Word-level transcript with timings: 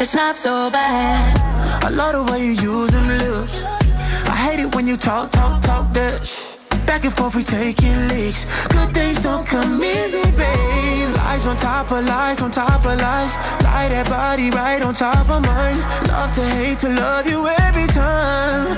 it's 0.00 0.14
not 0.14 0.34
so 0.34 0.70
bad. 0.70 1.84
I 1.84 1.90
love 1.90 2.14
the 2.14 2.32
way 2.32 2.40
you 2.40 2.52
use 2.52 2.90
them 2.90 3.06
lips. 3.06 3.62
I 4.32 4.34
hate 4.44 4.60
it 4.60 4.74
when 4.74 4.86
you 4.86 4.96
talk, 4.96 5.30
talk, 5.30 5.62
talk 5.62 5.92
that 5.92 6.20
Back 6.86 7.04
and 7.04 7.12
forth, 7.12 7.36
we 7.36 7.42
taking 7.42 8.08
leaks. 8.08 8.46
Good 8.68 8.92
things 8.92 9.22
don't 9.22 9.46
come 9.46 9.82
easy, 9.84 10.24
babe. 10.32 11.08
Lies 11.16 11.46
on 11.46 11.56
top 11.56 11.92
of 11.92 12.04
lies, 12.04 12.42
on 12.42 12.50
top 12.50 12.84
of 12.84 12.98
lies. 12.98 13.36
Lie 13.62 13.88
that 13.90 14.08
body 14.08 14.50
right 14.50 14.82
on 14.82 14.94
top 14.94 15.28
of 15.30 15.44
mine. 15.46 15.78
Love 16.08 16.32
to 16.32 16.44
hate 16.58 16.78
to 16.80 16.88
love 16.88 17.26
you 17.26 17.46
every 17.68 17.86
time. 17.94 18.74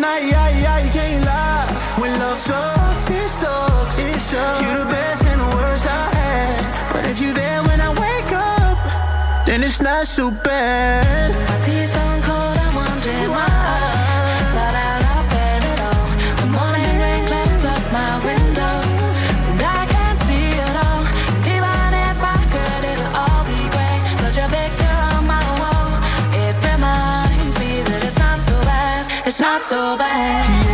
Nah, 0.00 0.18
yeah, 0.18 0.48
yeah, 0.62 0.78
you 0.84 0.90
can't 0.92 1.24
lie. 1.24 1.66
When 1.98 2.12
love 2.20 2.38
sucks, 2.38 3.10
it 3.10 3.28
sucks. 3.28 3.98
It 3.98 4.20
sucks. 4.20 4.62
You're 4.62 4.78
the 4.78 4.84
best 4.84 5.24
and 5.24 5.40
the 5.40 5.56
worst 5.56 5.88
I 5.88 6.17
it's 9.78 9.84
not 9.84 10.06
so 10.06 10.30
bad. 10.30 11.30
My 11.48 11.64
tea's 11.64 11.92
gone 11.92 12.20
cold, 12.22 12.58
I'm 12.58 12.74
wondering 12.74 13.30
why 13.30 13.46
But. 15.30 16.02
The 16.40 16.46
morning 16.50 16.94
rain 16.98 17.24
up 17.64 17.82
my 17.92 18.18
window, 18.26 18.74
and 19.50 19.62
I 19.62 19.86
can't 19.86 20.18
see 20.18 20.50
it 20.66 20.76
all. 20.82 21.02
If 22.10 22.18
I 22.18 22.38
could, 22.52 22.82
it'll 22.90 23.14
all 23.22 23.44
be 23.46 23.60
grey. 23.70 23.98
But 24.18 24.34
your 24.34 24.50
picture 24.50 24.98
on 25.14 25.22
my 25.30 25.46
wall, 25.62 25.90
it 26.34 26.54
reminds 26.66 27.54
me 27.62 27.82
that 27.88 28.02
it's 28.04 28.18
not 28.18 28.40
so 28.40 28.58
bad. 28.62 29.06
It's 29.26 29.40
not 29.40 29.62
so 29.62 29.96
bad. 29.96 30.67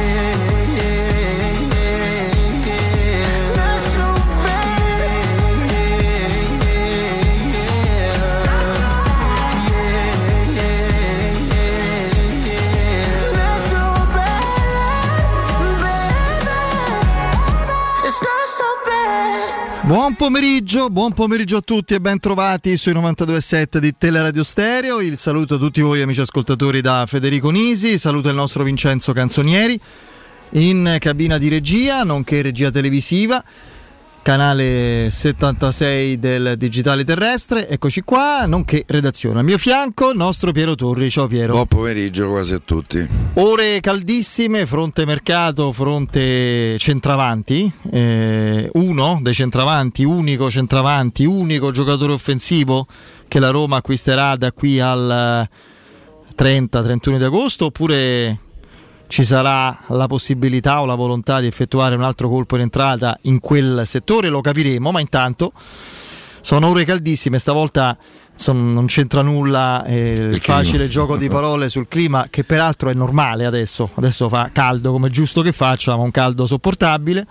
Buon 20.16 20.30
pomeriggio, 20.30 20.90
buon 20.90 21.12
pomeriggio 21.12 21.56
a 21.56 21.60
tutti 21.60 21.94
e 21.94 22.00
ben 22.00 22.20
trovati 22.20 22.76
sui 22.76 22.92
92.7 22.92 23.78
di 23.78 23.96
Teleradio 23.98 24.44
Stereo. 24.44 25.00
Il 25.00 25.16
saluto 25.16 25.56
a 25.56 25.58
tutti 25.58 25.80
voi 25.80 26.02
amici 26.02 26.20
ascoltatori 26.20 26.80
da 26.80 27.04
Federico 27.04 27.50
Nisi, 27.50 27.98
saluto 27.98 28.28
il 28.28 28.36
nostro 28.36 28.62
Vincenzo 28.62 29.12
Canzonieri 29.12 29.76
in 30.50 30.98
cabina 31.00 31.36
di 31.36 31.48
regia, 31.48 32.04
nonché 32.04 32.42
regia 32.42 32.70
televisiva, 32.70 33.42
canale 34.24 35.10
76 35.10 36.18
del 36.18 36.54
digitale 36.56 37.04
terrestre. 37.04 37.68
Eccoci 37.68 38.00
qua, 38.00 38.46
nonché 38.46 38.82
redazione. 38.86 39.40
Al 39.40 39.44
mio 39.44 39.58
fianco 39.58 40.12
il 40.12 40.16
nostro 40.16 40.50
Piero 40.50 40.74
Torri. 40.74 41.10
Ciao 41.10 41.26
Piero. 41.26 41.52
Buon 41.52 41.66
pomeriggio 41.66 42.30
quasi 42.30 42.54
a 42.54 42.58
tutti. 42.58 43.06
Ore 43.34 43.80
caldissime, 43.80 44.64
fronte 44.64 45.04
mercato, 45.04 45.72
fronte 45.72 46.78
centravanti, 46.78 47.70
eh, 47.92 48.70
uno 48.72 49.18
dei 49.20 49.34
centravanti, 49.34 50.04
unico 50.04 50.50
centravanti, 50.50 51.26
unico 51.26 51.70
giocatore 51.70 52.14
offensivo 52.14 52.86
che 53.28 53.38
la 53.38 53.50
Roma 53.50 53.76
acquisterà 53.76 54.36
da 54.36 54.52
qui 54.52 54.80
al 54.80 55.46
30-31 56.34 57.18
di 57.18 57.24
agosto 57.24 57.66
oppure 57.66 58.38
ci 59.08 59.24
sarà 59.24 59.78
la 59.88 60.06
possibilità 60.06 60.80
o 60.80 60.86
la 60.86 60.94
volontà 60.94 61.40
di 61.40 61.46
effettuare 61.46 61.94
un 61.94 62.02
altro 62.02 62.28
colpo 62.28 62.56
in 62.56 62.62
entrata 62.62 63.16
in 63.22 63.40
quel 63.40 63.82
settore, 63.86 64.28
lo 64.28 64.40
capiremo, 64.40 64.90
ma 64.90 65.00
intanto 65.00 65.52
sono 65.54 66.68
ore 66.68 66.84
caldissime, 66.84 67.38
stavolta 67.38 67.96
son- 68.34 68.72
non 68.72 68.86
c'entra 68.86 69.22
nulla 69.22 69.84
eh, 69.84 70.12
il 70.12 70.32
Il 70.34 70.40
facile 70.40 70.76
clima. 70.78 70.88
gioco 70.90 71.16
di 71.16 71.28
parole 71.28 71.68
sul 71.68 71.86
clima 71.88 72.26
che 72.28 72.44
peraltro 72.44 72.90
è 72.90 72.94
normale 72.94 73.46
adesso, 73.46 73.90
adesso 73.94 74.28
fa 74.28 74.50
caldo 74.52 74.90
come 74.92 75.08
è 75.08 75.10
giusto 75.10 75.42
che 75.42 75.52
faccia, 75.52 75.96
ma 75.96 76.02
un 76.02 76.10
caldo 76.10 76.46
sopportabile. 76.46 77.26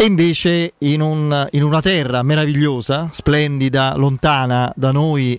E 0.00 0.04
invece 0.04 0.74
in, 0.78 1.00
un- 1.00 1.46
in 1.52 1.64
una 1.64 1.80
terra 1.82 2.22
meravigliosa, 2.22 3.08
splendida, 3.10 3.94
lontana 3.96 4.72
da 4.76 4.92
noi, 4.92 5.38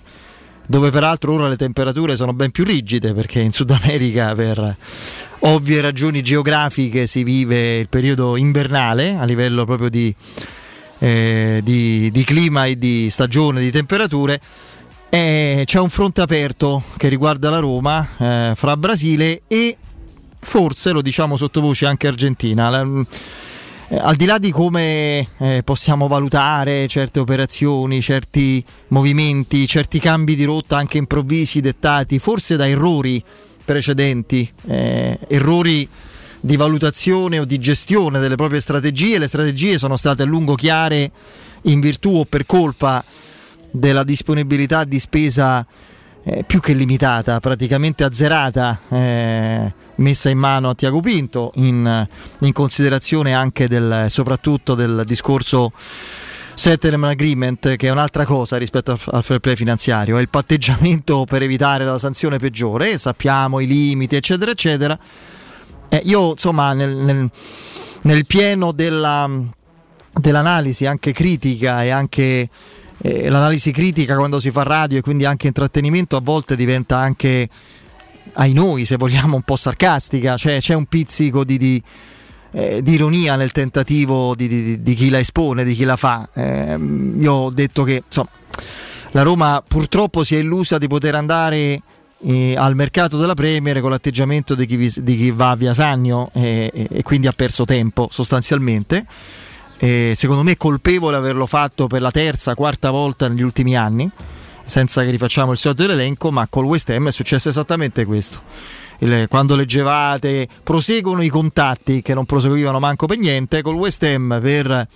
dove 0.69 0.91
peraltro 0.91 1.33
ora 1.33 1.47
le 1.47 1.57
temperature 1.57 2.15
sono 2.15 2.31
ben 2.31 2.51
più 2.51 2.63
rigide 2.63 3.11
perché 3.15 3.39
in 3.39 3.51
Sud 3.51 3.71
America 3.71 4.35
per 4.35 4.75
ovvie 5.39 5.81
ragioni 5.81 6.21
geografiche 6.21 7.07
si 7.07 7.23
vive 7.23 7.79
il 7.79 7.89
periodo 7.89 8.35
invernale 8.35 9.15
a 9.15 9.23
livello 9.23 9.65
proprio 9.65 9.89
di, 9.89 10.13
eh, 10.99 11.61
di- 11.63 12.11
di 12.11 12.23
clima 12.23 12.65
e 12.65 12.77
di 12.77 13.09
stagione, 13.09 13.61
di 13.61 13.71
temperature. 13.71 14.39
E 15.09 15.63
c'è 15.65 15.79
un 15.79 15.89
fronte 15.89 16.21
aperto 16.21 16.83
che 16.97 17.07
riguarda 17.07 17.49
la 17.49 17.57
Roma 17.57 18.07
eh, 18.19 18.51
fra 18.55 18.77
Brasile 18.77 19.41
e 19.47 19.75
forse, 20.39 20.91
lo 20.91 21.01
diciamo 21.01 21.35
sottovoce, 21.35 21.87
anche 21.87 22.05
Argentina. 22.05 22.69
La- 22.69 22.85
eh, 23.91 23.97
al 23.97 24.15
di 24.15 24.25
là 24.25 24.37
di 24.37 24.51
come 24.51 25.27
eh, 25.39 25.61
possiamo 25.63 26.07
valutare 26.07 26.87
certe 26.87 27.19
operazioni, 27.19 28.01
certi 28.01 28.63
movimenti, 28.89 29.65
certi 29.65 29.99
cambi 29.99 30.35
di 30.35 30.43
rotta 30.43 30.77
anche 30.77 30.99
improvvisi 30.99 31.59
dettati 31.59 32.19
forse 32.19 32.55
da 32.55 32.67
errori 32.67 33.23
precedenti, 33.65 34.49
eh, 34.67 35.17
errori 35.27 35.87
di 36.39 36.55
valutazione 36.55 37.39
o 37.39 37.45
di 37.45 37.57
gestione 37.57 38.19
delle 38.19 38.35
proprie 38.35 38.59
strategie, 38.59 39.17
le 39.17 39.27
strategie 39.27 39.77
sono 39.77 39.97
state 39.97 40.21
a 40.21 40.25
lungo 40.25 40.53
chiare 40.53 41.11
in 41.63 41.79
virtù 41.79 42.11
o 42.11 42.25
per 42.25 42.45
colpa 42.45 43.03
della 43.71 44.03
disponibilità 44.03 44.83
di 44.83 44.99
spesa 44.99 45.65
eh, 46.23 46.43
più 46.45 46.59
che 46.59 46.73
limitata, 46.73 47.39
praticamente 47.39 48.03
azzerata, 48.03 48.79
eh, 48.89 49.73
messa 49.95 50.29
in 50.29 50.37
mano 50.37 50.69
a 50.69 50.75
Tiago 50.75 51.01
Pinto, 51.01 51.51
in, 51.55 52.07
in 52.39 52.51
considerazione 52.51 53.33
anche 53.33 53.67
del, 53.67 54.05
soprattutto 54.09 54.75
del 54.75 55.03
discorso 55.05 55.71
settlement 56.59 57.13
agreement 57.13 57.77
che 57.77 57.87
è 57.87 57.89
un'altra 57.89 58.25
cosa 58.25 58.57
rispetto 58.57 58.99
al, 59.11 59.23
fair 59.23 59.39
play 59.39 59.55
finanziario, 59.55 60.17
è 60.17 60.21
il 60.21 60.27
patteggiamento 60.27 61.23
per 61.25 61.41
evitare 61.41 61.85
la 61.85 61.97
sanzione 61.97 62.37
peggiore, 62.37 62.97
sappiamo 62.97 63.61
i 63.61 63.67
limiti 63.67 64.17
eccetera 64.17 64.51
eccetera. 64.51 64.99
Eh, 65.87 66.01
io 66.03 66.31
insomma 66.31 66.73
nel, 66.73 66.93
nel, 66.95 67.29
nel 68.01 68.25
pieno 68.25 68.73
della, 68.73 69.29
dell'analisi 70.13 70.85
anche 70.85 71.13
critica 71.13 71.83
e 71.83 71.89
anche 71.91 72.49
eh, 73.01 73.29
l'analisi 73.29 73.71
critica 73.71 74.15
quando 74.15 74.39
si 74.39 74.51
fa 74.51 74.63
radio 74.63 74.97
e 74.97 75.01
quindi 75.01 75.25
anche 75.25 75.47
intrattenimento 75.47 76.15
a 76.15 76.21
volte 76.21 76.55
diventa 76.55 76.97
anche 76.97 77.47
ai 78.33 78.53
noi 78.53 78.85
se 78.85 78.97
vogliamo 78.97 79.35
un 79.35 79.41
po' 79.41 79.55
sarcastica, 79.55 80.37
cioè 80.37 80.59
c'è 80.59 80.73
un 80.73 80.85
pizzico 80.85 81.43
di, 81.43 81.57
di 81.57 81.83
eh, 82.51 82.81
di 82.81 82.93
ironia 82.93 83.35
nel 83.35 83.51
tentativo 83.51 84.33
di, 84.35 84.81
di, 84.81 84.93
chi 84.93 85.09
la 85.09 85.19
espone, 85.19 85.63
di 85.63 85.75
chi 85.75 85.83
la 85.83 85.95
fa. 85.95 86.27
Eh, 86.33 86.79
io 87.19 87.33
ho 87.33 87.51
detto 87.51 87.83
che 87.83 88.03
insomma, 88.05 88.29
la 89.11 89.21
Roma 89.21 89.63
purtroppo 89.65 90.23
si 90.23 90.35
è 90.35 90.39
illusa 90.39 90.77
di 90.77 90.87
poter 90.87 91.15
andare 91.15 91.81
eh, 92.21 92.55
al 92.57 92.75
mercato 92.75 93.17
della 93.17 93.33
Premier 93.33 93.79
con 93.81 93.91
l'atteggiamento 93.91 94.55
di 94.55 94.65
chi, 94.65 94.77
chi 95.03 95.31
va 95.31 95.55
via 95.55 95.73
Sagno 95.73 96.29
e, 96.33 96.71
e, 96.73 97.03
quindi 97.03 97.27
ha 97.27 97.33
perso 97.33 97.65
tempo 97.65 98.07
sostanzialmente. 98.11 99.05
Secondo 99.79 100.43
me 100.43 100.51
è 100.51 100.57
colpevole 100.57 101.15
averlo 101.15 101.45
fatto 101.45 101.87
per 101.87 102.01
la 102.01 102.11
terza, 102.11 102.55
quarta 102.55 102.91
volta 102.91 103.27
negli 103.27 103.41
ultimi 103.41 103.77
anni, 103.77 104.09
senza 104.65 105.03
che 105.03 105.11
rifacciamo 105.11 105.51
il 105.51 105.57
solito 105.57 105.83
dell'elenco, 105.83 106.31
ma 106.31 106.47
col 106.47 106.65
West 106.65 106.89
Ham 106.89 107.07
è 107.07 107.11
successo 107.11 107.49
esattamente 107.49 108.05
questo 108.05 108.41
quando 109.29 109.55
leggevate 109.55 110.47
proseguono 110.61 111.21
i 111.21 111.29
contatti 111.29 112.01
che 112.01 112.13
non 112.13 112.25
proseguivano 112.25 112.79
manco 112.79 113.05
per 113.05 113.17
niente 113.17 113.61
col 113.61 113.75
West 113.75 114.03
Ham 114.03 114.39
per, 114.41 114.87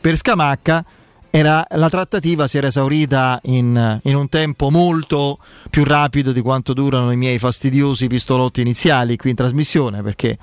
per 0.00 0.16
Scamacca 0.16 0.84
era, 1.30 1.64
la 1.70 1.88
trattativa 1.88 2.46
si 2.46 2.58
era 2.58 2.68
esaurita 2.68 3.40
in, 3.44 4.00
in, 4.02 4.14
un 4.16 4.28
tempo 4.28 4.70
molto 4.70 5.38
più 5.70 5.84
rapido 5.84 6.32
di 6.32 6.40
quanto 6.40 6.72
durano 6.72 7.10
i 7.10 7.16
miei 7.16 7.38
fastidiosi 7.38 8.06
pistolotti 8.08 8.60
iniziali 8.60 9.16
qui 9.16 9.30
in 9.30 9.36
trasmissione 9.36 10.02
perché 10.02 10.36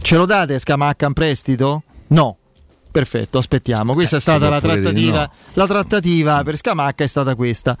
ce 0.00 0.16
lo 0.16 0.24
date 0.24 0.58
Scamacca 0.58 1.06
in 1.06 1.12
prestito? 1.12 1.82
No, 2.08 2.36
Perfetto, 2.92 3.38
aspettiamo. 3.38 3.94
Questa 3.94 4.16
eh, 4.16 4.18
è 4.18 4.20
stata 4.20 4.50
la 4.50 4.60
trattativa. 4.60 5.20
No. 5.20 5.30
La 5.54 5.66
trattativa 5.66 6.44
per 6.44 6.56
Scamacca 6.56 7.02
è 7.02 7.06
stata 7.06 7.34
questa. 7.34 7.76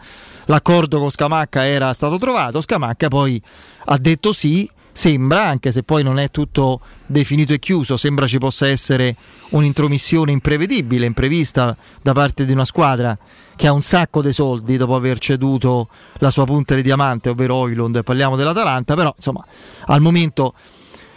L'accordo 0.46 0.98
con 0.98 1.10
Scamacca 1.10 1.66
era 1.66 1.92
stato 1.92 2.16
trovato. 2.16 2.62
Scamacca 2.62 3.08
poi 3.08 3.40
ha 3.84 3.98
detto 3.98 4.32
sì. 4.32 4.68
Sembra, 4.94 5.44
anche 5.46 5.72
se 5.72 5.84
poi 5.84 6.02
non 6.02 6.18
è 6.18 6.30
tutto 6.30 6.80
definito 7.06 7.54
e 7.54 7.58
chiuso, 7.58 7.96
sembra 7.96 8.26
ci 8.26 8.36
possa 8.36 8.68
essere 8.68 9.16
un'intromissione 9.50 10.32
imprevedibile, 10.32 11.06
imprevista 11.06 11.74
da 12.02 12.12
parte 12.12 12.44
di 12.44 12.52
una 12.52 12.66
squadra 12.66 13.16
che 13.56 13.66
ha 13.66 13.72
un 13.72 13.80
sacco 13.80 14.20
di 14.20 14.34
soldi 14.34 14.76
dopo 14.76 14.94
aver 14.94 15.18
ceduto 15.18 15.88
la 16.18 16.28
sua 16.28 16.44
punta 16.44 16.74
di 16.74 16.82
diamante, 16.82 17.30
ovvero 17.30 17.54
Oilund, 17.54 18.02
parliamo 18.02 18.36
dell'Atalanta, 18.36 18.94
però 18.94 19.10
insomma 19.16 19.42
al 19.86 20.02
momento 20.02 20.52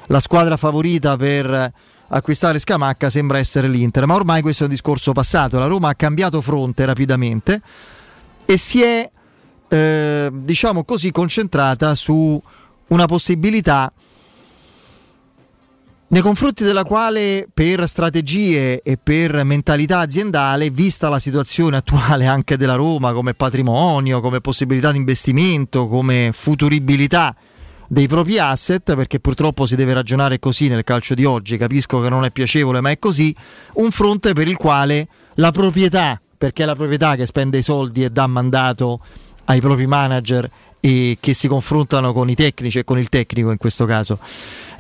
la 0.08 0.22
squadra 0.22 0.56
favorita 0.56 1.18
per 1.18 1.74
acquistare 2.08 2.60
Scamacca 2.60 3.10
sembra 3.10 3.38
essere 3.38 3.68
l'Inter, 3.68 4.06
ma 4.06 4.16
ormai 4.16 4.42
questo 4.42 4.64
è 4.64 4.66
un 4.68 4.72
discorso 4.72 5.12
passato, 5.12 5.58
la 5.58 5.68
Roma 5.68 5.90
ha 5.90 5.96
cambiato 5.96 6.42
fronte 6.42 6.86
rapidamente 6.86 7.62
e 8.46 8.58
si 8.58 8.82
è 8.82 9.10
eh, 9.68 10.30
diciamo 10.32 10.84
così 10.84 11.12
concentrata 11.12 11.96
su 11.96 12.42
una 12.88 13.06
possibilità 13.06 13.92
nei 16.08 16.22
confronti 16.22 16.64
della 16.64 16.84
quale 16.84 17.48
per 17.52 17.88
strategie 17.88 18.82
e 18.84 18.98
per 19.02 19.44
mentalità 19.44 20.00
aziendale, 20.00 20.70
vista 20.70 21.10
la 21.10 21.18
situazione 21.18 21.78
attuale 21.78 22.28
anche 22.28 22.58
della 22.58 22.76
Roma 22.76 23.12
come 23.12 23.34
patrimonio, 23.34 24.22
come 24.22 24.40
possibilità 24.40 24.92
di 24.92 24.98
investimento, 24.98 25.88
come 25.88 26.30
futuribilità 26.32 27.36
dei 27.88 28.08
propri 28.08 28.40
asset, 28.40 28.96
perché 28.96 29.20
purtroppo 29.20 29.66
si 29.66 29.76
deve 29.76 29.94
ragionare 29.94 30.40
così 30.40 30.68
nel 30.68 30.84
calcio 30.84 31.14
di 31.14 31.26
oggi, 31.26 31.58
capisco 31.58 32.02
che 32.02 32.10
non 32.10 32.26
è 32.26 32.32
piacevole, 32.32 32.82
ma 32.82 32.90
è 32.90 33.00
così, 33.00 33.36
un 33.74 33.92
fronte 33.92 34.34
per 34.34 34.48
il 34.48 34.58
quale 34.58 35.08
la 35.36 35.52
proprietà, 35.52 36.20
perché 36.38 36.64
è 36.64 36.66
la 36.66 36.76
proprietà 36.76 37.16
che 37.16 37.26
spende 37.26 37.58
i 37.58 37.62
soldi 37.62 38.04
e 38.04 38.10
dà 38.10 38.28
mandato 38.28 39.00
ai 39.46 39.60
propri 39.60 39.86
manager 39.86 40.50
e 40.80 41.18
che 41.20 41.34
si 41.34 41.48
confrontano 41.48 42.14
con 42.14 42.30
i 42.30 42.36
tecnici 42.36 42.80
e 42.80 42.84
con 42.84 42.98
il 42.98 43.10
tecnico 43.10 43.52
in 43.52 43.58
questo 43.58 43.86
caso, 43.86 44.20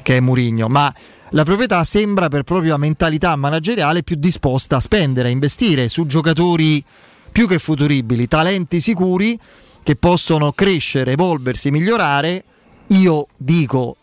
che 0.01 0.17
è 0.17 0.19
Murigno, 0.19 0.67
ma 0.67 0.93
la 1.29 1.43
proprietà 1.43 1.83
sembra 1.83 2.27
per 2.29 2.43
propria 2.43 2.77
mentalità 2.77 3.35
manageriale 3.35 4.03
più 4.03 4.15
disposta 4.15 4.77
a 4.77 4.79
spendere, 4.79 5.29
a 5.29 5.31
investire 5.31 5.87
su 5.87 6.05
giocatori 6.05 6.83
più 7.31 7.47
che 7.47 7.59
futuribili, 7.59 8.27
talenti 8.27 8.79
sicuri 8.79 9.37
che 9.83 9.95
possono 9.95 10.51
crescere, 10.51 11.11
evolversi, 11.11 11.71
migliorare 11.71 12.43
io 12.87 13.27
dico 13.37 13.95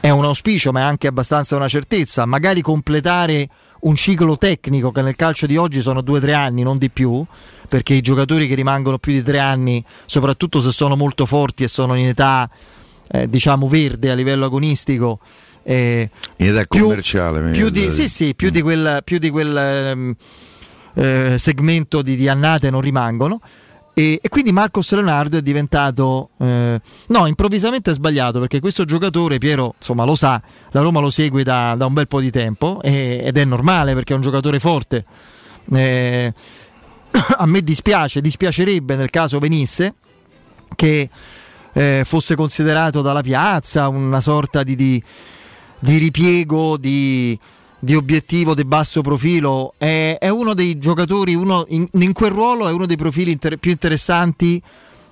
è 0.00 0.10
un 0.10 0.24
auspicio 0.24 0.72
ma 0.72 0.80
è 0.80 0.82
anche 0.82 1.06
abbastanza 1.06 1.54
una 1.54 1.68
certezza, 1.68 2.26
magari 2.26 2.60
completare 2.60 3.48
un 3.82 3.94
ciclo 3.94 4.36
tecnico 4.36 4.90
che 4.90 5.00
nel 5.00 5.14
calcio 5.14 5.46
di 5.46 5.56
oggi 5.56 5.80
sono 5.80 6.00
due 6.00 6.18
o 6.18 6.20
tre 6.20 6.34
anni, 6.34 6.62
non 6.62 6.76
di 6.76 6.90
più, 6.90 7.24
perché 7.68 7.94
i 7.94 8.00
giocatori 8.00 8.48
che 8.48 8.56
rimangono 8.56 8.98
più 8.98 9.12
di 9.12 9.22
tre 9.22 9.38
anni, 9.38 9.84
soprattutto 10.06 10.60
se 10.60 10.72
sono 10.72 10.96
molto 10.96 11.24
forti 11.24 11.64
e 11.64 11.68
sono 11.68 11.94
in 11.94 12.06
età 12.06 12.50
eh, 13.12 13.28
diciamo 13.28 13.68
verde 13.68 14.10
a 14.10 14.14
livello 14.14 14.46
agonistico, 14.46 15.20
eh, 15.62 16.10
in 16.36 16.48
età 16.48 16.64
più, 16.64 16.82
commerciale, 16.82 17.50
più 17.50 17.70
di, 17.70 17.90
sì, 17.90 18.08
sì, 18.08 18.34
più 18.34 18.48
mm. 18.48 18.52
di 18.52 18.62
quel, 18.62 19.00
più 19.04 19.18
di 19.18 19.30
quel 19.30 19.56
ehm, 19.56 20.14
eh, 20.94 21.34
segmento 21.38 22.02
di, 22.02 22.16
di 22.16 22.28
annate 22.28 22.70
non 22.70 22.80
rimangono. 22.80 23.40
E, 23.94 24.18
e, 24.22 24.28
quindi 24.30 24.52
Marcos 24.52 24.90
Leonardo 24.92 25.36
è 25.36 25.42
diventato 25.42 26.30
eh, 26.38 26.80
no 27.08 27.26
improvvisamente 27.26 27.90
è 27.90 27.94
sbagliato 27.94 28.40
perché 28.40 28.58
questo 28.58 28.86
giocatore 28.86 29.36
Piero 29.36 29.74
insomma 29.76 30.04
lo 30.04 30.14
sa 30.14 30.40
la 30.70 30.80
Roma 30.80 31.00
lo 31.00 31.10
segue 31.10 31.42
da, 31.42 31.74
da 31.76 31.84
un 31.84 31.92
bel 31.92 32.08
po' 32.08 32.20
di 32.20 32.30
tempo 32.30 32.80
e, 32.82 33.20
ed 33.22 33.36
è 33.36 33.44
normale 33.44 33.92
perché 33.92 34.14
è 34.14 34.16
un 34.16 34.22
giocatore 34.22 34.58
forte. 34.60 35.04
Eh, 35.74 36.32
a 37.36 37.46
me 37.46 37.62
dispiace 37.62 38.22
dispiacerebbe 38.22 38.96
nel 38.96 39.10
caso 39.10 39.38
venisse 39.38 39.94
che 40.74 41.10
eh, 41.72 42.02
fosse 42.04 42.34
considerato 42.34 43.02
dalla 43.02 43.22
piazza 43.22 43.88
una 43.88 44.20
sorta 44.20 44.62
di, 44.62 44.74
di, 44.74 45.02
di 45.78 45.98
ripiego 45.98 46.76
di 46.76 47.38
di 47.84 47.96
obiettivo 47.96 48.54
di 48.54 48.64
basso 48.64 49.02
profilo, 49.02 49.74
è, 49.76 50.16
è 50.20 50.28
uno 50.28 50.54
dei 50.54 50.78
giocatori, 50.78 51.34
uno, 51.34 51.64
in, 51.70 51.84
in, 51.94 52.12
quel 52.12 52.30
ruolo 52.30 52.68
è 52.68 52.72
uno 52.72 52.86
dei 52.86 52.96
profili 52.96 53.32
inter, 53.32 53.56
più 53.56 53.72
interessanti 53.72 54.62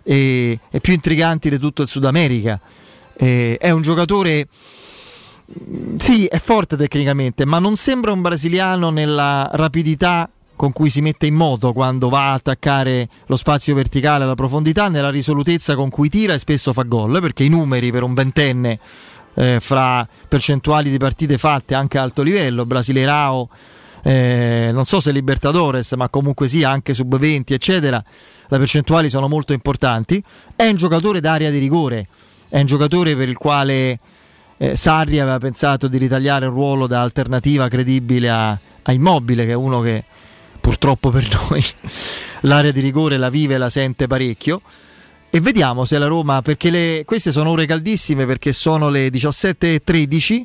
e, 0.04 0.56
e, 0.70 0.78
più 0.80 0.92
intriganti 0.92 1.50
di 1.50 1.58
tutto 1.58 1.82
il 1.82 1.88
Sud 1.88 2.04
America. 2.04 2.60
E, 3.16 3.58
è 3.58 3.70
un 3.70 3.82
giocatore, 3.82 4.46
sì, 5.98 6.26
è 6.26 6.38
forte 6.38 6.76
tecnicamente, 6.76 7.44
ma 7.44 7.58
non 7.58 7.74
sembra 7.74 8.12
un 8.12 8.20
brasiliano 8.20 8.90
nella 8.90 9.50
rapidità 9.54 10.30
con 10.54 10.70
cui 10.70 10.90
si 10.90 11.00
mette 11.00 11.26
in 11.26 11.34
moto 11.34 11.72
quando 11.72 12.08
va 12.08 12.30
a 12.30 12.34
attaccare 12.34 13.08
lo 13.26 13.36
spazio 13.36 13.74
verticale 13.74 14.22
alla 14.22 14.34
profondità, 14.34 14.88
nella 14.88 15.10
risolutezza 15.10 15.74
con 15.74 15.90
cui 15.90 16.08
tira 16.08 16.34
e 16.34 16.38
spesso 16.38 16.72
fa 16.72 16.82
gol, 16.82 17.18
perché 17.20 17.42
i 17.42 17.48
numeri 17.48 17.90
per 17.90 18.04
un 18.04 18.14
ventenne 18.14 18.78
eh, 19.34 19.58
fra 19.60 20.06
percentuali 20.28 20.90
di 20.90 20.98
partite 20.98 21.38
fatte 21.38 21.74
anche 21.74 21.98
a 21.98 22.02
alto 22.02 22.22
livello, 22.22 22.66
Brasileirao, 22.66 23.48
eh, 24.02 24.70
non 24.72 24.84
so 24.84 25.00
se 25.00 25.12
Libertadores, 25.12 25.92
ma 25.92 26.08
comunque 26.08 26.48
sia 26.48 26.70
anche 26.70 26.94
sub 26.94 27.16
20, 27.18 27.54
eccetera, 27.54 28.02
le 28.48 28.58
percentuali 28.58 29.10
sono 29.10 29.28
molto 29.28 29.52
importanti. 29.52 30.22
È 30.56 30.66
un 30.66 30.76
giocatore 30.76 31.20
d'area 31.20 31.50
di 31.50 31.58
rigore, 31.58 32.06
è 32.48 32.58
un 32.60 32.66
giocatore 32.66 33.14
per 33.16 33.28
il 33.28 33.36
quale 33.36 33.98
eh, 34.56 34.76
Sarri 34.76 35.20
aveva 35.20 35.38
pensato 35.38 35.88
di 35.88 35.98
ritagliare 35.98 36.46
un 36.46 36.52
ruolo 36.52 36.86
da 36.86 37.02
alternativa 37.02 37.68
credibile 37.68 38.30
a, 38.30 38.50
a 38.50 38.92
Immobile, 38.92 39.44
che 39.44 39.52
è 39.52 39.56
uno 39.56 39.80
che 39.80 40.04
purtroppo 40.60 41.10
per 41.10 41.26
noi 41.48 41.64
l'area 42.40 42.70
di 42.70 42.80
rigore 42.80 43.16
la 43.16 43.30
vive 43.30 43.54
e 43.54 43.58
la 43.58 43.70
sente 43.70 44.06
parecchio 44.06 44.60
e 45.30 45.40
vediamo 45.40 45.84
se 45.84 45.96
la 45.98 46.08
Roma, 46.08 46.42
perché 46.42 46.70
le, 46.70 47.02
queste 47.06 47.30
sono 47.30 47.50
ore 47.50 47.64
caldissime 47.64 48.26
perché 48.26 48.52
sono 48.52 48.88
le 48.88 49.08
17.13, 49.08 50.42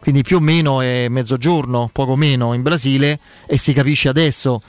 quindi 0.00 0.22
più 0.22 0.38
o 0.38 0.40
meno 0.40 0.80
è 0.80 1.06
mezzogiorno, 1.08 1.90
poco 1.92 2.16
meno 2.16 2.52
in 2.52 2.62
Brasile 2.62 3.20
e 3.46 3.56
si 3.56 3.72
capisce 3.72 4.08
adesso 4.08 4.60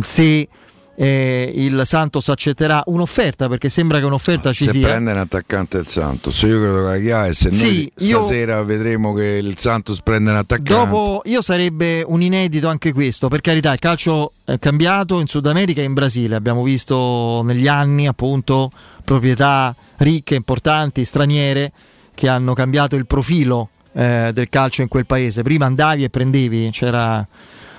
se 0.00 0.48
eh, 0.94 1.50
il 1.54 1.82
Santos 1.84 2.28
accetterà 2.28 2.82
un'offerta 2.86 3.48
perché 3.48 3.68
sembra 3.70 3.98
che 3.98 4.04
un'offerta 4.04 4.52
ci 4.52 4.64
se 4.64 4.70
sia. 4.72 4.80
Se 4.80 4.86
prende 4.86 5.12
un 5.12 5.18
attaccante 5.18 5.78
il 5.78 5.86
Santos, 5.86 6.40
io 6.42 6.60
credo 6.60 6.76
che 6.76 6.82
la 6.82 6.98
chiave 6.98 7.32
se 7.32 7.50
sì, 7.50 7.64
noi 7.64 7.92
stasera 7.94 8.56
io... 8.56 8.64
vedremo 8.64 9.12
che 9.14 9.24
il 9.24 9.58
Santos 9.58 10.00
prende 10.02 10.30
un 10.30 10.36
attaccante. 10.36 10.72
Dopo 10.72 11.22
io 11.24 11.40
sarebbe 11.40 12.04
un 12.06 12.22
inedito 12.22 12.68
anche 12.68 12.92
questo, 12.92 13.28
per 13.28 13.40
carità, 13.40 13.72
il 13.72 13.78
calcio 13.78 14.32
è 14.44 14.58
cambiato 14.58 15.20
in 15.20 15.26
Sud 15.26 15.46
America 15.46 15.80
e 15.80 15.84
in 15.84 15.94
Brasile, 15.94 16.36
abbiamo 16.36 16.62
visto 16.62 17.42
negli 17.44 17.68
anni 17.68 18.06
appunto 18.06 18.70
proprietà 19.04 19.74
ricche, 19.98 20.34
importanti, 20.34 21.04
straniere 21.04 21.72
che 22.14 22.28
hanno 22.28 22.52
cambiato 22.52 22.96
il 22.96 23.06
profilo 23.06 23.70
eh, 23.94 24.30
del 24.32 24.48
calcio 24.48 24.82
in 24.82 24.88
quel 24.88 25.06
paese. 25.06 25.42
Prima 25.42 25.66
andavi 25.66 26.04
e 26.04 26.10
prendevi, 26.10 26.70
c'era 26.70 27.26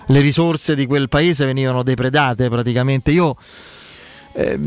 le 0.07 0.19
risorse 0.19 0.75
di 0.75 0.86
quel 0.86 1.10
paese 1.10 1.45
venivano 1.45 1.83
depredate 1.83 2.50
praticamente. 2.50 3.12
Io 3.12 3.36
eh, 4.33 4.60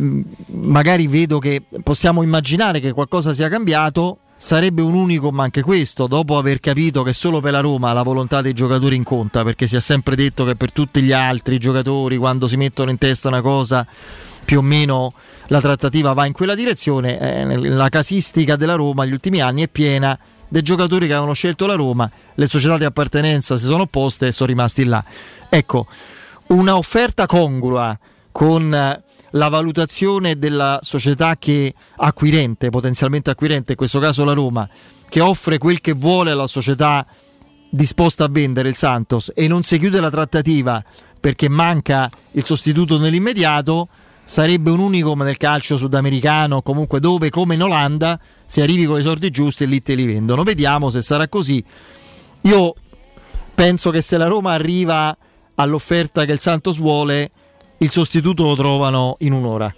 magari 0.46 1.06
vedo 1.06 1.38
che 1.38 1.62
possiamo 1.82 2.22
immaginare 2.22 2.80
che 2.80 2.92
qualcosa 2.92 3.32
sia 3.32 3.48
cambiato. 3.48 4.18
Sarebbe 4.38 4.82
un 4.82 4.92
unicum 4.92 5.40
anche 5.40 5.62
questo, 5.62 6.06
dopo 6.06 6.36
aver 6.36 6.60
capito 6.60 7.02
che 7.02 7.14
solo 7.14 7.40
per 7.40 7.52
la 7.52 7.60
Roma 7.60 7.94
la 7.94 8.02
volontà 8.02 8.42
dei 8.42 8.52
giocatori 8.52 8.94
in 8.94 9.02
conta, 9.02 9.42
perché 9.42 9.66
si 9.66 9.76
è 9.76 9.80
sempre 9.80 10.14
detto 10.14 10.44
che 10.44 10.56
per 10.56 10.72
tutti 10.72 11.00
gli 11.00 11.12
altri 11.12 11.56
giocatori, 11.56 12.18
quando 12.18 12.46
si 12.46 12.58
mettono 12.58 12.90
in 12.90 12.98
testa 12.98 13.28
una 13.28 13.40
cosa, 13.40 13.86
più 14.44 14.58
o 14.58 14.62
meno 14.62 15.14
la 15.46 15.60
trattativa 15.62 16.12
va 16.12 16.26
in 16.26 16.34
quella 16.34 16.54
direzione. 16.54 17.18
Eh, 17.18 17.56
la 17.70 17.88
casistica 17.88 18.56
della 18.56 18.74
Roma 18.74 19.04
negli 19.04 19.14
ultimi 19.14 19.40
anni 19.40 19.62
è 19.62 19.68
piena 19.68 20.18
dei 20.48 20.62
giocatori 20.62 21.06
che 21.06 21.12
avevano 21.12 21.34
scelto 21.34 21.66
la 21.66 21.74
Roma, 21.74 22.10
le 22.34 22.46
società 22.46 22.78
di 22.78 22.84
appartenenza 22.84 23.56
si 23.56 23.64
sono 23.64 23.82
opposte 23.82 24.28
e 24.28 24.32
sono 24.32 24.48
rimasti 24.48 24.84
là. 24.84 25.04
Ecco, 25.48 25.86
una 26.48 26.76
offerta 26.76 27.26
congrua 27.26 27.98
con 28.30 28.70
la 29.30 29.48
valutazione 29.48 30.38
della 30.38 30.78
società 30.82 31.36
che 31.36 31.74
acquirente, 31.96 32.70
potenzialmente 32.70 33.30
acquirente, 33.30 33.72
in 33.72 33.78
questo 33.78 33.98
caso 33.98 34.24
la 34.24 34.32
Roma, 34.32 34.68
che 35.08 35.20
offre 35.20 35.58
quel 35.58 35.80
che 35.80 35.92
vuole 35.92 36.30
alla 36.30 36.46
società 36.46 37.06
disposta 37.68 38.24
a 38.24 38.28
vendere 38.30 38.68
il 38.68 38.76
Santos 38.76 39.32
e 39.34 39.48
non 39.48 39.62
si 39.62 39.78
chiude 39.78 40.00
la 40.00 40.10
trattativa 40.10 40.82
perché 41.18 41.48
manca 41.48 42.10
il 42.32 42.44
sostituto 42.44 42.98
nell'immediato, 42.98 43.88
sarebbe 44.26 44.70
un 44.70 44.80
unicum 44.80 45.22
nel 45.22 45.36
calcio 45.36 45.76
sudamericano, 45.76 46.60
comunque 46.60 46.98
dove 46.98 47.30
come 47.30 47.54
in 47.54 47.62
Olanda 47.62 48.18
si 48.44 48.60
arrivi 48.60 48.84
con 48.84 48.98
i 48.98 49.02
soldi 49.02 49.30
giusti 49.30 49.62
e 49.62 49.66
lì 49.66 49.80
te 49.80 49.94
li 49.94 50.04
vendono. 50.04 50.42
Vediamo 50.42 50.90
se 50.90 51.00
sarà 51.00 51.28
così. 51.28 51.64
Io 52.42 52.74
penso 53.54 53.90
che 53.90 54.02
se 54.02 54.18
la 54.18 54.26
Roma 54.26 54.52
arriva 54.52 55.16
all'offerta 55.54 56.24
che 56.24 56.32
il 56.32 56.40
Santos 56.40 56.78
vuole, 56.78 57.30
il 57.78 57.88
sostituto 57.88 58.42
lo 58.42 58.56
trovano 58.56 59.16
in 59.20 59.32
un'ora. 59.32 59.72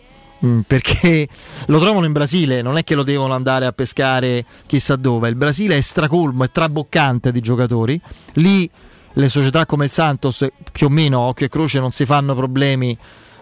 Mm, 0.45 0.61
perché 0.61 1.29
lo 1.67 1.79
trovano 1.79 2.07
in 2.07 2.13
Brasile, 2.13 2.63
non 2.63 2.79
è 2.79 2.85
che 2.85 2.95
lo 2.95 3.03
devono 3.03 3.35
andare 3.35 3.67
a 3.67 3.73
pescare 3.73 4.47
chissà 4.67 4.97
dove. 4.97 5.29
Il 5.29 5.35
Brasile 5.35 5.77
è 5.77 5.81
stracolmo, 5.83 6.45
è 6.45 6.51
traboccante 6.51 7.33
di 7.33 7.41
giocatori. 7.41 8.01
Lì 8.35 8.69
le 9.13 9.29
società 9.29 9.67
come 9.67 9.85
il 9.85 9.91
Santos, 9.91 10.47
più 10.73 10.87
o 10.87 10.91
meno 10.91 11.21
occhio 11.21 11.45
e 11.45 11.49
croce, 11.51 11.81
non 11.81 11.91
si 11.91 12.07
fanno 12.07 12.35
problemi 12.35 12.97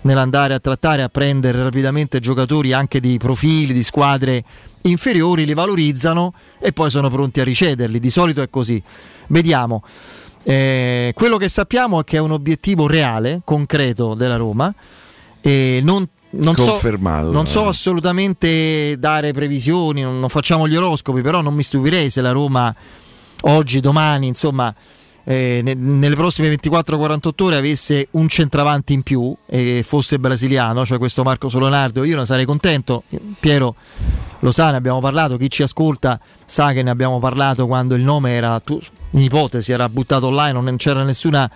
nell'andare 0.07 0.55
a 0.55 0.61
trattare, 0.61 1.03
a 1.03 1.09
prendere 1.09 1.63
rapidamente 1.63 2.21
giocatori 2.21 2.73
anche 2.73 3.01
di 3.01 3.19
profili, 3.19 3.75
di 3.75 3.83
squadre 3.83 4.43
inferiori, 4.83 5.45
li 5.45 5.53
valorizzano 5.53 6.33
e 6.59 6.73
poi 6.73 6.89
sono 6.89 7.11
pronti 7.11 7.41
a 7.41 7.45
ricederli. 7.45 8.01
Di 8.01 8.11
solito 8.11 8.41
è 8.41 8.49
così. 8.49 8.83
Vediamo. 9.27 9.83
Eh, 10.45 11.13
quello 11.15 11.37
che 11.37 11.49
sappiamo 11.49 12.01
è 12.01 12.05
che 12.05 12.17
è 12.17 12.21
un 12.21 12.31
obiettivo 12.31 12.87
reale, 12.87 13.41
concreto 13.45 14.15
della 14.15 14.37
Roma. 14.37 14.73
E 15.41 15.81
non 15.83 16.09
non 16.29 16.55
so, 16.55 16.79
non 16.99 17.47
so, 17.47 17.69
assolutamente 17.69 18.97
dare 18.99 19.33
previsioni, 19.33 20.03
non, 20.03 20.19
non, 20.19 20.29
facciamo 20.29 20.69
gli 20.69 20.77
oroscopi, 20.77 21.23
però 21.23 21.41
non 21.41 21.55
mi 21.55 21.63
stupirei 21.63 22.11
se 22.11 22.21
la 22.21 22.33
Roma 22.33 22.75
oggi, 23.43 23.81
domani, 23.81 24.27
insomma, 24.27 24.75
eh, 25.29 25.61
ne, 25.61 25.75
nelle 25.75 26.15
prossime 26.15 26.49
24-48 26.55 27.43
ore 27.43 27.57
avesse 27.57 28.07
un 28.13 28.29
centravanti 28.29 28.93
in 28.93 29.03
più 29.03 29.35
e 29.45 29.83
fosse 29.85 30.21
brasiliano, 30.21 30.87
cioè 30.87 30.99
questo 30.99 31.25
Marco 31.25 31.49
Solonardo, 31.49 32.05
io 32.05 32.17
ne 32.17 32.25
sarei 32.25 32.45
contento. 32.45 33.03
Piero 33.41 33.75
lo 34.39 34.53
sa, 34.53 34.71
ne 34.71 34.77
abbiamo 34.77 35.01
parlato, 35.01 35.37
chi 35.37 35.51
ci 35.51 35.65
ascolta 35.65 36.21
sa 36.45 36.73
che 36.73 36.85
ne 36.85 36.91
abbiamo 36.91 37.19
parlato 37.19 37.67
quando 37.67 37.97
il 37.97 38.03
nome 38.03 38.35
era, 38.35 38.61
tu, 38.61 38.81
in 39.11 39.21
ipotesi, 39.21 39.73
era 39.73 39.89
buttato 39.89 40.29
online, 40.29 40.61
non 40.61 40.77
c'era 40.77 41.03
nessuna 41.03 41.51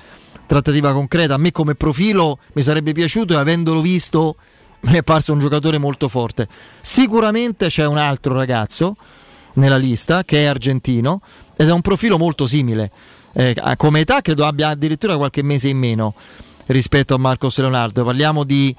trattativa 0.47 0.93
concreta. 0.93 1.35
A 1.35 1.39
me 1.39 1.53
come 1.53 1.77
profilo 1.77 2.39
mi 2.55 2.63
sarebbe 2.63 2.91
piaciuto 2.91 3.35
e 3.35 3.37
avendolo 3.37 3.81
visto 3.81 4.35
mi 4.81 4.97
è 4.97 5.05
parso 5.05 5.33
un 5.33 5.39
giocatore 5.39 5.79
molto 5.79 6.09
forte. 6.09 6.49
Sicuramente 6.81 7.69
c'è 7.69 7.87
un 7.87 7.99
altro 7.99 8.35
ragazzo 8.35 8.97
nella 9.55 9.77
lista 9.77 10.25
che 10.25 10.43
è 10.43 10.47
argentino 10.47 11.21
ed 11.57 11.69
è 11.69 11.73
un 11.73 11.83
profilo 11.83 12.19
molto 12.19 12.49
simile. 12.49 12.91
Eh, 13.33 13.57
come 13.77 14.01
età 14.01 14.21
credo 14.21 14.45
abbia 14.45 14.69
addirittura 14.69 15.17
qualche 15.17 15.43
mese 15.43 15.69
in 15.69 15.79
meno 15.79 16.15
rispetto 16.67 17.15
a 17.15 17.19
Marcos 17.19 17.59
Leonardo. 17.59 18.05
Parliamo 18.05 18.45
di 18.45 18.75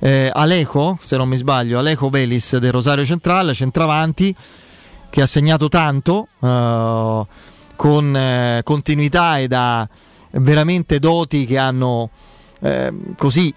eh, 0.00 0.30
Alejo, 0.32 0.98
se 1.00 1.16
non 1.16 1.28
mi 1.28 1.36
sbaglio, 1.36 1.78
Alejo 1.78 2.10
Velis 2.10 2.56
del 2.58 2.72
Rosario 2.72 3.04
Centrale, 3.04 3.54
centravanti, 3.54 4.34
che 5.10 5.22
ha 5.22 5.26
segnato 5.26 5.68
tanto 5.68 6.28
eh, 6.40 7.26
con 7.76 8.16
eh, 8.16 8.60
continuità 8.64 9.38
e 9.38 9.48
da 9.48 9.88
veramente 10.32 10.98
doti 10.98 11.46
che 11.46 11.58
hanno 11.58 12.10
eh, 12.60 12.92
così 13.16 13.52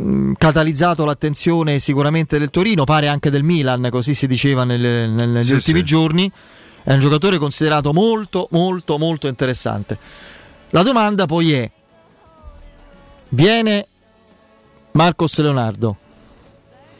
mm, 0.00 0.32
catalizzato 0.38 1.04
l'attenzione 1.04 1.78
sicuramente 1.78 2.38
del 2.38 2.50
Torino, 2.50 2.84
pare 2.84 3.08
anche 3.08 3.30
del 3.30 3.42
Milan, 3.42 3.88
così 3.90 4.14
si 4.14 4.26
diceva 4.26 4.64
nelle, 4.64 5.06
nelle, 5.06 5.26
negli 5.26 5.44
sì, 5.44 5.52
ultimi 5.52 5.80
sì. 5.80 5.84
giorni. 5.84 6.32
È 6.84 6.92
un 6.92 7.00
giocatore 7.00 7.38
considerato 7.38 7.92
molto, 7.92 8.46
molto, 8.50 8.98
molto 8.98 9.26
interessante. 9.26 9.98
La 10.70 10.82
domanda 10.82 11.24
poi 11.24 11.52
è: 11.52 11.70
viene 13.30 13.86
Marcos 14.92 15.38
Leonardo 15.38 15.96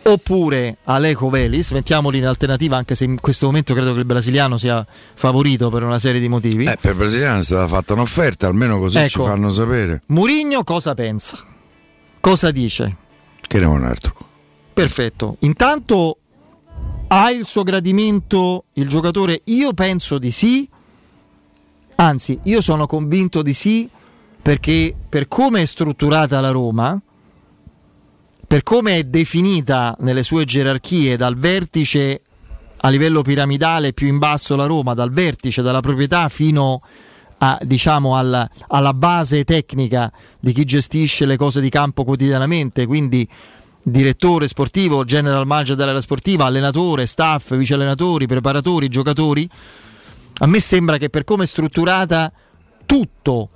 oppure 0.06 0.78
Aleco 0.84 1.28
Velis, 1.30 1.70
mettiamoli 1.70 2.18
in 2.18 2.26
alternativa 2.26 2.76
anche 2.76 2.94
se 2.94 3.04
in 3.04 3.20
questo 3.20 3.46
momento 3.46 3.74
credo 3.74 3.92
che 3.92 4.00
il 4.00 4.04
brasiliano 4.04 4.56
sia 4.58 4.86
favorito 5.14 5.70
per 5.70 5.82
una 5.82 5.98
serie 5.98 6.20
di 6.20 6.28
motivi. 6.28 6.64
Eh, 6.64 6.76
per 6.80 6.92
il 6.92 6.96
brasiliano 6.96 7.40
è 7.40 7.42
stata 7.42 7.66
fatta 7.68 7.92
un'offerta, 7.92 8.46
almeno 8.46 8.78
così 8.78 8.98
ecco, 8.98 9.08
ci 9.08 9.18
fanno 9.18 9.50
sapere. 9.50 10.02
Murigno 10.06 10.64
cosa 10.64 10.94
pensa? 10.94 11.38
Cosa 12.20 12.50
dice? 12.50 12.96
Che 13.40 13.58
ne 13.58 13.66
un 13.66 13.84
altro. 13.84 14.14
Perfetto. 14.72 15.36
Intanto 15.40 16.18
ha 17.08 17.30
il 17.30 17.44
suo 17.44 17.62
gradimento 17.62 18.64
il 18.74 18.88
giocatore? 18.88 19.42
Io 19.44 19.72
penso 19.72 20.18
di 20.18 20.30
sì. 20.30 20.68
Anzi, 21.96 22.38
io 22.44 22.60
sono 22.60 22.86
convinto 22.86 23.42
di 23.42 23.52
sì 23.52 23.88
perché 24.42 24.94
per 25.08 25.28
come 25.28 25.62
è 25.62 25.64
strutturata 25.64 26.40
la 26.40 26.50
Roma, 26.50 27.00
per 28.46 28.62
come 28.62 28.98
è 28.98 29.04
definita 29.04 29.96
nelle 30.00 30.22
sue 30.22 30.44
gerarchie 30.44 31.16
dal 31.16 31.36
vertice 31.36 32.20
a 32.76 32.88
livello 32.90 33.22
piramidale 33.22 33.94
più 33.94 34.06
in 34.08 34.18
basso 34.18 34.56
la 34.56 34.66
Roma, 34.66 34.92
dal 34.92 35.10
vertice, 35.10 35.62
dalla 35.62 35.80
proprietà 35.80 36.28
fino 36.28 36.82
a, 37.38 37.58
diciamo, 37.62 38.16
alla, 38.16 38.48
alla 38.68 38.92
base 38.92 39.44
tecnica 39.44 40.12
di 40.38 40.52
chi 40.52 40.64
gestisce 40.64 41.24
le 41.24 41.36
cose 41.36 41.62
di 41.62 41.70
campo 41.70 42.04
quotidianamente, 42.04 42.84
quindi 42.84 43.26
direttore 43.84 44.48
sportivo, 44.48 45.04
general 45.04 45.46
manager 45.46 45.76
dell'area 45.76 46.00
sportiva, 46.00 46.46
allenatore, 46.46 47.06
staff, 47.06 47.54
vice 47.54 47.74
allenatori, 47.74 48.26
preparatori, 48.26 48.88
giocatori. 48.88 49.48
A 50.38 50.46
me 50.46 50.58
sembra 50.58 50.96
che 50.98 51.10
per 51.10 51.24
come 51.24 51.44
è 51.44 51.46
strutturata 51.46 52.32
tutto 52.86 53.48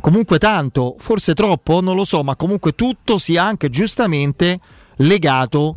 comunque 0.00 0.38
tanto, 0.38 0.96
forse 0.98 1.32
troppo, 1.32 1.80
non 1.80 1.96
lo 1.96 2.04
so, 2.04 2.22
ma 2.22 2.36
comunque 2.36 2.74
tutto 2.74 3.16
sia 3.16 3.42
anche 3.42 3.70
giustamente 3.70 4.60
legato 4.96 5.76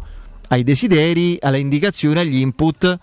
ai 0.49 0.63
desideri, 0.63 1.37
alle 1.41 1.59
indicazioni, 1.59 2.19
agli 2.19 2.37
input 2.37 2.97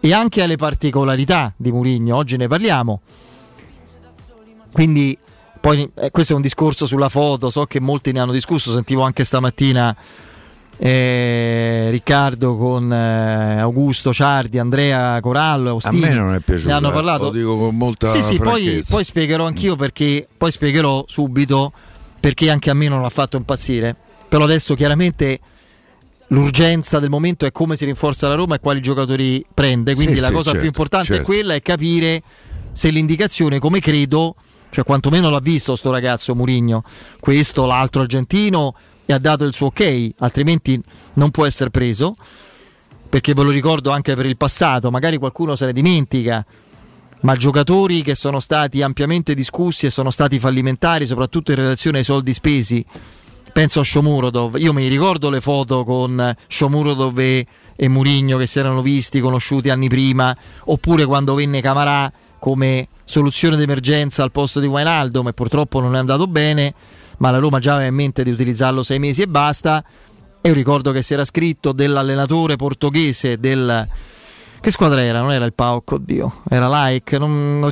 e 0.00 0.14
anche 0.14 0.42
alle 0.42 0.56
particolarità 0.56 1.52
di 1.56 1.70
Murigno. 1.70 2.16
Oggi 2.16 2.36
ne 2.36 2.48
parliamo. 2.48 3.00
Quindi 4.72 5.18
poi 5.60 5.88
eh, 5.94 6.10
questo 6.10 6.32
è 6.32 6.36
un 6.36 6.42
discorso 6.42 6.86
sulla 6.86 7.08
foto, 7.08 7.50
so 7.50 7.66
che 7.66 7.80
molti 7.80 8.12
ne 8.12 8.20
hanno 8.20 8.32
discusso, 8.32 8.72
sentivo 8.72 9.02
anche 9.02 9.24
stamattina 9.24 9.94
eh, 10.82 11.88
Riccardo 11.90 12.56
con 12.56 12.90
eh, 12.90 13.60
Augusto 13.60 14.14
Ciardi, 14.14 14.58
Andrea 14.58 15.20
Corallo, 15.20 15.70
Austini. 15.70 16.04
A 16.04 16.08
me 16.08 16.14
non 16.14 16.34
è 16.34 16.40
piaciuto. 16.40 16.68
Ne 16.68 16.74
hanno 16.74 16.90
parlato. 16.90 17.24
Lo 17.24 17.30
dico 17.30 17.58
con 17.58 17.76
molta 17.76 18.08
Sì, 18.08 18.22
sì, 18.22 18.38
poi, 18.38 18.82
poi, 18.88 19.04
spiegherò 19.04 19.46
anch'io 19.46 19.76
perché 19.76 20.26
poi 20.34 20.50
spiegherò 20.50 21.04
subito 21.06 21.72
perché 22.18 22.50
anche 22.50 22.70
a 22.70 22.74
me 22.74 22.88
non 22.88 23.04
ha 23.04 23.10
fatto 23.10 23.36
impazzire. 23.36 23.94
Però 24.26 24.44
adesso 24.44 24.74
chiaramente 24.74 25.40
l'urgenza 26.28 26.98
del 26.98 27.10
momento 27.10 27.44
è 27.44 27.52
come 27.52 27.76
si 27.76 27.84
rinforza 27.84 28.28
la 28.28 28.34
Roma 28.34 28.54
e 28.54 28.60
quali 28.60 28.80
giocatori 28.80 29.44
prende. 29.52 29.94
Quindi 29.94 30.14
sì, 30.14 30.20
la 30.20 30.28
sì, 30.28 30.32
cosa 30.32 30.44
certo, 30.44 30.58
più 30.60 30.68
importante 30.68 31.06
certo. 31.08 31.22
è 31.22 31.24
quella 31.26 31.52
è 31.52 31.60
capire 31.60 32.22
se 32.72 32.88
l'indicazione, 32.88 33.58
come 33.58 33.80
credo, 33.80 34.34
cioè 34.70 34.84
quantomeno 34.84 35.30
l'ha 35.30 35.40
visto 35.40 35.76
sto 35.76 35.90
ragazzo 35.90 36.34
Murigno, 36.34 36.82
questo, 37.18 37.66
l'altro 37.66 38.02
argentino 38.02 38.74
e 39.04 39.12
ha 39.12 39.18
dato 39.18 39.44
il 39.44 39.52
suo 39.52 39.66
ok, 39.66 40.10
altrimenti 40.18 40.80
non 41.14 41.30
può 41.30 41.44
essere 41.44 41.70
preso, 41.70 42.16
perché 43.08 43.34
ve 43.34 43.42
lo 43.42 43.50
ricordo 43.50 43.90
anche 43.90 44.14
per 44.14 44.26
il 44.26 44.36
passato, 44.36 44.90
magari 44.90 45.16
qualcuno 45.18 45.56
se 45.56 45.66
ne 45.66 45.72
dimentica, 45.72 46.44
ma 47.22 47.34
giocatori 47.36 48.02
che 48.02 48.14
sono 48.14 48.38
stati 48.40 48.82
ampiamente 48.82 49.34
discussi 49.34 49.86
e 49.86 49.90
sono 49.90 50.10
stati 50.10 50.38
fallimentari, 50.38 51.06
soprattutto 51.06 51.50
in 51.50 51.58
relazione 51.58 51.98
ai 51.98 52.04
soldi 52.04 52.32
spesi, 52.32 52.84
penso 53.52 53.80
a 53.80 53.84
Shomurodov, 53.84 54.56
io 54.56 54.72
mi 54.72 54.86
ricordo 54.86 55.28
le 55.28 55.40
foto 55.40 55.82
con 55.84 56.34
Shomurodov 56.46 57.18
e, 57.18 57.46
e 57.74 57.88
Murigno 57.88 58.38
che 58.38 58.46
si 58.46 58.60
erano 58.60 58.80
visti, 58.80 59.20
conosciuti 59.20 59.70
anni 59.70 59.88
prima, 59.88 60.34
oppure 60.66 61.04
quando 61.04 61.34
venne 61.34 61.60
Camarà 61.60 62.10
come 62.38 62.88
soluzione 63.10 63.56
d'emergenza 63.56 64.22
al 64.22 64.30
posto 64.30 64.60
di 64.60 64.68
Wijnaldum 64.68 65.26
e 65.26 65.32
purtroppo 65.32 65.80
non 65.80 65.96
è 65.96 65.98
andato 65.98 66.28
bene, 66.28 66.72
ma 67.18 67.32
la 67.32 67.38
Roma 67.38 67.58
già 67.58 67.74
aveva 67.74 67.88
in 67.88 67.94
mente 67.96 68.22
di 68.22 68.30
utilizzarlo 68.30 68.84
sei 68.84 69.00
mesi 69.00 69.22
e 69.22 69.26
basta. 69.26 69.84
E 70.40 70.48
io 70.48 70.54
ricordo 70.54 70.92
che 70.92 71.02
si 71.02 71.12
era 71.12 71.24
scritto 71.24 71.72
dell'allenatore 71.72 72.54
portoghese 72.54 73.40
del... 73.40 73.88
Che 74.60 74.70
squadra 74.70 75.02
era? 75.02 75.20
Non 75.20 75.32
era 75.32 75.44
il 75.44 75.52
PAOK, 75.52 75.92
oddio, 75.92 76.42
era 76.48 76.68
Like, 76.84 77.18
non, 77.18 77.68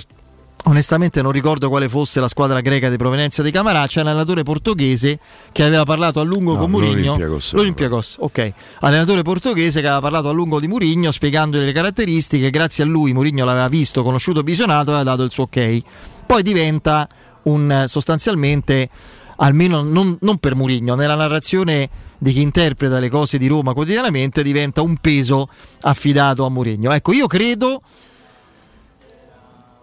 onestamente 0.64 1.22
non 1.22 1.32
ricordo 1.32 1.68
quale 1.68 1.88
fosse 1.88 2.20
la 2.20 2.28
squadra 2.28 2.60
greca 2.60 2.88
di 2.90 2.96
provenienza 2.96 3.42
di 3.42 3.50
Camarà, 3.50 3.86
c'è 3.86 4.00
un 4.00 4.08
allenatore 4.08 4.42
portoghese 4.42 5.18
che 5.52 5.62
aveva 5.62 5.84
parlato 5.84 6.20
a 6.20 6.24
lungo 6.24 6.54
No, 6.54 6.58
con 6.60 6.70
Mourinho. 6.70 6.94
l'Olympiacos. 6.94 7.52
L'Olympiacos, 7.52 8.16
ok. 8.20 8.52
Allenatore 8.80 9.22
portoghese 9.22 9.80
che 9.80 9.86
aveva 9.86 10.00
parlato 10.00 10.28
a 10.28 10.32
lungo 10.32 10.60
di 10.60 10.68
Mourinho 10.68 11.10
spiegandogli 11.10 11.64
le 11.64 11.72
caratteristiche, 11.72 12.50
grazie 12.50 12.84
a 12.84 12.86
lui 12.86 13.12
Mourinho 13.12 13.44
l'aveva 13.44 13.68
visto, 13.68 14.02
conosciuto, 14.02 14.42
visionato 14.42 14.90
e 14.90 14.94
aveva 14.94 15.10
dato 15.10 15.22
il 15.22 15.30
suo 15.30 15.44
ok. 15.44 15.82
Poi 16.26 16.42
diventa 16.42 17.08
un 17.44 17.84
sostanzialmente 17.86 18.88
almeno 19.36 19.82
non, 19.82 20.18
non 20.20 20.36
per 20.38 20.54
Mourinho, 20.54 20.94
nella 20.94 21.14
narrazione 21.14 21.88
di 22.18 22.32
chi 22.32 22.42
interpreta 22.42 22.98
le 22.98 23.08
cose 23.08 23.38
di 23.38 23.46
Roma 23.46 23.72
quotidianamente 23.72 24.42
diventa 24.42 24.82
un 24.82 24.96
peso 24.96 25.48
affidato 25.82 26.44
a 26.44 26.50
Mourinho. 26.50 26.92
Ecco, 26.92 27.12
io 27.12 27.26
credo 27.28 27.80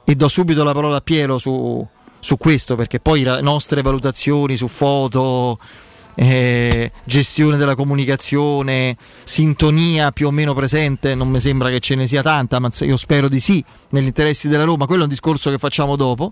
e 0.06 0.16
do 0.16 0.28
subito 0.28 0.64
la 0.64 0.72
parola 0.72 0.98
a 0.98 1.02
Piero 1.02 1.38
su, 1.40 1.86
su 2.20 2.38
questo 2.38 2.76
perché 2.76 3.00
poi 3.00 3.24
le 3.24 3.42
nostre 3.42 3.82
valutazioni 3.82 4.56
su 4.56 4.68
foto 4.68 5.58
eh, 6.16 6.92
gestione 7.04 7.58
della 7.58 7.76
comunicazione 7.76 8.96
sintonia 9.24 10.12
più 10.12 10.28
o 10.28 10.32
meno 10.32 10.54
presente 10.54 11.14
non 11.16 11.30
mi 11.30 11.40
sembra 11.40 11.70
che 11.70 11.80
ce 11.80 11.96
ne 11.96 12.08
sia 12.08 12.22
tanta 12.22 12.60
ma 12.60 12.70
io 12.80 12.98
spero 12.98 13.28
di 13.28 13.40
sì 13.40 13.64
negli 13.90 14.06
interessi 14.06 14.48
della 14.48 14.64
Roma. 14.64 14.86
Quello 14.86 15.02
è 15.02 15.06
un 15.06 15.10
discorso 15.10 15.50
che 15.50 15.58
facciamo 15.58 15.96
dopo. 15.96 16.32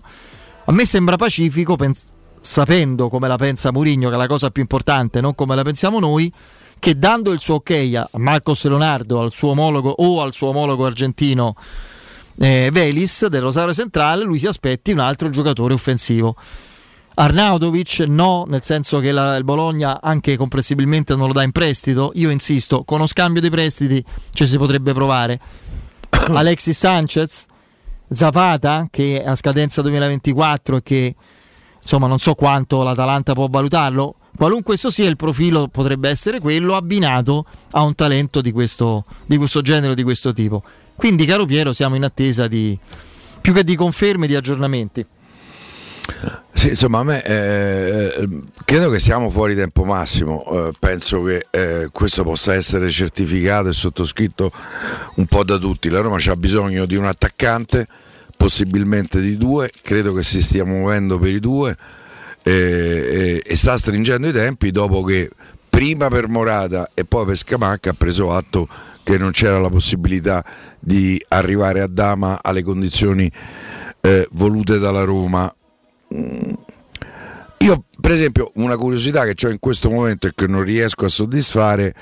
A 0.66 0.72
me 0.72 0.86
sembra 0.86 1.16
pacifico 1.16 1.76
pens- 1.76 2.12
sapendo 2.40 3.08
come 3.08 3.26
la 3.26 3.36
pensa 3.36 3.72
Mourinho 3.72 4.08
che 4.08 4.14
è 4.14 4.18
la 4.18 4.26
cosa 4.26 4.50
più 4.50 4.60
importante 4.60 5.22
non 5.22 5.34
come 5.34 5.54
la 5.54 5.62
pensiamo 5.62 5.98
noi 5.98 6.30
che 6.78 6.98
dando 6.98 7.32
il 7.32 7.40
suo 7.40 7.54
ok 7.54 7.90
a 7.94 8.18
Marcos 8.18 8.64
Leonardo 8.64 9.20
al 9.20 9.32
suo 9.32 9.50
omologo 9.50 9.88
o 9.88 10.20
al 10.20 10.34
suo 10.34 10.48
omologo 10.48 10.84
argentino 10.84 11.54
eh, 12.38 12.70
Velis 12.72 13.26
del 13.26 13.40
Rosario 13.42 13.72
Centrale, 13.72 14.24
lui 14.24 14.38
si 14.38 14.46
aspetti 14.46 14.92
un 14.92 14.98
altro 14.98 15.30
giocatore 15.30 15.74
offensivo. 15.74 16.36
Arnautovic 17.16 18.00
no, 18.08 18.44
nel 18.48 18.62
senso 18.62 18.98
che 18.98 19.12
la- 19.12 19.36
il 19.36 19.44
Bologna 19.44 20.00
anche 20.00 20.36
comprensibilmente 20.36 21.14
non 21.14 21.28
lo 21.28 21.32
dà 21.32 21.42
in 21.42 21.52
prestito. 21.52 22.10
Io 22.14 22.30
insisto, 22.30 22.82
con 22.82 22.98
uno 22.98 23.06
scambio 23.06 23.40
di 23.40 23.50
prestiti 23.50 24.04
ci 24.32 24.46
si 24.46 24.56
potrebbe 24.56 24.92
provare. 24.92 25.38
Alexis 26.10 26.76
Sanchez, 26.76 27.46
Zapata 28.10 28.88
che 28.90 29.22
è 29.22 29.28
a 29.28 29.34
scadenza 29.36 29.80
2024 29.82 30.76
e 30.76 30.82
che 30.82 31.14
insomma 31.80 32.06
non 32.08 32.18
so 32.18 32.34
quanto 32.34 32.82
l'Atalanta 32.82 33.32
può 33.32 33.46
valutarlo. 33.48 34.16
Qualunque 34.36 34.74
esso 34.74 34.90
sia 34.90 35.08
il 35.08 35.16
profilo 35.16 35.68
potrebbe 35.68 36.08
essere 36.08 36.40
quello 36.40 36.74
abbinato 36.74 37.46
a 37.70 37.82
un 37.82 37.94
talento 37.94 38.40
di 38.40 38.50
questo, 38.50 39.04
di 39.26 39.36
questo 39.36 39.62
genere, 39.62 39.94
di 39.94 40.02
questo 40.02 40.32
tipo. 40.32 40.62
Quindi, 40.96 41.24
caro 41.24 41.46
Piero, 41.46 41.72
siamo 41.72 41.94
in 41.94 42.04
attesa 42.04 42.48
di 42.48 42.76
più 43.40 43.52
che 43.52 43.62
di 43.62 43.76
conferme, 43.76 44.26
di 44.26 44.34
aggiornamenti. 44.34 45.06
Sì, 46.52 46.68
insomma, 46.68 47.00
a 47.00 47.04
me 47.04 47.22
eh, 47.24 48.28
credo 48.64 48.90
che 48.90 48.98
siamo 48.98 49.30
fuori 49.30 49.54
tempo 49.54 49.84
massimo. 49.84 50.44
Eh, 50.50 50.72
penso 50.78 51.22
che 51.22 51.46
eh, 51.50 51.88
questo 51.92 52.24
possa 52.24 52.54
essere 52.54 52.90
certificato 52.90 53.68
e 53.68 53.72
sottoscritto 53.72 54.52
un 55.16 55.26
po' 55.26 55.44
da 55.44 55.58
tutti. 55.58 55.88
La 55.88 56.00
Roma 56.00 56.16
ha 56.24 56.36
bisogno 56.36 56.86
di 56.86 56.96
un 56.96 57.06
attaccante, 57.06 57.86
possibilmente 58.36 59.20
di 59.20 59.36
due. 59.36 59.70
Credo 59.82 60.12
che 60.12 60.22
si 60.22 60.42
stia 60.42 60.64
muovendo 60.64 61.18
per 61.18 61.32
i 61.32 61.40
due 61.40 61.76
eh, 62.46 62.52
eh, 62.52 63.42
e 63.44 63.56
sta 63.56 63.78
stringendo 63.78 64.28
i 64.28 64.32
tempi 64.32 64.70
dopo 64.70 65.02
che 65.02 65.30
prima 65.68 66.08
per 66.08 66.28
Morata 66.28 66.90
e 66.92 67.04
poi 67.04 67.24
per 67.24 67.36
Scamacca 67.36 67.90
ha 67.90 67.94
preso 67.94 68.32
atto 68.32 68.68
che 69.02 69.16
non 69.16 69.30
c'era 69.30 69.58
la 69.58 69.70
possibilità 69.70 70.44
di 70.78 71.22
arrivare 71.28 71.80
a 71.80 71.86
Dama 71.86 72.38
alle 72.42 72.62
condizioni 72.62 73.30
eh, 74.00 74.28
volute 74.32 74.78
dalla 74.78 75.04
Roma. 75.04 75.52
Mm. 76.14 76.52
Io, 77.58 77.84
per 77.98 78.12
esempio, 78.12 78.50
una 78.56 78.76
curiosità 78.76 79.24
che 79.24 79.46
ho 79.46 79.50
in 79.50 79.58
questo 79.58 79.88
momento 79.88 80.26
e 80.26 80.32
che 80.34 80.46
non 80.46 80.62
riesco 80.62 81.06
a 81.06 81.08
soddisfare 81.08 81.94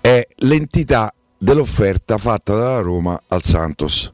è 0.00 0.24
l'entità 0.36 1.12
dell'offerta 1.36 2.16
fatta 2.16 2.54
dalla 2.54 2.80
Roma 2.80 3.20
al 3.26 3.42
Santos. 3.42 4.12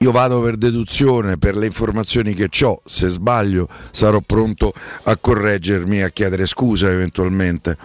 Io 0.00 0.12
vado 0.12 0.40
per 0.40 0.56
deduzione, 0.56 1.38
per 1.38 1.56
le 1.56 1.66
informazioni 1.66 2.32
che 2.32 2.48
ho, 2.64 2.80
se 2.84 3.08
sbaglio 3.08 3.68
sarò 3.90 4.20
pronto 4.20 4.72
a 5.04 5.16
correggermi 5.16 5.98
e 5.98 6.02
a 6.02 6.08
chiedere 6.10 6.46
scusa 6.46 6.90
eventualmente. 6.90 7.76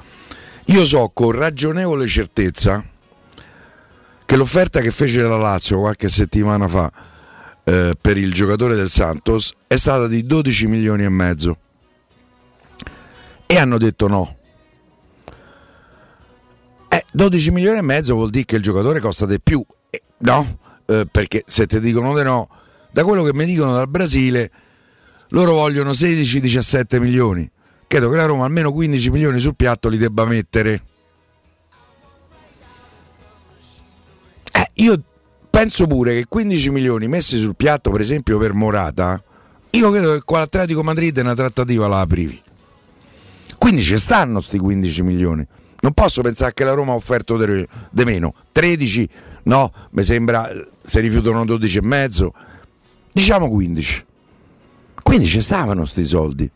Io 0.67 0.85
so 0.85 1.09
con 1.13 1.31
ragionevole 1.31 2.07
certezza 2.07 2.85
che 4.25 4.35
l'offerta 4.35 4.79
che 4.79 4.91
fece 4.91 5.21
la 5.23 5.37
Lazio 5.37 5.79
qualche 5.79 6.07
settimana 6.07 6.67
fa 6.67 6.91
eh, 7.63 7.95
per 7.99 8.17
il 8.17 8.31
giocatore 8.33 8.75
del 8.75 8.89
Santos 8.89 9.53
è 9.67 9.75
stata 9.75 10.07
di 10.07 10.25
12 10.25 10.67
milioni 10.67 11.03
e 11.03 11.09
mezzo 11.09 11.57
e 13.45 13.57
hanno 13.57 13.77
detto 13.77 14.07
no. 14.07 14.37
Eh, 16.89 17.05
12 17.11 17.51
milioni 17.51 17.79
e 17.79 17.81
mezzo 17.81 18.13
vuol 18.13 18.29
dire 18.29 18.45
che 18.45 18.55
il 18.55 18.61
giocatore 18.61 18.99
costa 18.99 19.25
di 19.25 19.39
più, 19.41 19.65
Eh, 19.89 20.01
no? 20.19 20.59
Eh, 20.85 21.07
perché 21.09 21.43
se 21.45 21.65
ti 21.65 21.79
dicono 21.79 22.15
di 22.15 22.23
no, 22.23 22.49
da 22.91 23.03
quello 23.03 23.23
che 23.23 23.33
mi 23.33 23.45
dicono 23.45 23.73
dal 23.73 23.89
Brasile, 23.89 24.51
loro 25.29 25.53
vogliono 25.53 25.91
16-17 25.91 26.99
milioni. 26.99 27.49
Credo 27.87 28.09
che 28.09 28.17
la 28.17 28.25
Roma 28.25 28.45
almeno 28.45 28.71
15 28.71 29.09
milioni 29.09 29.39
sul 29.39 29.55
piatto 29.55 29.89
li 29.89 29.97
debba 29.97 30.25
mettere. 30.25 30.83
Eh, 34.51 34.69
io 34.73 35.01
penso 35.49 35.87
pure 35.87 36.13
che 36.15 36.25
15 36.27 36.69
milioni 36.69 37.07
messi 37.07 37.37
sul 37.37 37.55
piatto, 37.55 37.91
per 37.91 38.01
esempio 38.01 38.37
per 38.37 38.53
Morata, 38.53 39.21
io 39.71 39.91
credo 39.91 40.13
che 40.13 40.21
con 40.23 40.39
l'Atletico 40.39 40.83
Madrid 40.83 41.17
una 41.17 41.33
trattativa 41.33 41.87
la 41.87 42.01
aprivi. 42.01 42.41
Quindi 43.57 43.81
ci 43.81 43.97
stanno 43.97 44.39
sti 44.39 44.57
15 44.57 45.03
milioni. 45.03 45.47
Non 45.79 45.93
posso 45.93 46.21
pensare 46.21 46.53
che 46.53 46.63
la 46.63 46.73
Roma 46.73 46.93
ha 46.93 46.95
offerto 46.95 47.37
di 47.37 48.03
meno. 48.03 48.33
13, 48.51 49.09
no, 49.43 49.71
mi 49.91 50.03
sembra 50.03 50.49
se 50.83 50.99
rifiutano 50.99 51.45
12 51.45 51.77
e 51.77 51.81
mezzo. 51.81 52.33
Diciamo 53.11 53.49
15. 53.49 54.05
Quindi 55.03 55.25
ci 55.25 55.41
stavano 55.41 55.85
sti 55.85 56.05
soldi. 56.05 56.49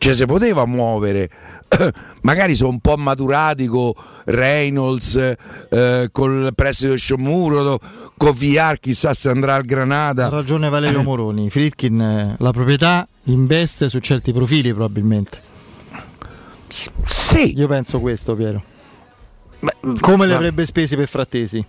Cioè 0.00 0.12
si 0.14 0.24
poteva 0.26 0.64
muovere, 0.64 1.28
magari 2.22 2.54
sono 2.54 2.70
un 2.70 2.78
po' 2.78 2.96
maturati 2.96 3.66
con 3.66 3.90
Reynolds, 4.26 5.16
eh, 5.68 6.08
col 6.12 6.52
prestito 6.54 6.92
di 6.92 6.98
Sciomuro, 6.98 7.80
con 8.16 8.30
VR, 8.30 8.78
chissà 8.78 9.12
se 9.12 9.28
andrà 9.28 9.54
al 9.54 9.62
Ha 9.62 9.64
Granada. 9.64 10.28
ragione 10.28 10.68
Valerio 10.68 11.02
Moroni. 11.04 11.50
Fritkin, 11.50 12.00
eh, 12.00 12.34
la 12.38 12.50
proprietà 12.52 13.08
investe 13.24 13.88
su 13.88 13.98
certi 13.98 14.32
profili 14.32 14.72
probabilmente. 14.72 15.40
Sì, 16.68 17.58
Io 17.58 17.66
penso 17.66 17.98
questo, 17.98 18.36
Piero. 18.36 18.62
ma- 19.60 19.72
Come 20.00 20.26
le 20.26 20.32
ma- 20.32 20.38
avrebbe 20.38 20.64
spesi 20.64 20.94
per 20.94 21.08
Frattesi? 21.08 21.64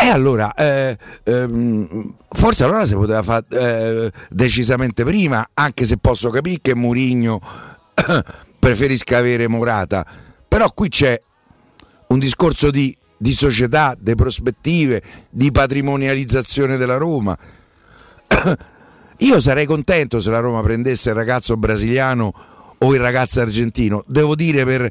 E 0.00 0.06
allora, 0.10 0.54
eh, 0.54 0.96
ehm, 1.24 2.14
forse 2.30 2.62
allora 2.62 2.86
si 2.86 2.94
poteva 2.94 3.20
fare 3.24 3.44
eh, 3.50 4.12
decisamente 4.30 5.02
prima, 5.02 5.50
anche 5.54 5.84
se 5.86 5.96
posso 5.96 6.30
capire 6.30 6.60
che 6.62 6.76
Murigno 6.76 7.40
preferisca 8.60 9.18
avere 9.18 9.48
Morata, 9.48 10.06
però 10.46 10.70
qui 10.72 10.88
c'è 10.88 11.20
un 12.06 12.18
discorso 12.20 12.70
di, 12.70 12.96
di 13.16 13.32
società, 13.32 13.96
di 13.98 14.14
prospettive, 14.14 15.02
di 15.30 15.50
patrimonializzazione 15.50 16.76
della 16.76 16.96
Roma. 16.96 17.36
Io 19.18 19.40
sarei 19.40 19.66
contento 19.66 20.20
se 20.20 20.30
la 20.30 20.38
Roma 20.38 20.62
prendesse 20.62 21.08
il 21.08 21.16
ragazzo 21.16 21.56
brasiliano 21.56 22.32
o 22.78 22.94
il 22.94 23.00
ragazzo 23.00 23.40
argentino, 23.40 24.04
devo 24.06 24.36
dire 24.36 24.64
per, 24.64 24.88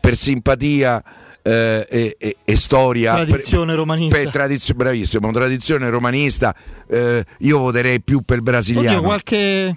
per 0.00 0.16
simpatia 0.16 1.00
eh, 1.42 1.86
e, 1.88 2.16
e- 2.18 2.36
e 2.44 2.56
storia. 2.56 3.14
Tradizione 3.14 3.74
romanista. 3.74 4.16
Per 4.16 4.30
tradizio- 4.30 4.74
bravissimo, 4.74 5.30
tradizione 5.32 5.88
romanista, 5.90 6.54
eh, 6.88 7.24
io 7.38 7.58
voterei 7.58 8.00
più 8.00 8.22
per 8.22 8.36
il 8.38 8.42
brasiliano. 8.42 8.88
Oddio, 8.96 9.02
qualche 9.02 9.76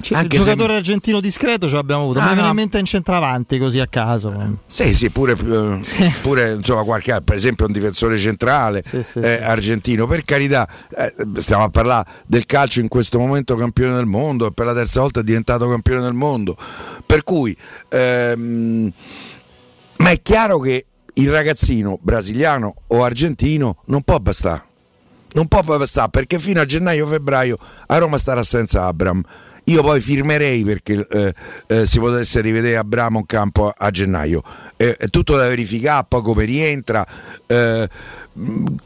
c- 0.00 0.12
Anche 0.14 0.36
se- 0.38 0.42
giocatore 0.42 0.74
argentino 0.76 1.20
discreto 1.20 1.68
ce 1.68 1.74
l'abbiamo 1.74 2.02
avuto. 2.02 2.18
Ah, 2.18 2.34
Ma 2.34 2.42
no. 2.42 2.48
in 2.48 2.54
mente 2.56 2.78
in 2.78 2.84
centravanti 2.84 3.58
così 3.58 3.78
a 3.78 3.86
caso. 3.86 4.58
Sì, 4.66 4.92
sì, 4.94 5.10
pure, 5.10 5.32
eh, 5.32 6.12
pure, 6.22 6.52
insomma, 6.54 6.82
qualche, 6.82 7.20
per 7.22 7.36
esempio 7.36 7.66
un 7.66 7.72
difensore 7.72 8.18
centrale 8.18 8.82
Sì, 8.82 9.02
sì, 9.04 9.20
eh, 9.20 9.36
sì. 9.38 9.42
argentino, 9.44 10.06
per 10.08 10.24
carità, 10.24 10.68
eh, 10.96 11.14
stiamo 11.38 11.62
a 11.64 11.68
parlare 11.70 12.08
del 12.26 12.46
calcio 12.46 12.80
in 12.80 12.88
questo 12.88 13.18
momento 13.20 13.54
campione 13.54 13.94
del 13.94 14.06
mondo 14.06 14.46
e 14.46 14.52
per 14.52 14.66
la 14.66 14.74
terza 14.74 15.00
volta 15.00 15.20
è 15.20 15.22
diventato 15.22 15.68
campione 15.68 16.00
del 16.00 16.14
mondo. 16.14 16.56
Per 17.06 17.22
cui, 17.22 17.56
ehm, 17.90 18.92
ma 19.98 20.10
è 20.10 20.20
chiaro 20.20 20.58
che 20.58 20.86
il 21.14 21.30
ragazzino 21.30 21.98
brasiliano 22.00 22.74
o 22.88 23.04
argentino 23.04 23.82
non 23.86 24.02
può 24.02 24.18
bastare. 24.18 24.64
non 25.34 25.48
può 25.48 25.62
poi 25.62 25.86
stare 25.86 26.10
perché 26.10 26.38
fino 26.38 26.60
a 26.60 26.64
gennaio-febbraio 26.64 27.56
a 27.86 27.98
Roma 27.98 28.18
starà 28.18 28.42
senza 28.42 28.86
Abram. 28.86 29.22
Io 29.66 29.80
poi 29.82 30.00
firmerei 30.00 30.64
perché 30.64 31.06
eh, 31.08 31.34
eh, 31.68 31.86
si 31.86 32.00
potesse 32.00 32.40
rivedere 32.40 32.76
Abramo 32.76 33.20
in 33.20 33.26
campo 33.26 33.68
a, 33.68 33.74
a 33.76 33.90
gennaio. 33.90 34.42
Eh, 34.76 34.96
è 34.96 35.06
tutto 35.08 35.36
da 35.36 35.46
verificare, 35.46 36.04
poi 36.08 36.20
come 36.20 36.44
rientra, 36.44 37.06
eh, 37.46 37.88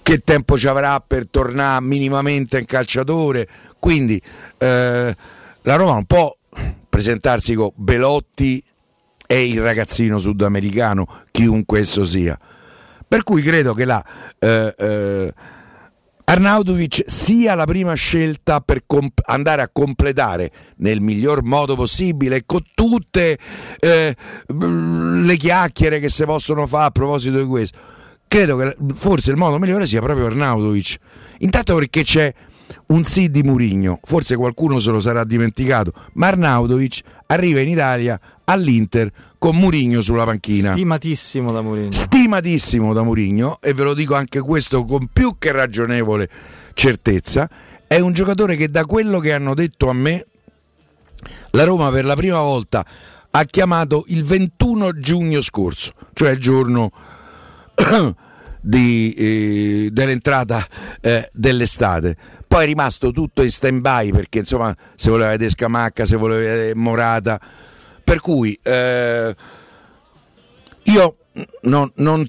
che 0.03 0.19
tempo 0.19 0.59
ci 0.59 0.69
avrà 0.69 1.01
per 1.01 1.29
tornare 1.29 1.83
minimamente 1.83 2.59
in 2.59 2.67
calciatore. 2.67 3.49
Quindi 3.79 4.21
eh, 4.59 5.17
la 5.62 5.77
Roma 5.77 5.95
non 5.95 6.05
può 6.05 6.37
presentarsi 6.91 7.55
con 7.55 7.71
Belotti 7.75 8.62
e 9.27 9.47
il 9.47 9.61
ragazzino 9.61 10.19
sudamericano, 10.19 11.07
chiunque 11.31 11.81
esso 11.81 12.05
sia. 12.05 12.39
Per 13.09 13.23
cui 13.23 13.43
credo 13.43 13.73
che 13.75 13.85
la 13.85 14.05
eh, 14.39 14.75
eh, 14.77 15.35
Arnaudovic 16.29 17.05
sia 17.07 17.55
la 17.55 17.67
prima 17.67 17.95
scelta 17.95 18.61
per 18.61 18.83
comp- 18.85 19.23
andare 19.27 19.62
a 19.62 19.71
completare 19.73 20.51
nel 20.79 21.01
miglior 21.01 21.45
modo 21.45 21.77
possibile 21.77 22.43
con 22.45 22.62
tutte 22.75 23.39
eh, 23.79 24.17
le 24.49 25.37
chiacchiere 25.37 26.01
che 26.01 26.09
si 26.09 26.25
possono 26.25 26.67
fare 26.67 26.87
a 26.87 26.91
proposito 26.91 27.39
di 27.39 27.47
questo. 27.47 27.79
Credo 28.27 28.57
che 28.57 28.77
forse 28.95 29.31
il 29.31 29.37
modo 29.37 29.61
migliore 29.61 29.87
sia 29.87 30.01
proprio 30.01 30.27
Arnaudovic. 30.27 30.97
Intanto 31.39 31.77
perché 31.77 32.03
c'è 32.03 32.35
un 32.87 33.05
sì 33.05 33.31
di 33.31 33.43
Murigno, 33.43 33.99
forse 34.05 34.37
qualcuno 34.37 34.79
se 34.79 34.91
lo 34.91 35.01
sarà 35.01 35.25
dimenticato, 35.25 35.93
ma 36.15 36.29
Arnaudovic 36.29 37.01
arriva 37.27 37.61
in 37.61 37.69
Italia 37.69 38.19
all'Inter 38.45 39.11
con 39.39 39.57
Murigno 39.57 40.01
sulla 40.01 40.25
panchina. 40.25 40.73
Stimatissimo 40.73 41.53
da 41.53 41.61
Mourinho. 41.61 41.93
Stimatissimo 41.93 42.93
da 42.93 43.03
Murigno, 43.03 43.59
e 43.61 43.75
ve 43.75 43.83
lo 43.83 43.95
dico 43.95 44.15
anche 44.15 44.41
questo 44.41 44.85
con 44.85 45.09
più 45.12 45.37
che 45.39 45.53
ragionevole 45.53 46.29
certezza, 46.75 47.49
è 47.87 47.99
un 47.99 48.12
giocatore 48.12 48.57
che 48.57 48.69
da 48.69 48.85
quello 48.85 49.19
che 49.21 49.33
hanno 49.33 49.55
detto 49.55 49.89
a 49.89 49.93
me, 49.93 50.27
la 51.51 51.65
Roma 51.65 51.91
per 51.91 52.05
la 52.05 52.15
prima 52.15 52.41
volta 52.41 52.85
ha 53.31 53.45
chiamato 53.45 54.05
il 54.09 54.25
21 54.25 54.99
giugno 54.99 55.41
scorso, 55.41 55.93
cioè 56.15 56.31
il 56.31 56.41
giorno 56.41 56.91
di, 58.61 59.12
eh, 59.12 59.89
dell'entrata 59.93 60.65
eh, 61.01 61.29
dell'estate. 61.33 62.17
Poi 62.57 62.64
è 62.64 62.69
rimasto 62.69 63.11
tutto 63.11 63.42
in 63.42 63.51
stand 63.51 63.83
by 63.83 64.12
perché 64.12 64.38
insomma 64.38 64.75
se 64.95 65.11
voleva 65.11 65.29
vedere 65.29 65.51
Scamacca, 65.51 66.07
se 66.07 66.16
voleva 66.16 66.40
vedere 66.40 66.75
Morata. 66.75 67.38
Per 68.03 68.19
cui 68.19 68.59
eh, 68.62 69.37
io 70.85 71.16
non, 71.64 71.90
non 71.97 72.27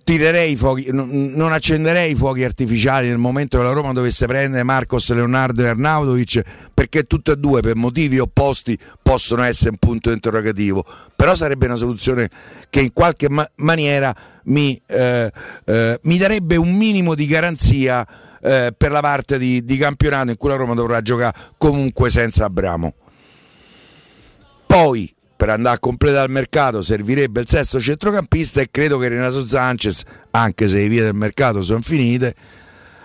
fuochi, 0.57 0.91
non, 0.91 1.31
non 1.33 1.53
accenderei 1.53 2.13
fuochi 2.13 2.43
artificiali 2.43 3.07
nel 3.07 3.17
momento 3.17 3.57
che 3.57 3.63
la 3.63 3.71
Roma 3.71 3.93
dovesse 3.93 4.25
prendere 4.25 4.63
Marcos 4.63 5.09
Leonardo 5.13 5.63
e 5.63 5.69
Arnaudovic 5.69 6.41
perché 6.73 7.03
tutte 7.03 7.31
e 7.31 7.37
due 7.37 7.61
per 7.61 7.77
motivi 7.77 8.19
opposti 8.19 8.77
possono 9.01 9.43
essere 9.43 9.69
un 9.69 9.77
punto 9.77 10.11
interrogativo 10.11 10.83
però 11.15 11.35
sarebbe 11.35 11.67
una 11.67 11.75
soluzione 11.75 12.29
che 12.69 12.81
in 12.81 12.91
qualche 12.91 13.29
ma- 13.29 13.49
maniera 13.55 14.13
mi, 14.45 14.79
eh, 14.87 15.31
eh, 15.65 15.99
mi, 16.03 16.17
darebbe 16.17 16.57
un 16.57 16.75
minimo 16.75 17.15
di 17.15 17.27
garanzia 17.27 18.05
eh, 18.47 18.73
per 18.75 18.91
la 18.91 19.01
parte 19.01 19.37
di, 19.37 19.63
di 19.63 19.77
campionato 19.77 20.29
in 20.29 20.37
cui 20.37 20.49
la 20.49 20.55
Roma 20.55 20.73
dovrà 20.73 21.01
giocare 21.01 21.35
comunque 21.57 22.09
senza 22.09 22.45
Abramo 22.45 22.93
poi 24.67 25.11
per 25.35 25.49
andare 25.49 25.77
a 25.77 25.79
completare 25.79 26.25
il 26.25 26.31
mercato 26.31 26.81
servirebbe 26.81 27.41
il 27.41 27.47
sesto 27.47 27.79
centrocampista 27.79 28.59
e 28.59 28.69
credo 28.69 28.97
che 28.97 29.07
Renato 29.07 29.45
Sanchez, 29.45 30.03
anche 30.31 30.67
se 30.67 30.77
le 30.77 30.87
vie 30.87 31.03
del 31.03 31.15
mercato 31.15 31.61
sono 31.61 31.81
finite, 31.81 32.35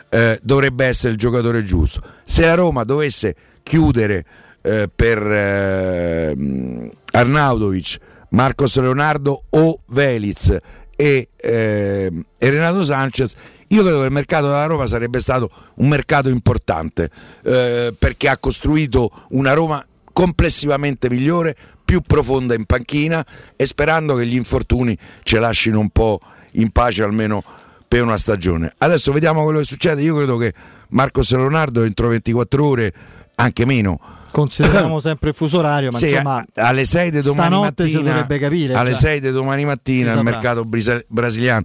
eh, 0.09 0.39
dovrebbe 0.43 0.87
essere 0.87 1.13
il 1.13 1.19
giocatore 1.19 1.65
giusto. 1.65 2.03
Se 2.25 2.45
la 2.45 2.55
Roma 2.55 2.85
dovesse 2.85 3.35
chiudere 3.63 4.25
eh, 4.61 4.91
per 4.95 5.19
eh, 5.23 6.91
Arnaudovic, 7.13 7.99
Marcos 8.31 8.79
Leonardo 8.79 9.45
o 9.51 9.79
Veliz 9.89 10.57
e, 10.97 11.29
e, 11.37 12.13
Renato 12.39 12.83
Sanchez, 12.83 13.35
io 13.73 13.83
credo 13.83 14.01
che 14.01 14.07
il 14.07 14.13
mercato 14.13 14.47
della 14.47 14.67
Roma 14.67 14.87
sarebbe 14.87 15.19
stato 15.19 15.51
un 15.77 15.89
mercato 15.89 16.29
importante 16.29 17.11
eh, 17.45 17.95
perché 17.99 18.29
ha 18.29 18.37
costruito 18.37 19.11
una 19.31 19.55
Roma 19.55 19.85
complessivamente 20.13 21.09
migliore, 21.09 21.57
più 21.85 22.03
profonda 22.03 22.55
in 22.55 22.65
panchina 22.67 23.25
e 23.57 23.67
sperando 23.67 24.15
che 24.15 24.27
gli 24.27 24.35
infortuni 24.35 24.97
ci 25.23 25.37
lasciano 25.37 25.81
un 25.81 25.89
po' 25.89 26.21
in 26.53 26.71
pace 26.71 27.03
almeno 27.03 27.43
per 27.89 28.03
una 28.03 28.17
stagione. 28.17 28.73
Adesso 28.77 29.11
vediamo 29.13 29.43
quello 29.43 29.59
che 29.59 29.65
succede. 29.65 30.03
Io 30.03 30.17
credo 30.17 30.37
che 30.37 30.53
Marcos 30.91 31.31
Leonardo 31.33 31.83
entro 31.83 32.09
24 32.09 32.65
ore, 32.65 32.95
anche 33.37 33.65
meno. 33.65 33.99
Consideriamo 34.31 34.99
sempre 35.01 35.31
il 35.31 35.35
fuso 35.35 35.59
orario, 35.59 35.91
ma 35.91 35.99
Sì, 35.99 36.11
insomma, 36.11 36.45
alle 36.55 36.85
6 36.85 37.11
di 37.11 37.21
domani 37.21 37.61
mattina, 37.61 38.01
dovrebbe 38.01 38.39
capire, 38.39 38.75
alle 38.75 38.93
già. 38.93 38.99
6 38.99 39.21
di 39.21 39.31
domani 39.31 39.65
mattina 39.65 40.13
il 40.13 40.23
mercato 40.23 40.65
brasiliano. 40.65 41.65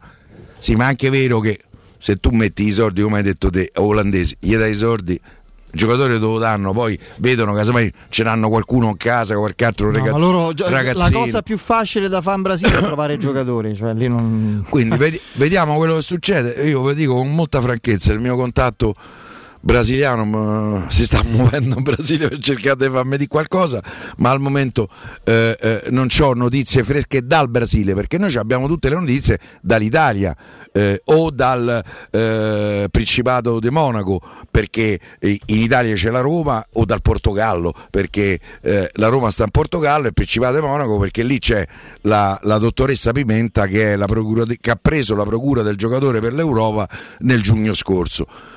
Sì, 0.60 0.76
ma 0.76 0.86
è 0.86 0.88
anche 0.88 1.10
vero 1.10 1.40
che 1.40 1.60
se 2.08 2.16
tu 2.22 2.30
metti 2.30 2.66
i 2.66 2.72
soldi, 2.72 3.02
come 3.02 3.18
hai 3.18 3.24
detto 3.24 3.50
te, 3.50 3.70
olandesi, 3.76 4.38
gli 4.40 4.56
dai 4.56 4.72
i 4.72 4.76
soldi, 4.76 5.12
i 5.12 5.20
giocatori 5.74 6.18
lo 6.18 6.38
danno, 6.38 6.72
poi 6.72 6.98
vedono 7.18 7.54
casomai 7.54 7.92
ce 8.08 8.24
l'hanno 8.24 8.48
qualcuno 8.48 8.88
in 8.88 8.96
casa, 8.96 9.36
qualche 9.36 9.66
altro 9.66 9.92
no, 9.92 9.98
ragazzo, 9.98 10.18
loro, 10.18 10.54
la 10.56 11.12
cosa 11.12 11.42
più 11.42 11.58
facile 11.58 12.08
da 12.08 12.22
fare 12.22 12.38
in 12.38 12.44
Brasile 12.44 12.78
è 12.78 12.82
trovare 12.82 13.18
giocatori, 13.18 13.76
cioè 13.76 13.94
lì 13.94 14.08
non... 14.08 14.66
Quindi 14.70 14.96
vedi- 14.96 15.20
vediamo 15.34 15.76
quello 15.76 15.96
che 15.96 16.02
succede. 16.02 16.52
Io 16.64 16.82
vi 16.82 16.96
dico 16.96 17.16
con 17.16 17.36
molta 17.36 17.62
franchezza, 17.62 18.14
il 18.14 18.22
mio 18.22 18.38
contatto 18.38 18.96
brasiliano 19.68 20.86
si 20.88 21.04
sta 21.04 21.22
muovendo 21.28 21.76
in 21.78 21.84
Brasile 21.84 22.30
per 22.30 22.40
cercare 22.40 22.78
di 22.78 22.90
farmi 22.90 23.18
di 23.18 23.28
qualcosa, 23.28 23.84
ma 24.18 24.30
al 24.30 24.40
momento 24.40 24.88
eh, 25.26 25.58
eh, 25.60 25.84
non 25.90 26.08
ho 26.22 26.34
notizie 26.34 26.86
fresche 26.86 27.28
dal 27.28 27.50
Brasile, 27.50 27.94
perché 27.94 28.18
noi 28.18 28.34
abbiamo 28.38 28.68
tutte 28.68 28.88
le 28.88 28.96
notizie 28.96 29.40
dall'Italia 29.62 30.36
eh, 30.72 31.02
o 31.04 31.32
dal 31.32 31.84
eh, 32.12 32.88
Principato 32.90 33.60
di 33.60 33.70
Monaco, 33.70 34.22
perché 34.50 35.00
eh, 35.20 35.40
in 35.48 35.60
Italia 35.60 35.94
c'è 35.96 36.12
la 36.12 36.22
Roma, 36.22 36.66
o 36.74 36.86
dal 36.86 37.02
Portogallo, 37.02 37.74
perché 37.92 38.40
eh, 38.62 38.90
la 38.94 39.08
Roma 39.10 39.30
sta 39.32 39.44
in 39.44 39.52
Portogallo 39.52 40.06
e 40.06 40.08
il 40.08 40.14
Principato 40.14 40.56
di 40.56 40.66
Monaco, 40.66 40.98
perché 40.98 41.24
lì 41.24 41.40
c'è 41.40 41.68
la, 42.04 42.40
la 42.44 42.58
dottoressa 42.58 43.12
Pimenta 43.12 43.68
che, 43.68 43.98
di- 43.98 44.58
che 44.62 44.72
ha 44.72 44.80
preso 44.82 45.14
la 45.14 45.26
procura 45.26 45.62
del 45.62 45.76
giocatore 45.76 46.22
per 46.22 46.32
l'Europa 46.32 46.88
nel 47.20 47.42
giugno 47.42 47.74
scorso 47.74 48.56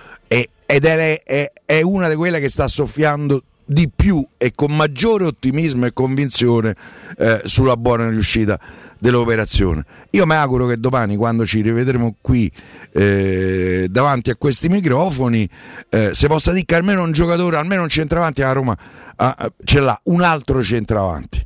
ed 0.70 0.84
è, 0.84 1.22
è- 1.24 1.52
è 1.64 1.80
una 1.82 2.08
di 2.08 2.14
quelle 2.14 2.38
che 2.38 2.48
sta 2.48 2.68
soffiando 2.68 3.42
di 3.64 3.90
più 3.94 4.24
e 4.36 4.52
con 4.54 4.74
maggiore 4.74 5.24
ottimismo 5.24 5.86
e 5.86 5.92
convinzione 5.92 6.76
eh, 7.18 7.42
sulla 7.44 7.76
buona 7.76 8.08
riuscita 8.08 8.58
dell'operazione. 8.98 9.84
Io 10.10 10.26
mi 10.26 10.34
auguro 10.34 10.66
che 10.66 10.78
domani, 10.78 11.16
quando 11.16 11.44
ci 11.44 11.60
rivedremo 11.60 12.16
qui 12.20 12.50
eh, 12.92 13.88
davanti 13.90 14.30
a 14.30 14.36
questi 14.36 14.68
microfoni, 14.68 15.48
eh, 15.88 16.10
si 16.14 16.26
possa 16.28 16.52
dire 16.52 16.64
che 16.64 16.74
almeno 16.76 17.02
un 17.02 17.12
giocatore, 17.12 17.56
almeno 17.56 17.82
un 17.82 17.88
centravanti 17.88 18.42
a 18.42 18.52
Roma 18.52 18.76
ah, 19.16 19.52
ce 19.64 19.80
l'ha, 19.80 20.00
un 20.04 20.22
altro 20.22 20.62
centravanti. 20.62 21.44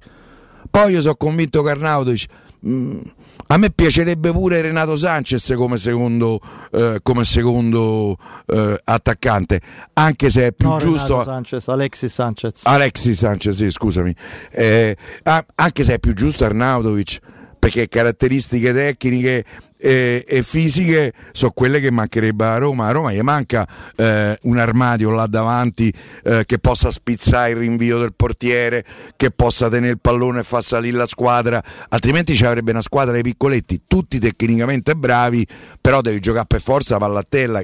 Poi 0.71 0.93
io 0.93 1.01
sono 1.01 1.17
convinto 1.17 1.63
che 1.63 1.71
Arnautovic. 1.71 2.27
A 3.47 3.57
me 3.57 3.71
piacerebbe 3.71 4.33
pure 4.33 4.61
Renato 4.61 4.97
Sanchez 4.97 5.53
come 5.57 5.77
secondo, 5.77 6.41
eh, 6.73 7.01
come 7.03 7.25
secondo 7.25 8.17
eh, 8.47 8.79
attaccante, 8.85 9.61
anche 9.95 10.31
se 10.31 10.49
è 10.49 10.53
più 10.53 10.69
no, 10.69 10.79
giusto. 10.79 11.09
Renato 11.09 11.31
Sanchez, 11.31 11.69
Alexis 11.69 12.13
Sanchez. 12.13 12.61
Alexis 12.65 13.19
Sanchez, 13.19 13.57
sì, 13.57 13.71
scusami. 13.71 14.15
Eh, 14.51 14.97
anche 15.55 15.85
se 15.85 15.95
è 15.95 15.99
più 15.99 16.15
giusto 16.15 16.45
Arnautovic, 16.45 17.19
perché 17.64 17.88
caratteristiche 17.88 18.74
tecniche 18.74 19.42
eh, 19.79 20.22
e 20.29 20.42
fisiche 20.42 21.14
sono 21.33 21.50
quelle 21.53 21.81
che 21.81 21.90
mancherebbe 21.90 22.44
a 22.44 22.59
Roma. 22.59 22.88
A 22.88 22.90
Roma 22.90 23.11
gli 23.11 23.22
manca 23.22 23.66
eh, 23.96 24.38
un 24.42 24.59
armadio 24.59 25.09
là 25.09 25.27
davanti 25.27 25.90
eh, 26.24 26.44
che 26.44 26.59
possa 26.59 26.90
spizzare 26.90 27.53
il 27.53 27.57
rinvio 27.57 27.98
del 27.98 28.12
portiere, 28.14 28.85
che 29.16 29.31
possa 29.31 29.70
tenere 29.70 29.92
il 29.92 29.98
pallone 29.98 30.40
e 30.40 30.42
far 30.42 30.62
salire 30.62 30.98
la 30.98 31.07
squadra, 31.07 31.62
altrimenti 31.88 32.37
ci 32.37 32.44
avrebbe 32.44 32.70
una 32.70 32.83
squadra 32.83 33.14
di 33.14 33.22
piccoletti, 33.22 33.85
tutti 33.87 34.18
tecnicamente 34.18 34.94
bravi, 34.94 35.46
però 35.81 36.03
devi 36.03 36.20
giocare 36.20 36.44
per 36.46 36.61
forza 36.61 36.98
palla 36.98 37.20
a 37.20 37.27
terra 37.27 37.62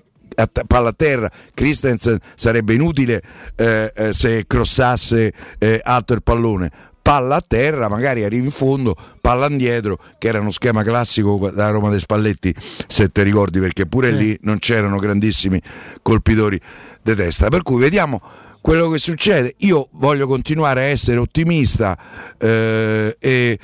palla 0.66 0.90
a 0.90 0.92
terra 0.92 1.28
Christensen 1.52 2.16
sarebbe 2.36 2.72
inutile 2.72 3.20
eh, 3.56 3.92
eh, 3.94 4.12
se 4.12 4.44
crossasse 4.46 5.32
eh, 5.58 5.80
alto 5.82 6.14
il 6.14 6.22
pallone 6.22 6.70
palla 7.11 7.35
a 7.37 7.44
terra 7.44 7.88
magari 7.88 8.23
arrivi 8.23 8.44
in 8.44 8.51
fondo 8.53 8.94
palla 9.20 9.49
indietro 9.49 9.99
che 10.16 10.29
era 10.29 10.38
uno 10.38 10.53
schema 10.53 10.85
classico 10.85 11.51
da 11.53 11.68
Roma 11.70 11.90
dei 11.90 11.99
Spalletti 11.99 12.55
se 12.87 13.11
ti 13.11 13.23
ricordi 13.25 13.59
perché 13.59 13.85
pure 13.85 14.12
Sì. 14.12 14.16
lì 14.18 14.38
non 14.42 14.61
c'erano 14.61 14.96
grandissimi 14.96 15.61
colpitori 16.03 16.61
di 17.03 17.14
testa 17.16 17.49
per 17.49 17.62
cui 17.62 17.81
vediamo 17.81 18.20
quello 18.61 18.88
che 18.90 18.99
succede 18.99 19.55
io 19.59 19.88
voglio 19.94 20.29
continuare 20.29 20.83
a 20.83 20.85
essere 20.85 21.18
ottimista 21.18 21.99
eh, 22.38 23.16
e, 23.18 23.59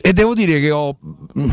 e 0.00 0.12
devo 0.12 0.34
dire 0.34 0.58
che 0.58 0.72
ho 0.72 0.98
mh, 1.34 1.48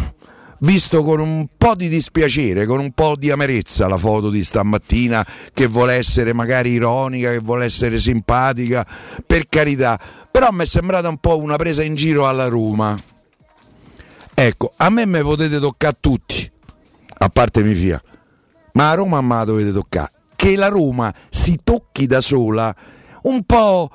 visto 0.66 1.04
con 1.04 1.20
un 1.20 1.46
po' 1.56 1.76
di 1.76 1.88
dispiacere, 1.88 2.66
con 2.66 2.80
un 2.80 2.92
po' 2.92 3.16
di 3.16 3.30
amarezza 3.30 3.88
la 3.88 4.00
foto 4.00 4.32
di 4.32 4.44
stamattina 4.44 5.26
che 5.54 5.68
vuole 5.68 5.94
essere 5.94 6.34
magari 6.34 6.72
ironica, 6.72 7.30
che 7.30 7.38
vuole 7.38 7.66
essere 7.66 8.00
simpatica, 8.00 8.86
per 9.26 9.48
carità, 9.48 10.00
però 10.30 10.50
mi 10.50 10.64
è 10.64 10.66
sembrata 10.66 11.08
un 11.08 11.20
po' 11.20 11.38
una 11.38 11.56
presa 11.56 11.84
in 11.84 11.94
giro 11.94 12.28
alla 12.28 12.48
Roma. 12.48 12.98
Ecco, 14.34 14.74
a 14.78 14.90
me 14.90 15.06
me 15.06 15.22
potete 15.22 15.60
toccare 15.60 15.98
tutti, 16.00 16.52
a 17.20 17.30
parte 17.30 17.62
mi 17.62 17.76
fia, 17.76 18.02
ma 18.74 18.90
a 18.90 18.96
Roma 18.96 19.22
me 19.22 19.36
la 19.36 19.44
dovete 19.46 19.72
toccare. 19.72 20.12
Che 20.36 20.56
la 20.56 20.68
Roma 20.68 21.14
si 21.30 21.60
tocchi 21.64 22.08
da 22.08 22.22
sola, 22.22 22.76
un 23.22 23.44
po'... 23.44 23.90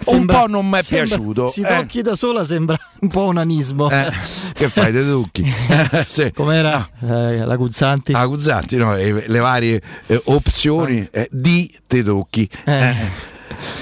Sembra- 0.00 0.36
un 0.38 0.44
po' 0.44 0.50
non 0.50 0.68
mi 0.68 0.78
è 0.78 0.82
sembra- 0.82 1.06
piaciuto. 1.16 1.48
Si 1.48 1.60
eh. 1.60 1.66
tocchi 1.66 2.02
da 2.02 2.14
sola 2.14 2.44
sembra 2.44 2.78
un 3.00 3.08
po' 3.08 3.24
un 3.26 3.36
anismo. 3.38 3.90
Eh, 3.90 4.10
che 4.54 4.68
fai, 4.68 4.92
te 4.92 5.06
tocchi? 5.06 5.42
Eh, 5.42 6.04
sì. 6.08 6.32
Com'era 6.32 6.86
eh, 7.00 7.44
la 7.44 7.56
Guzzanti? 7.56 8.12
Ah, 8.12 8.24
Guzzanti, 8.26 8.76
no, 8.76 8.94
eh, 8.96 9.24
le 9.26 9.38
varie 9.38 9.80
eh, 10.06 10.20
opzioni 10.26 11.06
eh, 11.10 11.28
di 11.30 11.72
te 11.86 12.02
tocchi. 12.02 12.48
Eh. 12.64 12.72
Eh, 12.88 12.96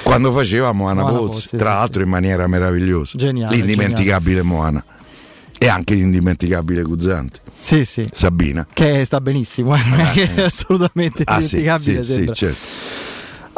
Quando 0.03 0.33
facevamo 0.33 0.85
Moana 0.85 1.03
Moana 1.03 1.19
Pozzi, 1.19 1.43
Pozzi, 1.43 1.57
tra 1.57 1.71
sì, 1.71 1.77
l'altro 1.77 2.03
in 2.03 2.09
maniera 2.09 2.47
meravigliosa. 2.47 3.17
Geniale, 3.19 3.57
L'indimenticabile 3.57 4.43
Moana. 4.43 4.85
E 5.59 5.69
anche 5.69 5.95
l'indimenticabile 5.95 6.83
Guzzanti. 6.83 7.41
Sì, 7.59 7.85
sì. 7.87 8.07
Sabina. 8.13 8.67
Che 8.73 9.05
sta 9.07 9.21
benissimo, 9.23 9.75
eh, 9.75 10.35
è 10.37 10.43
assolutamente 10.43 11.23
Ah 11.25 11.41
sì, 11.41 11.57
indimenticabile. 11.57 12.05
sì, 12.05 12.09
sì, 12.11 12.13
sembra. 12.15 12.35
certo. 12.35 12.59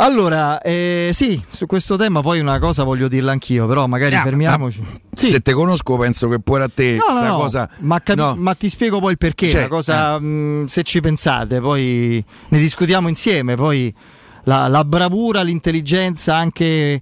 Allora, 0.01 0.61
eh, 0.61 1.11
sì, 1.13 1.43
su 1.51 1.67
questo 1.67 1.97
tema 1.97 2.21
poi 2.21 2.39
una 2.39 2.61
cosa 2.61 2.85
voglio 2.85 3.09
dirla 3.09 3.33
anch'io, 3.33 3.67
però 3.67 3.87
magari 3.89 4.15
Ah, 4.15 4.21
fermiamoci. 4.23 4.81
ma 4.81 4.87
Sì. 5.13 5.31
Se 5.31 5.41
te 5.41 5.53
conosco 5.53 5.97
penso 5.97 6.29
che 6.29 6.39
pure 6.39 6.63
a 6.65 6.71
te 6.73 6.97
No, 6.97 7.13
no, 7.21 7.27
no, 7.27 7.37
cosa... 7.39 7.69
ma, 7.81 8.01
capi- 8.01 8.21
no. 8.21 8.37
ma 8.37 8.55
ti 8.55 8.69
spiego 8.69 9.01
poi 9.01 9.13
il 9.13 9.19
perché, 9.19 9.49
Cioè, 9.49 9.63
la 9.63 9.69
cosa, 9.69 10.17
mh, 10.21 10.67
se 10.67 10.85
ci 10.85 11.01
pensate, 11.01 11.61
poi 11.61 12.25
ne 12.51 12.59
discutiamo 12.61 13.09
insieme, 13.09 13.57
poi 13.57 13.93
la, 14.45 14.69
la 14.69 14.85
bravura, 14.85 15.43
l'intelligenza, 15.43 16.37
anche 16.37 17.01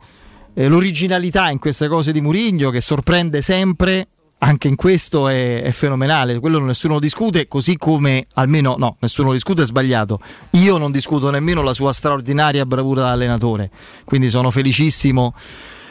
eh, 0.55 0.69
l'originalità 0.69 1.51
in 1.51 1.59
queste 1.59 1.89
cose 1.89 2.13
di 2.13 2.23
Murigno 2.23 2.71
che 2.71 2.81
sorprende 2.81 3.43
sempre, 3.43 4.09
anche 4.39 4.69
in 4.69 4.77
questo 4.77 5.29
è, 5.29 5.63
è 5.63 5.73
fenomenale, 5.73 6.39
quello 6.39 6.59
nessuno 6.61 6.99
discute, 6.99 7.49
così 7.49 7.77
come, 7.77 8.27
almeno 8.35 8.77
no, 8.79 8.97
nessuno 9.01 9.33
discute, 9.33 9.63
è 9.63 9.65
sbagliato, 9.65 10.21
io 10.51 10.77
non 10.79 10.93
discuto 10.93 11.31
nemmeno 11.31 11.63
la 11.63 11.73
sua 11.73 11.93
straordinaria 11.93 12.67
bravura 12.67 13.03
da 13.03 13.13
allenatore, 13.13 13.71
quindi 14.05 14.29
sono 14.29 14.51
felicissimo 14.51 15.35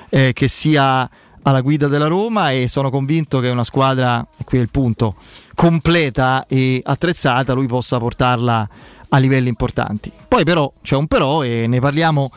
eh, 0.10 0.32
che 0.34 0.48
sia 0.48 1.10
alla 1.42 1.62
guida 1.62 1.88
della 1.88 2.08
Roma 2.08 2.52
e 2.52 2.68
sono 2.68 2.90
convinto 2.90 3.40
che 3.40 3.50
una 3.50 3.64
squadra, 3.64 4.26
e 4.38 4.44
qui 4.44 4.58
è 4.58 4.62
il 4.62 4.70
punto, 4.70 5.16
completa 5.54 6.46
e 6.48 6.82
attrezzata, 6.84 7.54
lui 7.54 7.68
possa 7.68 7.98
portarla 8.00 8.70
a 9.10 9.18
livelli 9.18 9.50
importanti. 9.50 10.12
Poi 10.28 10.44
però 10.44 10.72
c'è 10.82 10.96
un 10.96 11.08
però 11.08 11.44
e 11.44 11.66
ne 11.68 11.80
parliamo, 11.80 12.32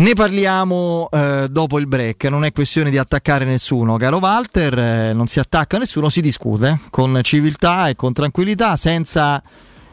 ne 0.00 0.14
parliamo 0.14 1.08
eh, 1.10 1.46
dopo 1.50 1.78
il 1.78 1.86
break, 1.86 2.24
non 2.24 2.44
è 2.44 2.52
questione 2.52 2.88
di 2.88 2.96
attaccare 2.96 3.44
nessuno, 3.44 3.96
caro 3.96 4.16
Walter, 4.16 4.78
eh, 4.78 5.12
non 5.12 5.26
si 5.26 5.38
attacca 5.40 5.76
nessuno, 5.76 6.08
si 6.08 6.22
discute 6.22 6.80
con 6.88 7.20
civiltà 7.22 7.88
e 7.88 7.96
con 7.96 8.14
tranquillità, 8.14 8.76
senza 8.76 9.42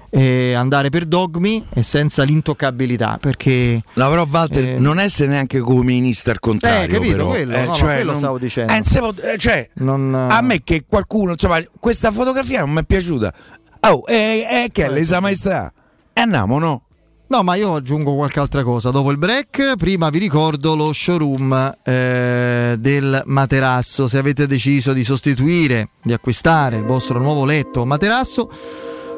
eh, 0.10 0.54
andare 0.54 0.88
per 0.88 1.06
dogmi 1.06 1.66
e 1.74 1.84
senza 1.84 2.24
l'intoccabilità, 2.24 3.18
perché 3.20 3.84
No, 3.94 4.10
però 4.10 4.26
Walter 4.30 4.64
Eh, 4.64 4.80
non 4.80 4.98
essere 4.98 5.28
neanche 5.28 5.60
comunista 5.60 6.32
al 6.32 6.40
contrario. 6.40 6.86
Eh, 6.86 6.88
capito, 6.88 7.16
però. 7.16 7.28
quello, 7.28 7.58
no, 7.58 7.66
no, 7.66 7.78
quello 7.78 8.16
stavo 8.16 8.40
dicendo. 8.40 8.74
Eh, 8.74 8.84
se 8.86 9.32
eh, 9.34 9.38
cioè, 9.38 9.70
non... 9.76 10.16
a 10.16 10.40
me 10.42 10.64
che 10.64 10.86
qualcuno, 10.88 11.34
insomma, 11.34 11.62
questa 11.80 12.12
fotografia 12.12 12.62
non 12.62 12.72
mi 12.72 12.80
è 12.80 12.84
piaciuta. 12.86 13.34
Oh, 13.82 14.04
e 14.08 14.48
eh, 14.50 14.70
che 14.72 14.86
è 14.86 14.90
l'esa 14.90 15.20
maestà? 15.20 15.72
E 16.14 16.22
andiamo, 16.22 16.60
no? 16.60 16.87
No, 17.30 17.44
ma 17.44 17.56
io 17.56 17.76
aggiungo 17.76 18.16
qualche 18.16 18.40
altra 18.40 18.64
cosa. 18.64 18.90
Dopo 18.90 19.12
il 19.12 19.18
break, 19.18 19.76
prima 19.76 20.10
vi 20.10 20.18
ricordo 20.18 20.76
lo 20.76 20.94
showroom 20.94 21.76
eh, 21.84 22.76
del 22.80 23.22
materasso. 23.26 24.08
Se 24.08 24.18
avete 24.18 24.48
deciso 24.48 24.94
di 24.94 25.04
sostituire, 25.04 25.90
di 26.02 26.14
acquistare 26.14 26.78
il 26.78 26.86
vostro 26.86 27.20
nuovo 27.20 27.44
letto 27.44 27.82
o 27.82 27.86
materasso, 27.86 28.50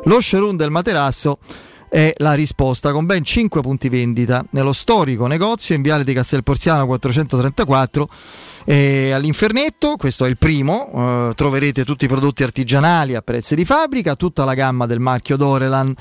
lo 0.05 0.19
showroom 0.19 0.55
del 0.55 0.71
materasso 0.71 1.37
è 1.87 2.13
la 2.17 2.33
risposta 2.33 2.91
con 2.91 3.05
ben 3.05 3.23
5 3.23 3.61
punti 3.61 3.89
vendita 3.89 4.45
nello 4.51 4.73
storico 4.73 5.25
negozio 5.25 5.75
in 5.75 5.81
Viale 5.81 6.03
di 6.03 6.13
Castel 6.13 6.43
Porziano 6.43 6.85
434 6.85 8.09
e 8.65 9.11
all'Infernetto, 9.11 9.95
questo 9.97 10.25
è 10.25 10.29
il 10.29 10.37
primo, 10.37 11.29
eh, 11.29 11.33
troverete 11.35 11.83
tutti 11.83 12.05
i 12.05 12.07
prodotti 12.07 12.43
artigianali 12.43 13.15
a 13.15 13.21
prezzi 13.21 13.55
di 13.55 13.65
fabbrica, 13.65 14.15
tutta 14.15 14.45
la 14.45 14.53
gamma 14.55 14.85
del 14.85 14.99
marchio 14.99 15.35
Dorelan. 15.35 15.95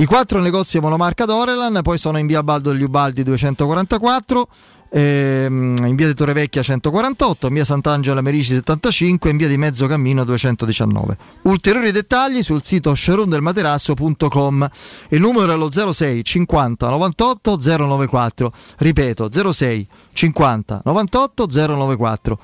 I 0.00 0.06
quattro 0.06 0.40
negozi 0.40 0.78
monomarca 0.78 1.24
Dorelan, 1.24 1.80
poi 1.82 1.98
sono 1.98 2.18
in 2.18 2.28
via 2.28 2.44
Baldo 2.44 2.70
degli 2.70 2.84
Ubaldi 2.84 3.24
244, 3.24 4.48
ehm, 4.90 5.74
in 5.86 5.96
via 5.96 6.06
di 6.06 6.14
Torrevecchia 6.14 6.62
148, 6.62 7.48
in 7.48 7.54
via 7.54 7.64
Sant'Angelo 7.64 8.22
Merici 8.22 8.54
75 8.54 9.28
e 9.28 9.32
in 9.32 9.38
via 9.38 9.48
di 9.48 9.56
Mezzocammino 9.56 10.22
219. 10.22 11.16
Ulteriori 11.42 11.90
dettagli 11.90 12.44
sul 12.44 12.62
sito 12.62 12.94
showroomdelmaterasso.com. 12.94 14.70
Il 15.08 15.20
numero 15.20 15.52
è 15.52 15.56
lo 15.56 15.68
06 15.68 16.22
50 16.22 16.88
98 16.88 17.58
094. 17.60 18.52
Ripeto 18.76 19.52
06 19.52 19.88
50 20.12 20.82
98 20.84 21.46
094. 21.50 22.38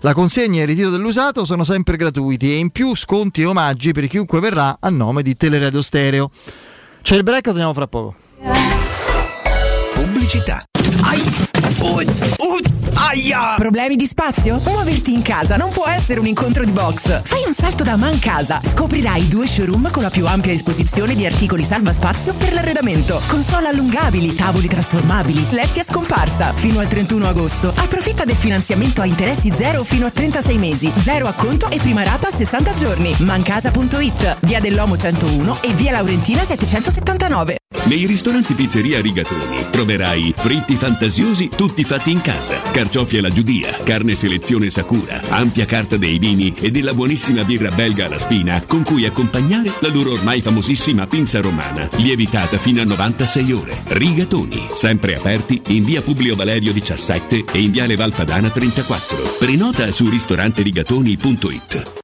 La 0.00 0.14
consegna 0.14 0.60
e 0.60 0.62
il 0.62 0.68
ritiro 0.68 0.88
dell'usato 0.88 1.44
sono 1.44 1.64
sempre 1.64 1.98
gratuiti 1.98 2.50
e 2.50 2.56
in 2.56 2.70
più 2.70 2.94
sconti 2.96 3.42
e 3.42 3.44
omaggi 3.44 3.92
per 3.92 4.06
chiunque 4.06 4.40
verrà 4.40 4.78
a 4.80 4.88
nome 4.88 5.20
di 5.20 5.36
Teleradio 5.36 5.82
Stereo. 5.82 6.30
C'è 7.04 7.16
il 7.16 7.22
break, 7.22 7.42
torniamo 7.42 7.74
fra 7.74 7.86
poco. 7.86 8.14
Pubblicità. 9.92 10.64
Ai! 11.06 11.22
Oh, 11.80 12.00
oh, 12.38 12.58
aia! 12.94 13.54
Problemi 13.56 13.94
di 13.94 14.06
spazio? 14.06 14.58
Muoverti 14.64 15.12
in 15.12 15.20
casa 15.20 15.56
non 15.56 15.70
può 15.70 15.86
essere 15.86 16.18
un 16.18 16.26
incontro 16.26 16.64
di 16.64 16.70
box. 16.70 17.20
Fai 17.24 17.42
un 17.46 17.52
salto 17.52 17.84
da 17.84 17.96
Man 17.96 18.18
Casa. 18.18 18.60
Scoprirai 18.64 19.28
due 19.28 19.46
showroom 19.46 19.90
con 19.90 20.02
la 20.02 20.08
più 20.10 20.26
ampia 20.26 20.52
esposizione 20.52 21.14
di 21.14 21.26
articoli 21.26 21.62
salva 21.62 21.92
spazio 21.92 22.32
per 22.34 22.54
l'arredamento. 22.54 23.20
Console 23.26 23.68
allungabili, 23.68 24.34
tavoli 24.34 24.66
trasformabili, 24.66 25.46
letti 25.50 25.80
a 25.80 25.84
scomparsa. 25.84 26.54
Fino 26.54 26.80
al 26.80 26.88
31 26.88 27.28
agosto. 27.28 27.72
Approfitta 27.76 28.24
del 28.24 28.36
finanziamento 28.36 29.02
a 29.02 29.06
interessi 29.06 29.52
zero 29.54 29.84
fino 29.84 30.06
a 30.06 30.10
36 30.10 30.58
mesi. 30.58 30.92
Zero 31.02 31.26
acconto 31.26 31.70
e 31.70 31.78
prima 31.78 32.02
rata 32.02 32.28
a 32.28 32.32
60 32.32 32.74
giorni. 32.74 33.14
Mancasa.it. 33.18 34.38
Via 34.40 34.60
dell'Omo 34.60 34.96
101 34.96 35.58
e 35.60 35.72
via 35.74 35.92
Laurentina 35.92 36.42
779. 36.42 37.58
Nei 37.84 38.06
ristoranti 38.06 38.54
Pizzeria 38.54 39.00
Rigatoni 39.00 39.66
troverai 39.70 40.32
fritti 40.34 40.74
fantasiosi 40.94 41.48
tutti 41.48 41.82
fatti 41.82 42.12
in 42.12 42.20
casa, 42.20 42.60
carciofi 42.70 43.18
alla 43.18 43.28
giudia, 43.28 43.76
carne 43.82 44.14
selezione 44.14 44.70
Sakura, 44.70 45.20
ampia 45.28 45.66
carta 45.66 45.96
dei 45.96 46.18
vini 46.18 46.54
e 46.54 46.70
della 46.70 46.94
buonissima 46.94 47.42
birra 47.42 47.68
belga 47.70 48.06
alla 48.06 48.16
spina 48.18 48.62
con 48.64 48.84
cui 48.84 49.04
accompagnare 49.04 49.72
la 49.80 49.88
loro 49.88 50.12
ormai 50.12 50.40
famosissima 50.40 51.08
pinza 51.08 51.40
romana, 51.40 51.88
lievitata 51.96 52.58
fino 52.58 52.80
a 52.80 52.84
96 52.84 53.52
ore. 53.52 53.76
Rigatoni, 53.86 54.68
sempre 54.72 55.16
aperti 55.16 55.60
in 55.68 55.82
via 55.82 56.00
Publio 56.00 56.36
Valerio 56.36 56.72
17 56.72 57.44
e 57.50 57.60
in 57.60 57.72
viale 57.72 57.96
Valpadana 57.96 58.50
34. 58.50 59.36
Prenota 59.40 59.90
su 59.90 60.08
ristoranterigatoni.it. 60.08 62.03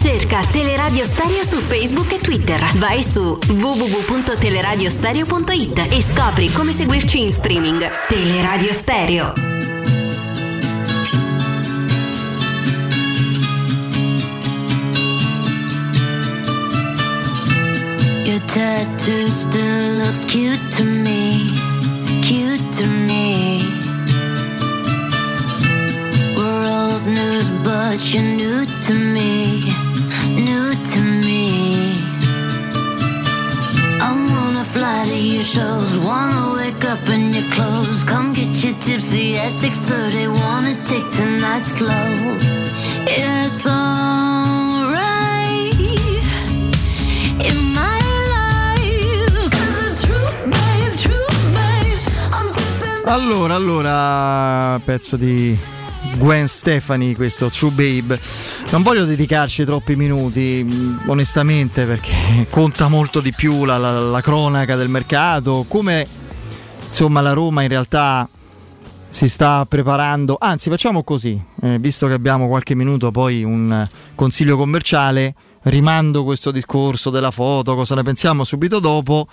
Cerca 0.00 0.42
Teleradio 0.42 1.04
Stereo 1.04 1.44
su 1.44 1.56
Facebook 1.58 2.12
e 2.12 2.20
Twitter. 2.20 2.60
Vai 2.76 3.02
su 3.02 3.36
www.teleradiostereo.it 3.46 5.86
e 5.90 6.00
scopri 6.02 6.52
come 6.52 6.72
seguirci 6.72 7.22
in 7.22 7.32
streaming. 7.32 7.84
Teleradio 8.06 8.72
Stereo. 8.72 9.34
Your 18.24 18.40
tattoo 18.46 19.28
still 19.28 19.96
looks 19.98 20.24
cute 20.26 20.60
to 20.76 20.84
me, 20.84 21.50
cute 22.22 22.62
to 22.76 22.86
me. 22.86 23.64
We're 26.36 26.68
old 26.68 27.04
news, 27.06 27.50
but 27.64 27.98
you're 28.12 28.22
new 28.22 28.64
to 28.64 28.94
me, 28.94 29.62
new 30.58 30.74
to 30.92 31.00
me. 31.26 31.46
I 34.08 34.10
wanna 34.30 34.64
fly 34.74 34.98
to 35.10 35.18
your 35.34 35.46
shows, 35.56 35.90
wanna 36.08 36.44
wake 36.58 36.84
up 36.92 37.04
in 37.14 37.22
your 37.36 37.48
clothes. 37.54 37.98
Come 38.10 38.28
get 38.38 38.52
your 38.64 38.76
tipsy 38.84 39.26
at 39.44 39.52
6:30, 39.62 40.26
wanna 40.40 40.74
take 40.90 41.08
tonight 41.20 41.64
slow. 41.76 42.10
It's 43.06 43.64
alright. 43.66 44.96
In 47.48 47.58
my 47.80 48.00
life, 48.36 49.42
'cause 49.52 49.76
it's 49.84 50.00
true, 50.06 50.30
babe, 50.54 50.94
true, 51.04 51.28
babe. 51.56 52.00
I'm 52.36 52.48
Allora, 53.16 53.54
allora, 53.54 54.80
pezzo 54.84 55.16
di 55.16 55.58
Gwen 56.18 56.48
Stefani, 56.48 57.14
questo 57.14 57.48
True 57.48 57.70
Babe. 57.70 58.20
Non 58.70 58.82
voglio 58.82 59.04
dedicarci 59.04 59.64
troppi 59.64 59.94
minuti, 59.94 60.64
mh, 60.64 61.04
onestamente, 61.06 61.84
perché 61.86 62.12
conta 62.50 62.88
molto 62.88 63.20
di 63.20 63.32
più 63.32 63.64
la, 63.64 63.78
la- 63.78 64.00
la 64.00 64.20
cronaca 64.20 64.74
del 64.74 64.88
mercato, 64.88 65.64
come 65.68 66.06
insomma 66.86 67.20
la 67.20 67.32
Roma 67.32 67.62
in 67.62 67.68
realtà 67.68 68.28
si 69.08 69.28
sta 69.28 69.64
preparando. 69.68 70.36
Anzi, 70.40 70.70
facciamo 70.70 71.04
così, 71.04 71.40
eh, 71.62 71.78
visto 71.78 72.08
che 72.08 72.14
abbiamo 72.14 72.48
qualche 72.48 72.74
minuto, 72.74 73.10
poi 73.12 73.44
un 73.44 73.86
consiglio 74.14 74.56
commerciale. 74.56 75.34
Rimando 75.62 76.24
questo 76.24 76.50
discorso 76.50 77.10
della 77.10 77.30
foto, 77.32 77.74
cosa 77.74 77.94
ne 77.94 78.02
pensiamo 78.02 78.44
subito 78.44 78.78
dopo. 78.80 79.26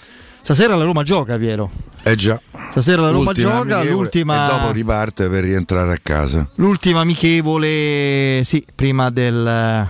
Stasera 0.46 0.76
la 0.76 0.84
Roma 0.84 1.02
gioca, 1.02 1.38
Piero. 1.38 1.72
Eh 2.04 2.14
già. 2.16 2.40
Stasera 2.70 3.02
la 3.02 3.10
Roma 3.10 3.32
L'ultima 3.32 3.50
gioca, 3.50 3.84
l'ultima- 3.84 4.46
E 4.48 4.52
dopo 4.52 4.72
riparte 4.74 5.28
per 5.28 5.44
rientrare 5.44 5.92
a 5.92 5.98
casa. 6.00 6.48
L'ultima 6.58 7.00
amichevole, 7.00 8.42
sì, 8.44 8.64
prima 8.76 9.10
del, 9.10 9.90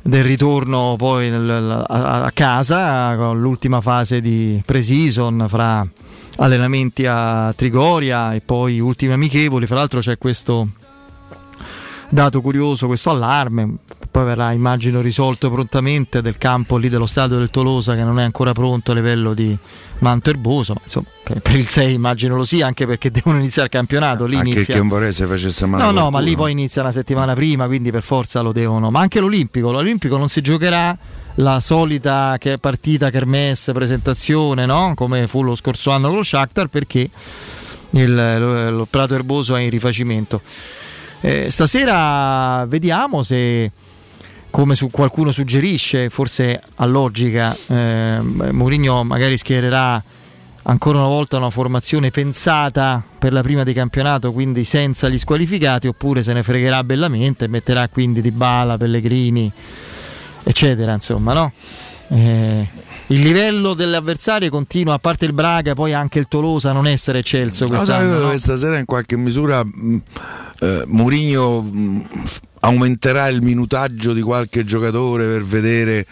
del 0.00 0.22
ritorno 0.22 0.94
poi 0.96 1.30
nel- 1.30 1.84
a, 1.88 2.22
a 2.22 2.30
casa, 2.30 3.16
con 3.16 3.40
l'ultima 3.40 3.80
fase 3.80 4.20
di 4.20 4.62
pre-season 4.64 5.46
fra 5.48 5.84
allenamenti 6.36 7.04
a 7.04 7.52
Trigoria 7.56 8.34
e 8.34 8.40
poi 8.40 8.78
ultime 8.78 9.14
amichevoli. 9.14 9.66
Fra 9.66 9.74
l'altro 9.78 9.98
c'è 9.98 10.16
questo 10.16 10.68
dato 12.08 12.40
curioso, 12.40 12.86
questo 12.86 13.10
allarme, 13.10 13.74
poi 14.18 14.26
verrà 14.26 14.50
immagino 14.50 15.00
risolto 15.00 15.48
prontamente 15.48 16.20
del 16.20 16.38
campo 16.38 16.76
lì 16.76 16.88
dello 16.88 17.06
stadio 17.06 17.38
del 17.38 17.50
Tolosa 17.50 17.94
che 17.94 18.02
non 18.02 18.18
è 18.18 18.24
ancora 18.24 18.52
pronto 18.52 18.90
a 18.90 18.94
livello 18.94 19.32
di 19.32 19.56
manto 19.98 20.30
erboso, 20.30 20.72
ma 20.74 20.80
insomma 20.82 21.06
per, 21.22 21.54
il 21.54 21.68
6 21.68 21.94
immagino 21.94 22.34
lo 22.34 22.44
sia 22.44 22.66
anche 22.66 22.84
perché 22.84 23.12
devono 23.12 23.38
iniziare 23.38 23.68
il 23.68 23.74
campionato, 23.74 24.26
lì 24.26 24.36
Anche 24.36 24.50
inizia... 24.50 24.74
che 24.74 24.80
un 24.80 24.88
vorrei 24.88 25.12
se 25.12 25.26
facesse 25.26 25.66
male. 25.66 25.84
No, 25.84 25.92
no, 25.92 26.10
ma 26.10 26.18
lì 26.18 26.34
poi 26.34 26.50
inizia 26.50 26.82
una 26.82 26.90
settimana 26.90 27.34
prima, 27.34 27.66
quindi 27.66 27.92
per 27.92 28.02
forza 28.02 28.40
lo 28.40 28.50
devono. 28.50 28.90
Ma 28.90 28.98
anche 28.98 29.20
l'Olimpico, 29.20 29.70
l'Olimpico 29.70 30.16
non 30.16 30.28
si 30.28 30.40
giocherà 30.40 30.96
la 31.36 31.60
solita 31.60 32.36
che 32.40 32.56
partita 32.60 33.10
kermesse, 33.10 33.72
presentazione, 33.72 34.66
no? 34.66 34.94
Come 34.96 35.28
fu 35.28 35.42
lo 35.44 35.54
scorso 35.54 35.92
anno 35.92 36.08
con 36.08 36.16
lo 36.16 36.22
Shakhtar 36.24 36.66
perché 36.66 37.08
il, 37.90 38.14
lo, 38.14 38.70
lo 38.70 38.86
prato 38.90 39.14
erboso 39.14 39.54
è 39.54 39.60
in 39.60 39.70
rifacimento. 39.70 40.40
Eh, 41.20 41.50
stasera 41.50 42.64
vediamo 42.66 43.22
se 43.22 43.70
come 44.50 44.74
su 44.74 44.88
qualcuno 44.90 45.30
suggerisce, 45.32 46.10
forse 46.10 46.60
a 46.76 46.86
logica, 46.86 47.54
eh, 47.68 48.18
Mourinho 48.20 49.04
magari 49.04 49.36
schiererà 49.36 50.02
ancora 50.62 50.98
una 50.98 51.06
volta 51.06 51.36
una 51.38 51.50
formazione 51.50 52.10
pensata 52.10 53.02
per 53.18 53.32
la 53.32 53.40
prima 53.42 53.62
di 53.62 53.72
campionato, 53.72 54.32
quindi 54.32 54.64
senza 54.64 55.08
gli 55.08 55.18
squalificati, 55.18 55.86
oppure 55.86 56.22
se 56.22 56.32
ne 56.32 56.42
fregherà 56.42 56.84
bellamente 56.84 57.44
e 57.46 57.48
metterà 57.48 57.88
quindi 57.88 58.20
Di 58.20 58.30
Bala, 58.30 58.76
Pellegrini, 58.76 59.50
eccetera, 60.42 60.92
insomma, 60.92 61.32
no? 61.32 61.52
Eh, 62.10 62.66
il 63.08 63.22
livello 63.22 63.74
delle 63.74 63.96
avversarie 63.96 64.48
continua, 64.50 64.94
a 64.94 64.98
parte 64.98 65.24
il 65.26 65.32
Braga, 65.32 65.74
poi 65.74 65.92
anche 65.94 66.18
il 66.18 66.26
Tolosa, 66.28 66.72
non 66.72 66.86
essere 66.86 67.18
eccelso 67.20 67.64
No, 67.64 67.70
quest'anno. 67.70 68.18
no? 68.18 68.28
questa 68.28 68.56
sera 68.56 68.78
in 68.78 68.84
qualche 68.86 69.16
misura 69.16 69.62
mh, 69.64 70.02
eh, 70.60 70.82
Mourinho 70.86 71.60
mh, 71.62 72.06
f- 72.24 72.40
aumenterà 72.60 73.28
il 73.28 73.42
minutaggio 73.42 74.12
di 74.12 74.20
qualche 74.22 74.64
giocatore 74.64 75.26
per 75.26 75.44
vedere, 75.44 76.06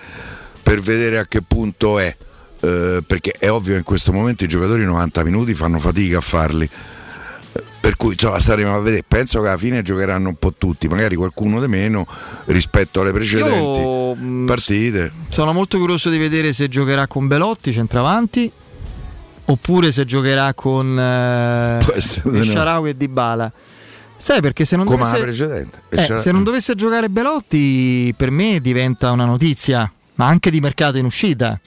per 0.62 0.80
vedere 0.80 1.18
a 1.18 1.26
che 1.26 1.42
punto 1.42 1.98
è. 1.98 2.14
Eh, 2.60 3.02
perché 3.06 3.32
è 3.38 3.50
ovvio 3.50 3.72
che 3.72 3.78
in 3.78 3.84
questo 3.84 4.12
momento 4.12 4.44
i 4.44 4.48
giocatori 4.48 4.84
90 4.84 5.24
minuti 5.24 5.54
fanno 5.54 5.78
fatica 5.78 6.18
a 6.18 6.22
farli. 6.22 6.64
Eh, 6.64 7.62
Per 7.80 7.96
cui 7.96 8.12
insomma 8.12 8.38
staremo 8.38 8.74
a 8.74 8.80
vedere, 8.80 9.04
penso 9.06 9.40
che 9.42 9.48
alla 9.48 9.58
fine 9.58 9.82
giocheranno 9.82 10.28
un 10.30 10.36
po' 10.36 10.54
tutti, 10.54 10.88
magari 10.88 11.14
qualcuno 11.16 11.60
di 11.60 11.68
meno 11.68 12.06
rispetto 12.46 13.02
alle 13.02 13.12
precedenti 13.12 13.80
Io, 13.80 14.14
mh, 14.14 14.46
partite. 14.46 15.12
Sono 15.28 15.52
molto 15.52 15.78
curioso 15.78 16.08
di 16.10 16.18
vedere 16.18 16.52
se 16.52 16.68
giocherà 16.68 17.06
con 17.06 17.26
Belotti 17.26 17.72
centravanti 17.72 18.50
oppure 19.48 19.92
se 19.92 20.04
giocherà 20.04 20.52
con 20.54 20.98
eh, 20.98 21.78
essere, 21.94 22.30
no. 22.30 22.42
Sharawi 22.44 22.90
e 22.90 22.96
Dybala. 22.96 23.52
Sai 24.18 24.40
perché 24.40 24.64
se 24.64 24.76
non 24.76 24.86
dovesse, 24.86 25.26
eh, 25.90 25.98
Shara- 25.98 26.18
se 26.18 26.32
non 26.32 26.42
dovesse 26.42 26.74
giocare 26.74 27.08
Belotti 27.08 28.14
per 28.16 28.30
me 28.30 28.60
diventa 28.60 29.10
una 29.10 29.24
notizia, 29.24 29.90
ma 30.14 30.26
anche 30.26 30.50
di 30.50 30.60
mercato 30.60 30.98
in 30.98 31.04
uscita. 31.04 31.58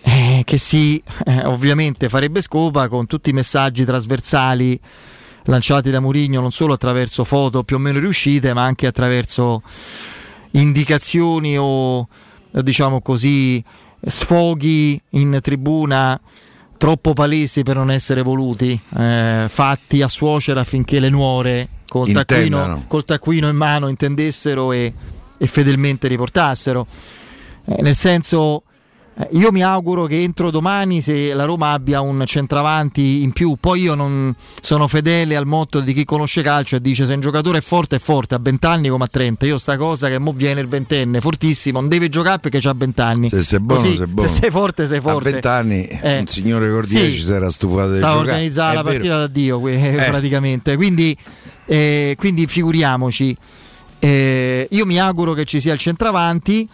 Eh, 0.00 0.42
che 0.44 0.58
si 0.58 1.02
eh, 1.26 1.44
ovviamente 1.44 2.08
farebbe 2.08 2.40
scopa 2.40 2.88
con 2.88 3.06
tutti 3.06 3.30
i 3.30 3.32
messaggi 3.32 3.84
trasversali 3.84 4.80
lanciati 5.44 5.90
da 5.90 6.00
Mourinho 6.00 6.40
non 6.40 6.52
solo 6.52 6.74
attraverso 6.74 7.24
foto 7.24 7.62
più 7.62 7.76
o 7.76 7.78
meno 7.78 7.98
riuscite, 7.98 8.52
ma 8.52 8.64
anche 8.64 8.86
attraverso 8.86 9.62
indicazioni 10.52 11.56
o 11.58 12.06
eh, 12.52 12.62
diciamo 12.62 13.00
così 13.00 13.62
sfoghi 14.00 15.00
in 15.10 15.38
tribuna 15.42 16.18
troppo 16.78 17.12
palesi 17.12 17.62
per 17.62 17.76
non 17.76 17.90
essere 17.90 18.22
voluti, 18.22 18.80
eh, 18.96 19.46
fatti 19.48 20.00
a 20.00 20.08
suocera 20.08 20.60
affinché 20.60 21.00
le 21.00 21.10
nuore 21.10 21.68
col 21.86 22.10
taccuino, 22.10 22.84
col 22.86 23.04
taccuino 23.04 23.48
in 23.48 23.56
mano 23.56 23.88
intendessero 23.88 24.72
e, 24.72 24.92
e 25.36 25.46
fedelmente 25.46 26.08
riportassero. 26.08 26.86
Eh, 27.66 27.82
nel 27.82 27.96
senso, 27.96 28.62
io 29.32 29.50
mi 29.50 29.62
auguro 29.62 30.06
che 30.06 30.22
entro 30.22 30.50
domani 30.50 31.00
se 31.00 31.34
la 31.34 31.44
Roma 31.44 31.72
abbia 31.72 32.00
un 32.00 32.22
centravanti 32.24 33.22
in 33.22 33.32
più, 33.32 33.56
poi 33.58 33.80
io 33.82 33.94
non 33.96 34.32
sono 34.60 34.86
fedele 34.86 35.34
al 35.34 35.44
motto 35.46 35.80
di 35.80 35.92
chi 35.92 36.04
conosce 36.04 36.40
calcio 36.42 36.76
e 36.76 36.80
dice 36.80 37.04
se 37.04 37.14
un 37.14 37.20
giocatore 37.20 37.58
è 37.58 37.60
forte 37.60 37.96
è 37.96 37.98
forte, 37.98 38.36
a 38.36 38.38
20 38.40 38.66
anni 38.66 38.88
come 38.88 39.04
a 39.04 39.08
30, 39.08 39.46
io 39.46 39.58
sta 39.58 39.76
cosa 39.76 40.08
che 40.08 40.18
mo 40.18 40.32
viene 40.32 40.60
il 40.60 40.68
ventenne, 40.68 41.20
fortissimo, 41.20 41.80
non 41.80 41.88
deve 41.88 42.08
giocare 42.08 42.38
perché 42.38 42.66
ha 42.68 42.74
20 42.76 43.00
anni. 43.00 43.28
Se 43.28 43.42
sei 43.42 43.58
buono, 43.60 43.82
Così, 43.82 43.96
sei 43.96 44.06
buono. 44.06 44.28
Se 44.28 44.34
sei 44.40 44.50
forte, 44.50 44.86
sei 44.86 45.00
forte. 45.00 45.28
A 45.28 45.32
20 45.32 45.46
anni 45.48 45.86
Eh, 45.86 46.18
un 46.20 46.26
signore 46.26 46.70
Cordier 46.70 47.10
sì. 47.10 47.12
ci 47.18 47.20
si 47.24 47.32
era 47.32 47.48
stufato 47.50 47.90
di 47.90 47.96
Stava 47.96 48.12
giocare. 48.12 48.30
organizzando 48.30 48.72
È 48.72 48.74
la 48.76 48.82
vero. 48.82 48.94
partita 48.94 49.18
da 49.18 49.26
Dio 49.26 49.66
Eh. 49.68 49.94
praticamente. 50.08 50.76
Quindi, 50.76 51.16
eh, 51.66 52.14
quindi 52.16 52.46
figuriamoci. 52.46 53.36
Eh, 53.98 54.68
io 54.70 54.86
mi 54.86 55.00
auguro 55.00 55.32
che 55.32 55.44
ci 55.44 55.60
sia 55.60 55.72
il 55.72 55.78
centravanti, 55.80 56.68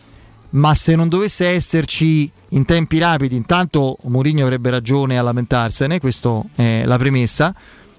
ma 0.55 0.75
se 0.75 0.95
non 0.95 1.09
dovesse 1.09 1.47
esserci 1.47 2.31
in 2.51 2.65
tempi 2.65 2.99
rapidi, 2.99 3.37
intanto 3.37 3.97
Mourinho 4.05 4.45
avrebbe 4.45 4.71
ragione 4.71 5.19
a 5.19 5.23
lamentarsene, 5.23 6.01
questa 6.01 6.43
è 6.55 6.85
la 6.85 6.99
premessa. 6.99 7.55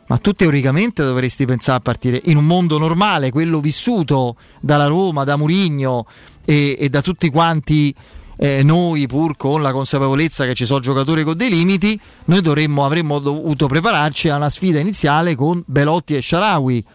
Ma 0.07 0.17
tu 0.19 0.33
teoricamente 0.33 1.03
dovresti 1.03 1.45
pensare 1.45 1.79
a 1.79 1.81
partire 1.81 2.21
in 2.25 2.37
un 2.37 2.45
mondo 2.45 2.77
normale, 2.77 3.31
quello 3.31 3.59
vissuto 3.59 4.35
dalla 4.61 4.85
Roma, 4.85 5.23
da 5.23 5.35
Mourinho 5.35 6.05
e, 6.45 6.75
e 6.77 6.89
da 6.89 7.01
tutti 7.01 7.31
quanti 7.31 7.93
eh, 8.37 8.61
noi, 8.61 9.07
pur 9.07 9.35
con 9.35 9.63
la 9.63 9.71
consapevolezza 9.71 10.45
che 10.45 10.53
ci 10.53 10.65
sono 10.65 10.79
giocatori 10.79 11.23
con 11.23 11.35
dei 11.35 11.49
limiti, 11.49 11.99
noi 12.25 12.41
dovremmo, 12.41 12.85
avremmo 12.85 13.17
dovuto 13.17 13.65
prepararci 13.65 14.29
a 14.29 14.35
una 14.35 14.49
sfida 14.49 14.79
iniziale 14.79 15.33
con 15.33 15.63
Belotti 15.65 16.15
e 16.15 16.21
Sharawi. 16.21 16.85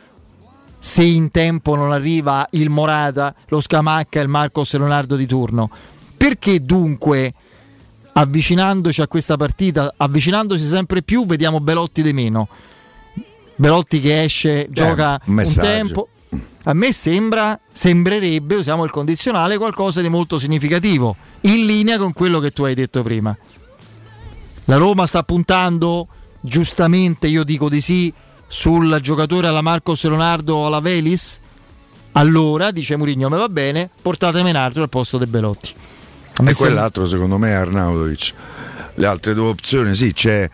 Se 0.83 1.03
in 1.03 1.31
tempo 1.31 1.77
non 1.77 1.93
arriva 1.93 2.47
il 2.53 2.71
Morata, 2.71 3.35
lo 3.49 3.61
Scamacca 3.61 4.19
e 4.19 4.23
il 4.23 4.29
Marcos 4.29 4.73
Leonardo 4.73 5.15
di 5.15 5.27
turno. 5.27 5.71
Perché 6.17 6.65
dunque, 6.65 7.35
avvicinandoci 8.15 9.03
a 9.03 9.07
questa 9.07 9.37
partita, 9.37 9.93
avvicinandoci 9.95 10.65
sempre 10.65 11.03
più, 11.03 11.27
vediamo 11.27 11.61
Belotti 11.61 12.03
di 12.03 12.15
meno? 12.15 12.49
Belotti 13.57 14.01
che 14.01 14.23
esce, 14.23 14.69
gioca 14.71 15.11
un 15.11 15.19
un 15.27 15.35
messaggio. 15.35 15.61
tempo. 15.61 16.09
A 16.65 16.73
me 16.73 16.93
sembra, 16.93 17.59
sembrerebbe, 17.71 18.55
usiamo 18.55 18.85
il 18.85 18.91
condizionale, 18.91 19.59
qualcosa 19.59 20.01
di 20.01 20.09
molto 20.09 20.39
significativo, 20.39 21.15
in 21.43 21.67
linea 21.67 21.99
con 21.99 22.15
quello 22.15 22.39
che 22.39 22.53
tu 22.53 22.65
hai 22.65 22.75
detto 22.75 23.03
prima. 23.03 23.37
La 24.65 24.77
Roma 24.77 25.07
sta 25.07 25.23
puntando, 25.25 26.09
giustamente 26.41 27.29
io 27.29 27.45
dico 27.45 27.69
di 27.69 27.81
sì, 27.81 28.13
sul 28.53 28.99
giocatore 29.01 29.47
alla 29.47 29.61
Marcos 29.63 30.03
Leonardo 30.05 30.57
o 30.57 30.67
alla 30.67 30.81
Velis. 30.81 31.39
Allora, 32.13 32.73
dice 32.73 32.97
Mourinho, 32.97 33.29
me 33.29 33.37
va 33.37 33.49
bene, 33.49 33.89
portatemi 34.03 34.51
un 34.51 34.57
altro 34.57 34.83
al 34.83 34.89
posto 34.89 35.17
dei 35.19 35.29
Belotti. 35.29 35.69
E 35.69 35.75
sembra- 36.35 36.55
quell'altro 36.55 37.07
secondo 37.07 37.39
me 37.39 37.51
è 37.51 37.53
Arnautovic. 37.53 38.33
Le 38.95 39.07
altre 39.07 39.35
due 39.35 39.47
opzioni, 39.49 39.95
sì, 39.95 40.13
c'è 40.13 40.51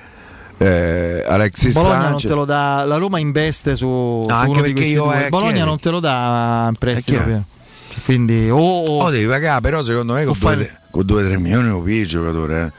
eh, 0.59 1.25
Alexis 1.27 1.73
Bologna 1.75 1.95
non 1.95 2.05
Sanchez. 2.11 2.31
te 2.31 2.37
lo 2.37 2.45
dà, 2.45 2.85
la 2.85 2.97
Roma 2.99 3.19
investe 3.19 3.75
su, 3.77 4.23
su 4.27 4.33
anche 4.33 4.51
uno 4.51 4.57
di 4.63 4.73
perché 4.73 4.75
questi 4.75 4.93
io, 4.93 5.05
due. 5.05 5.27
eh, 5.27 5.29
Bologna 5.31 5.65
non 5.65 5.79
te 5.81 5.91
lo 5.91 6.01
dà 6.01 6.67
in 6.69 6.77
prestito. 6.77 7.11
Chiaro. 7.13 7.25
Piero. 7.27 7.45
Cioè, 7.89 8.03
Quindi 8.05 8.51
o, 8.51 8.57
o- 8.59 9.03
Oh, 9.05 9.11
devi 9.11 9.27
pagare, 9.27 9.61
però 9.63 9.83
secondo 9.83 10.13
me 10.13 10.23
o 10.23 10.27
con 10.27 10.35
fai- 10.35 10.57
2 10.57 10.79
con 10.91 11.05
2-3 11.05 11.39
milioni 11.39 11.69
lo 11.69 11.81
pigli 11.81 12.01
il 12.01 12.07
giocatore. 12.07 12.63
eh. 12.63 12.73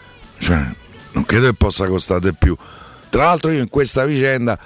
Cioè, 0.44 0.66
non 1.14 1.26
credo 1.26 1.48
che 1.48 1.54
possa 1.56 1.88
costare 1.88 2.20
di 2.22 2.34
più. 2.38 2.56
Tra 3.10 3.24
l'altro 3.26 3.52
io 3.52 3.62
in 3.62 3.70
questa 3.70 4.06
vicenda 4.06 4.58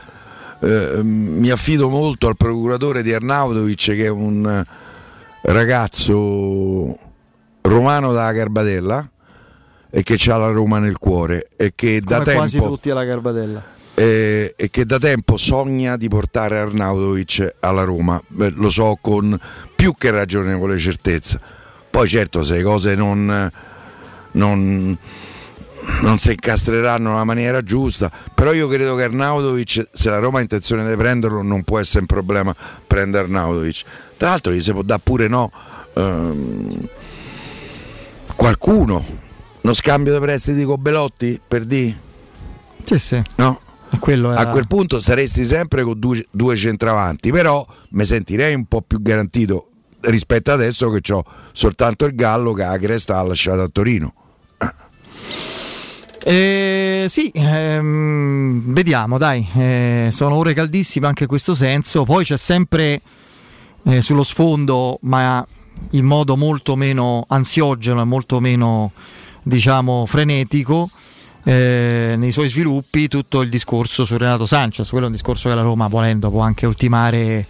eh, 0.62 1.02
mi 1.04 1.50
affido 1.50 1.90
molto 1.90 2.28
al 2.28 2.38
procuratore 2.38 3.04
di 3.04 3.14
Arnautovic 3.14 3.86
che 3.96 4.06
è 4.06 4.10
un 4.10 4.46
eh, 4.46 5.52
ragazzo 5.52 6.98
romano 7.62 8.12
da 8.12 8.32
Garbatella 8.32 9.10
e 9.90 10.04
che 10.04 10.18
ha 10.32 10.38
la 10.38 10.52
Roma 10.52 10.80
nel 10.80 10.98
cuore 10.98 11.50
e 11.58 11.74
che 11.76 12.00
da 12.00 12.20
come 12.20 12.34
quasi 12.36 12.58
tempo 12.58 12.74
tutti 12.74 12.90
alla 12.90 13.04
Garbatella. 13.04 13.64
eh, 13.96 14.54
e 14.56 14.70
che 14.70 14.86
da 14.86 14.98
tempo 15.00 15.36
sogna 15.38 15.98
di 15.98 16.08
portare 16.08 16.60
Arnautovic 16.60 17.56
alla 17.60 17.84
Roma. 17.84 18.22
Beh, 18.26 18.52
lo 18.52 18.70
so 18.70 18.98
con 19.02 19.38
più 19.76 19.94
che 19.98 20.12
ragionevole 20.12 20.78
certezza. 20.78 21.40
Poi 21.90 22.08
certo 22.08 22.42
se 22.42 22.58
le 22.58 22.64
cose 22.64 22.96
non, 22.96 23.52
non, 24.32 24.98
non 26.02 26.18
si 26.18 26.32
incastreranno 26.32 27.10
nella 27.10 27.24
maniera 27.24 27.62
giusta, 27.62 28.12
però 28.34 28.54
io 28.54 28.68
credo 28.68 28.96
che 28.96 29.04
Arnautovic, 29.04 29.90
se 29.92 30.10
la 30.10 30.20
Roma 30.20 30.40
ha 30.40 30.42
intenzione 30.42 30.88
di 30.88 30.96
prenderlo, 30.96 31.42
non 31.42 31.64
può 31.64 31.80
essere 31.80 32.00
un 32.02 32.06
problema 32.06 32.56
prendere 32.86 33.24
Arnautovic. 33.24 33.84
Tra 34.18 34.30
l'altro 34.30 34.52
gli 34.52 34.62
si 34.62 34.72
può 34.72 34.82
dare 34.84 35.02
pure 35.04 35.28
no 35.28 35.52
ehm, 35.96 36.88
qualcuno. 38.36 39.20
Uno 39.62 39.74
scambio 39.74 40.14
di 40.14 40.20
prestiti 40.20 40.64
con 40.64 40.82
Belotti 40.82 41.40
per 41.48 41.66
di? 41.66 41.96
Sì, 42.84 42.98
sì. 43.00 43.22
No? 43.36 43.60
E 43.92 44.00
quello 44.00 44.30
A 44.30 44.42
era- 44.42 44.50
quel 44.52 44.68
punto 44.68 45.00
saresti 45.00 45.46
sempre 45.46 45.84
con 45.84 46.00
due, 46.00 46.26
due 46.32 46.56
centravanti, 46.56 47.32
però 47.32 47.66
mi 47.90 48.06
sentirei 48.06 48.54
un 48.56 48.66
po' 48.66 48.82
più 48.82 49.02
garantito 49.02 49.68
rispetto 50.02 50.52
adesso 50.52 50.90
che 50.90 51.14
ho 51.14 51.24
soltanto 51.52 52.06
il 52.06 52.16
Gallo 52.16 52.54
che 52.54 52.66
cresta 52.80 53.20
ha 53.20 53.24
lasciato 53.24 53.62
a 53.62 53.68
Torino. 53.68 54.14
Eh, 56.24 57.06
sì, 57.08 57.32
ehm, 57.34 58.74
vediamo, 58.74 59.18
dai, 59.18 59.48
eh, 59.56 60.10
sono 60.12 60.36
ore 60.36 60.54
caldissime 60.54 61.08
anche 61.08 61.24
in 61.24 61.30
questo 61.30 61.56
senso, 61.56 62.04
poi 62.04 62.24
c'è 62.24 62.38
sempre 62.38 63.02
eh, 63.86 64.02
sullo 64.02 64.22
sfondo, 64.22 65.00
ma 65.02 65.46
in 65.92 66.06
modo 66.06 66.38
molto 66.38 66.76
meno 66.76 67.26
ansiogeno 67.28 68.02
e 68.02 68.06
molto 68.06 68.40
meno, 68.40 68.92
diciamo, 69.42 70.06
frenetico, 70.06 70.88
eh, 71.44 72.14
nei 72.18 72.32
suoi 72.32 72.50
sviluppi 72.50 73.08
tutto 73.08 73.42
il 73.42 73.50
discorso 73.50 74.06
su 74.06 74.16
Renato 74.16 74.46
Sanchez, 74.46 74.88
quello 74.90 75.06
è 75.06 75.08
un 75.08 75.14
discorso 75.14 75.50
che 75.50 75.56
la 75.56 75.64
Roma 75.64 75.88
volendo 75.88 76.30
può 76.30 76.42
anche 76.42 76.68
ultimare 76.68 77.48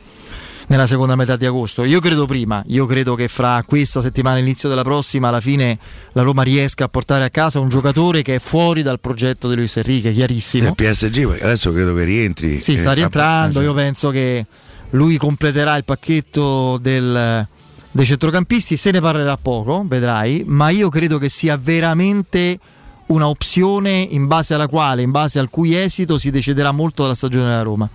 nella 0.67 0.85
seconda 0.85 1.15
metà 1.15 1.35
di 1.35 1.45
agosto. 1.45 1.83
Io 1.83 1.99
credo 1.99 2.25
prima, 2.25 2.63
io 2.67 2.85
credo 2.85 3.15
che 3.15 3.27
fra 3.27 3.63
questa 3.65 4.01
settimana 4.01 4.37
e 4.37 4.41
l'inizio 4.41 4.69
della 4.69 4.83
prossima 4.83 5.27
alla 5.29 5.41
fine 5.41 5.77
la 6.13 6.21
Roma 6.21 6.43
riesca 6.43 6.85
a 6.85 6.87
portare 6.87 7.23
a 7.23 7.29
casa 7.29 7.59
un 7.59 7.69
giocatore 7.69 8.21
che 8.21 8.35
è 8.35 8.39
fuori 8.39 8.81
dal 8.81 8.99
progetto 8.99 9.49
di 9.49 9.55
Luis 9.55 9.75
Enrique, 9.77 10.13
chiarissimo. 10.13 10.67
Il 10.67 10.75
PSG 10.75 11.39
adesso 11.41 11.71
credo 11.71 11.93
che 11.93 12.03
rientri. 12.03 12.59
Sì, 12.59 12.77
sta 12.77 12.91
eh, 12.91 12.95
rientrando, 12.95 13.61
eh, 13.61 13.63
io 13.63 13.73
penso 13.73 14.09
che 14.09 14.45
lui 14.91 15.17
completerà 15.17 15.75
il 15.77 15.83
pacchetto 15.83 16.77
del- 16.77 17.47
dei 17.93 18.05
centrocampisti, 18.05 18.77
se 18.77 18.91
ne 18.91 19.01
parlerà 19.01 19.37
poco, 19.37 19.83
vedrai, 19.85 20.43
ma 20.47 20.69
io 20.69 20.89
credo 20.89 21.17
che 21.17 21.27
sia 21.27 21.57
veramente 21.57 22.57
una 23.07 23.27
opzione 23.27 24.07
in 24.09 24.27
base 24.27 24.53
alla 24.53 24.67
quale, 24.67 25.01
in 25.01 25.11
base 25.11 25.39
al 25.39 25.49
cui 25.49 25.75
esito 25.75 26.17
si 26.17 26.29
deciderà 26.31 26.71
molto 26.71 27.01
della 27.03 27.15
stagione 27.15 27.45
della 27.49 27.61
Roma. 27.61 27.89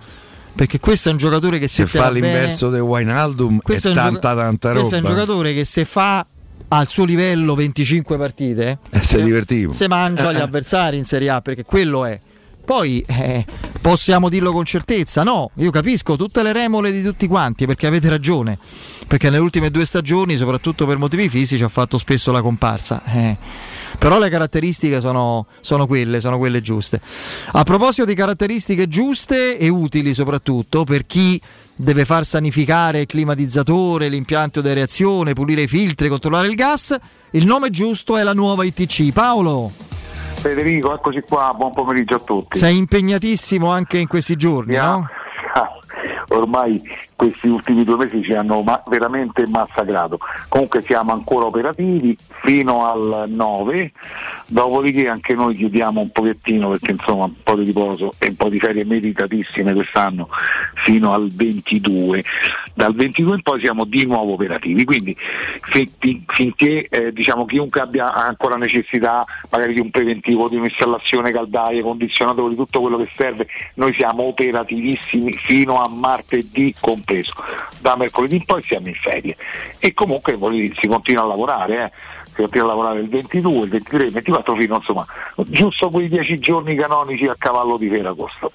Perché 0.57 0.79
questo 0.79 1.09
è 1.09 1.11
un 1.11 1.17
giocatore 1.19 1.59
che 1.59 1.67
Se 1.67 1.85
setterà 1.85 2.05
fa 2.05 2.11
bene- 2.11 2.27
l'inverso 2.31 2.69
del 2.69 2.81
Wijnaldum 2.81 3.59
è 3.63 3.71
è 3.73 3.79
tanta 3.79 4.35
tanta 4.35 4.69
roba. 4.69 4.79
Questo 4.79 4.95
è 4.95 4.99
un 4.99 5.05
giocatore 5.05 5.53
che 5.53 5.63
se 5.65 5.85
fa 5.85 6.25
al 6.69 6.87
suo 6.87 7.05
livello 7.05 7.53
25 7.55 8.17
partite, 8.17 8.79
Eh, 8.89 8.99
sei 9.01 9.23
divertito. 9.23 9.71
se 9.71 9.87
mangia 9.87 10.33
gli 10.33 10.37
avversari 10.39 10.97
in 10.97 11.05
Serie 11.05 11.29
A, 11.29 11.41
perché 11.41 11.63
quello 11.63 12.05
è. 12.05 12.19
Poi 12.65 13.01
eh, 13.07 13.45
possiamo 13.79 14.27
dirlo 14.27 14.51
con 14.51 14.65
certezza, 14.65 15.23
no, 15.23 15.51
io 15.57 15.71
capisco 15.71 16.17
tutte 16.17 16.43
le 16.43 16.51
remole 16.51 16.91
di 16.91 17.01
tutti 17.01 17.25
quanti 17.27 17.65
perché 17.65 17.87
avete 17.87 18.09
ragione, 18.09 18.57
perché 19.07 19.29
nelle 19.29 19.41
ultime 19.41 19.69
due 19.71 19.85
stagioni, 19.85 20.35
soprattutto 20.35 20.85
per 20.85 20.97
motivi 20.97 21.29
fisici, 21.29 21.63
ha 21.63 21.69
fatto 21.69 21.97
spesso 21.97 22.31
la 22.33 22.41
comparsa. 22.41 23.03
eh. 23.05 23.37
Però 23.99 24.19
le 24.19 24.29
caratteristiche 24.29 25.01
sono, 25.01 25.47
sono 25.61 25.87
quelle, 25.87 26.19
sono 26.19 26.37
quelle 26.37 26.61
giuste. 26.61 27.01
A 27.53 27.63
proposito 27.63 28.05
di 28.05 28.13
caratteristiche 28.13 28.87
giuste 28.87 29.57
e 29.57 29.69
utili 29.69 30.13
soprattutto 30.13 30.83
per 30.83 31.05
chi 31.05 31.41
deve 31.75 32.05
far 32.05 32.23
sanificare 32.23 33.01
il 33.01 33.05
climatizzatore, 33.05 34.07
l'impianto 34.07 34.61
di 34.61 34.73
reazione, 34.73 35.33
pulire 35.33 35.63
i 35.63 35.67
filtri, 35.67 36.09
controllare 36.09 36.47
il 36.47 36.55
gas, 36.55 36.95
il 37.31 37.45
nome 37.45 37.69
giusto 37.69 38.17
è 38.17 38.23
la 38.23 38.33
nuova 38.33 38.63
ITC. 38.63 39.11
Paolo, 39.11 39.71
Federico, 40.39 40.93
eccoci 40.93 41.21
qua, 41.27 41.53
buon 41.57 41.73
pomeriggio 41.73 42.15
a 42.15 42.19
tutti. 42.19 42.57
sei 42.57 42.77
impegnatissimo 42.77 43.69
anche 43.69 43.97
in 43.97 44.07
questi 44.07 44.35
giorni, 44.35 44.75
no? 44.75 45.07
Ormai 46.29 46.81
questi 47.17 47.47
ultimi 47.47 47.83
due 47.83 47.97
mesi 47.97 48.23
ci 48.23 48.33
hanno 48.33 48.61
ma- 48.61 48.81
veramente 48.85 49.45
massacrato. 49.47 50.19
Comunque 50.47 50.83
siamo 50.83 51.11
ancora 51.11 51.45
operativi 51.45 52.15
fino 52.43 52.85
al 52.85 53.25
9, 53.27 53.91
dopodiché 54.45 55.09
anche 55.09 55.33
noi 55.33 55.55
chiudiamo 55.55 55.99
un 55.99 56.11
pochettino 56.11 56.69
perché 56.69 56.91
insomma 56.91 57.25
un 57.25 57.33
po' 57.43 57.55
di 57.55 57.65
riposo 57.65 58.13
e 58.19 58.27
un 58.29 58.35
po' 58.35 58.49
di 58.49 58.59
ferie 58.59 58.85
meritatissime 58.85 59.73
quest'anno 59.73 60.29
fino 60.75 61.11
al 61.11 61.29
22. 61.29 62.23
Dal 62.75 62.93
22 62.93 63.35
in 63.35 63.41
poi 63.41 63.59
siamo 63.59 63.85
di 63.85 64.05
nuovo 64.05 64.33
operativi, 64.33 64.85
quindi 64.85 65.17
fin- 65.61 65.89
fin- 65.97 66.23
finché 66.27 66.87
eh, 66.87 67.11
diciamo, 67.11 67.45
chiunque 67.45 67.81
abbia 67.81 68.13
ancora 68.13 68.57
necessità 68.57 69.25
magari 69.49 69.73
di 69.73 69.79
un 69.79 69.89
preventivo, 69.89 70.47
di 70.47 70.57
un'installazione 70.57 71.31
caldaie, 71.31 71.81
condizionatori, 71.81 72.55
tutto 72.55 72.79
quello 72.79 72.97
che 72.97 73.09
serve, 73.15 73.47
noi 73.73 73.91
siamo 73.95 74.23
operativissimi 74.23 75.33
fino 75.33 75.81
a 75.81 75.89
martedì 75.89 76.75
compreso. 77.07 77.33
Da 77.79 77.95
mercoledì 77.95 78.35
in 78.35 78.45
poi 78.45 78.61
siamo 78.61 78.89
in 78.89 78.95
ferie 78.95 79.37
e 79.79 79.93
comunque 79.93 80.37
si 80.79 80.87
continua 80.87 81.23
a 81.23 81.27
lavorare. 81.27 81.85
Eh. 81.85 81.91
Si 82.25 82.41
continua 82.41 82.65
a 82.65 82.69
lavorare 82.69 82.99
il 82.99 83.09
22, 83.09 83.63
il 83.63 83.69
23, 83.69 84.03
il 84.05 84.11
24 84.11 84.55
fino 84.55 84.75
insomma 84.75 85.05
giusto 85.47 85.89
quei 85.89 86.09
10 86.09 86.37
giorni 86.39 86.75
canonici 86.75 87.25
a 87.25 87.35
cavallo 87.37 87.77
di 87.77 87.87
Ferragosto. 87.89 88.51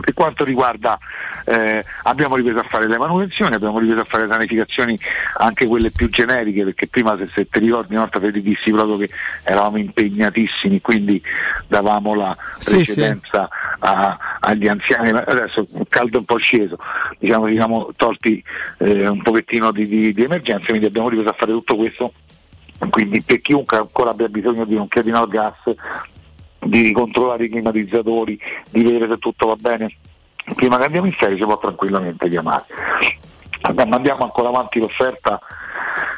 Per 0.00 0.12
quanto 0.12 0.42
riguarda, 0.44 0.98
eh, 1.44 1.84
abbiamo 2.02 2.34
ripreso 2.34 2.58
a 2.58 2.64
fare 2.64 2.88
le 2.88 2.98
manutenzioni, 2.98 3.54
abbiamo 3.54 3.78
ripreso 3.78 4.00
a 4.00 4.04
fare 4.04 4.26
le 4.26 4.32
sanificazioni 4.32 4.98
anche 5.38 5.66
quelle 5.66 5.90
più 5.92 6.08
generiche, 6.10 6.64
perché 6.64 6.88
prima 6.88 7.16
se, 7.16 7.28
se 7.32 7.46
ti 7.46 7.60
ricordi 7.60 7.92
una 7.94 8.02
volta 8.02 8.18
te 8.18 8.32
ti 8.32 8.42
dissi 8.42 8.72
proprio 8.72 8.96
che 8.96 9.08
eravamo 9.44 9.78
impegnatissimi, 9.78 10.80
quindi 10.80 11.22
davamo 11.68 12.14
la 12.16 12.36
Sì, 12.58 12.74
precedenza 12.74 13.48
a- 13.78 14.18
agli 14.40 14.66
anziani, 14.66 15.10
adesso 15.10 15.60
il 15.78 15.86
caldo 15.88 16.16
è 16.16 16.18
un 16.18 16.24
po' 16.24 16.38
sceso, 16.38 16.76
diciamo 17.18 17.46
ci 17.46 17.54
siamo 17.54 17.88
tolti 17.96 18.42
eh, 18.78 19.06
un 19.06 19.22
pochettino 19.22 19.70
di, 19.70 19.86
di- 19.86 20.12
di 20.12 20.22
emergenza, 20.24 20.66
quindi 20.66 20.86
abbiamo 20.86 21.08
ripreso 21.08 21.30
a 21.30 21.36
fare 21.38 21.52
tutto 21.52 21.76
questo 21.76 22.12
quindi 22.90 23.22
per 23.22 23.40
chiunque 23.40 23.76
ancora 23.78 24.10
abbia 24.10 24.28
bisogno 24.28 24.64
di 24.64 24.74
un 24.74 24.88
chiedino 24.88 25.20
al 25.20 25.28
gas, 25.28 25.54
di 26.64 26.82
ricontrollare 26.82 27.44
i 27.44 27.48
climatizzatori, 27.48 28.38
di 28.70 28.82
vedere 28.82 29.08
se 29.08 29.18
tutto 29.18 29.46
va 29.46 29.56
bene, 29.56 29.94
prima 30.54 30.78
che 30.78 30.84
andiamo 30.84 31.06
in 31.06 31.12
ferie 31.12 31.36
ci 31.36 31.44
può 31.44 31.58
tranquillamente 31.58 32.28
chiamare. 32.28 32.64
Abbiamo- 33.62 33.96
Andiamo 33.96 34.24
ancora 34.24 34.48
avanti 34.48 34.78
l'offerta 34.78 35.40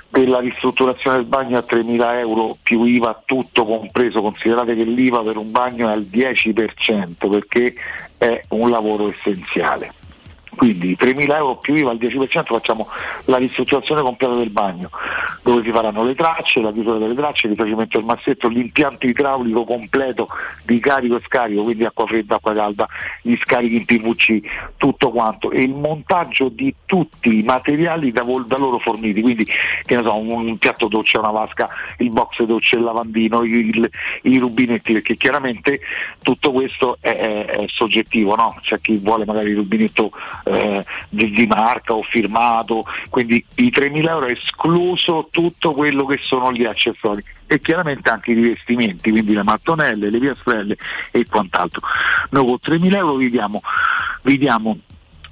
della 0.09 0.40
ristrutturazione 0.40 1.18
del 1.18 1.26
bagno 1.26 1.59
a 1.59 1.62
3.000 1.62 2.18
euro 2.18 2.57
più 2.62 2.84
IVA 2.84 3.22
tutto 3.24 3.64
compreso, 3.64 4.22
considerate 4.22 4.74
che 4.74 4.84
l'IVA 4.84 5.22
per 5.22 5.36
un 5.36 5.51
bagno 5.51 5.88
è 5.88 5.92
al 5.92 6.03
10% 6.11 7.28
perché 7.28 7.74
è 8.16 8.42
un 8.49 8.70
lavoro 8.70 9.11
essenziale. 9.11 9.92
Quindi 10.57 10.96
3.000 10.98 11.34
euro 11.36 11.57
più 11.57 11.74
IVA 11.74 11.90
al 11.90 11.98
10% 11.98 12.44
facciamo 12.44 12.88
la 13.26 13.36
ristrutturazione 13.36 14.00
completa 14.00 14.34
del 14.34 14.50
bagno, 14.50 14.90
dove 15.42 15.62
si 15.62 15.70
faranno 15.70 16.02
le 16.02 16.14
tracce, 16.14 16.61
la 16.61 16.72
chiusura 16.72 16.98
delle 16.98 17.14
tracce, 17.14 17.46
il 17.46 17.52
rifacimento 17.52 17.98
del 17.98 18.07
massetto, 18.07 18.48
l'impianto 18.48 19.07
idraulico 19.07 19.64
completo 19.64 20.28
di 20.64 20.78
carico 20.80 21.16
e 21.16 21.20
scarico, 21.24 21.62
quindi 21.62 21.84
acqua 21.84 22.07
fredda, 22.07 22.36
acqua 22.36 22.54
calda, 22.54 22.88
gli 23.22 23.36
scarichi 23.40 23.76
in 23.76 23.84
PVC, 23.84 24.40
tutto 24.76 25.11
quanto, 25.11 25.50
e 25.50 25.62
il 25.62 25.74
montaggio 25.74 26.48
di 26.48 26.74
tutti 26.86 27.38
i 27.38 27.42
materiali 27.42 28.11
da, 28.11 28.24
da 28.46 28.57
loro 28.57 28.78
forniti, 28.78 29.20
quindi 29.20 29.46
so, 29.86 30.16
un, 30.16 30.30
un 30.48 30.59
piatto 30.59 30.88
doccia, 30.88 31.18
una 31.18 31.30
vasca, 31.30 31.68
il 31.98 32.11
box 32.11 32.42
doccia, 32.44 32.76
il 32.76 32.82
lavandino, 32.82 33.42
il- 33.44 33.90
i 34.22 34.38
rubinetti, 34.38 34.94
perché 34.94 35.16
chiaramente 35.16 35.80
tutto 36.22 36.50
questo 36.52 36.96
è, 37.00 37.11
è- 37.11 37.44
è 37.46 37.64
soggettivo, 37.66 38.34
no? 38.36 38.59
c'è 38.62 38.80
chi 38.80 38.96
vuole 38.96 39.24
magari 39.24 39.50
il 39.50 39.57
rubinetto 39.57 40.11
eh, 40.47 40.84
di, 41.09 41.30
di 41.30 41.47
marca 41.47 41.92
o 41.92 42.03
firmato, 42.03 42.84
quindi 43.11 43.44
i 43.57 43.72
3.000 43.74 44.09
euro 44.09 44.26
escluso 44.26 45.28
tutto 45.30 45.72
quello 45.72 46.07
che 46.07 46.18
sono 46.20 46.53
gli 46.53 46.64
accessori 46.64 47.22
e 47.47 47.61
chiaramente 47.61 48.11
anche 48.11 48.30
i 48.30 48.34
rivestimenti, 48.34 49.11
quindi 49.11 49.34
le 49.34 49.42
mattonelle, 49.42 50.11
le 50.11 50.18
piastrelle 50.18 50.76
e 51.11 51.26
quant'altro. 51.28 51.82
Noi 52.30 52.44
con 52.44 52.59
3.000 52.62 52.94
euro 52.97 53.14
vi 53.16 53.30
diamo, 53.30 53.61
vi 54.22 54.38
diamo 54.38 54.78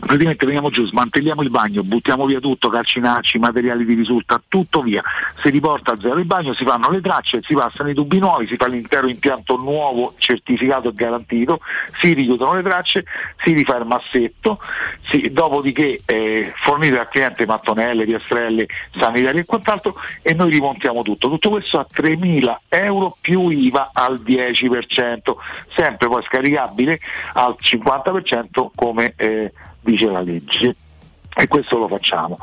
praticamente 0.05 0.47
veniamo 0.47 0.71
giù, 0.71 0.87
smantelliamo 0.87 1.43
il 1.43 1.51
bagno, 1.51 1.83
buttiamo 1.83 2.27
via 2.27 2.41
tutto, 2.41 2.69
calcinacci, 2.69 3.39
materiali 3.39 3.85
di 3.85 3.95
risulta, 3.95 4.41
tutto 4.47 4.83
via, 4.83 5.03
si 5.43 5.51
riporta 5.51 5.93
a 5.93 5.99
zero 6.01 6.19
il 6.19 6.25
bagno, 6.25 6.55
si 6.55 6.65
fanno 6.65 6.91
le 6.91 7.01
tracce, 7.01 7.41
si 7.43 7.55
passano 7.55 7.91
i 7.91 7.95
tubi 7.95 8.19
nuovi, 8.19 8.47
si 8.47 8.57
fa 8.57 8.67
l'intero 8.67 9.09
impianto 9.09 9.57
nuovo, 9.57 10.15
certificato 10.19 10.89
e 10.89 10.95
garantito, 10.95 11.61
si 12.01 12.13
richiudono 12.13 12.55
le 12.55 12.63
tracce, 12.63 13.05
si 13.43 13.53
rifà 13.53 13.77
il 13.77 13.87
massetto, 13.87 14.61
si- 15.09 15.31
dopodiché 15.33 16.01
eh, 16.05 16.53
fornite 16.57 16.99
al 16.99 17.09
cliente 17.09 17.47
mattonelle, 17.47 18.05
piastrelle, 18.05 18.67
sanitarie 18.97 19.41
e 19.41 19.45
quant'altro 19.45 19.97
e 20.23 20.35
noi 20.35 20.51
rimontiamo 20.51 21.03
tutto. 21.03 21.29
Tutto 21.29 21.51
questo 21.51 21.79
a 21.79 21.87
3.000 21.91 22.57
euro 22.69 23.17
più 23.21 23.49
IVA 23.49 23.91
al 23.93 24.21
10%, 24.25 25.17
sempre 25.75 26.09
poi 26.09 26.23
scaricabile 26.23 27.01
al 27.35 27.57
50% 27.61 28.69
come 28.75 29.15
eh, 29.17 29.53
dice 29.85 30.07
la 30.07 30.21
legge 30.21 30.75
e 31.37 31.47
questo 31.49 31.79
lo 31.79 31.89
facciamo. 31.89 32.39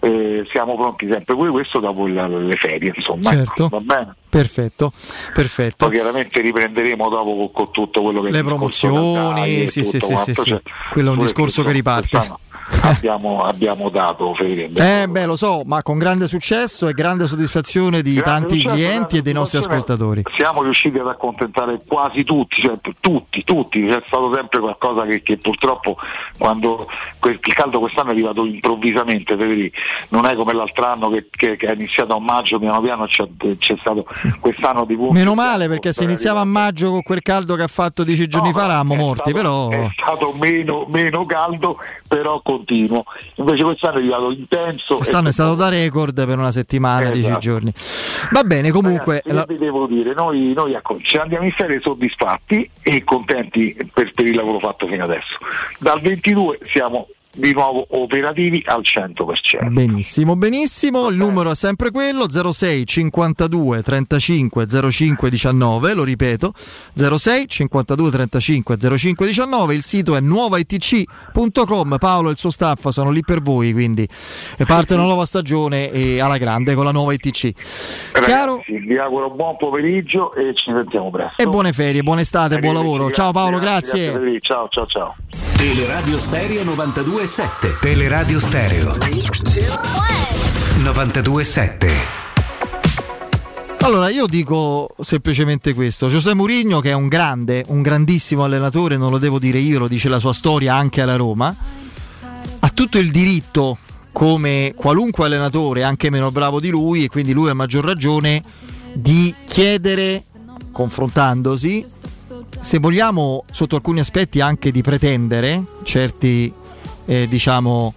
Eh, 0.00 0.44
siamo 0.50 0.74
pronti 0.74 1.06
sempre 1.08 1.34
pure 1.36 1.50
questo 1.50 1.78
dopo 1.78 2.08
il- 2.08 2.14
le 2.46 2.56
ferie, 2.56 2.92
insomma. 2.94 3.30
Certo. 3.30 3.68
va 3.68 3.78
bene? 3.78 4.14
Perfetto, 4.28 4.92
perfetto. 5.32 5.86
Poi 5.86 5.94
chiaramente 5.94 6.40
riprenderemo 6.40 7.08
dopo 7.08 7.50
con, 7.52 7.70
tutto 7.70 8.02
quello 8.02 8.20
che 8.22 8.30
Le 8.32 8.42
promozioni, 8.42 9.68
sì, 9.68 9.84
sì, 9.84 10.00
sì, 10.00 10.16
sì, 10.16 10.34
cioè. 10.34 10.60
Quello 10.90 11.12
è 11.12 11.16
un 11.16 11.20
discorso 11.22 11.62
che 11.62 11.70
riparte. 11.70 12.08
quest'anno 12.16 12.40
Abbiamo, 12.82 13.42
abbiamo 13.44 13.88
dato 13.90 14.34
Federico. 14.34 14.80
Eh 14.80 15.06
beh, 15.08 15.26
lo 15.26 15.36
so, 15.36 15.62
ma 15.64 15.82
con 15.82 15.98
grande 15.98 16.26
successo 16.26 16.88
e 16.88 16.92
grande 16.94 17.26
soddisfazione 17.26 18.02
di 18.02 18.14
Grande 18.14 18.30
tanti 18.48 18.56
successo, 18.60 18.74
clienti 18.74 19.16
e 19.18 19.22
dei 19.22 19.32
nostri 19.32 19.58
ascoltatori. 19.58 20.22
Siamo 20.34 20.62
riusciti 20.62 20.98
ad 20.98 21.06
accontentare 21.06 21.80
quasi 21.86 22.24
tutti, 22.24 22.60
cioè, 22.60 22.74
tutti, 23.00 23.44
tutti, 23.44 23.86
c'è 23.86 24.02
stato 24.06 24.32
sempre 24.34 24.58
qualcosa 24.60 25.04
che, 25.04 25.22
che 25.22 25.36
purtroppo 25.36 25.96
quando 26.38 26.86
quel- 27.18 27.38
il 27.44 27.54
caldo 27.54 27.78
quest'anno 27.78 28.08
è 28.10 28.12
arrivato 28.12 28.44
improvvisamente, 28.44 29.36
Federico. 29.36 29.76
non 30.08 30.26
è 30.26 30.34
come 30.34 30.52
l'altro 30.52 30.84
anno 30.86 31.08
che, 31.10 31.28
che- 31.30 31.56
che 31.56 31.66
è 31.68 31.72
iniziato 31.74 32.14
a 32.16 32.20
maggio, 32.20 32.58
piano 32.58 32.80
piano 32.80 33.06
c'è, 33.06 33.24
c'è 33.58 33.76
stato 33.80 34.06
quest'anno 34.40 34.84
di 34.84 34.96
punti. 34.96 35.14
Meno 35.14 35.34
male 35.34 35.68
perché 35.68 35.92
se 35.92 36.04
iniziava 36.04 36.40
a 36.40 36.44
maggio 36.44 36.90
con 36.90 37.02
quel 37.02 37.22
caldo 37.22 37.54
che 37.54 37.62
ha 37.62 37.68
fatto 37.68 38.02
dieci 38.02 38.26
giorni 38.26 38.52
fa 38.52 38.64
eravamo 38.64 38.94
morti, 38.94 39.32
però 39.32 39.68
è 39.68 39.88
stato 39.96 40.32
meno, 40.38 40.86
meno 40.88 41.24
caldo, 41.26 41.78
però 42.08 42.40
continuo. 42.64 43.04
Invece 43.36 43.62
quest'anno 43.64 43.96
è 43.96 43.98
arrivato 43.98 44.30
intenso. 44.30 44.96
quest'anno 44.96 45.28
è 45.28 45.32
stato 45.32 45.54
da 45.54 45.68
record 45.68 46.24
per 46.26 46.38
una 46.38 46.50
settimana, 46.50 47.06
dieci 47.10 47.20
Esatto. 47.26 47.38
giorni. 47.40 47.72
Va 48.30 48.42
bene, 48.44 48.70
comunque... 48.70 49.22
Ragazzi, 49.24 49.34
la- 49.34 49.44
vi 49.46 49.58
devo 49.58 49.86
dire, 49.86 50.14
noi, 50.14 50.52
noi 50.54 50.72
ecco, 50.74 50.98
ci 51.02 51.16
andiamo 51.16 51.44
in 51.44 51.52
ferie 51.52 51.80
soddisfatti 51.82 52.68
e 52.82 53.04
contenti 53.04 53.76
per, 53.92 54.12
per 54.12 54.26
il 54.26 54.34
lavoro 54.34 54.58
fatto 54.58 54.86
fino 54.86 55.04
adesso. 55.04 55.36
Dal 55.78 56.00
22 56.00 56.60
siamo 56.70 57.08
di 57.34 57.52
nuovo 57.52 57.86
operativi 57.90 58.62
al 58.66 58.82
100%. 58.82 59.70
Benissimo, 59.70 60.36
benissimo. 60.36 61.08
Il 61.08 61.16
numero 61.16 61.50
è 61.50 61.54
sempre 61.54 61.90
quello 61.90 62.26
06 62.28 62.86
52 62.86 63.82
35 63.82 64.66
05 64.90 65.30
19. 65.30 65.94
Lo 65.94 66.04
ripeto 66.04 66.52
06 66.94 67.48
52 67.48 68.10
35 68.10 68.76
05 68.96 69.26
19. 69.26 69.74
Il 69.74 69.82
sito 69.82 70.16
è 70.16 70.20
nuovaitc.com. 70.20 71.96
Paolo 71.98 72.28
e 72.28 72.32
il 72.32 72.38
suo 72.38 72.50
staff 72.50 72.88
sono 72.88 73.10
lì 73.10 73.22
per 73.22 73.40
voi. 73.40 73.72
Quindi 73.72 74.06
e 74.56 74.64
parte 74.64 74.94
una 74.94 75.04
nuova 75.04 75.24
stagione 75.24 75.90
e 75.90 76.20
alla 76.20 76.36
grande 76.36 76.74
con 76.74 76.84
la 76.84 76.92
nuova 76.92 77.12
ITC. 77.12 77.52
Chiaro? 78.22 78.62
Ragazzi, 78.66 78.86
vi 78.86 78.98
auguro 78.98 79.30
buon 79.30 79.56
pomeriggio 79.56 80.34
e 80.34 80.54
ci 80.54 80.70
sentiamo 80.70 81.10
presto. 81.10 81.42
E 81.42 81.46
buone 81.46 81.72
ferie, 81.72 82.02
buona 82.02 82.20
estate, 82.20 82.58
buon 82.58 82.74
lavoro. 82.74 83.10
Ciao 83.10 83.32
Paolo, 83.32 83.58
grazie. 83.58 84.10
Federico. 84.10 84.44
Ciao, 84.44 84.68
ciao, 84.68 84.86
ciao. 84.86 85.16
Teleradio 85.56 86.18
Stereo 86.18 86.64
92.7 87.22 87.78
Teleradio 87.78 88.40
Stereo. 88.40 88.90
92.7 88.90 91.90
Allora, 93.78 94.08
io 94.08 94.26
dico 94.26 94.92
semplicemente 95.00 95.72
questo: 95.72 96.08
Giuseppe 96.08 96.34
Mourinho, 96.34 96.80
che 96.80 96.90
è 96.90 96.94
un 96.94 97.06
grande, 97.06 97.62
un 97.68 97.80
grandissimo 97.80 98.42
allenatore, 98.42 98.96
non 98.96 99.12
lo 99.12 99.18
devo 99.18 99.38
dire 99.38 99.58
io, 99.58 99.78
lo 99.78 99.86
dice 99.86 100.08
la 100.08 100.18
sua 100.18 100.32
storia 100.32 100.74
anche 100.74 101.00
alla 101.00 101.14
Roma, 101.14 101.54
ha 102.58 102.68
tutto 102.70 102.98
il 102.98 103.12
diritto, 103.12 103.78
come 104.10 104.72
qualunque 104.74 105.26
allenatore, 105.26 105.84
anche 105.84 106.10
meno 106.10 106.32
bravo 106.32 106.58
di 106.58 106.70
lui, 106.70 107.04
e 107.04 107.08
quindi 107.08 107.32
lui 107.32 107.50
a 107.50 107.54
maggior 107.54 107.84
ragione, 107.84 108.42
di 108.94 109.32
chiedere 109.46 110.24
confrontandosi, 110.72 111.84
se 112.60 112.78
vogliamo 112.80 113.44
sotto 113.48 113.76
alcuni 113.76 114.00
aspetti 114.00 114.40
anche 114.40 114.72
di 114.72 114.82
pretendere 114.82 115.62
certi, 115.84 116.52
eh, 117.06 117.26
diciamo, 117.28 117.94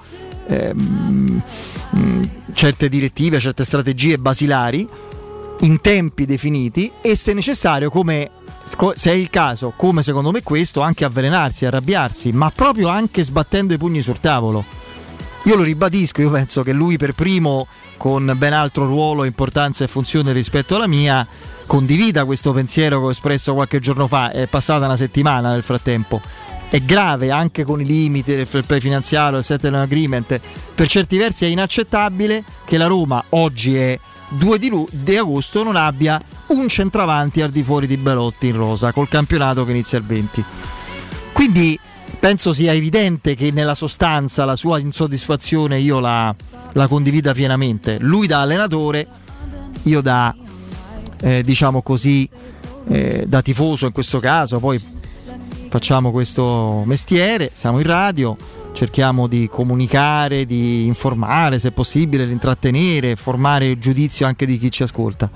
ehm, 0.48 1.42
mh, 1.90 2.30
certe 2.54 2.90
direttive, 2.90 3.40
certe 3.40 3.64
strategie 3.64 4.18
basilari 4.18 4.88
in 5.62 5.80
tempi 5.82 6.26
definiti 6.26 6.92
e 7.02 7.16
se 7.16 7.34
necessario 7.34 7.90
come 7.90 8.30
se 8.96 9.12
è 9.12 9.14
il 9.14 9.30
caso, 9.30 9.74
come 9.76 10.02
secondo 10.02 10.32
me 10.32 10.42
questo, 10.42 10.82
anche 10.82 11.06
avvelenarsi, 11.06 11.66
arrabbiarsi, 11.66 12.32
ma 12.32 12.50
proprio 12.50 12.88
anche 12.88 13.24
sbattendo 13.24 13.74
i 13.74 13.78
pugni 13.78 14.02
sul 14.02 14.20
tavolo. 14.20 14.66
Io 15.44 15.56
lo 15.56 15.62
ribadisco, 15.62 16.22
io 16.22 16.32
penso 16.32 16.64
che 16.64 16.74
lui 16.74 16.98
per 16.98 17.14
primo, 17.14 17.68
con 17.98 18.34
ben 18.36 18.54
altro 18.54 18.88
ruolo, 18.88 19.24
importanza 19.24 19.84
e 19.84 19.88
funzione 19.88 20.34
rispetto 20.34 20.76
alla 20.76 20.88
mia, 20.88 21.26
condivida 21.68 22.26
questo 22.26 22.52
pensiero 22.52 23.00
che 23.00 23.06
ho 23.06 23.12
espresso 23.12 23.54
qualche 23.54 23.80
giorno 23.80 24.08
fa, 24.08 24.32
è 24.32 24.48
passata 24.48 24.86
una 24.86 24.96
settimana 24.96 25.52
nel 25.52 25.62
frattempo. 25.62 26.20
È 26.76 26.82
grave 26.82 27.32
anche 27.32 27.64
con 27.64 27.80
i 27.80 27.86
limiti 27.86 28.36
del 28.36 28.46
fair 28.46 28.66
play 28.66 28.82
finanziario, 28.82 29.36
del 29.36 29.46
settlement 29.46 29.86
agreement, 29.86 30.42
per 30.76 30.90
certi 30.90 31.16
versi 31.16 31.46
è 31.46 31.48
inaccettabile 31.48 32.44
che 32.66 32.76
la 32.76 32.88
Roma 32.88 33.24
oggi 33.30 33.78
è 33.78 33.98
2 34.32 34.60
di, 34.60 34.68
lu- 34.68 34.86
di 34.92 35.16
agosto 35.16 35.64
non 35.64 35.78
abbia 35.78 36.20
un 36.48 36.68
centravanti 36.68 37.42
al 37.42 37.50
di 37.50 37.64
fuori 37.64 37.88
di 37.88 37.96
Belotti 37.96 38.48
in 38.48 38.58
rosa 38.58 38.92
col 38.92 39.08
campionato 39.08 39.64
che 39.64 39.72
inizia 39.72 40.00
il 40.00 40.04
20. 40.04 40.44
Quindi 41.32 41.80
penso 42.20 42.52
sia 42.52 42.74
evidente 42.74 43.36
che 43.36 43.52
nella 43.52 43.74
sostanza 43.74 44.44
la 44.44 44.58
sua 44.58 44.78
insoddisfazione 44.78 45.80
io 45.80 46.02
la, 46.02 46.36
la 46.74 46.88
condivida 46.88 47.32
pienamente. 47.32 48.00
Lui 48.02 48.28
da 48.28 48.42
allenatore, 48.42 49.08
io 49.84 50.02
da 50.02 50.36
eh, 51.22 51.42
diciamo 51.42 51.82
così 51.82 52.28
eh, 52.90 53.24
da 53.26 53.42
tifoso 53.42 53.86
in 53.86 53.94
questo 53.94 54.20
caso, 54.20 54.60
poi 54.60 55.04
facciamo 55.70 56.12
questo 56.12 56.84
mestiere, 56.86 57.52
siamo 57.54 57.80
in 57.80 57.86
radio, 57.86 58.38
cerchiamo 58.74 59.28
di 59.28 59.48
comunicare, 59.48 60.46
di 60.46 60.86
informare 60.86 61.58
se 61.60 61.72
possibile, 61.72 62.26
di 62.26 62.32
intrattenere, 62.32 63.16
formare 63.16 63.68
il 63.68 63.80
giudizio 63.80 64.26
anche 64.26 64.46
di 64.46 64.58
chi 64.58 64.72
ci 64.72 64.84
ascolta. 64.84 65.30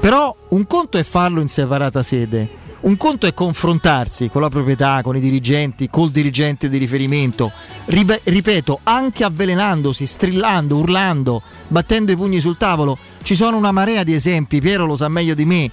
Però 0.00 0.34
un 0.50 0.66
conto 0.66 0.98
è 0.98 1.02
farlo 1.02 1.40
in 1.40 1.48
separata 1.48 2.02
sede, 2.02 2.62
un 2.80 2.98
conto 2.98 3.26
è 3.26 3.32
confrontarsi 3.32 4.28
con 4.28 4.42
la 4.42 4.50
proprietà, 4.50 5.00
con 5.02 5.16
i 5.16 5.20
dirigenti, 5.20 5.88
col 5.88 6.10
dirigente 6.10 6.68
di 6.68 6.76
riferimento, 6.76 7.50
ripeto, 7.86 8.80
anche 8.82 9.24
avvelenandosi, 9.24 10.04
strillando, 10.06 10.76
urlando, 10.76 11.40
battendo 11.68 12.12
i 12.12 12.16
pugni 12.16 12.40
sul 12.40 12.58
tavolo. 12.58 12.98
Ci 13.24 13.34
sono 13.34 13.56
una 13.56 13.72
marea 13.72 14.04
di 14.04 14.12
esempi, 14.12 14.60
Piero 14.60 14.84
lo 14.84 14.96
sa 14.96 15.08
meglio 15.08 15.34
di 15.34 15.46
me, 15.46 15.70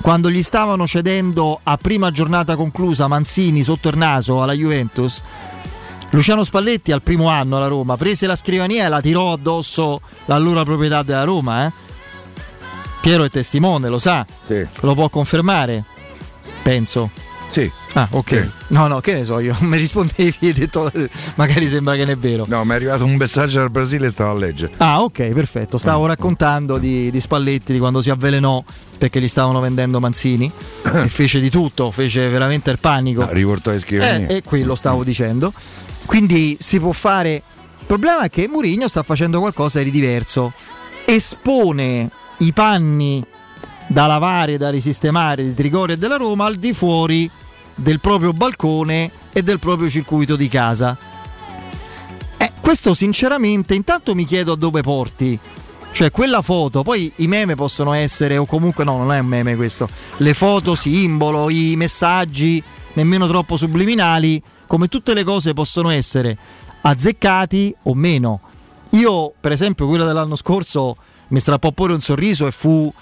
quando 0.00 0.30
gli 0.30 0.42
stavano 0.42 0.86
cedendo 0.86 1.60
a 1.62 1.76
prima 1.76 2.10
giornata 2.10 2.56
conclusa 2.56 3.08
Manzini 3.08 3.62
sotto 3.62 3.90
il 3.90 3.98
naso 3.98 4.42
alla 4.42 4.54
Juventus. 4.54 5.22
Luciano 6.10 6.44
Spalletti 6.44 6.92
al 6.92 7.02
primo 7.02 7.28
anno 7.28 7.58
alla 7.58 7.66
Roma 7.66 7.98
prese 7.98 8.26
la 8.26 8.36
scrivania 8.36 8.86
e 8.86 8.88
la 8.88 9.02
tirò 9.02 9.32
addosso 9.34 10.00
l'allora 10.24 10.64
proprietà 10.64 11.02
della 11.02 11.24
Roma. 11.24 11.66
Eh? 11.66 11.72
Piero 13.02 13.24
è 13.24 13.30
testimone, 13.30 13.90
lo 13.90 13.98
sa, 13.98 14.24
Sì. 14.46 14.66
lo 14.80 14.94
può 14.94 15.10
confermare, 15.10 15.84
penso. 16.62 17.10
Sì. 17.50 17.70
Ah, 17.94 18.08
ok. 18.10 18.50
No, 18.68 18.88
no, 18.88 19.00
che 19.00 19.14
ne 19.14 19.24
so 19.24 19.38
io. 19.38 19.56
Mi 19.62 19.76
rispondevi 19.76 20.36
e 20.40 20.46
hai 20.46 20.52
detto 20.52 20.90
magari 21.36 21.66
sembra 21.66 21.94
che 21.94 22.00
non 22.00 22.10
è 22.10 22.16
vero. 22.16 22.44
No, 22.46 22.64
mi 22.64 22.72
è 22.72 22.74
arrivato 22.74 23.04
un 23.04 23.14
messaggio 23.14 23.58
dal 23.58 23.70
Brasile 23.70 24.06
e 24.06 24.10
stavo 24.10 24.32
a 24.32 24.38
leggere. 24.38 24.72
Ah, 24.78 25.02
ok, 25.02 25.28
perfetto. 25.28 25.78
Stavo 25.78 26.06
raccontando 26.06 26.78
di, 26.78 27.10
di 27.10 27.20
Spalletti 27.20 27.72
di 27.72 27.78
quando 27.78 28.00
si 28.00 28.10
avvelenò 28.10 28.62
perché 28.98 29.20
gli 29.20 29.28
stavano 29.28 29.60
vendendo 29.60 30.00
Manzini 30.00 30.50
e 30.82 31.08
fece 31.08 31.40
di 31.40 31.50
tutto, 31.50 31.90
fece 31.90 32.28
veramente 32.28 32.70
il 32.70 32.78
panico. 32.78 33.24
No, 33.24 33.32
riportò 33.32 33.70
le 33.70 33.78
scrivanie. 33.78 34.26
Eh, 34.26 34.36
e 34.36 34.42
quello 34.42 34.74
stavo 34.74 35.04
dicendo. 35.04 35.52
Quindi 36.04 36.56
si 36.60 36.78
può 36.80 36.92
fare. 36.92 37.42
Il 37.78 37.86
problema 37.86 38.22
è 38.22 38.30
che 38.30 38.48
Mourinho 38.48 38.88
sta 38.88 39.02
facendo 39.02 39.38
qualcosa 39.38 39.82
di 39.82 39.90
diverso. 39.90 40.52
Espone 41.04 42.10
i 42.38 42.52
panni 42.52 43.24
da 43.86 44.06
lavare, 44.06 44.56
da 44.56 44.70
risistemare 44.70 45.44
di 45.44 45.54
Trigoria 45.54 45.94
e 45.94 45.98
della 45.98 46.16
Roma 46.16 46.46
al 46.46 46.56
di 46.56 46.72
fuori 46.72 47.30
del 47.74 48.00
proprio 48.00 48.32
balcone 48.32 49.10
e 49.32 49.42
del 49.42 49.58
proprio 49.58 49.88
circuito 49.88 50.36
di 50.36 50.48
casa. 50.48 50.96
Eh, 52.36 52.52
questo 52.60 52.94
sinceramente, 52.94 53.74
intanto 53.74 54.14
mi 54.14 54.24
chiedo 54.24 54.52
a 54.52 54.56
dove 54.56 54.82
porti. 54.82 55.38
Cioè, 55.92 56.10
quella 56.10 56.42
foto, 56.42 56.82
poi 56.82 57.12
i 57.16 57.28
meme 57.28 57.54
possono 57.54 57.92
essere, 57.92 58.36
o 58.36 58.46
comunque 58.46 58.82
no, 58.82 58.96
non 58.96 59.12
è 59.12 59.20
un 59.20 59.26
meme 59.26 59.54
questo. 59.54 59.88
Le 60.16 60.34
foto 60.34 60.74
simbolo, 60.74 61.48
i 61.50 61.74
messaggi, 61.76 62.60
nemmeno 62.94 63.28
troppo 63.28 63.56
subliminali, 63.56 64.42
come 64.66 64.88
tutte 64.88 65.14
le 65.14 65.22
cose 65.22 65.52
possono 65.52 65.90
essere 65.90 66.36
azzeccati 66.80 67.74
o 67.84 67.94
meno. 67.94 68.40
Io, 68.90 69.32
per 69.40 69.52
esempio, 69.52 69.86
quella 69.86 70.04
dell'anno 70.04 70.36
scorso 70.36 70.96
mi 71.28 71.40
strappò 71.40 71.70
pure 71.72 71.92
un 71.92 72.00
sorriso 72.00 72.46
e 72.46 72.50
fu, 72.50 72.92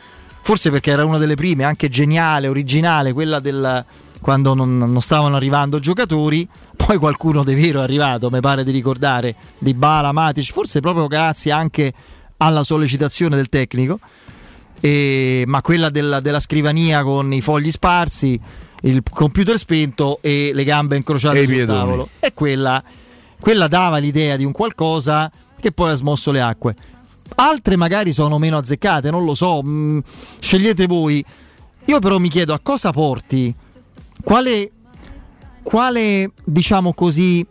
forse 0.43 0.71
perché 0.71 0.91
era 0.91 1.05
una 1.05 1.19
delle 1.19 1.35
prime, 1.35 1.65
anche 1.65 1.89
geniale, 1.89 2.47
originale, 2.49 3.13
quella 3.13 3.41
del 3.41 3.85
quando 4.23 4.55
non, 4.55 4.79
non 4.79 5.03
stavano 5.03 5.37
arrivando 5.37 5.81
giocatori, 5.81 6.49
poi 6.77 6.97
qualcuno 6.97 7.43
di 7.45 7.55
vero 7.55 7.81
è 7.81 7.83
arrivato, 7.83 8.31
mi 8.31 8.41
pare 8.41 8.65
di 8.65 8.71
ricordare, 8.71 9.35
di 9.59 9.75
Bala, 9.75 10.13
Matic, 10.13 10.53
forse 10.53 10.81
proprio 10.81 11.09
grazie 11.09 11.51
anche 11.51 11.93
alla 12.39 12.63
sollecitazione 12.63 13.35
del 13.35 13.49
tecnico, 13.49 13.99
e- 14.81 15.43
ma 15.47 15.61
quella 15.61 15.91
della, 15.91 16.21
della 16.21 16.41
scrivania 16.41 17.03
con 17.03 17.33
i 17.33 17.41
fogli 17.41 17.71
sparsi, 17.71 18.41
il 18.83 19.03
computer 19.11 19.59
spento 19.59 20.19
e 20.23 20.53
le 20.55 20.65
gambe 20.65 20.97
incrociate 20.97 21.43
E 21.43 21.47
sul 21.47 21.67
tavolo. 21.67 22.09
E 22.21 22.33
quella, 22.33 22.83
quella 23.41 23.67
dava 23.67 23.99
l'idea 23.99 24.37
di 24.37 24.45
un 24.45 24.53
qualcosa 24.53 25.31
che 25.59 25.73
poi 25.73 25.91
ha 25.91 25.95
smosso 25.95 26.31
le 26.31 26.41
acque. 26.41 26.75
Altre 27.35 27.77
magari 27.77 28.13
sono 28.13 28.39
meno 28.39 28.57
azzeccate, 28.57 29.11
non 29.11 29.25
lo 29.25 29.35
so, 29.35 29.63
mm, 29.65 29.99
scegliete 30.39 30.87
voi. 30.87 31.25
Io 31.87 31.99
però 31.99 32.19
mi 32.19 32.29
chiedo 32.29 32.53
a 32.53 32.61
cosa 32.63 32.93
porti, 32.93 33.53
quale, 34.23 34.71
quale 35.63 36.33
diciamo 36.45 36.93
così, 36.95 37.47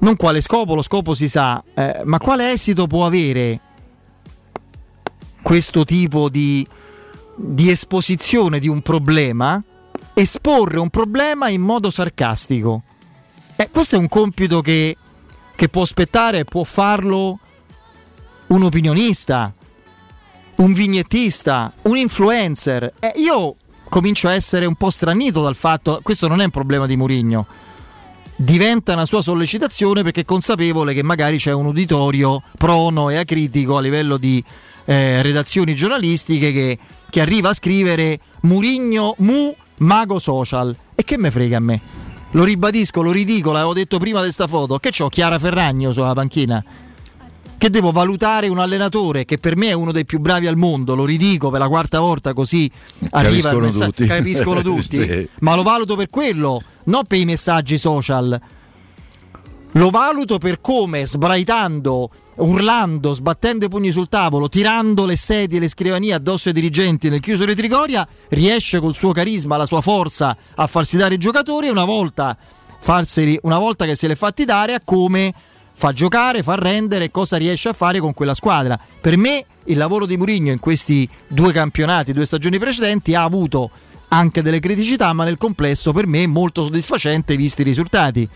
non 0.00 0.16
quale 0.16 0.40
scopo, 0.40 0.74
lo 0.74 0.82
scopo 0.82 1.14
si 1.14 1.28
sa, 1.28 1.62
eh, 1.74 2.02
ma 2.04 2.18
quale 2.18 2.52
esito 2.52 2.86
può 2.86 3.06
avere 3.06 3.60
questo 5.42 5.84
tipo 5.84 6.28
di, 6.28 6.66
di 7.36 7.70
esposizione 7.70 8.58
di 8.58 8.68
un 8.68 8.82
problema, 8.82 9.62
esporre 10.12 10.78
un 10.78 10.90
problema 10.90 11.48
in 11.48 11.62
modo 11.62 11.90
sarcastico. 11.90 12.82
Eh, 13.54 13.70
questo 13.70 13.96
è 13.96 13.98
un 13.98 14.08
compito 14.08 14.60
che, 14.60 14.96
che 15.54 15.68
può 15.68 15.82
aspettare, 15.82 16.44
può 16.44 16.64
farlo 16.64 17.38
un 18.48 18.62
opinionista, 18.62 19.52
un 20.56 20.72
vignettista, 20.72 21.72
un 21.82 21.96
influencer. 21.96 22.94
Eh, 22.98 23.12
io 23.16 23.56
comincio 23.88 24.28
a 24.28 24.34
essere 24.34 24.66
un 24.66 24.74
po' 24.74 24.90
stranito 24.90 25.42
dal 25.42 25.56
fatto, 25.56 26.00
questo 26.02 26.28
non 26.28 26.40
è 26.40 26.44
un 26.44 26.50
problema 26.50 26.86
di 26.86 26.96
Murigno, 26.96 27.46
diventa 28.36 28.92
una 28.92 29.06
sua 29.06 29.22
sollecitazione 29.22 30.02
perché 30.02 30.20
è 30.20 30.24
consapevole 30.24 30.92
che 30.92 31.02
magari 31.02 31.38
c'è 31.38 31.52
un 31.52 31.66
uditorio 31.66 32.42
prono 32.58 33.08
e 33.08 33.16
acritico 33.16 33.76
a 33.76 33.80
livello 33.80 34.18
di 34.18 34.42
eh, 34.84 35.22
redazioni 35.22 35.74
giornalistiche 35.74 36.52
che, 36.52 36.78
che 37.08 37.20
arriva 37.20 37.50
a 37.50 37.54
scrivere 37.54 38.20
Murigno 38.42 39.14
mu 39.18 39.54
mago 39.78 40.18
social. 40.18 40.76
E 40.94 41.02
che 41.04 41.18
me 41.18 41.30
frega 41.30 41.56
a 41.56 41.60
me? 41.60 41.80
Lo 42.32 42.44
ribadisco, 42.44 43.02
lo 43.02 43.12
ridico, 43.12 43.52
l'avevo 43.52 43.72
detto 43.72 43.98
prima 43.98 44.22
di 44.22 44.30
sta 44.30 44.46
foto. 44.46 44.78
Che 44.78 44.90
c'ho 44.90 45.08
Chiara 45.08 45.38
Ferragno 45.38 45.92
sulla 45.92 46.12
panchina? 46.12 46.62
Che 47.58 47.70
devo 47.70 47.90
valutare 47.90 48.48
un 48.48 48.58
allenatore 48.58 49.24
che 49.24 49.38
per 49.38 49.56
me 49.56 49.68
è 49.68 49.72
uno 49.72 49.90
dei 49.90 50.04
più 50.04 50.18
bravi 50.20 50.46
al 50.46 50.56
mondo, 50.56 50.94
lo 50.94 51.04
ridico 51.06 51.48
per 51.50 51.58
la 51.60 51.68
quarta 51.68 51.98
volta 52.00 52.34
così 52.34 52.70
arriva 53.10 53.48
Capiscono 53.50 53.64
messa- 53.66 53.84
tutti. 53.86 54.06
capiscono 54.06 54.60
tutti. 54.62 54.96
Sì. 55.02 55.28
Ma 55.40 55.54
lo 55.54 55.62
valuto 55.62 55.96
per 55.96 56.10
quello, 56.10 56.62
non 56.84 57.04
per 57.06 57.18
i 57.18 57.24
messaggi 57.24 57.78
social. 57.78 58.38
Lo 59.72 59.90
valuto 59.90 60.36
per 60.38 60.60
come 60.60 61.06
sbraitando, 61.06 62.10
urlando, 62.36 63.12
sbattendo 63.14 63.64
i 63.64 63.68
pugni 63.68 63.90
sul 63.90 64.08
tavolo, 64.08 64.48
tirando 64.48 65.04
le 65.06 65.16
sedie 65.16 65.56
e 65.56 65.60
le 65.60 65.68
scrivanie 65.68 66.12
addosso 66.14 66.48
ai 66.48 66.54
dirigenti 66.54 67.08
nel 67.08 67.20
chiuso 67.20 67.44
di 67.46 67.54
Trigoria, 67.54 68.06
riesce 68.28 68.80
col 68.80 68.94
suo 68.94 69.12
carisma, 69.12 69.56
la 69.56 69.66
sua 69.66 69.80
forza 69.80 70.36
a 70.54 70.66
farsi 70.66 70.96
dare 70.98 71.14
i 71.14 71.18
giocatori 71.18 71.66
e 71.66 71.70
una 71.70 71.84
volta, 71.84 72.36
farseli- 72.80 73.38
una 73.42 73.58
volta 73.58 73.84
che 73.86 73.94
se 73.96 74.06
li 74.06 74.12
è 74.12 74.16
fatti 74.16 74.44
dare 74.44 74.72
a 74.74 74.80
come 74.82 75.34
fa 75.78 75.92
giocare, 75.92 76.42
fa 76.42 76.54
rendere 76.56 77.10
cosa 77.10 77.36
riesce 77.36 77.68
a 77.68 77.72
fare 77.74 78.00
con 78.00 78.14
quella 78.14 78.34
squadra. 78.34 78.78
Per 79.00 79.16
me 79.16 79.44
il 79.64 79.76
lavoro 79.76 80.06
di 80.06 80.16
Mourinho 80.16 80.50
in 80.50 80.58
questi 80.60 81.08
due 81.28 81.52
campionati, 81.52 82.12
due 82.12 82.24
stagioni 82.24 82.58
precedenti 82.58 83.14
ha 83.14 83.22
avuto 83.22 83.70
anche 84.08 84.40
delle 84.42 84.60
criticità, 84.60 85.12
ma 85.12 85.24
nel 85.24 85.36
complesso 85.36 85.92
per 85.92 86.06
me 86.06 86.22
è 86.22 86.26
molto 86.26 86.62
soddisfacente 86.62 87.36
visti 87.36 87.60
i 87.60 87.64
risultati. 87.64 88.28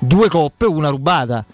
Due 0.00 0.28
coppe, 0.28 0.66
una 0.66 0.88
rubata. 0.90 1.44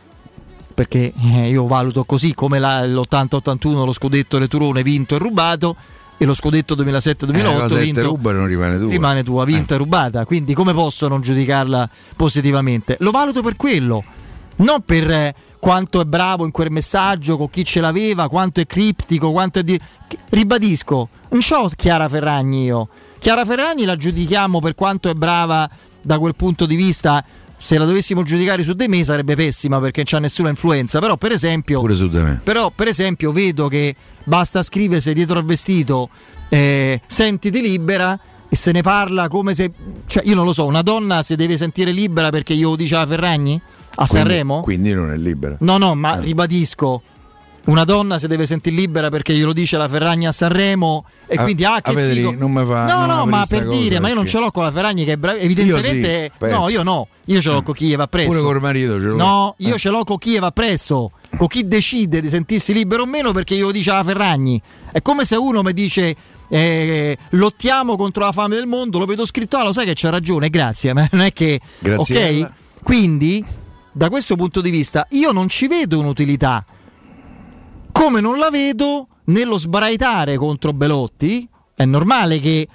Perché 0.75 1.13
eh, 1.35 1.49
io 1.51 1.67
valuto 1.69 2.05
così 2.05 2.35
come 2.35 2.59
la- 2.59 2.85
l'80-81 2.85 3.85
lo 3.85 3.93
scudetto 3.93 4.39
del 4.39 4.49
Turone 4.49 4.83
vinto 4.83 5.15
e 5.15 5.19
rubato, 5.19 5.77
e 6.17 6.25
lo 6.25 6.35
scudetto 6.35 6.75
2007-2008 6.75 7.77
Eh, 7.77 7.81
vinto, 7.81 8.03
ruba 8.03 8.33
non 8.33 8.47
rimane 8.47 8.79
tua. 8.79 8.91
rimane 8.91 9.23
tua, 9.23 9.45
vinta 9.45 9.77
e 9.77 9.79
rubata. 9.79 10.25
Quindi 10.25 10.53
come 10.53 10.73
posso 10.73 11.07
non 11.07 11.21
giudicarla 11.21 11.89
positivamente? 12.17 12.97
Lo 13.01 13.13
valuto 13.13 13.41
per 13.43 13.55
quello, 13.57 14.03
non 14.57 14.83
per 14.85 15.11
eh, 15.11 15.35
quanto 15.59 16.01
è 16.01 16.05
bravo 16.05 16.45
in 16.45 16.51
quel 16.51 16.71
messaggio, 16.71 17.37
con 17.37 17.51
chi 17.51 17.65
ce 17.65 17.81
l'aveva, 17.81 18.29
quanto 18.29 18.61
è 18.61 18.67
criptico, 18.67 19.33
quanto 19.33 19.61
è 19.61 19.63
di... 19.63 19.79
Ribadisco, 20.29 21.09
non 21.31 21.41
c'ho 21.41 21.69
Chiara 21.75 22.09
Ferragni 22.09 22.65
io. 22.65 22.89
Chiara 23.19 23.45
Ferragni 23.45 23.85
la 23.85 23.97
giudichiamo 23.97 24.61
per 24.61 24.75
quanto 24.75 25.09
è 25.09 25.15
brava 25.15 25.69
da 26.03 26.19
quel 26.19 26.35
punto 26.35 26.67
di 26.67 26.77
vista. 26.77 27.25
Se 27.57 27.79
la 27.79 27.87
dovessimo 27.87 28.23
giudicare 28.23 28.63
su 28.63 28.75
di 28.75 28.87
me 28.89 29.03
sarebbe 29.05 29.35
pessima 29.35 29.81
perché 29.81 30.03
non 30.03 30.07
c'ha 30.07 30.19
nessuna 30.19 30.51
influenza. 30.51 30.99
Però, 30.99 31.17
per 31.17 31.33
esempio, 31.33 31.81
Pure 31.81 31.95
su 31.95 32.11
me. 32.13 32.41
però, 32.45 32.71
per 32.71 32.89
esempio, 32.89 33.33
vedo 33.33 33.69
che 33.69 33.95
basta 34.25 34.63
scriversi 34.63 35.15
dietro 35.15 35.39
al 35.39 35.45
vestito 35.47 36.11
eh, 36.51 37.01
sentiti 37.07 37.63
libera 37.63 38.19
e 38.49 38.55
se 38.55 38.71
ne 38.71 38.83
parla 38.83 39.29
come 39.29 39.55
se. 39.55 39.73
Cioè, 40.07 40.25
io 40.27 40.35
non 40.35 40.45
lo 40.45 40.53
so, 40.53 40.67
una 40.67 40.83
donna 40.83 41.23
si 41.23 41.37
deve 41.37 41.57
sentire 41.57 41.91
libera 41.91 42.29
perché 42.29 42.53
io 42.53 42.71
lo 42.71 42.77
dice 42.77 42.97
a 42.97 43.07
Ferragni? 43.07 43.59
A 43.97 44.07
Quindi- 44.07 44.29
Sanremo? 44.29 44.61
Quindi 44.61 44.93
non 44.95 45.11
è 45.13 45.17
libera. 45.17 45.57
No, 45.61 45.79
no, 45.79 45.95
ma 45.95 46.19
ribadisco. 46.19 47.03
Una 47.67 47.85
donna 47.85 48.19
si 48.19 48.27
deve 48.27 48.45
sentire 48.45 48.77
libera 48.77 49.09
perché 49.09 49.33
glielo 49.33 49.55
dice 49.55 49.79
la 49.79 49.89
Ferragni 49.89 50.27
a 50.27 50.33
Sanremo 50.33 51.07
e 51.27 51.37
Ah, 51.37 51.45
quindi 51.45 51.65
ah 51.65 51.81
che 51.81 51.93
ah, 51.93 51.95
vedi, 51.95 52.17
figo. 52.17 52.35
non 52.37 52.53
mi 52.53 52.63
fa- 52.67 52.85
No, 52.85 53.07
no, 53.07 53.25
ma 53.25 53.47
per 53.49 53.67
dire, 53.69 54.01
ma 54.01 54.09
io 54.09 54.15
non 54.15 54.25
perché- 54.25 54.39
ce 54.39 54.45
l'ho 54.45 54.51
con 54.51 54.65
la 54.65 54.71
Ferragni 54.71 55.07
che 55.07 55.13
è 55.13 55.17
brava, 55.17 55.39
evidentemente 55.39 56.31
Io 56.39 56.47
sì. 56.49 56.53
No, 56.55 56.69
io 56.69 56.83
no, 56.83 57.09
io 57.25 57.41
ce 57.41 57.49
l'ho 57.49 57.63
con 57.63 57.73
chi 57.73 57.95
va 57.95 58.07
presso. 58.07 58.29
Pure 58.29 58.43
col 58.43 58.61
marito 58.61 59.01
ce 59.01 59.07
l'ho. 59.07 59.17
No, 59.17 59.55
io 59.59 59.77
Eh. 59.77 59.79
ce 59.79 59.89
l'ho 59.89 60.05
con 60.05 60.19
chi 60.19 60.39
va 60.39 60.51
presso, 60.51 61.13
con 61.39 61.47
chi 61.47 61.67
decide 61.67 62.21
di 62.21 62.29
sentirsi 62.29 62.75
libero 62.75 63.05
o 63.05 63.07
meno 63.07 63.33
perché 63.33 63.55
glielo 63.57 63.73
dice 63.73 63.93
la 63.93 64.05
Ferragni. 64.05 64.61
È 64.93 65.01
come 65.01 65.25
se 65.25 65.37
uno 65.37 65.63
mi 65.63 65.73
dice 65.73 66.15
eh, 66.51 67.17
lottiamo 67.31 67.97
contro 67.97 68.25
la 68.25 68.33
fame 68.33 68.57
del 68.57 68.67
mondo, 68.67 68.99
lo 68.99 69.07
vedo 69.07 69.25
scritto, 69.25 69.57
ah 69.57 69.65
lo 69.65 69.73
sai 69.73 69.87
che 69.87 69.93
c'ha 69.95 70.11
ragione, 70.11 70.51
grazie, 70.51 70.93
ma 70.93 71.09
non 71.13 71.23
è 71.23 71.33
che... 71.33 71.59
Graziella. 71.79 72.47
Ok? 72.47 72.83
Quindi, 72.83 73.43
da 73.97 74.09
questo 74.09 74.35
punto 74.35 74.61
di 74.61 74.71
vista, 74.71 75.07
io 75.11 75.31
non 75.31 75.49
ci 75.49 75.69
vedo 75.69 76.01
un'utilità 76.01 76.65
come 77.93 78.21
non 78.21 78.39
la 78.39 78.51
vedo 78.51 79.07
nello 79.27 79.57
sbraitare 79.57 80.37
contro 80.37 80.73
Belotti. 80.73 81.49
È 81.75 81.85
normale 81.85 82.41
che 82.41 82.67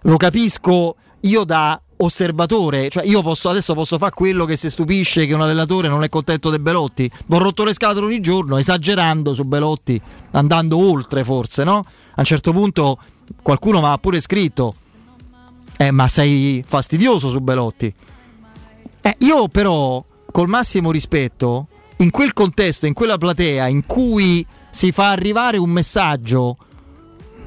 lo 0.00 0.16
capisco 0.16 0.96
io 1.20 1.44
da 1.44 1.78
osservatore, 1.98 2.88
cioè 2.88 3.04
io 3.04 3.20
posso, 3.20 3.50
adesso 3.50 3.74
posso 3.74 3.98
fare 3.98 4.12
quello 4.14 4.46
che 4.46 4.56
si 4.56 4.70
stupisce 4.70 5.26
che 5.26 5.34
un 5.34 5.42
allenatore 5.42 5.88
non 5.88 6.02
è 6.04 6.08
contento 6.08 6.48
dei 6.48 6.58
Belotti. 6.58 7.10
Ho 7.28 7.38
rotto 7.38 7.64
le 7.64 7.74
scatole 7.74 8.06
ogni 8.06 8.20
giorno, 8.20 8.56
esagerando 8.56 9.34
su 9.34 9.44
Belotti, 9.44 10.00
andando 10.32 10.78
oltre 10.78 11.22
forse, 11.22 11.62
no? 11.62 11.76
A 11.76 12.20
un 12.20 12.24
certo 12.24 12.52
punto 12.52 12.98
qualcuno 13.42 13.80
mi 13.80 13.86
ha 13.86 13.98
pure 13.98 14.20
scritto, 14.20 14.74
eh, 15.76 15.90
ma 15.90 16.08
sei 16.08 16.64
fastidioso 16.66 17.28
su 17.28 17.40
Belotti. 17.40 17.92
Eh, 19.02 19.16
io 19.20 19.48
però, 19.48 20.02
col 20.36 20.48
massimo 20.48 20.90
rispetto, 20.90 21.66
in 21.96 22.10
quel 22.10 22.34
contesto, 22.34 22.84
in 22.84 22.92
quella 22.92 23.16
platea 23.16 23.68
in 23.68 23.86
cui 23.86 24.46
si 24.68 24.92
fa 24.92 25.08
arrivare 25.08 25.56
un 25.56 25.70
messaggio 25.70 26.58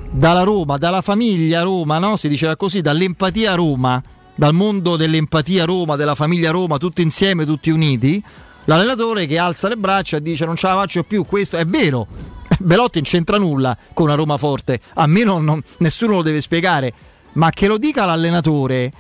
dalla 0.10 0.42
Roma, 0.42 0.78
dalla 0.78 1.02
famiglia 1.02 1.62
Roma, 1.62 2.00
no? 2.00 2.16
si 2.16 2.28
diceva 2.28 2.56
così, 2.56 2.82
dall'empatia 2.82 3.54
Roma, 3.54 4.02
dal 4.34 4.56
mondo 4.56 4.96
dell'empatia 4.96 5.66
Roma, 5.66 5.98
della 5.98 6.16
famiglia 6.16 6.50
Roma, 6.50 6.80
tutti 6.80 7.04
insieme, 7.04 7.46
tutti 7.46 7.70
uniti, 7.70 8.24
l'allenatore 8.66 9.28
che 9.28 9.38
alza 9.38 9.68
le 9.68 9.78
braccia 9.78 10.18
e 10.18 10.24
dice 10.24 10.46
non 10.46 10.56
ce 10.56 10.66
la 10.66 10.74
faccio 10.74 11.04
più, 11.04 11.26
questo 11.26 11.58
è 11.58 11.66
vero. 11.68 12.08
Belotti 12.58 13.02
non 13.02 13.08
c'entra 13.08 13.38
nulla 13.38 13.78
con 13.94 14.08
una 14.08 14.16
Roma 14.16 14.38
forte, 14.38 14.80
a 14.96 15.06
me 15.06 15.24
non- 15.24 15.44
non- 15.44 15.62
nessuno 15.78 16.14
lo 16.14 16.22
deve 16.24 16.42
spiegare, 16.42 16.92
ma 17.34 17.52
che 17.52 17.68
lo 17.68 17.78
dica 17.78 18.06
l'allenatore 18.06 18.92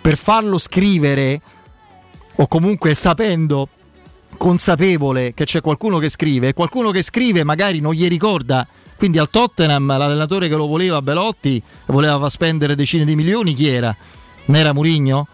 per 0.00 0.16
farlo 0.16 0.58
scrivere 0.58 1.40
o 2.36 2.46
comunque 2.48 2.94
sapendo 2.94 3.68
consapevole 4.36 5.34
che 5.34 5.44
c'è 5.44 5.60
qualcuno 5.60 5.98
che 5.98 6.08
scrive 6.08 6.48
e 6.48 6.54
qualcuno 6.54 6.90
che 6.90 7.02
scrive 7.02 7.44
magari 7.44 7.80
non 7.80 7.92
gli 7.92 8.06
ricorda 8.08 8.66
quindi 8.96 9.18
al 9.18 9.28
Tottenham 9.30 9.86
l'allenatore 9.86 10.48
che 10.48 10.56
lo 10.56 10.66
voleva 10.66 11.02
Belotti 11.02 11.62
voleva 11.86 12.18
far 12.18 12.30
spendere 12.30 12.74
decine 12.74 13.04
di 13.04 13.14
milioni 13.14 13.52
chi 13.54 13.68
era? 13.68 13.94
non 14.46 14.56
era 14.56 14.72
Murigno? 14.72 15.28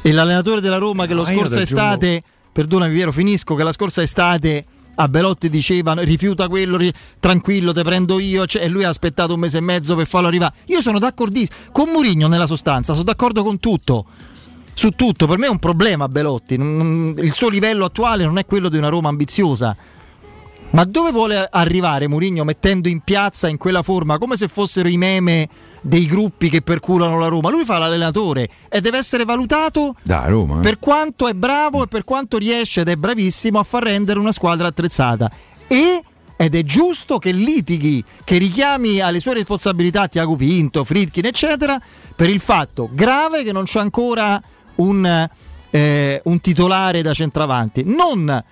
e 0.00 0.12
l'allenatore 0.12 0.60
della 0.60 0.78
Roma 0.78 1.06
che 1.06 1.14
lo 1.14 1.22
No, 1.22 1.26
scorsa 1.26 1.60
aggiungo- 1.60 1.62
estate 1.62 2.22
perdonami 2.52 2.94
Piero 2.94 3.12
finisco 3.12 3.54
che 3.54 3.64
la 3.64 3.72
scorsa 3.72 4.02
estate 4.02 4.64
a 4.96 5.08
Belotti 5.08 5.50
dicevano 5.50 6.02
rifiuta 6.02 6.46
quello 6.46 6.76
ri- 6.76 6.92
tranquillo 7.18 7.72
te 7.72 7.82
prendo 7.82 8.20
io 8.20 8.46
cioè, 8.46 8.62
e 8.62 8.68
lui 8.68 8.84
ha 8.84 8.88
aspettato 8.88 9.34
un 9.34 9.40
mese 9.40 9.58
e 9.58 9.60
mezzo 9.60 9.96
per 9.96 10.06
farlo 10.06 10.28
arrivare 10.28 10.54
io 10.66 10.80
sono 10.80 11.00
d'accordissimo 11.00 11.58
con 11.72 11.88
Murigno 11.88 12.28
nella 12.28 12.46
sostanza 12.46 12.92
sono 12.92 13.04
d'accordo 13.04 13.42
con 13.42 13.58
tutto 13.58 14.06
su 14.74 14.90
tutto. 14.90 15.26
Per 15.26 15.38
me 15.38 15.46
è 15.46 15.50
un 15.50 15.58
problema 15.58 16.08
Belotti. 16.08 16.54
Il 16.54 17.32
suo 17.32 17.48
livello 17.48 17.84
attuale 17.86 18.24
non 18.24 18.38
è 18.38 18.44
quello 18.44 18.68
di 18.68 18.76
una 18.76 18.88
Roma 18.88 19.08
ambiziosa. 19.08 19.76
Ma 20.70 20.82
dove 20.82 21.12
vuole 21.12 21.46
arrivare 21.52 22.08
Mourinho 22.08 22.42
mettendo 22.42 22.88
in 22.88 22.98
piazza 22.98 23.46
in 23.48 23.58
quella 23.58 23.84
forma 23.84 24.18
come 24.18 24.36
se 24.36 24.48
fossero 24.48 24.88
i 24.88 24.96
meme 24.96 25.48
dei 25.80 26.04
gruppi 26.04 26.50
che 26.50 26.62
perculano 26.62 27.16
la 27.16 27.28
Roma? 27.28 27.48
Lui 27.48 27.64
fa 27.64 27.78
l'allenatore 27.78 28.48
e 28.68 28.80
deve 28.80 28.98
essere 28.98 29.24
valutato 29.24 29.94
Da 30.02 30.26
Roma. 30.26 30.58
eh. 30.58 30.62
per 30.62 30.80
quanto 30.80 31.28
è 31.28 31.32
bravo 31.32 31.84
e 31.84 31.86
per 31.86 32.02
quanto 32.02 32.38
riesce 32.38 32.80
ed 32.80 32.88
è 32.88 32.96
bravissimo 32.96 33.60
a 33.60 33.62
far 33.62 33.84
rendere 33.84 34.18
una 34.18 34.32
squadra 34.32 34.66
attrezzata. 34.66 35.30
E 35.68 36.02
ed 36.36 36.56
è 36.56 36.64
giusto 36.64 37.18
che 37.18 37.30
litighi, 37.30 38.02
che 38.24 38.38
richiami 38.38 38.98
alle 39.00 39.20
sue 39.20 39.34
responsabilità 39.34 40.08
Tiago 40.08 40.34
Pinto, 40.34 40.82
Fritkin, 40.82 41.24
eccetera, 41.26 41.80
per 42.16 42.28
il 42.28 42.40
fatto 42.40 42.88
grave 42.92 43.44
che 43.44 43.52
non 43.52 43.62
c'è 43.62 43.78
ancora 43.78 44.42
un, 44.76 45.28
eh, 45.70 46.20
un 46.24 46.40
titolare 46.40 47.02
da 47.02 47.12
centravanti. 47.12 47.84
Non 47.84 48.42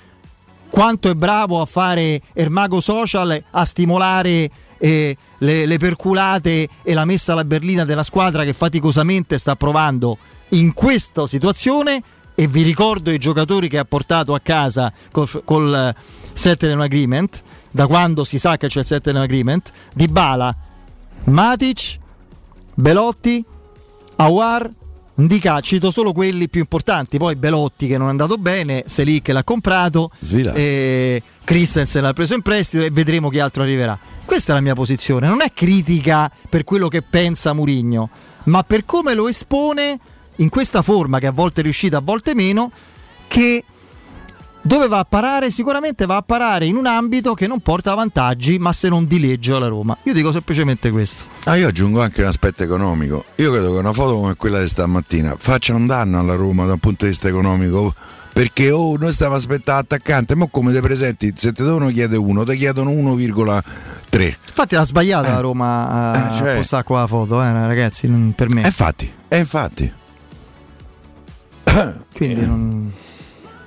quanto 0.72 1.10
è 1.10 1.14
bravo 1.14 1.60
a 1.60 1.66
fare 1.66 2.20
Ermago 2.32 2.80
Social, 2.80 3.44
a 3.50 3.64
stimolare 3.66 4.50
eh, 4.78 5.16
le, 5.38 5.66
le 5.66 5.78
perculate 5.78 6.66
e 6.82 6.94
la 6.94 7.04
messa 7.04 7.32
alla 7.32 7.44
berlina 7.44 7.84
della 7.84 8.02
squadra 8.02 8.42
che 8.42 8.54
faticosamente 8.54 9.36
sta 9.36 9.54
provando 9.54 10.16
in 10.50 10.72
questa 10.72 11.26
situazione. 11.26 12.02
E 12.34 12.46
vi 12.46 12.62
ricordo 12.62 13.10
i 13.10 13.18
giocatori 13.18 13.68
che 13.68 13.76
ha 13.76 13.84
portato 13.84 14.32
a 14.32 14.40
casa 14.40 14.90
col, 15.10 15.28
col 15.44 15.94
settlement 16.32 16.82
agreement, 16.82 17.42
da 17.70 17.86
quando 17.86 18.24
si 18.24 18.38
sa 18.38 18.56
che 18.56 18.68
c'è 18.68 18.78
il 18.80 18.86
settlement 18.86 19.24
agreement, 19.24 19.70
di 19.92 20.06
Bala, 20.06 20.56
Matic, 21.24 21.98
Belotti, 22.74 23.44
Awar, 24.16 24.70
Ndica, 25.14 25.60
cito 25.60 25.90
solo 25.90 26.12
quelli 26.12 26.48
più 26.48 26.60
importanti, 26.60 27.18
poi 27.18 27.36
Belotti 27.36 27.86
che 27.86 27.98
non 27.98 28.06
è 28.06 28.10
andato 28.10 28.38
bene, 28.38 28.84
Selic 28.86 29.28
l'ha 29.28 29.44
comprato, 29.44 30.10
e 30.54 31.22
Christensen 31.44 32.02
l'ha 32.02 32.14
preso 32.14 32.34
in 32.34 32.40
prestito 32.40 32.82
e 32.82 32.90
vedremo 32.90 33.28
chi 33.28 33.38
altro 33.38 33.62
arriverà. 33.62 33.98
Questa 34.24 34.52
è 34.52 34.54
la 34.54 34.62
mia 34.62 34.74
posizione, 34.74 35.28
non 35.28 35.42
è 35.42 35.52
critica 35.52 36.30
per 36.48 36.64
quello 36.64 36.88
che 36.88 37.02
pensa 37.02 37.52
Murigno, 37.52 38.08
ma 38.44 38.62
per 38.62 38.86
come 38.86 39.12
lo 39.14 39.28
espone 39.28 39.98
in 40.36 40.48
questa 40.48 40.80
forma 40.80 41.18
che 41.18 41.26
a 41.26 41.32
volte 41.32 41.60
è 41.60 41.64
riuscita, 41.64 41.98
a 41.98 42.02
volte 42.02 42.34
meno, 42.34 42.72
che 43.28 43.64
dove 44.62 44.88
va 44.88 45.00
a 45.00 45.04
parare? 45.04 45.50
Sicuramente 45.50 46.06
va 46.06 46.16
a 46.16 46.22
parare 46.22 46.66
in 46.66 46.76
un 46.76 46.86
ambito 46.86 47.34
che 47.34 47.46
non 47.46 47.60
porta 47.60 47.94
vantaggi, 47.94 48.58
ma 48.58 48.72
se 48.72 48.88
non 48.88 49.06
dileggio 49.06 49.56
alla 49.56 49.68
Roma. 49.68 49.96
Io 50.04 50.12
dico 50.12 50.32
semplicemente 50.32 50.90
questo. 50.90 51.24
Ah, 51.44 51.56
io 51.56 51.68
aggiungo 51.68 52.00
anche 52.00 52.20
un 52.22 52.28
aspetto 52.28 52.62
economico. 52.62 53.24
Io 53.36 53.50
credo 53.50 53.72
che 53.72 53.78
una 53.78 53.92
foto 53.92 54.14
come 54.16 54.36
quella 54.36 54.60
di 54.60 54.68
stamattina 54.68 55.34
faccia 55.38 55.74
un 55.74 55.86
danno 55.86 56.18
alla 56.18 56.34
Roma 56.34 56.64
da 56.66 56.72
un 56.74 56.78
punto 56.78 57.04
di 57.04 57.10
vista 57.10 57.28
economico. 57.28 57.94
Perché 58.32 58.70
oh, 58.70 58.96
noi 58.96 59.12
stiamo 59.12 59.34
aspettando 59.34 59.82
attaccante, 59.82 60.34
ma 60.34 60.46
come 60.50 60.72
te 60.72 60.80
presenti? 60.80 61.34
Se 61.36 61.52
te 61.52 61.64
devono 61.64 61.88
chiedere 61.88 62.16
uno, 62.18 62.44
ti 62.44 62.56
chiedono 62.56 62.90
1,3. 62.90 64.34
Infatti 64.48 64.74
ha 64.74 64.84
sbagliato 64.84 65.28
la 65.28 65.40
Roma 65.40 65.88
a 66.12 66.32
Eh, 66.32 66.36
cioè- 66.38 66.56
postare 66.56 66.82
qua 66.82 67.00
la 67.00 67.06
foto, 67.06 67.42
eh, 67.42 67.52
ragazzi, 67.52 68.08
per 68.34 68.48
me. 68.48 68.62
E 68.62 68.66
infatti, 68.66 69.12
e 69.28 69.36
infatti. 69.38 69.92
Quindi 72.14 72.46
non... 72.46 72.92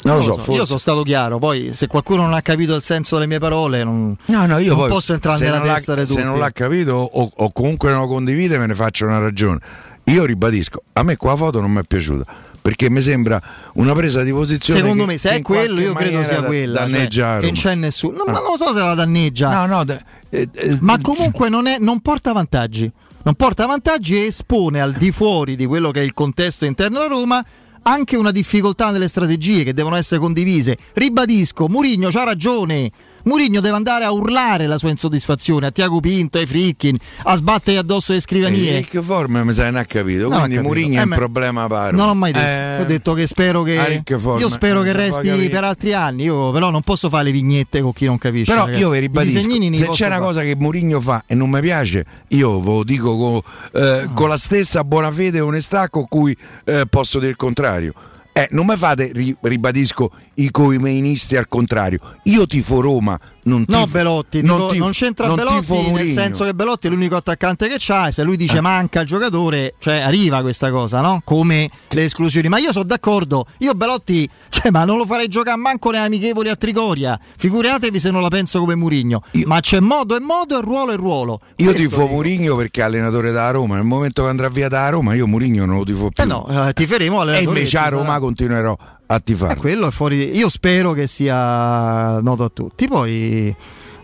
Non 0.05 0.17
lo 0.17 0.21
so, 0.23 0.29
Io 0.33 0.37
forse- 0.37 0.65
sono 0.65 0.77
stato 0.79 1.03
chiaro, 1.03 1.39
poi 1.39 1.71
se 1.73 1.87
qualcuno 1.87 2.21
non 2.23 2.33
ha 2.33 2.41
capito 2.41 2.75
il 2.75 2.83
senso 2.83 3.15
delle 3.15 3.27
mie 3.27 3.39
parole, 3.39 3.83
non, 3.83 4.15
No, 4.25 4.45
no, 4.45 4.57
io 4.59 4.75
non 4.75 4.87
posso 4.87 5.13
entrare 5.13 5.39
nella 5.43 5.57
non 5.57 5.67
testa 5.67 5.95
di 5.95 6.01
tutti. 6.05 6.13
Se 6.19 6.23
non 6.23 6.37
l'ha 6.37 6.51
capito 6.51 6.91
o, 6.93 7.31
o 7.35 7.51
comunque 7.51 7.89
non 7.91 8.01
lo 8.01 8.07
condivide, 8.07 8.57
me 8.59 8.67
ne 8.67 8.75
faccio 8.75 9.05
una 9.05 9.17
ragione. 9.19 9.59
Io 10.05 10.23
ribadisco, 10.25 10.83
a 10.93 11.01
me 11.01 11.17
qua 11.17 11.35
foto 11.35 11.59
non 11.59 11.71
mi 11.71 11.79
è 11.79 11.83
piaciuta 11.83 12.23
perché 12.61 12.89
mi 12.91 13.01
sembra 13.01 13.41
una 13.75 13.93
presa 13.93 14.21
di 14.21 14.31
posizione. 14.31 14.79
Secondo 14.79 15.03
che- 15.05 15.11
me, 15.13 15.17
se 15.17 15.29
è 15.31 15.41
quello, 15.41 15.79
io 15.79 15.93
credo 15.93 16.23
sia 16.23 16.39
da- 16.41 16.45
quella. 16.45 16.81
cioè, 16.81 16.89
Danneggia 16.91 17.39
che 17.39 17.45
non 17.45 17.53
c'è 17.55 17.73
nessuno. 17.75 18.17
No, 18.17 18.23
ma 18.31 18.39
non 18.39 18.51
lo 18.51 18.57
so 18.57 18.73
se 18.73 18.79
la 18.79 18.93
danneggia. 18.93 19.65
No, 19.65 19.75
no, 19.77 19.83
da- 19.83 19.99
eh, 20.29 20.47
eh, 20.53 20.77
ma 20.81 20.99
comunque 21.01 21.49
non, 21.49 21.65
è- 21.65 21.77
non 21.79 21.99
porta 22.01 22.31
vantaggi. 22.31 22.91
Non 23.23 23.33
porta 23.33 23.65
vantaggi 23.65 24.15
e 24.17 24.25
espone 24.27 24.79
al 24.81 24.93
di 24.93 25.11
fuori 25.11 25.55
di 25.55 25.65
quello 25.65 25.89
che 25.89 26.01
è 26.01 26.03
il 26.03 26.13
contesto 26.13 26.65
interno 26.65 26.99
alla 26.99 27.07
Roma 27.07 27.43
anche 27.87 28.15
una 28.15 28.31
difficoltà 28.31 28.91
nelle 28.91 29.07
strategie 29.07 29.63
che 29.63 29.73
devono 29.73 29.95
essere 29.95 30.19
condivise. 30.19 30.77
Ribadisco, 30.93 31.67
Murigno 31.69 32.09
c'ha 32.09 32.23
ragione. 32.23 32.91
Murigno 33.25 33.59
deve 33.59 33.75
andare 33.75 34.03
a 34.05 34.11
urlare 34.11 34.67
la 34.67 34.77
sua 34.77 34.89
insoddisfazione 34.89 35.67
a 35.67 35.71
Tiago 35.71 35.99
Pinto, 35.99 36.37
ai 36.37 36.45
Frickin, 36.45 36.95
a 37.23 37.35
sbattere 37.35 37.77
addosso 37.77 38.13
le 38.13 38.19
scrivanie. 38.21 38.77
E 38.77 38.81
che 38.85 39.01
forma 39.01 39.43
mi 39.43 39.51
sai 39.53 39.71
non 39.71 39.81
ha 39.81 39.85
capito? 39.85 40.27
Ho 40.27 40.39
Quindi. 40.39 40.57
Murigno 40.59 40.97
Eh, 40.97 40.99
è 40.99 41.03
un 41.03 41.09
ma- 41.09 41.15
problema 41.15 41.67
paro. 41.67 41.95
Non 41.97 42.07
l'ho 42.07 42.13
mai 42.15 42.31
detto. 42.31 42.45
Eh, 42.45 42.81
Ho 42.81 42.85
detto 42.85 43.13
che 43.13 43.25
spero 43.27 43.63
che. 43.63 43.79
a 43.79 43.85
ricche 43.85 44.17
forme. 44.19 44.41
Io 44.41 44.49
spero 44.49 44.81
Eh, 44.81 44.85
che 44.85 44.93
resti 44.93 45.49
per 45.49 45.63
altri 45.63 45.93
anni. 45.93 46.23
Io 46.23 46.51
però 46.51 46.69
non 46.69 46.81
posso 46.81 47.09
fare 47.09 47.23
le 47.25 47.31
vignette 47.31 47.81
con 47.81 47.93
chi 47.93 48.05
non 48.05 48.17
capisce. 48.17 48.51
Però 48.51 48.65
ragazzi. 48.65 48.81
io 48.81 48.89
vi 48.91 48.99
ribadisco, 48.99 49.39
se 49.39 49.87
c'è 49.89 50.05
una 50.05 50.15
fare. 50.15 50.25
cosa 50.25 50.41
che 50.41 50.55
Mourinho 50.55 51.01
fa 51.01 51.23
e 51.25 51.33
non 51.35 51.49
mi 51.49 51.59
piace, 51.61 52.05
io 52.29 52.59
ve 52.61 52.69
lo 52.69 52.83
dico 52.83 53.17
con, 53.17 53.41
eh, 53.81 54.09
con 54.13 54.29
la 54.29 54.37
stessa 54.37 54.83
buona 54.83 55.11
fede 55.11 55.39
e 55.39 55.41
onestà 55.41 55.89
con 55.89 56.07
cui 56.07 56.35
eh, 56.65 56.85
posso 56.87 57.17
dire 57.17 57.31
il 57.31 57.37
contrario. 57.37 57.93
Eh, 58.37 58.49
non 58.51 58.65
mi 58.65 58.75
fate, 58.75 59.11
ri- 59.13 59.33
ribadisco, 59.39 60.11
i 60.33 60.51
coimeinisti 60.51 61.37
al 61.37 61.47
contrario. 61.47 61.99
Io 62.23 62.45
tifo 62.45 62.81
Roma, 62.81 63.17
non 63.45 63.65
tifo 63.65 63.77
No, 63.77 63.87
Belotti, 63.87 64.41
non 64.41 64.57
dico, 64.57 64.69
tifo- 64.71 64.83
non 64.83 64.91
c'entra 64.91 65.27
non 65.27 65.35
Belotti 65.35 65.91
nel 65.91 66.11
senso 66.11 66.43
che 66.45 66.53
Belotti 66.53 66.87
è 66.87 66.89
l'unico 66.89 67.15
attaccante 67.15 67.67
che 67.67 67.75
c'ha 67.77 68.07
e 68.07 68.11
se 68.11 68.23
lui 68.23 68.37
dice 68.37 68.61
manca 68.61 69.01
il 69.01 69.07
giocatore, 69.07 69.75
cioè 69.79 69.99
arriva 69.99 70.41
questa 70.41 70.71
cosa, 70.71 71.01
no? 71.01 71.21
Come 71.23 71.69
le 71.89 72.03
esclusioni. 72.03 72.47
Ma 72.47 72.57
io 72.57 72.71
sono 72.71 72.85
d'accordo, 72.85 73.45
io 73.59 73.73
Belotti, 73.73 74.27
cioè, 74.49 74.71
ma 74.71 74.83
non 74.83 74.97
lo 74.97 75.05
farei 75.05 75.27
giocare 75.27 75.57
manco 75.57 75.91
nei 75.91 76.01
amichevoli 76.01 76.49
a 76.49 76.55
Trigoria. 76.55 77.19
Figuratevi 77.37 77.99
se 77.99 78.11
non 78.11 78.21
la 78.21 78.29
penso 78.29 78.59
come 78.59 78.75
Murigno. 78.75 79.21
Ma 79.45 79.59
c'è 79.59 79.79
modo 79.79 80.15
e 80.15 80.19
modo 80.19 80.57
e 80.57 80.61
ruolo 80.61 80.91
e 80.91 80.95
ruolo. 80.95 81.39
Io 81.57 81.65
Questo 81.65 81.81
tifo 81.83 82.01
dico. 82.01 82.13
Murigno 82.13 82.55
perché 82.55 82.81
è 82.81 82.83
allenatore 82.83 83.31
da 83.31 83.49
Roma. 83.51 83.75
Nel 83.75 83.85
momento 83.85 84.23
che 84.23 84.29
andrà 84.29 84.49
via 84.49 84.67
da 84.67 84.89
Roma, 84.89 85.13
io 85.13 85.27
Murigno 85.27 85.65
non 85.65 85.77
lo 85.77 85.83
tifo 85.83 86.09
più. 86.09 86.23
Eh 86.23 86.25
no, 86.25 86.47
eh, 86.47 86.73
tiferemo 86.73 87.17
e 87.17 87.21
allenatore 87.21 87.47
invece 87.59 87.77
che 87.77 87.83
a 87.83 87.89
Roma 87.89 88.05
sarà. 88.05 88.19
continuerò 88.19 88.77
a. 89.07 89.51
Eh, 89.51 89.55
quello 89.55 89.87
è 89.87 89.91
fuori. 89.91 90.35
Io 90.35 90.49
spero 90.49 90.93
che 90.93 91.07
sia 91.07 92.19
noto 92.21 92.43
a 92.43 92.49
tutti. 92.49 92.87
Poi, 92.87 93.55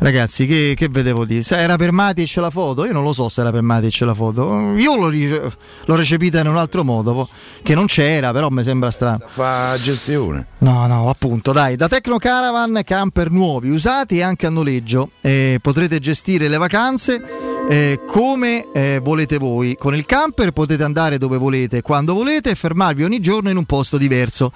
ragazzi, 0.01 0.45
che, 0.45 0.73
che 0.75 0.89
vedevo 0.89 1.25
di? 1.25 1.43
Se 1.43 1.57
era 1.57 1.77
per 1.77 1.91
Matic 1.91 2.35
la 2.37 2.49
foto? 2.49 2.85
Io 2.85 2.93
non 2.93 3.03
lo 3.03 3.13
so 3.13 3.29
se 3.29 3.41
era 3.41 3.51
per 3.51 3.61
Matic 3.61 4.01
la 4.01 4.13
foto. 4.13 4.73
Io 4.75 4.95
l'ho, 4.97 5.09
rice- 5.09 5.41
l'ho 5.85 5.95
recepita 5.95 6.39
in 6.39 6.47
un 6.47 6.57
altro 6.57 6.83
modo, 6.83 7.29
che 7.63 7.75
non 7.75 7.85
c'era, 7.85 8.31
però 8.31 8.49
mi 8.49 8.63
sembra 8.63 8.91
strano. 8.91 9.25
Fa 9.27 9.75
gestione. 9.81 10.45
No, 10.59 10.85
no, 10.87 11.09
appunto, 11.09 11.51
dai, 11.51 11.75
da 11.75 11.87
Tecno 11.87 12.17
Caravan, 12.17 12.81
camper 12.83 13.31
nuovi, 13.31 13.69
usati 13.69 14.17
e 14.17 14.23
anche 14.23 14.45
a 14.45 14.49
noleggio. 14.49 15.11
Eh, 15.21 15.59
potrete 15.61 15.99
gestire 15.99 16.47
le 16.47 16.57
vacanze 16.57 17.21
eh, 17.69 18.01
come 18.05 18.67
eh, 18.73 18.99
volete 19.01 19.37
voi. 19.37 19.75
Con 19.77 19.95
il 19.95 20.05
camper 20.05 20.51
potete 20.51 20.83
andare 20.83 21.17
dove 21.17 21.37
volete, 21.37 21.81
quando 21.81 22.13
volete 22.13 22.49
e 22.49 22.55
fermarvi 22.55 23.03
ogni 23.03 23.19
giorno 23.19 23.49
in 23.49 23.57
un 23.57 23.65
posto 23.65 23.97
diverso. 23.97 24.51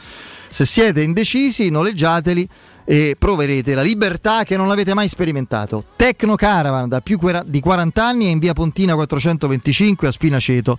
Se 0.49 0.65
siete 0.65 1.01
indecisi, 1.01 1.69
noleggiateli 1.69 2.47
e 2.85 3.15
proverete 3.17 3.73
la 3.73 3.81
libertà 3.81 4.43
che 4.43 4.55
non 4.55 4.69
avete 4.71 4.93
mai 4.93 5.07
sperimentato. 5.07 5.85
Tecno 5.95 6.35
Caravan 6.35 6.87
da 6.87 7.01
più 7.01 7.19
di 7.45 7.59
40 7.59 8.05
anni 8.05 8.25
è 8.27 8.29
in 8.29 8.39
via 8.39 8.53
Pontina 8.53 8.93
425 8.93 10.07
a 10.07 10.11
Spinaceto. 10.11 10.77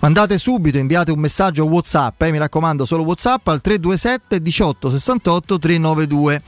Mandate 0.00 0.36
subito, 0.36 0.76
inviate 0.76 1.12
un 1.12 1.20
messaggio 1.20 1.64
WhatsApp, 1.64 2.20
eh, 2.22 2.30
mi 2.32 2.38
raccomando, 2.38 2.84
solo 2.84 3.04
WhatsApp 3.04 3.46
al 3.46 3.60
327 3.60 4.42
18 4.42 4.90
68 4.90 5.58
392. 5.58 6.42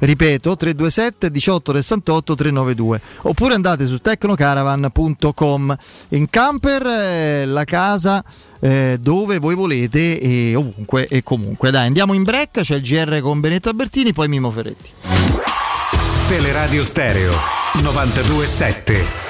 Ripeto 0.00 0.56
327 0.56 1.30
18 1.30 1.72
68 1.72 2.34
392 2.34 3.00
oppure 3.22 3.54
andate 3.54 3.84
su 3.84 3.98
tecnocaravan.com 3.98 5.76
in 6.08 6.30
camper 6.30 6.86
eh, 6.86 7.44
la 7.44 7.64
casa 7.64 8.24
eh, 8.60 8.96
dove 8.98 9.38
voi 9.38 9.54
volete 9.54 10.18
e 10.18 10.54
ovunque 10.54 11.06
e 11.06 11.22
comunque. 11.22 11.70
Dai 11.70 11.86
andiamo 11.86 12.14
in 12.14 12.22
break 12.22 12.60
c'è 12.60 12.76
il 12.76 12.82
GR 12.82 13.20
con 13.20 13.40
Benetta 13.40 13.74
Bertini 13.74 14.12
poi 14.14 14.28
Mimo 14.28 14.50
Ferretti. 14.50 14.90
Teleradio 16.28 16.84
Stereo 16.84 17.32
927. 17.82 19.29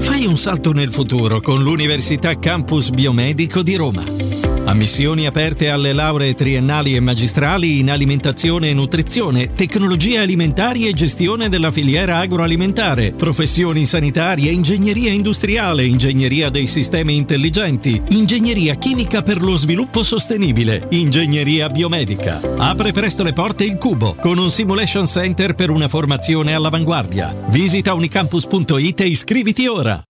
Fai 0.00 0.26
un 0.26 0.36
salto 0.36 0.72
nel 0.72 0.92
futuro 0.92 1.40
con 1.40 1.62
l'Università 1.62 2.38
Campus 2.38 2.90
Biomedico 2.90 3.62
di 3.62 3.76
Roma. 3.76 4.59
Ammissioni 4.70 5.26
aperte 5.26 5.68
alle 5.68 5.92
lauree 5.92 6.32
triennali 6.32 6.94
e 6.94 7.00
magistrali 7.00 7.80
in 7.80 7.90
alimentazione 7.90 8.68
e 8.68 8.72
nutrizione, 8.72 9.52
tecnologie 9.54 10.18
alimentari 10.18 10.86
e 10.86 10.92
gestione 10.92 11.48
della 11.48 11.72
filiera 11.72 12.18
agroalimentare, 12.18 13.12
professioni 13.12 13.84
sanitarie, 13.84 14.52
ingegneria 14.52 15.10
industriale, 15.10 15.84
ingegneria 15.84 16.50
dei 16.50 16.68
sistemi 16.68 17.16
intelligenti, 17.16 18.00
ingegneria 18.10 18.76
chimica 18.76 19.24
per 19.24 19.42
lo 19.42 19.56
sviluppo 19.56 20.04
sostenibile, 20.04 20.86
ingegneria 20.90 21.68
biomedica. 21.68 22.40
Apre 22.58 22.92
presto 22.92 23.24
le 23.24 23.32
porte 23.32 23.64
il 23.64 23.76
Cubo 23.76 24.14
con 24.14 24.38
un 24.38 24.52
simulation 24.52 25.08
center 25.08 25.56
per 25.56 25.70
una 25.70 25.88
formazione 25.88 26.54
all'avanguardia. 26.54 27.34
Visita 27.48 27.92
unicampus.it 27.92 29.00
e 29.00 29.06
iscriviti 29.08 29.66
ora. 29.66 30.00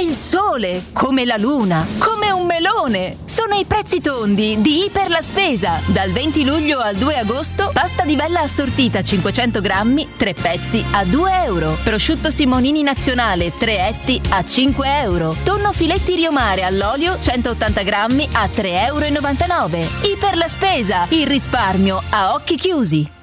Come 0.00 0.12
il 0.12 0.16
sole, 0.16 0.84
come 0.94 1.26
la 1.26 1.36
luna, 1.36 1.86
come 1.98 2.30
un 2.30 2.46
melone. 2.46 3.18
Sono 3.26 3.54
i 3.54 3.66
prezzi 3.66 4.00
tondi 4.00 4.58
di 4.62 4.84
Iper 4.84 5.10
la 5.10 5.20
Spesa. 5.20 5.78
Dal 5.88 6.10
20 6.10 6.42
luglio 6.46 6.78
al 6.78 6.96
2 6.96 7.18
agosto, 7.18 7.70
pasta 7.70 8.04
di 8.04 8.16
bella 8.16 8.40
assortita 8.40 9.02
500 9.02 9.60
grammi, 9.60 10.08
3 10.16 10.32
pezzi 10.32 10.82
a 10.92 11.04
2 11.04 11.42
euro. 11.44 11.76
Prosciutto 11.84 12.30
Simonini 12.30 12.82
nazionale 12.82 13.52
3 13.54 13.88
etti 13.88 14.18
a 14.30 14.42
5 14.42 15.00
euro. 15.00 15.36
Tonno 15.44 15.70
filetti 15.70 16.14
riomare 16.14 16.62
all'olio 16.62 17.18
180 17.20 17.82
grammi 17.82 18.26
a 18.32 18.46
3,99 18.46 18.70
euro. 18.86 20.14
Iper 20.14 20.36
la 20.36 20.48
Spesa, 20.48 21.04
il 21.10 21.26
risparmio 21.26 22.00
a 22.08 22.32
occhi 22.32 22.56
chiusi. 22.56 23.18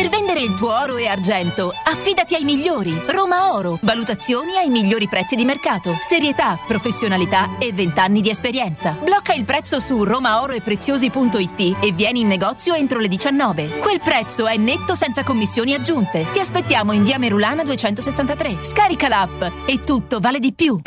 Per 0.00 0.08
vendere 0.08 0.40
il 0.40 0.54
tuo 0.54 0.72
oro 0.72 0.96
e 0.96 1.06
argento, 1.06 1.74
affidati 1.84 2.34
ai 2.34 2.42
migliori. 2.42 2.90
Roma 3.08 3.52
Oro. 3.52 3.78
Valutazioni 3.82 4.56
ai 4.56 4.70
migliori 4.70 5.06
prezzi 5.08 5.34
di 5.36 5.44
mercato. 5.44 5.98
Serietà, 6.00 6.58
professionalità 6.66 7.58
e 7.58 7.70
20 7.74 8.00
anni 8.00 8.22
di 8.22 8.30
esperienza. 8.30 8.92
Blocca 8.92 9.34
il 9.34 9.44
prezzo 9.44 9.78
su 9.78 10.02
romaoroepreziosi.it 10.02 11.76
e 11.82 11.92
vieni 11.92 12.20
in 12.20 12.28
negozio 12.28 12.72
entro 12.72 12.98
le 12.98 13.08
19. 13.08 13.80
Quel 13.80 14.00
prezzo 14.00 14.46
è 14.46 14.56
netto 14.56 14.94
senza 14.94 15.22
commissioni 15.22 15.74
aggiunte. 15.74 16.30
Ti 16.32 16.38
aspettiamo 16.38 16.92
in 16.92 17.04
via 17.04 17.18
Merulana 17.18 17.62
263. 17.62 18.60
Scarica 18.64 19.06
l'app 19.06 19.42
e 19.66 19.80
tutto 19.80 20.18
vale 20.18 20.38
di 20.38 20.54
più. 20.54 20.80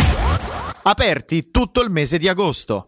Aperti 0.82 1.51
tutto 1.51 1.84
il 1.84 1.91
mese 1.91 2.18
di 2.18 2.28
agosto. 2.28 2.88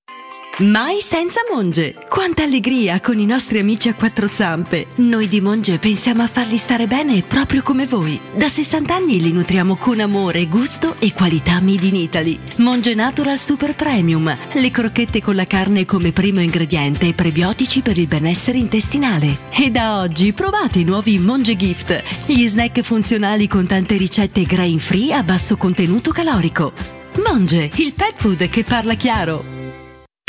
Mai 0.61 0.99
senza 1.01 1.39
Monge! 1.51 1.95
Quanta 2.07 2.43
allegria 2.43 3.01
con 3.01 3.17
i 3.17 3.25
nostri 3.25 3.57
amici 3.57 3.89
a 3.89 3.95
quattro 3.95 4.27
zampe! 4.27 4.87
Noi 4.97 5.27
di 5.27 5.41
Monge 5.41 5.79
pensiamo 5.79 6.21
a 6.21 6.27
farli 6.27 6.57
stare 6.57 6.85
bene 6.85 7.23
proprio 7.23 7.63
come 7.63 7.87
voi. 7.87 8.19
Da 8.35 8.47
60 8.47 8.93
anni 8.93 9.19
li 9.19 9.31
nutriamo 9.31 9.75
con 9.75 9.99
amore, 9.99 10.45
gusto 10.45 10.97
e 10.99 11.13
qualità 11.13 11.59
made 11.61 11.87
in 11.87 11.95
Italy. 11.95 12.37
Monge 12.57 12.93
Natural 12.93 13.39
Super 13.39 13.73
Premium, 13.73 14.37
le 14.51 14.69
crocchette 14.69 15.19
con 15.19 15.33
la 15.33 15.45
carne 15.45 15.85
come 15.85 16.11
primo 16.11 16.41
ingrediente 16.41 17.07
e 17.07 17.13
prebiotici 17.13 17.81
per 17.81 17.97
il 17.97 18.05
benessere 18.05 18.59
intestinale. 18.59 19.35
E 19.49 19.71
da 19.71 19.97
oggi 19.99 20.31
provate 20.31 20.77
i 20.77 20.83
nuovi 20.83 21.17
Monge 21.17 21.55
Gift, 21.55 22.03
gli 22.27 22.47
snack 22.47 22.81
funzionali 22.81 23.47
con 23.47 23.65
tante 23.65 23.97
ricette 23.97 24.43
grain 24.43 24.77
free 24.77 25.11
a 25.11 25.23
basso 25.23 25.57
contenuto 25.57 26.11
calorico. 26.11 26.71
Monge, 27.25 27.67
il 27.77 27.93
pet 27.93 28.13
food 28.15 28.47
che 28.47 28.63
parla 28.63 28.93
chiaro. 28.93 29.60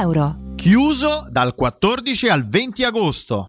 euro. 0.00 0.34
Chiuso 0.56 1.26
dal 1.28 1.54
14 1.54 2.28
al 2.30 2.48
20 2.48 2.84
agosto. 2.84 3.48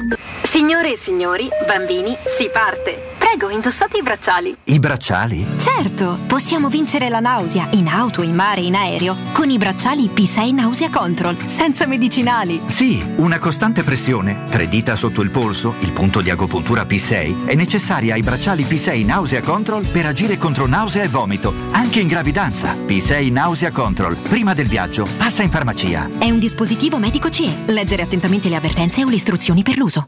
Signore 0.43 0.91
e 0.91 0.97
signori, 0.97 1.47
bambini, 1.65 2.15
si 2.25 2.49
parte. 2.49 3.20
Prego, 3.31 3.49
indossate 3.49 3.97
i 3.97 4.01
bracciali. 4.01 4.57
I 4.65 4.77
bracciali? 4.77 5.47
Certo, 5.55 6.17
possiamo 6.27 6.67
vincere 6.67 7.07
la 7.07 7.21
nausea 7.21 7.69
in 7.71 7.87
auto, 7.87 8.23
in 8.23 8.35
mare, 8.35 8.59
in 8.59 8.75
aereo 8.75 9.15
con 9.31 9.49
i 9.49 9.57
bracciali 9.57 10.09
P6 10.13 10.53
Nausea 10.53 10.89
Control, 10.89 11.37
senza 11.45 11.85
medicinali. 11.85 12.59
Sì, 12.65 13.01
una 13.15 13.39
costante 13.39 13.83
pressione, 13.83 14.43
tre 14.49 14.67
dita 14.67 14.97
sotto 14.97 15.21
il 15.21 15.29
polso, 15.29 15.75
il 15.79 15.93
punto 15.93 16.19
di 16.19 16.29
agopuntura 16.29 16.83
P6, 16.83 17.45
è 17.45 17.55
necessaria 17.55 18.15
ai 18.15 18.21
bracciali 18.21 18.65
P6 18.65 19.05
Nausea 19.05 19.39
Control 19.39 19.85
per 19.85 20.07
agire 20.07 20.37
contro 20.37 20.67
nausea 20.67 21.03
e 21.03 21.07
vomito, 21.07 21.53
anche 21.71 22.01
in 22.01 22.09
gravidanza. 22.09 22.75
P6 22.75 23.31
Nausea 23.31 23.71
Control, 23.71 24.17
prima 24.17 24.53
del 24.53 24.67
viaggio, 24.67 25.07
passa 25.15 25.41
in 25.41 25.51
farmacia. 25.51 26.09
È 26.17 26.29
un 26.29 26.37
dispositivo 26.37 26.97
medico 26.97 27.29
CE. 27.29 27.49
Leggere 27.67 28.01
attentamente 28.01 28.49
le 28.49 28.57
avvertenze 28.57 29.05
o 29.05 29.07
le 29.07 29.15
istruzioni 29.15 29.63
per 29.63 29.77
l'uso. 29.77 30.07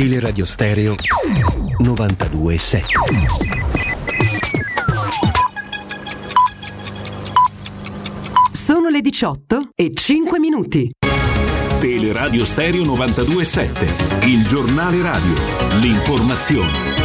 Teleradio 0.00 0.46
Stereo 0.46 0.94
92.7 1.82 2.80
Sono 8.50 8.88
le 8.88 9.02
18 9.02 9.68
e 9.74 9.90
5 9.92 10.38
minuti. 10.38 10.90
Teleradio 11.80 12.46
Stereo 12.46 12.82
927, 12.82 14.26
il 14.26 14.42
giornale 14.46 15.02
radio, 15.02 15.34
l'informazione. 15.82 16.99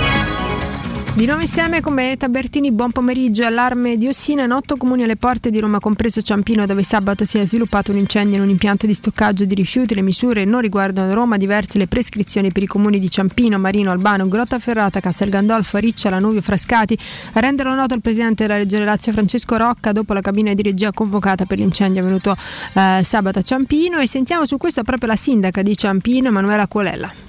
Di 1.16 1.26
nuovo 1.26 1.40
insieme 1.40 1.80
con 1.80 1.96
Benetta 1.96 2.28
Bertini, 2.28 2.74
buon 2.74 2.92
pomeriggio. 2.92 3.46
Allarme 3.46 3.96
di 3.96 4.06
Ossina 4.06 4.44
in 4.44 4.52
otto 4.52 4.76
comuni 4.76 5.04
alle 5.04 5.16
porte 5.16 5.50
di 5.50 5.62
Roma, 5.62 5.80
compreso 5.80 6.22
Ciampino, 6.22 6.66
dove 6.66 6.84
sabato 6.84 7.24
si 7.24 7.38
è 7.38 7.46
sviluppato 7.46 7.92
un 7.92 7.98
incendio 7.98 8.36
in 8.36 8.44
un 8.44 8.50
impianto 8.50 8.86
di 8.86 8.94
stoccaggio 8.94 9.46
di 9.46 9.56
rifiuti. 9.56 9.96
Le 9.96 10.02
misure 10.02 10.44
non 10.44 10.60
riguardano 10.60 11.14
Roma, 11.14 11.38
diverse 11.38 11.78
le 11.78 11.88
prescrizioni 11.88 12.52
per 12.52 12.64
i 12.64 12.68
comuni 12.68 13.00
di 13.00 13.10
Ciampino, 13.10 13.58
Marino, 13.58 13.92
Albano, 13.92 14.28
Grottaferrata, 14.28 15.00
Castel 15.00 15.30
Gandolfo, 15.30 15.78
Riccia, 15.78 16.10
Lanuvio, 16.10 16.42
Frascati. 16.42 16.98
A 17.32 17.40
renderlo 17.40 17.74
noto 17.74 17.94
il 17.94 18.02
presidente 18.02 18.46
della 18.46 18.58
Regione 18.58 18.84
Lazio, 18.84 19.14
Francesco 19.14 19.56
Rocca, 19.56 19.94
dopo 19.94 20.12
la 20.12 20.20
cabina 20.20 20.54
di 20.54 20.64
regia 20.64 20.92
convocata 20.92 21.46
per 21.46 21.60
l'incendio 21.60 22.02
avvenuto 22.02 22.36
eh, 22.74 23.00
sabato 23.04 23.40
a 23.40 23.42
Ciampino. 23.42 24.00
E 24.00 24.08
sentiamo 24.08 24.46
su 24.46 24.58
questo 24.58 24.84
proprio 24.84 25.08
la 25.08 25.16
sindaca 25.16 25.62
di 25.62 25.78
Ciampino, 25.78 26.28
Emanuela 26.28 26.68
Colella. 26.68 27.25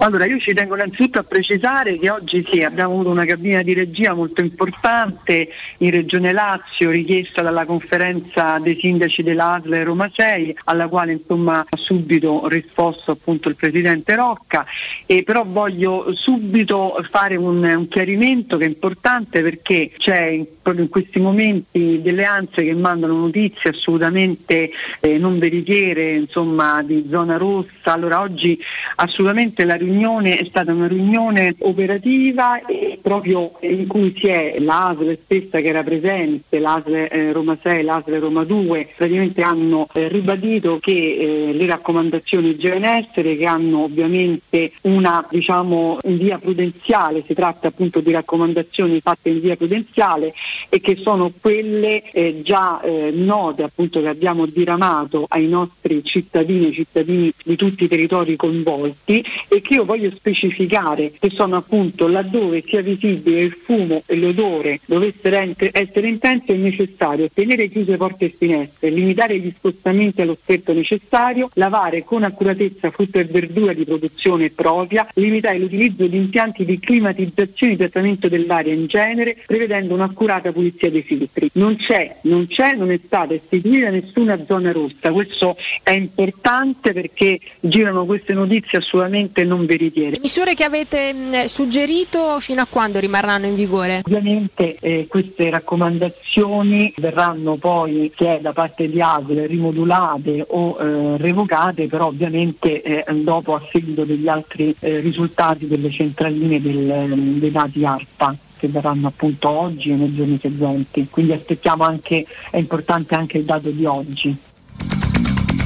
Allora, 0.00 0.26
io 0.26 0.38
ci 0.38 0.54
tengo 0.54 0.76
innanzitutto 0.76 1.18
a 1.18 1.24
precisare 1.24 1.98
che 1.98 2.08
oggi 2.08 2.46
sì, 2.48 2.62
abbiamo 2.62 2.92
avuto 2.92 3.10
una 3.10 3.24
cabina 3.24 3.62
di 3.62 3.74
regia 3.74 4.14
molto 4.14 4.40
importante 4.40 5.48
in 5.78 5.90
Regione 5.90 6.32
Lazio, 6.32 6.90
richiesta 6.90 7.42
dalla 7.42 7.64
conferenza 7.64 8.60
dei 8.60 8.78
sindaci 8.78 9.24
dell'ASL 9.24 9.74
e 9.74 9.82
Roma 9.82 10.08
6, 10.14 10.58
alla 10.66 10.86
quale 10.86 11.12
insomma 11.14 11.66
ha 11.68 11.76
subito 11.76 12.46
risposto 12.46 13.10
appunto 13.10 13.48
il 13.48 13.56
Presidente 13.56 14.14
Rocca, 14.14 14.64
e 15.04 15.24
però 15.24 15.42
voglio 15.44 16.14
subito 16.14 16.96
fare 17.10 17.34
un, 17.34 17.64
un 17.64 17.88
chiarimento 17.88 18.56
che 18.56 18.66
è 18.66 18.68
importante 18.68 19.42
perché 19.42 19.90
c'è 19.98 20.46
proprio 20.62 20.84
in 20.84 20.90
questi 20.90 21.18
momenti 21.18 22.00
delle 22.00 22.24
ansie 22.24 22.64
che 22.64 22.74
mandano 22.74 23.14
notizie 23.14 23.70
assolutamente 23.70 24.70
eh, 25.00 25.18
non 25.18 25.40
veritiere, 25.40 26.12
insomma 26.12 26.84
di 26.84 27.04
zona 27.10 27.36
rossa. 27.36 27.92
Allora 27.94 28.20
oggi 28.20 28.60
assolutamente 28.94 29.64
la 29.64 29.74
riunione 29.74 29.86
è 29.88 30.44
stata 30.48 30.72
una 30.72 30.86
riunione 30.86 31.54
operativa 31.60 32.64
e 32.66 32.98
proprio 33.00 33.52
in 33.60 33.86
cui 33.86 34.14
si 34.16 34.26
è 34.26 34.56
l'ASL 34.58 35.18
stessa 35.22 35.60
che 35.60 35.68
era 35.68 35.82
presente, 35.82 36.58
l'ASL 36.58 36.94
eh, 36.94 37.32
Roma 37.32 37.56
6, 37.60 37.82
l'ASL 37.82 38.18
Roma 38.18 38.44
2, 38.44 38.88
praticamente 38.96 39.42
hanno 39.42 39.86
eh, 39.94 40.08
ribadito 40.08 40.78
che 40.78 40.92
eh, 40.92 41.52
le 41.52 41.66
raccomandazioni 41.66 42.56
già 42.56 42.74
in 42.74 42.84
essere, 42.84 43.36
che 43.36 43.46
hanno 43.46 43.84
ovviamente 43.84 44.72
una 44.82 45.26
diciamo 45.30 45.98
in 46.04 46.18
via 46.18 46.36
prudenziale, 46.38 47.24
si 47.26 47.32
tratta 47.32 47.68
appunto 47.68 48.00
di 48.00 48.12
raccomandazioni 48.12 49.00
fatte 49.00 49.30
in 49.30 49.40
via 49.40 49.56
prudenziale 49.56 50.34
e 50.68 50.80
che 50.80 50.96
sono 50.96 51.32
quelle 51.40 52.02
già 52.42 52.80
note 53.12 53.62
appunto 53.62 54.00
che 54.00 54.08
abbiamo 54.08 54.46
diramato 54.46 55.24
ai 55.28 55.46
nostri 55.46 56.02
cittadini 56.04 56.68
e 56.68 56.72
cittadini 56.72 57.32
di 57.42 57.56
tutti 57.56 57.84
i 57.84 57.88
territori 57.88 58.36
coinvolti 58.36 59.24
e 59.48 59.60
che 59.60 59.77
io 59.78 59.84
voglio 59.84 60.10
specificare 60.10 61.12
che 61.18 61.30
sono 61.30 61.56
appunto 61.56 62.08
laddove 62.08 62.64
sia 62.66 62.82
visibile 62.82 63.42
il 63.42 63.56
fumo 63.62 64.02
e 64.06 64.16
l'odore 64.16 64.80
dovessero 64.86 65.36
ent- 65.36 65.70
essere 65.72 66.08
intensi 66.08 66.50
è 66.50 66.56
necessario 66.56 67.28
tenere 67.32 67.68
chiuse 67.68 67.96
porte 67.96 68.24
e 68.24 68.34
finestre, 68.36 68.90
limitare 68.90 69.38
gli 69.38 69.52
spostamenti 69.56 70.20
allo 70.20 70.36
stretto 70.40 70.72
necessario, 70.72 71.48
lavare 71.54 72.02
con 72.02 72.24
accuratezza 72.24 72.90
frutta 72.90 73.20
e 73.20 73.24
verdura 73.24 73.72
di 73.72 73.84
produzione 73.84 74.50
propria, 74.50 75.06
limitare 75.14 75.58
l'utilizzo 75.58 76.06
di 76.08 76.16
impianti 76.16 76.64
di 76.64 76.80
climatizzazione 76.80 77.74
e 77.74 77.76
trattamento 77.76 78.28
dell'aria 78.28 78.72
in 78.72 78.86
genere, 78.86 79.36
prevedendo 79.46 79.94
un'accurata 79.94 80.50
pulizia 80.50 80.90
dei 80.90 81.02
filtri. 81.02 81.50
Non 81.52 81.76
c'è, 81.76 82.16
non 82.22 82.46
c'è, 82.46 82.74
non 82.74 82.90
è 82.90 82.98
stata 83.04 83.34
istituita 83.34 83.90
nessuna 83.90 84.44
zona 84.44 84.72
rossa. 84.72 85.12
Questo 85.12 85.56
è 85.84 85.92
importante 85.92 86.92
perché 86.92 87.38
girano 87.60 88.04
queste 88.04 88.32
notizie 88.32 88.78
assolutamente 88.78 89.44
non 89.44 89.66
veritiere. 89.68 90.12
Le 90.12 90.20
misure 90.20 90.54
che 90.54 90.64
avete 90.64 91.12
mh, 91.12 91.44
suggerito 91.44 92.40
fino 92.40 92.62
a 92.62 92.66
quando 92.68 92.98
rimarranno 92.98 93.46
in 93.46 93.54
vigore? 93.54 94.02
Ovviamente 94.04 94.76
eh, 94.80 95.06
queste 95.06 95.50
raccomandazioni 95.50 96.94
verranno 96.96 97.56
poi, 97.56 98.10
se 98.16 98.38
è 98.38 98.40
da 98.40 98.52
parte 98.52 98.88
di 98.88 99.00
ASL, 99.00 99.46
rimodulate 99.46 100.44
o 100.48 100.78
eh, 100.80 101.16
revocate, 101.18 101.86
però 101.86 102.06
ovviamente 102.06 102.82
eh, 102.82 103.04
dopo 103.14 103.54
a 103.54 103.62
seguito 103.70 104.04
degli 104.04 104.28
altri 104.28 104.74
eh, 104.80 105.00
risultati 105.00 105.68
delle 105.68 105.90
centraline 105.90 106.60
del, 106.60 107.36
dei 107.38 107.50
dati 107.50 107.84
ARPA 107.84 108.34
che 108.56 108.68
verranno 108.68 109.06
appunto 109.06 109.48
oggi 109.48 109.90
e 109.90 109.94
nei 109.94 110.14
giorni 110.14 110.38
seguenti. 110.40 111.06
Quindi 111.08 111.32
aspettiamo 111.32 111.84
anche, 111.84 112.26
è 112.50 112.56
importante 112.56 113.14
anche 113.14 113.38
il 113.38 113.44
dato 113.44 113.70
di 113.70 113.84
oggi. 113.84 114.36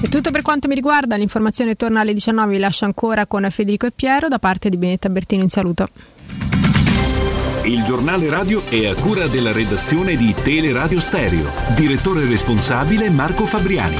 È 0.03 0.09
tutto 0.09 0.32
per 0.32 0.42
quanto 0.42 0.66
mi 0.66 0.74
riguarda, 0.74 1.14
l'informazione 1.14 1.76
torna 1.76 2.00
alle 2.00 2.12
19, 2.12 2.55
vi 2.55 2.59
lascio 2.59 2.84
ancora 2.84 3.24
con 3.26 3.46
Federico 3.48 3.86
e 3.86 3.92
Piero 3.92 4.26
da 4.26 4.40
parte 4.40 4.68
di 4.68 4.76
Benetta 4.76 5.09
Bertino 5.09 5.44
in 5.44 5.48
saluto. 5.48 5.88
Il 7.62 7.84
giornale 7.84 8.28
radio 8.28 8.66
è 8.68 8.88
a 8.88 8.94
cura 8.94 9.28
della 9.28 9.53
redazione 9.53 10.16
di 10.16 10.34
Teleradio 10.34 10.98
Stereo. 10.98 11.48
Direttore 11.76 12.26
responsabile 12.26 13.11
Marco 13.11 13.46
Fabriani. 13.46 13.96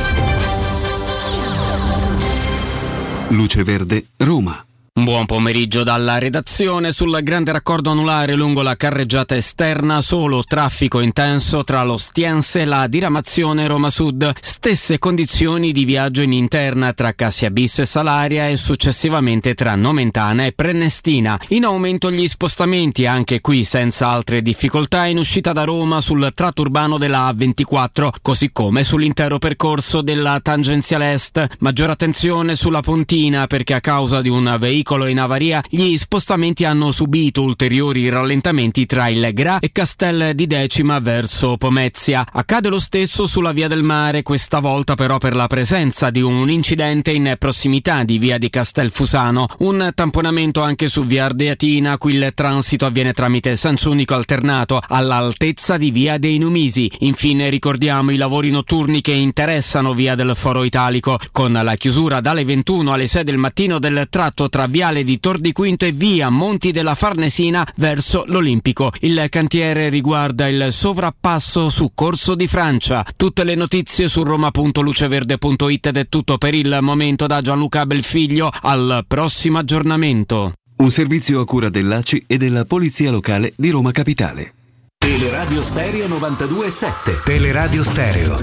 Luce 3.29 3.63
Verde, 3.63 4.07
Roma. 4.17 4.72
Buon 4.95 5.25
pomeriggio 5.25 5.85
dalla 5.85 6.19
redazione 6.19 6.93
sul 6.93 7.19
grande 7.23 7.51
raccordo 7.51 7.91
anulare 7.91 8.35
lungo 8.35 8.61
la 8.61 8.77
carreggiata 8.77 9.35
esterna, 9.35 10.03
solo 10.03 10.45
traffico 10.45 11.01
intenso 11.01 11.65
tra 11.65 11.83
lo 11.83 11.97
Stiense 11.97 12.61
e 12.61 12.65
la 12.67 12.87
diramazione 12.89 13.67
Roma 13.67 13.89
Sud, 13.89 14.31
stesse 14.39 14.99
condizioni 14.99 15.73
di 15.73 15.87
viaggio 15.87 16.21
in 16.21 16.35
interna 16.35 16.93
tra 16.93 17.15
Cassia 17.15 17.51
Bis 17.51 17.79
e 17.79 17.87
Salaria 17.87 18.49
e 18.49 18.59
successivamente 18.59 19.55
tra 19.55 19.75
Nomentana 19.77 20.45
e 20.45 20.53
Prenestina. 20.53 21.41
In 21.49 21.65
aumento 21.65 22.11
gli 22.13 22.29
spostamenti, 22.29 23.07
anche 23.07 23.41
qui 23.41 23.65
senza 23.65 24.09
altre 24.09 24.43
difficoltà 24.43 25.07
in 25.07 25.17
uscita 25.17 25.53
da 25.53 25.65
Roma 25.65 26.03
sul 26.03 26.31
tratto 26.35 26.61
urbano 26.61 26.99
della 26.99 27.31
A24, 27.31 28.11
così 28.21 28.53
come 28.53 28.85
sull'intero 28.85 29.39
percorso 29.39 30.03
della 30.03 30.39
tangenziale 30.43 31.15
est. 31.15 31.47
Maggiore 31.61 31.93
attenzione 31.93 32.57
sulla 32.57 32.83
Pontina 32.83 33.47
perché 33.47 33.73
a 33.73 33.81
causa 33.81 34.21
di 34.21 34.29
un 34.29 34.55
veicolo 34.61 34.81
veicolo 34.83 35.07
in 35.07 35.21
avaria, 35.21 35.63
gli 35.69 35.97
spostamenti 35.97 36.65
hanno 36.65 36.91
subito 36.91 37.43
ulteriori 37.43 38.09
rallentamenti 38.09 38.85
tra 38.85 39.09
il 39.09 39.31
Gra 39.33 39.61
e 39.61 39.71
Castel 39.71 40.35
di 40.35 40.47
Decima 40.49 40.99
verso 40.99 41.57
Pomezia. 41.57 42.27
Accade 42.31 42.69
lo 42.69 42.81
stesso 42.81 43.27
sulla 43.27 43.53
via 43.53 43.69
del 43.69 43.85
mare, 43.85 44.23
questa 44.23 44.59
volta 44.59 44.95
però 44.97 45.19
per 45.19 45.37
la 45.37 45.47
presenza 45.47 46.11
di 46.11 46.21
un 46.21 46.51
incidente 46.51 47.13
in 47.13 47.37
prossimità 47.39 48.03
di 48.03 48.19
via 48.19 48.39
di 48.39 48.51
Castelfusano. 48.51 49.47
Un 49.59 49.93
tamponamento 49.95 50.63
anche 50.63 50.89
su 50.89 51.05
via 51.05 51.27
Ardeatina, 51.27 51.97
qui 51.97 52.15
il 52.15 52.33
transito 52.35 52.85
avviene 52.85 53.13
tramite 53.13 53.55
senso 53.57 53.91
unico 53.91 54.15
alternato 54.15 54.81
all'altezza 54.85 55.77
di 55.77 55.93
via 55.93 56.19
dei 56.19 56.39
Numisi. 56.39 56.91
Infine 57.01 57.49
ricordiamo 57.49 58.11
i 58.11 58.17
lavori 58.17 58.51
notturni 58.51 59.01
che 59.01 59.13
interessano 59.13 59.95
via 59.95 60.17
del 60.17 60.33
Foro 60.35 60.65
Italico, 60.65 61.19
con 61.31 61.53
la 61.53 61.75
chiusura 61.77 62.21
dalle 62.21 62.45
21 62.45 62.93
alle 62.93 63.07
6 63.07 63.23
del 63.25 63.37
mattino 63.37 63.79
del 63.79 64.07
tratto 64.11 64.49
tra 64.49 64.67
viale 64.73 65.05
di 65.05 65.21
Tor 65.21 65.39
di 65.39 65.53
Quinto 65.53 65.85
e 65.85 65.93
via 65.93 66.31
Monti 66.31 66.73
della 66.73 66.97
Farnesina 66.97 67.65
verso 67.77 68.25
l'Olimpico. 68.27 68.91
Il 69.01 69.27
cantiere 69.29 69.89
riguarda 69.89 70.49
il 70.49 70.73
sovrappasso 70.73 71.71
su 71.71 71.93
Corso 71.95 72.35
di 72.35 72.49
Francia. 72.49 73.07
Tutte 73.17 73.45
le 73.45 73.55
notizie 73.55 74.09
su 74.09 74.25
roma.luceverde.it 74.25 75.87
ed 75.87 75.97
è 75.97 76.09
tutto 76.09 76.39
per 76.39 76.55
il 76.55 76.79
momento 76.81 77.27
da 77.29 77.41
Gianluca 77.41 77.87
Belfiglio. 77.87 78.51
Al 78.63 79.05
prossimo 79.07 79.59
aggiornamento. 79.59 80.55
Un 80.79 80.91
servizio 80.91 81.39
a 81.41 81.45
cura 81.45 81.69
dell'ACI 81.69 82.25
e 82.27 82.39
della 82.39 82.65
Polizia 82.65 83.13
Locale 83.13 83.53
di 83.55 83.71
Roma 83.71 83.93
Capitale. 83.93 84.55
Teleradio 84.99 85.63
Stereo 85.63 86.07
92.7 86.09 87.25
Teleradio 87.25 87.83
Stereo 87.83 88.39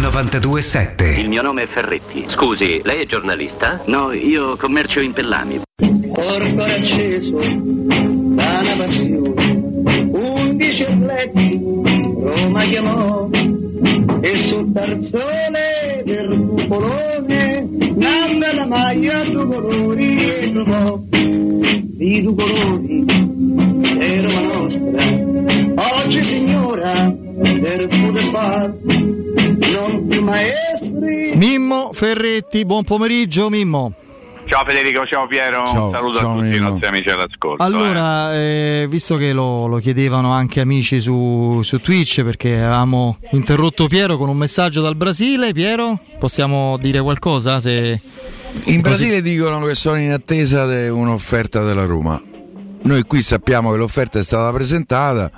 92.7 0.00 1.18
Il 1.18 1.28
mio 1.28 1.42
nome 1.42 1.62
è 1.62 1.68
Ferretti. 1.68 2.26
Scusi, 2.28 2.80
lei 2.84 3.02
è 3.02 3.06
giornalista? 3.06 3.82
No, 3.86 4.12
io 4.12 4.56
commercio 4.56 5.00
in 5.00 5.12
pellami. 5.12 5.62
Porto 6.12 6.62
acceso 6.62 7.38
da 7.38 8.60
una 8.60 8.76
passione, 8.76 10.08
undici 10.12 10.82
atleti 10.82 11.60
Roma 12.20 12.64
chiamò 12.64 13.28
e 14.20 14.36
sul 14.38 14.72
tarzone 14.72 16.02
del 16.04 16.46
cupolone 16.48 17.68
nanda 17.94 18.54
la 18.54 18.66
maglia 18.66 19.22
due 19.24 19.46
colori 19.46 20.30
e 20.30 20.52
trovò 20.52 21.00
di 21.08 22.22
due 22.22 22.34
colori 22.34 23.04
Roma 24.22 24.40
nostra. 24.40 26.04
Oggi 26.04 26.24
signora 26.24 27.08
del 27.10 27.88
far 28.32 28.74
non 28.82 30.06
più 30.08 30.22
maestri. 30.22 31.32
Mimmo 31.34 31.90
Ferretti, 31.92 32.64
buon 32.64 32.84
pomeriggio 32.84 33.48
Mimmo. 33.48 33.92
Ciao 34.46 34.64
Federico, 34.64 35.04
ciao 35.04 35.26
Piero, 35.26 35.66
Ciao, 35.66 35.86
un 35.88 35.92
saluto 35.92 36.18
ciao, 36.18 36.38
a 36.38 36.42
tutti 36.42 36.54
i 36.56 36.60
nostri 36.60 36.86
amici 36.86 37.10
all'ascolto. 37.10 37.62
eh. 37.62 37.66
Allora, 37.66 38.34
eh, 38.34 38.86
visto 38.88 39.16
che 39.16 39.32
lo, 39.32 39.66
lo 39.66 39.78
chiedevano 39.78 40.30
anche 40.30 40.60
amici 40.60 41.00
su, 41.00 41.60
su 41.64 41.80
Twitch, 41.80 42.22
perché 42.22 42.54
avevamo 42.54 43.18
interrotto 43.32 43.88
Piero 43.88 44.16
con 44.16 44.28
un 44.28 44.36
messaggio 44.36 44.80
dal 44.82 44.94
Brasile, 44.94 45.52
Piero, 45.52 45.98
possiamo 46.18 46.78
dire 46.78 47.00
qualcosa? 47.00 47.58
Se... 47.58 48.00
In 48.66 48.80
Brasile 48.82 49.20
dicono 49.20 49.64
che 49.64 49.74
sono 49.74 49.98
in 49.98 50.12
attesa 50.12 50.64
di 50.66 50.88
un'offerta 50.88 51.64
della 51.64 51.84
Roma. 51.84 52.22
Noi 52.82 53.02
qui 53.02 53.20
sappiamo 53.22 53.72
che 53.72 53.78
l'offerta 53.78 54.20
è 54.20 54.22
stata 54.22 54.52
presentata, 54.52 55.28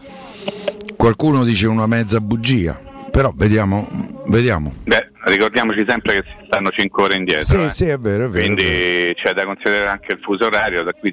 qualcuno 0.97 1.45
dice 1.45 1.67
una 1.67 1.87
mezza 1.87 2.21
bugia, 2.21 2.79
però 3.19 3.33
vediamo, 3.35 3.85
vediamo. 4.27 4.73
Beh, 4.85 5.11
ricordiamoci 5.25 5.85
sempre 5.85 6.21
che 6.21 6.25
si 6.29 6.47
stanno 6.47 6.71
5 6.71 7.03
ore 7.03 7.16
indietro. 7.16 7.59
Sì, 7.59 7.64
eh. 7.64 7.69
sì, 7.69 7.89
è 7.89 7.99
vero, 7.99 8.27
è 8.27 8.29
vero. 8.29 8.45
Quindi 8.45 8.62
vero. 8.62 9.14
c'è 9.14 9.33
da 9.33 9.45
considerare 9.45 9.89
anche 9.89 10.12
il 10.12 10.21
fuso 10.23 10.47
orario, 10.47 10.85
da 10.85 10.93
qui, 10.93 11.12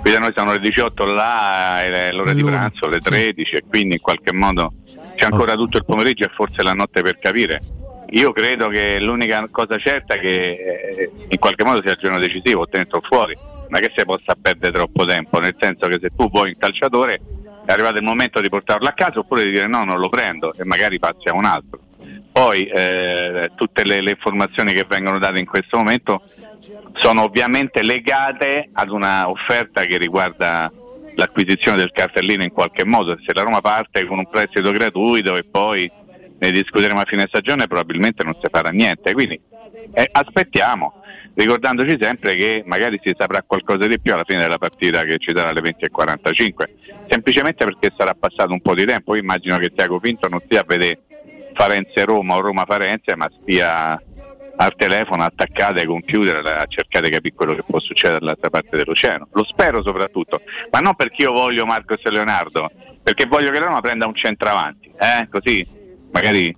qui 0.00 0.10
da 0.10 0.18
noi 0.18 0.32
sono 0.34 0.52
le 0.52 0.60
18 0.60 1.04
là, 1.04 1.82
è 1.82 2.10
l'ora 2.12 2.32
di 2.32 2.42
pranzo, 2.42 2.88
le 2.88 3.02
sì. 3.02 3.10
13 3.10 3.54
e 3.56 3.64
quindi 3.68 3.96
in 3.96 4.00
qualche 4.00 4.32
modo 4.32 4.72
c'è 5.14 5.26
ancora 5.26 5.54
tutto 5.54 5.76
il 5.76 5.84
pomeriggio 5.84 6.24
e 6.24 6.30
forse 6.34 6.62
la 6.62 6.72
notte 6.72 7.02
per 7.02 7.18
capire. 7.18 7.60
Io 8.12 8.32
credo 8.32 8.68
che 8.68 8.98
l'unica 8.98 9.46
cosa 9.50 9.76
certa 9.76 10.14
è 10.14 10.20
che 10.20 10.52
eh, 10.52 11.10
in 11.28 11.38
qualche 11.38 11.64
modo 11.64 11.82
sia 11.82 11.90
il 11.90 11.98
giorno 12.00 12.18
decisivo, 12.18 12.66
dentro 12.66 12.96
o 12.96 13.02
fuori, 13.02 13.36
ma 13.68 13.78
che 13.78 13.92
si 13.94 14.02
possa 14.06 14.34
perdere 14.40 14.72
troppo 14.72 15.04
tempo, 15.04 15.38
nel 15.38 15.54
senso 15.60 15.86
che 15.88 15.98
se 16.00 16.08
tu 16.16 16.30
vuoi 16.30 16.48
un 16.48 16.56
calciatore 16.56 17.20
è 17.64 17.72
arrivato 17.72 17.98
il 17.98 18.04
momento 18.04 18.40
di 18.40 18.48
portarlo 18.48 18.88
a 18.88 18.92
casa 18.92 19.20
oppure 19.20 19.44
di 19.44 19.50
dire 19.50 19.66
no, 19.66 19.84
non 19.84 19.98
lo 19.98 20.08
prendo 20.08 20.52
e 20.54 20.64
magari 20.64 20.98
passi 20.98 21.28
a 21.28 21.34
un 21.34 21.44
altro. 21.44 21.80
Poi 22.32 22.64
eh, 22.66 23.50
tutte 23.54 23.84
le, 23.84 24.00
le 24.00 24.10
informazioni 24.10 24.72
che 24.72 24.86
vengono 24.88 25.18
date 25.18 25.38
in 25.38 25.46
questo 25.46 25.76
momento 25.76 26.22
sono 26.94 27.22
ovviamente 27.22 27.82
legate 27.82 28.70
ad 28.72 28.90
una 28.90 29.28
offerta 29.28 29.84
che 29.84 29.98
riguarda 29.98 30.72
l'acquisizione 31.14 31.76
del 31.76 31.92
cartellino 31.92 32.42
in 32.42 32.52
qualche 32.52 32.84
modo. 32.84 33.18
Se 33.24 33.34
la 33.34 33.42
Roma 33.42 33.60
parte 33.60 34.06
con 34.06 34.18
un 34.18 34.28
prestito 34.28 34.70
gratuito 34.70 35.36
e 35.36 35.44
poi 35.44 35.90
ne 36.38 36.50
discuteremo 36.50 37.00
a 37.00 37.04
fine 37.06 37.26
stagione 37.28 37.66
probabilmente 37.66 38.24
non 38.24 38.36
si 38.40 38.48
farà 38.50 38.70
niente. 38.70 39.12
Quindi 39.12 39.40
eh, 39.92 40.08
aspettiamo, 40.10 41.02
ricordandoci 41.34 41.96
sempre 42.00 42.34
che 42.34 42.62
magari 42.66 43.00
si 43.02 43.14
saprà 43.16 43.42
qualcosa 43.42 43.86
di 43.86 44.00
più 44.00 44.12
alla 44.12 44.24
fine 44.26 44.40
della 44.40 44.58
partita 44.58 45.04
che 45.04 45.18
ci 45.18 45.32
sarà 45.34 45.50
alle 45.50 45.60
20.45, 45.60 47.04
semplicemente 47.08 47.64
perché 47.64 47.92
sarà 47.96 48.14
passato 48.14 48.52
un 48.52 48.60
po' 48.60 48.74
di 48.74 48.84
tempo. 48.84 49.14
Io 49.14 49.20
immagino 49.20 49.58
che 49.58 49.72
Tiago 49.72 50.00
Pinto 50.00 50.28
non 50.28 50.40
stia 50.44 50.60
a 50.60 50.64
vedere 50.66 51.00
Farenze 51.54 52.04
Roma 52.04 52.36
o 52.36 52.40
Roma 52.40 52.64
Farenze, 52.66 53.16
ma 53.16 53.30
stia 53.40 54.00
al 54.54 54.74
telefono 54.76 55.24
attaccate 55.24 55.80
ai 55.80 55.86
computer 55.86 56.44
a 56.44 56.66
cercare 56.66 57.08
di 57.08 57.14
capire 57.14 57.34
quello 57.34 57.54
che 57.54 57.64
può 57.66 57.80
succedere 57.80 58.20
dall'altra 58.20 58.50
parte 58.50 58.76
dell'oceano. 58.76 59.28
Lo 59.32 59.44
spero 59.44 59.82
soprattutto, 59.82 60.42
ma 60.70 60.80
non 60.80 60.94
perché 60.94 61.22
io 61.22 61.32
voglio 61.32 61.66
Marcos 61.66 62.04
e 62.04 62.10
Leonardo, 62.10 62.70
perché 63.02 63.26
voglio 63.26 63.50
che 63.50 63.58
la 63.58 63.66
Roma 63.66 63.80
prenda 63.80 64.06
un 64.06 64.14
centravanti, 64.14 64.90
eh? 64.98 65.28
così 65.30 65.66
magari 66.12 66.54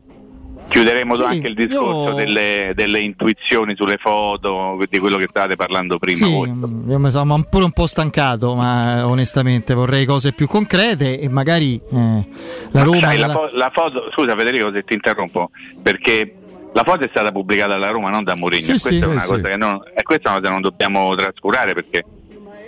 chiuderemo 0.69 1.15
Sì, 1.15 1.23
anche 1.23 1.49
il 1.49 1.55
discorso 1.55 2.09
io- 2.11 2.15
delle, 2.15 2.73
delle 2.75 3.01
intuizioni 3.01 3.75
sulle 3.77 3.97
foto, 3.99 4.79
di 4.89 4.99
quello 4.99 5.17
che 5.19 5.27
stavate 5.29 5.57
parlando 5.57 5.99
prima 5.99 6.25
Sì, 6.27 6.33
voi. 6.33 6.53
io 6.89 6.99
mi 6.99 7.11
sono 7.11 7.43
pure 7.49 7.65
un 7.65 7.73
po' 7.73 7.87
stancato, 7.87 8.55
ma 8.55 8.99
eh, 8.99 9.03
onestamente 9.03 9.75
vorrei 9.75 10.05
cose 10.05 10.33
più 10.33 10.47
concrete 10.47 11.21
e 11.21 11.29
magari 11.29 11.75
eh, 11.77 11.83
la 11.93 12.25
Ma 12.73 12.83
Roma... 12.83 12.99
sai, 12.99 13.19
la, 13.19 13.29
fo- 13.29 13.51
la 13.53 13.71
foto, 13.73 14.11
scusa 14.13 14.35
Federico 14.37 14.73
se 14.73 14.83
ti 14.85 14.95
interrompo, 14.95 15.51
perché 15.83 16.35
la 16.73 16.83
foto 16.85 17.05
è 17.05 17.09
stata 17.09 17.31
pubblicata 17.31 17.73
dalla 17.75 17.91
Roma, 17.91 18.11
non 18.11 18.25
da 18.25 18.35
Mourinho, 18.35 18.65
Sì, 18.65 18.71
e 18.73 18.79
questa 18.81 18.91
sì, 18.91 19.03
è 19.05 19.07
una 19.07 19.21
sì, 19.21 19.29
cosa 19.29 19.49
che 19.49 19.57
non, 19.57 19.81
e 19.95 20.03
questa 20.03 20.29
è 20.29 20.31
una 20.33 20.39
cosa 20.41 20.49
che 20.49 20.53
non 20.53 20.61
dobbiamo 20.63 21.15
trascurare 21.15 21.73
perché 21.75 22.05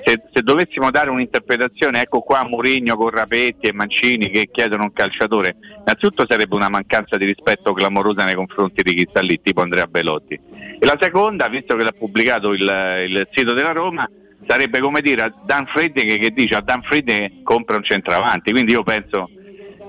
se, 0.07 0.23
se 0.33 0.43
dovessimo 0.43 0.93
dare 0.93 1.11
un'interpretazione, 1.11 2.03
ecco 2.03 2.21
qua 2.21 2.47
Mourinho 2.47 2.97
con 2.97 3.11
Rapetti 3.11 3.67
e 3.67 3.73
Mancini 3.73 4.31
che 4.31 4.49
chiedono 4.53 4.85
un 4.85 4.93
calciatore, 4.93 5.57
innanzitutto 5.81 6.25
sarebbe 6.29 6.55
una 6.55 6.69
mancanza 6.69 7.17
di 7.17 7.25
rispetto 7.25 7.73
clamorosa 7.73 8.25
nei 8.25 8.37
confronti 8.37 8.85
di 8.85 8.95
chi 8.95 9.07
sta 9.11 9.21
lì, 9.21 9.41
tipo 9.43 9.63
Andrea 9.63 9.89
Belotti. 9.89 10.35
E 10.79 10.87
la 10.87 10.97
seconda, 11.01 11.49
visto 11.49 11.75
che 11.75 11.83
l'ha 11.83 11.91
pubblicato 11.91 12.53
il, 12.53 13.05
il 13.09 13.29
sito 13.33 13.53
della 13.53 13.73
Roma, 13.73 14.09
sarebbe 14.47 14.79
come 14.79 15.01
dire 15.01 15.23
a 15.23 15.35
Dan 15.45 15.67
Friedrich 15.67 16.21
che 16.21 16.31
dice 16.31 16.55
a 16.55 16.61
Dan 16.61 16.83
Friedrich 16.83 17.43
compra 17.43 17.77
un 17.77 17.83
centravanti, 17.83 18.53
quindi 18.53 18.73
io 18.73 18.85
penso 18.85 19.29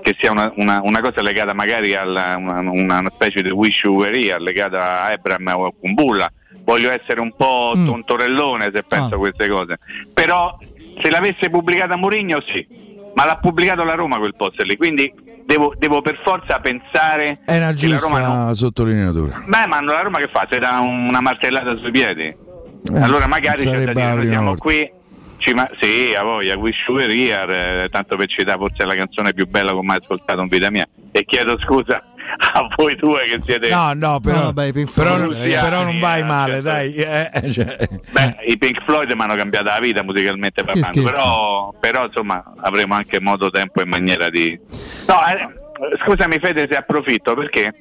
che 0.02 0.16
sia 0.18 0.32
una, 0.32 0.52
una, 0.56 0.80
una 0.82 1.00
cosa 1.00 1.22
legata 1.22 1.54
magari 1.54 1.94
a 1.94 2.04
una, 2.04 2.36
una, 2.36 3.04
specie 3.14 3.40
di 3.40 3.50
wish 3.50 3.84
here, 3.84 4.40
legata 4.40 5.04
a 5.04 5.12
Ebram 5.12 5.46
o 5.54 5.66
a 5.66 5.72
Kumbulla. 5.72 6.28
Voglio 6.68 6.90
essere 6.90 7.20
un 7.22 7.32
po' 7.34 7.72
Mm. 7.74 7.86
tontorellone 7.86 8.70
se 8.74 8.82
penso 8.82 9.14
Ah. 9.14 9.16
a 9.16 9.18
queste 9.18 9.48
cose. 9.48 9.78
Però 10.12 10.58
se 11.02 11.10
l'avesse 11.10 11.48
pubblicata 11.48 11.96
Mourinho 11.96 12.42
sì, 12.52 12.66
ma 13.14 13.24
l'ha 13.24 13.38
pubblicato 13.38 13.84
la 13.84 13.94
Roma 13.94 14.18
quel 14.18 14.34
post 14.36 14.60
lì, 14.64 14.76
quindi 14.76 15.10
devo, 15.46 15.72
devo 15.78 16.02
per 16.02 16.20
forza 16.22 16.60
pensare 16.60 17.40
È 17.46 17.56
una 17.56 17.72
la 17.72 17.98
Roma 17.98 18.20
non... 18.20 18.36
giusta 18.48 18.52
sottolineatura. 18.66 19.42
Beh, 19.46 19.66
ma 19.66 19.80
la 19.82 20.02
Roma 20.02 20.18
che 20.18 20.28
fa? 20.30 20.46
Se 20.50 20.58
dà 20.58 20.78
una 20.80 21.22
martellata 21.22 21.74
sui 21.78 21.90
piedi? 21.90 22.24
Eh, 22.26 23.00
allora 23.00 23.26
magari 23.26 23.62
c'è 23.62 23.84
da 23.84 23.92
dire, 23.94 24.14
noi 24.14 24.28
siamo 24.28 24.54
qui 24.56 24.92
ci 25.38 25.54
ma- 25.54 25.70
sì, 25.80 26.14
a 26.14 26.22
voglia, 26.22 26.54
Were 26.58 27.14
Here, 27.14 27.84
eh, 27.84 27.88
tanto 27.88 28.16
per 28.16 28.26
citare 28.28 28.58
forse 28.58 28.84
la 28.84 28.94
canzone 28.94 29.32
più 29.32 29.46
bella 29.48 29.70
che 29.70 29.76
ho 29.78 29.82
mai 29.82 29.96
ascoltato 30.02 30.42
in 30.42 30.48
vita 30.48 30.70
mia. 30.70 30.86
E 31.12 31.24
chiedo 31.24 31.58
scusa 31.60 32.02
a 32.52 32.68
voi 32.76 32.94
due 32.96 33.20
che 33.24 33.40
siete 33.44 33.68
No, 33.68 33.92
no, 33.94 34.20
però, 34.20 34.44
No, 34.46 34.52
Pink 34.52 34.92
però, 34.92 35.16
Floyd, 35.16 35.36
non- 35.36 35.60
però 35.60 35.82
non 35.84 35.98
vai 35.98 36.22
male, 36.24 36.52
certo. 36.62 36.68
dai. 36.68 36.94
eh, 36.94 37.50
cioè. 37.52 37.76
Beh, 38.10 38.36
i 38.46 38.58
Pink 38.58 38.82
Floyd 38.84 39.10
mi 39.12 39.22
hanno 39.22 39.34
cambiato 39.34 39.66
la 39.66 39.78
vita 39.80 40.02
musicalmente 40.02 40.64
parlando, 40.64 41.02
però, 41.02 41.74
però 41.78 42.04
insomma 42.06 42.42
avremo 42.60 42.94
anche 42.94 43.20
modo, 43.20 43.50
tempo 43.50 43.80
e 43.80 43.84
maniera 43.86 44.28
di... 44.30 44.58
No, 45.06 45.16
eh, 45.26 45.96
scusami 46.04 46.38
Fede 46.38 46.66
se 46.70 46.76
approfitto 46.76 47.34
perché 47.34 47.72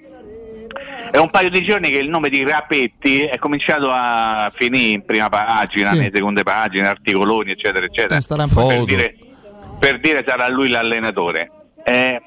è 1.11 1.17
un 1.17 1.29
paio 1.29 1.49
di 1.49 1.63
giorni 1.63 1.89
che 1.89 1.97
il 1.97 2.09
nome 2.09 2.29
di 2.29 2.43
Rapetti 2.43 3.21
è 3.21 3.37
cominciato 3.37 3.89
a 3.91 4.51
finire 4.55 4.91
in 4.93 5.05
prima 5.05 5.29
pagina, 5.29 5.91
Sì. 5.91 5.97
nelle 5.97 6.11
seconde 6.13 6.43
pagine, 6.43 6.87
articoloni 6.87 7.51
eccetera 7.51 7.85
eccetera, 7.85 8.17
Eh, 8.19 8.47
per 8.67 8.83
dire, 8.83 9.15
per 9.79 9.99
dire 9.99 10.23
sarà 10.27 10.47
lui 10.49 10.69
l'allenatore. 10.69 11.51
Eh, 11.83 12.21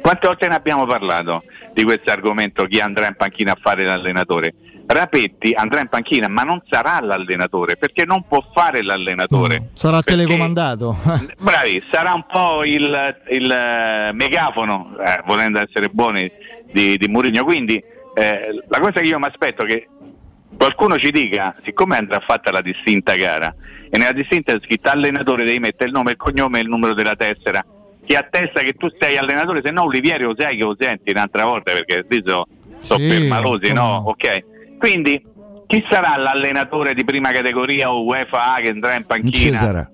quante 0.00 0.26
volte 0.26 0.48
ne 0.48 0.54
abbiamo 0.54 0.86
parlato 0.86 1.44
di 1.72 1.82
questo 1.82 2.10
argomento, 2.10 2.64
chi 2.66 2.80
andrà 2.80 3.06
in 3.06 3.14
panchina 3.16 3.52
a 3.52 3.58
fare 3.60 3.84
l'allenatore? 3.84 4.54
Rapetti 4.86 5.52
andrà 5.54 5.80
in 5.80 5.88
panchina 5.88 6.28
ma 6.28 6.42
non 6.42 6.62
sarà 6.68 7.00
l'allenatore 7.00 7.76
perché 7.76 8.04
non 8.04 8.26
può 8.28 8.46
fare 8.52 8.82
l'allenatore. 8.82 9.70
Sarà 9.72 10.02
Perché- 10.02 10.22
telecomandato. 10.22 10.96
Bravi, 11.40 11.82
sarà 11.90 12.12
un 12.12 12.26
po' 12.30 12.64
il, 12.64 13.16
il, 13.30 13.50
eh, 13.50 14.12
megafono, 14.12 14.94
eh, 14.98 15.22
volendo 15.26 15.58
essere 15.58 15.88
buoni, 15.88 16.30
di, 16.70 16.98
di 16.98 17.08
Mourinho. 17.08 17.44
Quindi 17.44 17.82
eh, 18.14 18.62
la 18.68 18.78
cosa 18.78 19.00
che 19.00 19.06
io 19.06 19.18
mi 19.18 19.26
aspetto 19.26 19.62
è 19.62 19.66
che 19.66 19.88
qualcuno 20.56 20.98
ci 20.98 21.10
dica, 21.10 21.54
siccome 21.64 21.96
andrà 21.96 22.20
fatta 22.20 22.50
la 22.50 22.60
distinta 22.60 23.14
gara, 23.14 23.54
e 23.88 23.96
nella 23.98 24.12
distinta 24.12 24.52
è 24.52 24.60
scritto 24.62 24.90
allenatore, 24.90 25.44
devi 25.44 25.60
mettere 25.60 25.86
il 25.86 25.92
nome, 25.92 26.12
il 26.12 26.16
cognome 26.16 26.58
e 26.58 26.62
il 26.62 26.68
numero 26.68 26.94
della 26.94 27.16
tessera, 27.16 27.64
che 28.06 28.16
attesta 28.16 28.60
che 28.60 28.72
tu 28.74 28.88
sei 28.98 29.16
allenatore, 29.16 29.60
se 29.64 29.70
no 29.70 29.82
Olivieri 29.84 30.24
lo 30.24 30.34
sai 30.36 30.56
che 30.56 30.64
lo 30.64 30.76
senti 30.78 31.10
un'altra 31.10 31.44
volta 31.44 31.72
perché 31.72 32.04
lì 32.08 32.22
so, 32.24 32.46
so 32.80 32.98
Sì, 32.98 33.06
permalosi, 33.08 33.72
no? 33.72 34.02
Ok. 34.06 34.76
Quindi 34.78 35.22
chi 35.66 35.84
sarà 35.88 36.16
l'allenatore 36.18 36.92
di 36.94 37.04
prima 37.04 37.30
categoria 37.32 37.90
o 37.90 38.02
UEFA 38.04 38.54
A 38.54 38.60
che 38.60 38.68
andrà 38.68 38.92
in 38.94 39.00
ci 39.00 39.06
panchina? 39.06 39.58
sarà. 39.58 39.88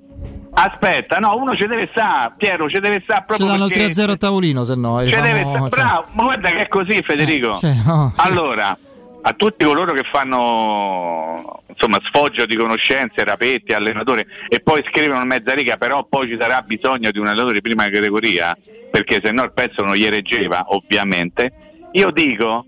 Aspetta, 0.52 1.18
no, 1.20 1.36
uno 1.36 1.54
ci 1.54 1.64
deve 1.68 1.88
stare, 1.92 2.32
Piero, 2.36 2.68
ci 2.68 2.80
deve 2.80 3.00
stare 3.04 3.20
Ci 3.20 3.26
proprio 3.28 3.46
danno 3.46 3.66
il 3.66 3.72
perché 3.72 3.92
3-0 3.92 4.10
a 4.10 4.16
tavolino, 4.16 4.64
se 4.64 4.74
no. 4.74 5.00
eh, 5.00 5.06
ci 5.06 5.14
deve 5.14 5.32
rifamo- 5.44 5.66
sta- 5.68 5.68
bravo, 5.68 6.04
ma 6.12 6.22
guarda 6.24 6.48
che 6.50 6.56
è 6.56 6.68
così 6.68 7.00
Federico. 7.02 7.56
cioè, 7.56 7.72
no, 7.86 8.12
sì. 8.16 8.26
Allora, 8.26 8.76
a 9.22 9.32
tutti 9.34 9.64
coloro 9.64 9.92
che 9.92 10.02
fanno 10.10 11.59
insomma 11.70 11.98
sfoggio 12.02 12.46
di 12.46 12.56
conoscenze, 12.56 13.24
rapetti, 13.24 13.72
allenatori 13.72 14.24
e 14.48 14.60
poi 14.60 14.84
scrivono 14.88 15.24
mezza 15.24 15.54
riga, 15.54 15.76
però 15.76 16.04
poi 16.08 16.28
ci 16.28 16.36
sarà 16.38 16.62
bisogno 16.62 17.10
di 17.10 17.18
un 17.18 17.26
allenatore 17.26 17.54
di 17.54 17.60
prima 17.62 17.88
categoria, 17.88 18.56
perché 18.90 19.20
se 19.22 19.32
no 19.32 19.44
il 19.44 19.52
pezzo 19.52 19.82
non 19.82 19.94
gli 19.94 20.08
reggeva, 20.08 20.64
ovviamente. 20.68 21.52
Io 21.92 22.10
dico 22.10 22.64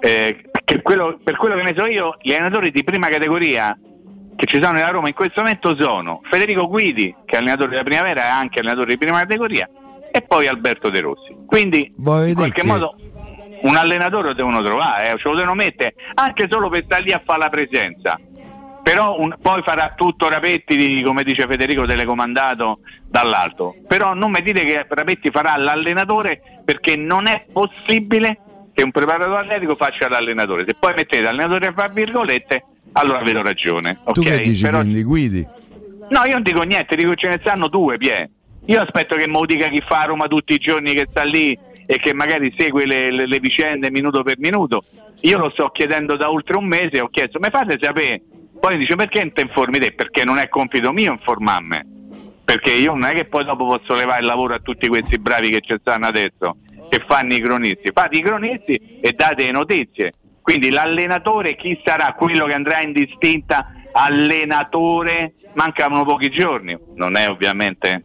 eh, 0.00 0.44
che 0.64 0.82
quello- 0.82 1.18
per 1.22 1.36
quello 1.36 1.54
che 1.54 1.62
ne 1.62 1.74
so 1.76 1.86
io, 1.86 2.16
gli 2.20 2.32
allenatori 2.32 2.70
di 2.70 2.84
prima 2.84 3.08
categoria 3.08 3.76
che 4.36 4.44
ci 4.46 4.60
sono 4.60 4.72
nella 4.72 4.90
Roma 4.90 5.08
in 5.08 5.14
questo 5.14 5.40
momento 5.40 5.74
sono 5.78 6.20
Federico 6.30 6.68
Guidi, 6.68 7.14
che 7.24 7.36
è 7.36 7.38
allenatore 7.38 7.70
della 7.70 7.82
primavera 7.84 8.24
e 8.24 8.28
anche 8.28 8.58
allenatore 8.60 8.88
di 8.88 8.98
prima 8.98 9.20
categoria, 9.20 9.66
e 10.12 10.20
poi 10.22 10.46
Alberto 10.46 10.90
De 10.90 11.00
Rossi. 11.00 11.34
Quindi 11.46 11.90
Vuoi 11.96 12.28
in 12.30 12.34
qualche 12.34 12.60
che- 12.60 12.66
modo 12.66 12.94
un 13.62 13.74
allenatore 13.74 14.28
lo 14.28 14.34
devono 14.34 14.62
trovare, 14.62 15.12
eh, 15.12 15.16
ce 15.16 15.28
lo 15.28 15.34
devono 15.34 15.54
mettere 15.54 15.94
anche 16.14 16.46
solo 16.50 16.68
per 16.68 16.82
stare 16.84 17.02
lì 17.04 17.12
a 17.12 17.22
fare 17.24 17.38
la 17.40 17.48
presenza. 17.48 18.20
Però 18.86 19.18
un- 19.18 19.34
poi 19.42 19.62
farà 19.62 19.94
tutto 19.96 20.28
Rapetti, 20.28 21.02
come 21.02 21.24
dice 21.24 21.44
Federico, 21.48 21.84
telecomandato 21.86 22.78
dall'alto. 23.08 23.74
Però 23.88 24.14
non 24.14 24.30
mi 24.30 24.40
dite 24.42 24.62
che 24.64 24.86
Rapetti 24.88 25.30
farà 25.32 25.56
l'allenatore 25.56 26.40
perché 26.64 26.94
non 26.94 27.26
è 27.26 27.46
possibile 27.52 28.38
che 28.72 28.84
un 28.84 28.92
preparatore 28.92 29.40
atletico 29.40 29.74
faccia 29.74 30.08
l'allenatore. 30.08 30.64
Se 30.68 30.76
poi 30.78 30.94
mettete 30.94 31.26
allenatore 31.26 31.72
fra 31.74 31.88
virgolette, 31.88 32.64
allora 32.92 33.22
vedo 33.22 33.42
ragione. 33.42 33.94
Tu 34.12 34.20
ok? 34.20 34.22
che 34.24 34.38
dici 34.42 34.62
Però- 34.62 34.78
quindi? 34.78 35.02
Guidi? 35.02 35.48
No, 36.08 36.22
io 36.24 36.34
non 36.34 36.42
dico 36.44 36.62
niente, 36.62 36.94
dico 36.94 37.10
che 37.10 37.16
ce 37.16 37.28
ne 37.30 37.38
stanno 37.40 37.66
due, 37.66 37.96
Pie. 37.96 38.30
Io 38.66 38.80
aspetto 38.80 39.16
che 39.16 39.26
me 39.26 39.32
lo 39.32 39.46
dica 39.46 39.66
chi 39.66 39.82
fa 39.84 40.02
a 40.02 40.04
Roma 40.04 40.28
tutti 40.28 40.54
i 40.54 40.58
giorni 40.58 40.94
che 40.94 41.08
sta 41.10 41.24
lì 41.24 41.58
e 41.86 41.98
che 41.98 42.14
magari 42.14 42.54
segue 42.56 42.86
le, 42.86 43.10
le- 43.10 43.26
le 43.26 43.38
vicende 43.40 43.90
minuto 43.90 44.22
per 44.22 44.38
minuto. 44.38 44.84
Io 45.22 45.38
lo 45.38 45.50
sto 45.50 45.70
chiedendo 45.70 46.14
da 46.14 46.30
oltre 46.30 46.56
un 46.56 46.66
mese, 46.66 47.00
ho 47.00 47.08
chiesto, 47.08 47.40
mi 47.40 47.48
fate 47.50 47.76
sapere? 47.80 48.22
Poi 48.60 48.76
dice, 48.78 48.96
perché 48.96 49.20
non 49.20 49.32
ti 49.32 49.42
informi 49.42 49.78
te? 49.78 49.92
Perché 49.92 50.24
non 50.24 50.38
è 50.38 50.48
compito 50.48 50.92
mio 50.92 51.12
informarmi. 51.12 51.94
Perché 52.44 52.72
io 52.72 52.92
non 52.92 53.04
è 53.04 53.14
che 53.14 53.24
poi 53.24 53.44
dopo 53.44 53.66
posso 53.66 53.94
levare 53.94 54.20
il 54.20 54.26
lavoro 54.26 54.54
a 54.54 54.58
tutti 54.58 54.86
questi 54.88 55.18
bravi 55.18 55.50
che 55.50 55.60
ci 55.60 55.76
stanno 55.80 56.06
adesso, 56.06 56.58
che 56.88 57.04
fanno 57.06 57.34
i 57.34 57.40
cronisti. 57.40 57.90
Fate 57.92 58.18
i 58.18 58.22
cronisti 58.22 58.98
e 59.00 59.12
date 59.12 59.44
le 59.44 59.50
notizie. 59.50 60.12
Quindi 60.42 60.70
l'allenatore 60.70 61.56
chi 61.56 61.80
sarà? 61.84 62.14
Quello 62.14 62.46
che 62.46 62.54
andrà 62.54 62.80
in 62.80 62.92
distinta 62.92 63.72
allenatore? 63.92 65.34
Mancano 65.54 66.04
pochi 66.04 66.30
giorni. 66.30 66.78
Non 66.94 67.16
è 67.16 67.28
ovviamente 67.28 68.04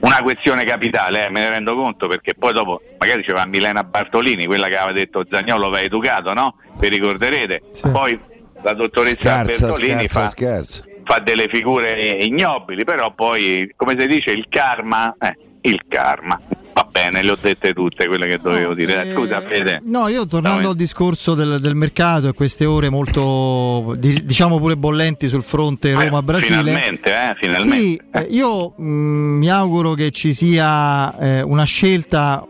una 0.00 0.22
questione 0.22 0.64
capitale, 0.64 1.26
eh, 1.26 1.30
me 1.30 1.40
ne 1.40 1.50
rendo 1.50 1.74
conto 1.74 2.08
perché 2.08 2.34
poi 2.34 2.52
dopo 2.52 2.80
magari 2.98 3.24
va 3.32 3.46
Milena 3.46 3.84
Bartolini, 3.84 4.46
quella 4.46 4.68
che 4.68 4.76
aveva 4.76 4.92
detto 4.92 5.24
Zagnolo 5.30 5.70
va 5.70 5.80
educato, 5.80 6.32
no? 6.32 6.56
Vi 6.78 6.88
ricorderete. 6.88 7.62
Poi 7.92 8.18
la 8.64 8.72
dottoressa 8.74 9.14
Scherza, 9.18 9.66
Bertolini 9.66 9.92
scherza, 10.08 10.20
fa, 10.20 10.28
scherza. 10.30 10.84
fa 11.04 11.18
delle 11.20 11.46
figure 11.48 11.92
ignobili, 12.20 12.84
però 12.84 13.12
poi, 13.14 13.70
come 13.76 13.94
si 13.98 14.06
dice, 14.06 14.30
il 14.32 14.46
karma, 14.48 15.14
eh, 15.20 15.36
il 15.62 15.82
karma. 15.86 16.40
Va 16.72 16.88
bene, 16.90 17.22
le 17.22 17.30
ho 17.30 17.38
dette 17.40 17.72
tutte 17.72 18.08
quelle 18.08 18.26
che 18.26 18.38
dovevo 18.42 18.74
dire. 18.74 19.02
Eh, 19.08 19.12
Scusa 19.14 19.40
Fede. 19.40 19.80
No, 19.84 20.08
io 20.08 20.26
tornando 20.26 20.62
No, 20.62 20.68
al 20.70 20.74
discorso 20.74 21.34
del, 21.34 21.60
del 21.60 21.76
mercato 21.76 22.26
e 22.26 22.32
queste 22.32 22.64
ore 22.64 22.88
molto, 22.90 23.94
di- 23.96 24.24
diciamo 24.24 24.58
pure 24.58 24.76
bollenti 24.76 25.28
sul 25.28 25.44
fronte 25.44 25.90
eh, 25.90 25.94
Roma-Brasile. 25.94 26.56
Finalmente, 26.56 27.10
eh, 27.12 27.34
finalmente. 27.38 27.76
Sì, 27.76 28.00
eh, 28.12 28.26
io 28.30 28.70
mh, 28.76 28.82
mi 28.84 29.48
auguro 29.50 29.92
che 29.94 30.10
ci 30.10 30.32
sia 30.34 31.16
eh, 31.18 31.42
una 31.42 31.64
scelta, 31.64 32.44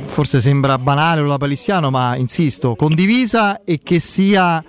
forse 0.00 0.40
sembra 0.40 0.76
banale 0.76 1.20
o 1.20 1.26
la 1.26 1.38
palissiano, 1.38 1.90
ma 1.90 2.16
insisto, 2.16 2.74
condivisa 2.74 3.62
e 3.64 3.78
che 3.84 4.00
sia 4.00 4.64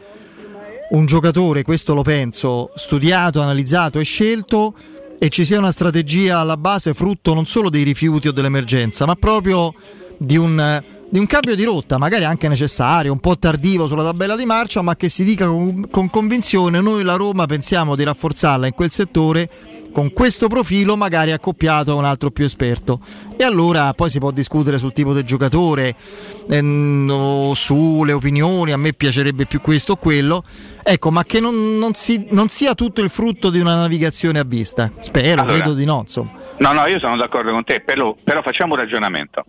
un 0.92 1.06
giocatore, 1.06 1.64
questo 1.64 1.94
lo 1.94 2.02
penso, 2.02 2.72
studiato, 2.76 3.42
analizzato 3.42 4.00
e 4.00 4.04
scelto 4.04 4.74
e 5.18 5.30
ci 5.30 5.46
sia 5.46 5.60
una 5.60 5.72
strategia 5.72 6.40
alla 6.40 6.58
base 6.58 6.94
frutto 6.94 7.34
non 7.34 7.46
solo 7.46 7.70
dei 7.70 7.84
rifiuti 7.84 8.28
o 8.28 8.32
dell'emergenza, 8.32 9.06
ma 9.06 9.16
proprio 9.16 9.74
di 10.18 10.36
un, 10.36 10.82
di 11.10 11.20
un 11.20 11.26
cambio 11.28 11.56
di 11.56 11.64
rotta, 11.64 11.98
magari 11.98 12.24
anche 12.26 12.48
necessario, 12.48 13.12
un 13.12 13.20
po' 13.20 13.38
tardivo 13.38 13.88
sulla 13.88 14.04
tabella 14.04 14.36
di 14.36 14.46
marcia, 14.46 14.82
ma 14.82 14.96
che 14.96 15.10
si 15.10 15.24
dica 15.24 15.46
con, 15.48 15.88
con 15.90 16.10
convinzione 16.10 16.82
noi 16.82 17.04
la 17.04 17.16
Roma 17.16 17.46
pensiamo 17.46 17.96
di 17.96 18.04
rafforzarla 18.04 18.68
in 18.68 18.74
quel 18.74 18.90
settore 18.90 19.50
con 19.92 20.12
questo 20.14 20.48
profilo 20.48 20.96
magari 20.98 21.32
accoppiato 21.32 21.92
a 21.92 21.96
un 21.96 22.06
altro 22.06 22.32
più 22.32 22.46
esperto 22.46 23.00
e 23.38 23.44
allora 23.44 23.94
poi 23.94 24.10
si 24.10 24.20
può 24.20 24.32
discutere 24.32 24.78
sul 24.78 24.94
tipo 24.94 25.14
del 25.14 25.24
giocatore 25.24 25.94
ehm, 26.50 27.10
o 27.12 27.54
sulle 27.54 28.14
opinioni 28.14 28.72
a 28.72 28.78
me 28.78 28.94
piacerebbe 28.94 29.46
più 29.46 29.62
questo 29.62 29.94
o 29.94 29.96
quello 29.98 30.44
ecco 30.84 31.12
ma 31.12 31.24
che 31.24 31.40
non, 31.40 31.78
non 31.78 31.94
si- 31.94 32.28
non 32.30 32.48
sia 32.50 32.74
tutto 32.76 33.02
il 33.02 33.10
frutto 33.10 33.50
di 33.50 33.60
una 33.60 33.76
navigazione 33.76 34.40
a 34.40 34.44
vista 34.44 34.92
spero, 35.02 35.42
Allora. 35.42 35.58
credo 35.58 35.74
di 35.74 35.86
no 35.86 36.00
insomma 36.02 36.40
No, 36.58 36.74
no, 36.74 36.86
io 36.86 37.00
sono 37.00 37.16
d'accordo 37.18 37.50
con 37.52 37.64
te, 37.64 37.82
però, 37.82 38.16
però 38.24 38.44
facciamo 38.44 38.76
un 38.76 38.80
ragionamento. 38.82 39.44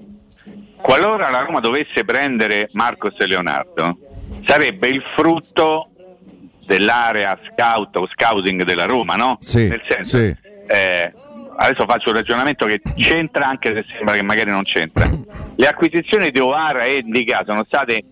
Qualora 0.77 1.29
la 1.29 1.43
Roma 1.43 1.61
dovesse 1.61 2.05
prendere 2.07 2.71
Marcos 2.73 3.15
e 3.19 3.27
Leonardo, 3.27 3.99
sarebbe 4.47 4.89
il 4.89 5.03
frutto 5.15 5.91
dell'area 6.67 7.39
scout 7.51 7.97
o 7.97 8.07
scouting 8.07 8.63
della 8.65 8.87
Roma, 8.87 9.15
no? 9.15 9.39
Sì, 9.41 9.69
Nel 9.69 9.83
senso, 9.89 10.19
sì. 10.19 10.35
eh, 10.67 11.13
adesso 11.57 11.85
faccio 11.87 12.11
un 12.11 12.17
ragionamento 12.17 12.67
che 12.67 12.81
c'entra 12.97 13.49
anche 13.49 13.75
se 13.75 13.85
sembra 13.97 14.15
che 14.15 14.23
magari 14.23 14.51
non 14.51 14.63
c'entra. 14.63 15.07
Le 15.55 15.67
acquisizioni 15.67 16.31
di 16.31 16.41
Oara 16.41 16.85
e 16.85 17.03
Liga 17.05 17.43
sono 17.47 17.65
state 17.65 18.05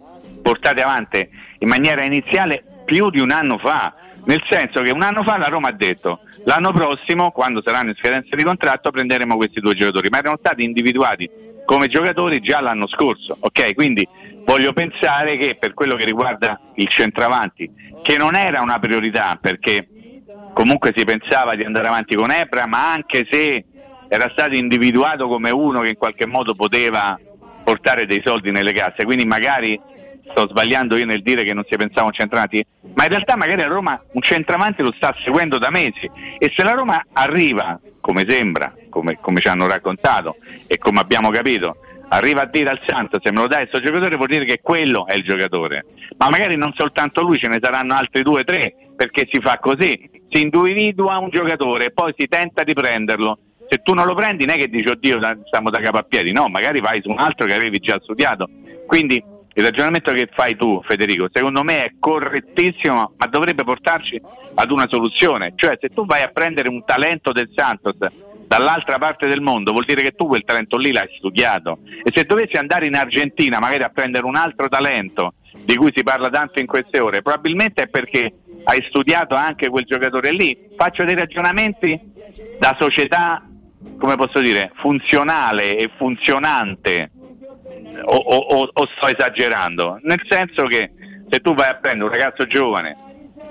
portate 0.42 0.82
avanti 0.82 1.28
in 1.58 1.68
maniera 1.68 2.02
iniziale 2.02 2.64
più 2.84 3.10
di 3.10 3.20
un 3.20 3.30
anno 3.30 3.58
fa, 3.58 3.94
nel 4.24 4.42
senso 4.48 4.82
che 4.82 4.90
un 4.90 5.02
anno 5.02 5.22
fa 5.22 5.38
la 5.38 5.48
Roma 5.48 5.68
ha 5.68 5.72
detto 5.72 6.20
l'anno 6.44 6.72
prossimo, 6.72 7.30
quando 7.30 7.62
saranno 7.64 7.90
in 7.90 7.96
scadenza 7.96 8.34
di 8.34 8.42
contratto, 8.42 8.90
prenderemo 8.90 9.36
questi 9.36 9.60
due 9.60 9.74
giocatori, 9.74 10.08
ma 10.08 10.18
erano 10.18 10.36
stati 10.38 10.64
individuati 10.64 11.28
come 11.64 11.88
giocatori 11.88 12.40
già 12.40 12.60
l'anno 12.60 12.88
scorso, 12.88 13.36
ok? 13.38 13.74
Quindi 13.74 14.06
voglio 14.44 14.72
pensare 14.72 15.36
che 15.36 15.56
per 15.58 15.74
quello 15.74 15.96
che 15.96 16.04
riguarda 16.04 16.60
il 16.74 16.88
centravanti, 16.88 17.70
che 18.02 18.16
non 18.16 18.34
era 18.34 18.60
una 18.60 18.78
priorità 18.78 19.38
perché 19.40 19.88
comunque 20.52 20.92
si 20.94 21.04
pensava 21.04 21.54
di 21.54 21.64
andare 21.64 21.88
avanti 21.88 22.14
con 22.14 22.30
Ebra, 22.30 22.66
ma 22.66 22.92
anche 22.92 23.26
se 23.30 23.64
era 24.08 24.28
stato 24.32 24.54
individuato 24.54 25.28
come 25.28 25.50
uno 25.50 25.80
che 25.80 25.90
in 25.90 25.96
qualche 25.96 26.26
modo 26.26 26.54
poteva 26.54 27.18
portare 27.62 28.06
dei 28.06 28.20
soldi 28.24 28.50
nelle 28.50 28.72
casse, 28.72 29.04
quindi 29.04 29.24
magari 29.24 29.80
sto 30.30 30.48
sbagliando 30.48 30.96
io 30.96 31.06
nel 31.06 31.22
dire 31.22 31.42
che 31.42 31.54
non 31.54 31.64
si 31.68 31.76
pensava 31.76 32.02
a 32.02 32.06
un 32.06 32.12
centravanti, 32.12 32.64
ma 32.94 33.04
in 33.04 33.10
realtà 33.10 33.36
magari 33.36 33.60
la 33.60 33.68
Roma 33.68 34.00
un 34.12 34.22
centravanti 34.22 34.82
lo 34.82 34.92
sta 34.96 35.14
seguendo 35.22 35.58
da 35.58 35.70
mesi. 35.70 36.10
E 36.38 36.52
se 36.54 36.62
la 36.62 36.72
Roma 36.72 37.04
arriva, 37.12 37.78
come 38.00 38.24
sembra, 38.28 38.72
come, 38.88 39.18
come 39.20 39.40
ci 39.40 39.48
hanno 39.48 39.66
raccontato 39.66 40.36
e 40.66 40.78
come 40.78 41.00
abbiamo 41.00 41.30
capito, 41.30 41.76
arriva 42.10 42.42
a 42.42 42.46
dire 42.46 42.70
al 42.70 42.80
Santos 42.86 43.20
se 43.22 43.32
me 43.32 43.40
lo 43.40 43.46
dai 43.46 43.68
questo 43.68 43.86
giocatore 43.86 44.16
vuol 44.16 44.28
dire 44.28 44.44
che 44.44 44.60
quello 44.62 45.06
è 45.06 45.14
il 45.14 45.22
giocatore, 45.22 45.84
ma 46.18 46.28
magari 46.28 46.56
non 46.56 46.72
soltanto 46.74 47.22
lui, 47.22 47.38
ce 47.38 47.48
ne 47.48 47.58
saranno 47.60 47.94
altri 47.94 48.22
due 48.22 48.40
o 48.40 48.44
tre 48.44 48.74
perché 48.96 49.26
si 49.30 49.40
fa 49.40 49.58
così, 49.58 50.10
si 50.28 50.42
individua 50.42 51.18
un 51.18 51.30
giocatore 51.30 51.86
e 51.86 51.90
poi 51.90 52.12
si 52.16 52.26
tenta 52.28 52.64
di 52.64 52.74
prenderlo. 52.74 53.38
Se 53.68 53.78
tu 53.78 53.94
non 53.94 54.04
lo 54.04 54.14
prendi 54.14 54.44
non 54.44 54.56
è 54.56 54.58
che 54.58 54.68
dici 54.68 54.88
oddio 54.88 55.18
stiamo 55.46 55.70
da 55.70 55.78
capo 55.78 55.98
a 55.98 56.02
piedi, 56.02 56.32
no, 56.32 56.48
magari 56.48 56.80
vai 56.80 57.00
su 57.00 57.08
un 57.08 57.18
altro 57.18 57.46
che 57.46 57.54
avevi 57.54 57.78
già 57.78 57.98
studiato. 58.02 58.48
Quindi 58.86 59.22
il 59.52 59.64
ragionamento 59.64 60.12
che 60.12 60.28
fai 60.32 60.56
tu 60.56 60.82
Federico 60.84 61.28
secondo 61.32 61.62
me 61.62 61.84
è 61.84 61.92
correttissimo 61.98 63.14
ma 63.16 63.26
dovrebbe 63.26 63.64
portarci 63.64 64.20
ad 64.54 64.70
una 64.70 64.86
soluzione, 64.88 65.52
cioè 65.54 65.78
se 65.80 65.88
tu 65.88 66.04
vai 66.04 66.22
a 66.22 66.28
prendere 66.28 66.68
un 66.68 66.84
talento 66.84 67.32
del 67.32 67.50
Santos 67.54 67.96
dall'altra 68.50 68.98
parte 68.98 69.28
del 69.28 69.40
mondo 69.40 69.70
vuol 69.70 69.84
dire 69.84 70.02
che 70.02 70.10
tu 70.10 70.26
quel 70.26 70.42
talento 70.44 70.76
lì 70.76 70.90
l'hai 70.90 71.08
studiato 71.16 71.78
e 72.02 72.10
se 72.12 72.24
dovessi 72.24 72.56
andare 72.56 72.86
in 72.86 72.96
Argentina 72.96 73.60
magari 73.60 73.84
a 73.84 73.90
prendere 73.90 74.26
un 74.26 74.34
altro 74.34 74.68
talento 74.68 75.34
di 75.54 75.76
cui 75.76 75.92
si 75.94 76.02
parla 76.02 76.28
tanto 76.30 76.58
in 76.58 76.66
queste 76.66 76.98
ore, 76.98 77.22
probabilmente 77.22 77.84
è 77.84 77.86
perché 77.86 78.32
hai 78.64 78.84
studiato 78.88 79.36
anche 79.36 79.68
quel 79.68 79.84
giocatore 79.84 80.32
lì. 80.32 80.66
Faccio 80.76 81.04
dei 81.04 81.14
ragionamenti 81.14 81.96
da 82.58 82.76
società, 82.76 83.46
come 84.00 84.16
posso 84.16 84.40
dire, 84.40 84.72
funzionale 84.80 85.76
e 85.76 85.88
funzionante 85.96 87.12
o, 88.02 88.16
o- 88.16 88.68
o- 88.72 88.86
sto 88.96 89.06
esagerando? 89.06 90.00
Nel 90.02 90.22
senso 90.28 90.64
che 90.66 90.90
se 91.28 91.38
tu 91.38 91.54
vai 91.54 91.68
a 91.68 91.74
prendere 91.76 92.04
un 92.06 92.10
ragazzo 92.10 92.46
giovane 92.48 92.96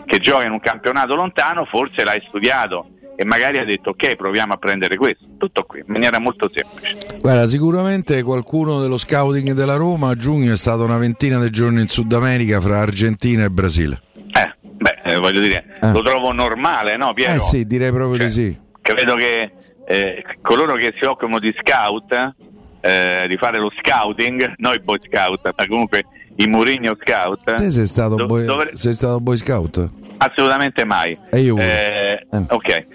che 0.06 0.18
gioca 0.20 0.44
in 0.44 0.52
un 0.52 0.60
campionato 0.60 1.16
lontano, 1.16 1.64
forse 1.64 2.04
l'hai 2.04 2.22
studiato 2.28 2.90
e 3.20 3.26
magari 3.26 3.58
hai 3.58 3.66
detto 3.66 3.90
ok, 3.90 4.16
proviamo 4.16 4.54
a 4.54 4.56
prendere 4.56 4.96
questo. 4.96 5.26
Tutto 5.38 5.64
qui, 5.64 5.80
in 5.80 5.91
maniera 5.91 6.20
molto 6.20 6.50
semplice. 6.54 7.18
Guarda, 7.20 7.46
sicuramente 7.48 8.24
qualcuno 8.24 8.80
dello 8.80 8.98
scouting 8.98 9.52
della 9.52 9.76
Roma 9.76 10.12
a 10.12 10.16
giugno 10.16 10.54
è 10.54 10.56
stato 10.56 10.86
una 10.86 10.96
ventina 10.98 11.38
di 11.41 11.50
giorni 11.50 11.82
in 11.82 11.90
Sud 11.90 12.14
America 12.14 12.62
fra 12.62 12.80
Argentina 12.80 13.44
e 13.44 13.50
Brasile. 13.50 14.02
Eh, 14.32 14.56
beh, 14.72 15.02
eh, 15.04 15.18
voglio 15.18 15.41
dire, 15.41 15.66
lo 15.82 16.02
trovo 16.02 16.32
normale, 16.32 16.96
no 16.96 17.12
Piero? 17.12 17.34
Eh 17.34 17.40
sì, 17.40 17.66
direi 17.66 17.91
proprio 17.91 18.24
di 18.24 18.30
sì. 18.32 18.58
Credo 18.82 19.16
che 19.16 19.52
eh, 19.86 20.24
coloro 20.41 20.76
che 20.76 20.94
si 20.98 21.04
occupano 21.04 21.40
di 21.40 21.54
scout, 21.60 22.34
eh, 22.80 23.26
di 23.28 23.36
fare 23.36 23.60
lo 23.60 23.70
scouting, 23.82 24.54
noi 24.60 24.80
boy 24.80 24.98
scout, 25.12 25.41
ma 25.58 25.68
comunque 25.68 26.06
i 26.38 26.48
Murigno 26.48 26.96
scout, 27.06 27.44
Te 27.58 27.70
sei 27.70 27.86
stato, 27.86 28.16
do- 28.16 28.26
boy, 28.28 28.46
dovre- 28.46 28.78
sei 28.78 28.94
stato 28.94 29.20
boy 29.20 29.36
scout? 29.36 29.90
assolutamente 30.22 30.84
mai. 30.86 31.18
E 31.32 31.40
io 31.40 31.58
Eh, 31.58 32.26
ok, 32.50 32.86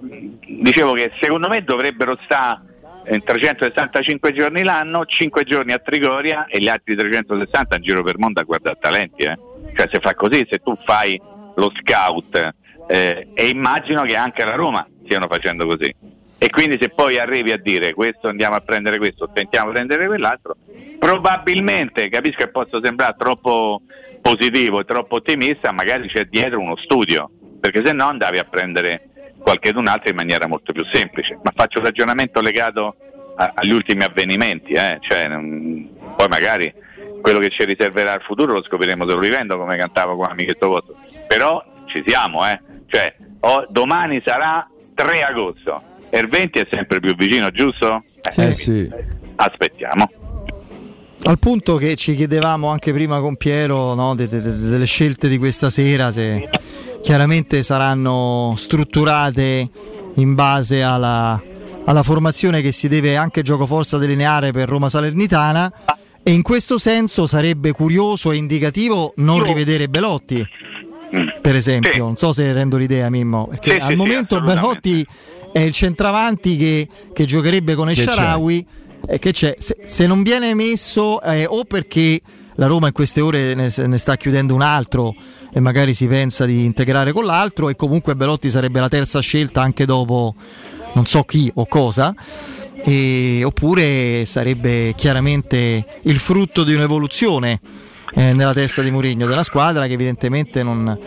dicevo 0.00 0.92
che 0.92 1.12
secondo 1.20 1.48
me 1.48 1.62
dovrebbero 1.62 2.18
stare 2.24 2.68
in 3.10 3.22
365 3.24 4.32
giorni 4.32 4.62
l'anno, 4.62 5.04
5 5.04 5.44
giorni 5.44 5.72
a 5.72 5.78
Trigoria 5.78 6.46
e 6.46 6.58
gli 6.58 6.68
altri 6.68 6.94
360 6.94 7.76
in 7.76 7.82
giro 7.82 8.02
per 8.02 8.14
il 8.14 8.20
mondo 8.20 8.40
a 8.40 8.44
guardare 8.44 8.78
talenti. 8.80 9.22
eh. 9.24 9.38
Cioè 9.74 9.88
se 9.90 10.00
fa 10.00 10.14
così, 10.14 10.46
se 10.48 10.58
tu 10.58 10.76
fai 10.84 11.20
lo 11.56 11.72
scout 11.80 12.54
eh, 12.88 13.28
e 13.34 13.48
immagino 13.48 14.02
che 14.02 14.16
anche 14.16 14.44
la 14.44 14.54
Roma 14.54 14.86
stiano 15.04 15.26
facendo 15.28 15.66
così. 15.66 15.94
E 16.42 16.48
quindi 16.48 16.78
se 16.80 16.88
poi 16.88 17.18
arrivi 17.18 17.52
a 17.52 17.58
dire 17.58 17.92
questo 17.92 18.28
andiamo 18.28 18.56
a 18.56 18.60
prendere 18.60 18.96
questo, 18.96 19.30
tentiamo 19.32 19.66
di 19.68 19.74
prendere 19.74 20.06
quell'altro, 20.06 20.56
probabilmente 20.98 22.08
capisco 22.08 22.38
che 22.38 22.48
posso 22.48 22.80
sembrare 22.82 23.14
troppo 23.18 23.82
positivo 24.22 24.80
e 24.80 24.84
troppo 24.84 25.16
ottimista, 25.16 25.70
magari 25.70 26.08
c'è 26.08 26.24
dietro 26.24 26.60
uno 26.60 26.76
studio, 26.76 27.30
perché 27.60 27.84
se 27.84 27.92
no 27.92 28.06
andavi 28.06 28.38
a 28.38 28.44
prendere 28.44 29.09
qualche 29.40 29.72
d'un 29.72 29.86
altro 29.88 30.10
in 30.10 30.16
maniera 30.16 30.46
molto 30.46 30.72
più 30.72 30.84
semplice. 30.92 31.38
Ma 31.42 31.52
faccio 31.54 31.78
un 31.78 31.84
ragionamento 31.84 32.40
legato 32.40 32.94
a- 33.36 33.52
agli 33.54 33.70
ultimi 33.72 34.02
avvenimenti, 34.04 34.72
eh, 34.72 34.98
cioè, 35.00 35.28
non- 35.28 35.88
poi 36.16 36.28
magari 36.28 36.72
quello 37.20 37.38
che 37.38 37.50
ci 37.50 37.64
riserverà 37.64 38.14
il 38.14 38.22
futuro 38.22 38.52
lo 38.52 38.62
scopriremo 38.62 39.06
solo 39.06 39.20
vivendo, 39.20 39.58
come 39.58 39.76
cantavo 39.76 40.16
con 40.16 40.30
Amichetto 40.30 40.68
Voto. 40.68 40.94
Però 41.26 41.62
ci 41.86 42.02
siamo, 42.06 42.46
eh. 42.48 42.60
cioè, 42.86 43.14
oh, 43.40 43.66
domani 43.70 44.20
sarà 44.24 44.66
3 44.94 45.22
agosto 45.22 45.82
e 46.10 46.18
il 46.18 46.28
20 46.28 46.58
è 46.58 46.66
sempre 46.70 46.98
più 47.00 47.14
vicino, 47.14 47.50
giusto? 47.50 48.04
Eh, 48.36 48.52
sì. 48.54 48.88
Aspettiamo. 49.36 50.10
Al 51.22 51.38
punto 51.38 51.76
che 51.76 51.96
ci 51.96 52.14
chiedevamo 52.14 52.68
anche 52.68 52.92
prima 52.92 53.20
con 53.20 53.36
Piero 53.36 53.94
no, 53.94 54.14
de- 54.14 54.26
de- 54.26 54.40
de- 54.40 54.56
delle 54.56 54.86
scelte 54.86 55.28
di 55.28 55.36
questa 55.38 55.68
sera, 55.70 56.10
se 56.10 56.48
chiaramente 57.00 57.62
saranno 57.62 58.54
strutturate 58.56 59.68
in 60.14 60.34
base 60.34 60.82
alla, 60.82 61.40
alla 61.84 62.02
formazione 62.02 62.60
che 62.60 62.72
si 62.72 62.88
deve 62.88 63.16
anche 63.16 63.42
gioco 63.42 63.66
forza 63.66 63.98
delineare 63.98 64.52
per 64.52 64.68
Roma 64.68 64.88
Salernitana. 64.88 65.72
E 66.22 66.32
in 66.32 66.42
questo 66.42 66.76
senso 66.76 67.26
sarebbe 67.26 67.72
curioso 67.72 68.30
e 68.30 68.36
indicativo 68.36 69.14
non 69.16 69.42
rivedere 69.42 69.88
Belotti, 69.88 70.46
per 71.40 71.54
esempio. 71.54 72.04
Non 72.04 72.16
so 72.16 72.32
se 72.32 72.52
rendo 72.52 72.76
l'idea, 72.76 73.08
Mimmo. 73.08 73.46
Perché 73.48 73.74
Sì, 73.74 73.80
al 73.80 73.90
sì, 73.90 73.96
momento 73.96 74.40
Belotti 74.40 75.04
è 75.50 75.60
il 75.60 75.72
centravanti 75.72 76.56
che, 76.58 76.88
che 77.14 77.24
giocherebbe 77.24 77.74
con? 77.74 77.88
Esharawi. 77.88 78.66
E 79.08 79.18
che 79.18 79.32
c'è? 79.32 79.54
Se, 79.58 79.78
se 79.82 80.06
non 80.06 80.22
viene 80.22 80.52
messo, 80.54 81.22
eh, 81.22 81.46
o 81.46 81.64
perché 81.64 82.20
la 82.56 82.66
Roma 82.66 82.88
in 82.88 82.92
queste 82.92 83.20
ore 83.20 83.54
ne, 83.54 83.70
ne 83.76 83.98
sta 83.98 84.16
chiudendo 84.16 84.54
un 84.54 84.62
altro 84.62 85.14
e 85.52 85.60
magari 85.60 85.94
si 85.94 86.06
pensa 86.06 86.44
di 86.44 86.64
integrare 86.64 87.12
con 87.12 87.24
l'altro, 87.24 87.68
e 87.68 87.76
comunque 87.76 88.16
Belotti 88.16 88.50
sarebbe 88.50 88.80
la 88.80 88.88
terza 88.88 89.20
scelta 89.20 89.62
anche 89.62 89.84
dopo 89.84 90.34
non 90.92 91.06
so 91.06 91.22
chi 91.22 91.50
o 91.54 91.66
cosa. 91.66 92.14
E, 92.82 93.42
oppure 93.44 94.24
sarebbe 94.24 94.94
chiaramente 94.96 95.84
il 96.02 96.18
frutto 96.18 96.64
di 96.64 96.74
un'evoluzione 96.74 97.60
eh, 98.14 98.32
nella 98.32 98.54
testa 98.54 98.80
di 98.80 98.90
Mourinho 98.90 99.26
della 99.26 99.42
squadra 99.42 99.86
che 99.86 99.92
evidentemente 99.92 100.62
non 100.62 100.98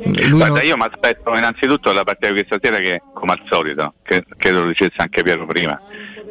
Guarda, 0.00 0.46
non- 0.46 0.64
io 0.64 0.76
mi 0.76 0.84
aspetto 0.84 1.34
innanzitutto 1.34 1.92
la 1.92 2.04
partita 2.04 2.32
di 2.32 2.44
questa 2.44 2.58
sera 2.62 2.78
che, 2.78 3.02
come 3.12 3.32
al 3.32 3.42
solito, 3.50 3.94
che 4.02 4.24
credo 4.36 4.62
lo 4.62 4.68
dicesse 4.68 4.94
anche 4.96 5.22
Piero 5.22 5.44
prima, 5.44 5.80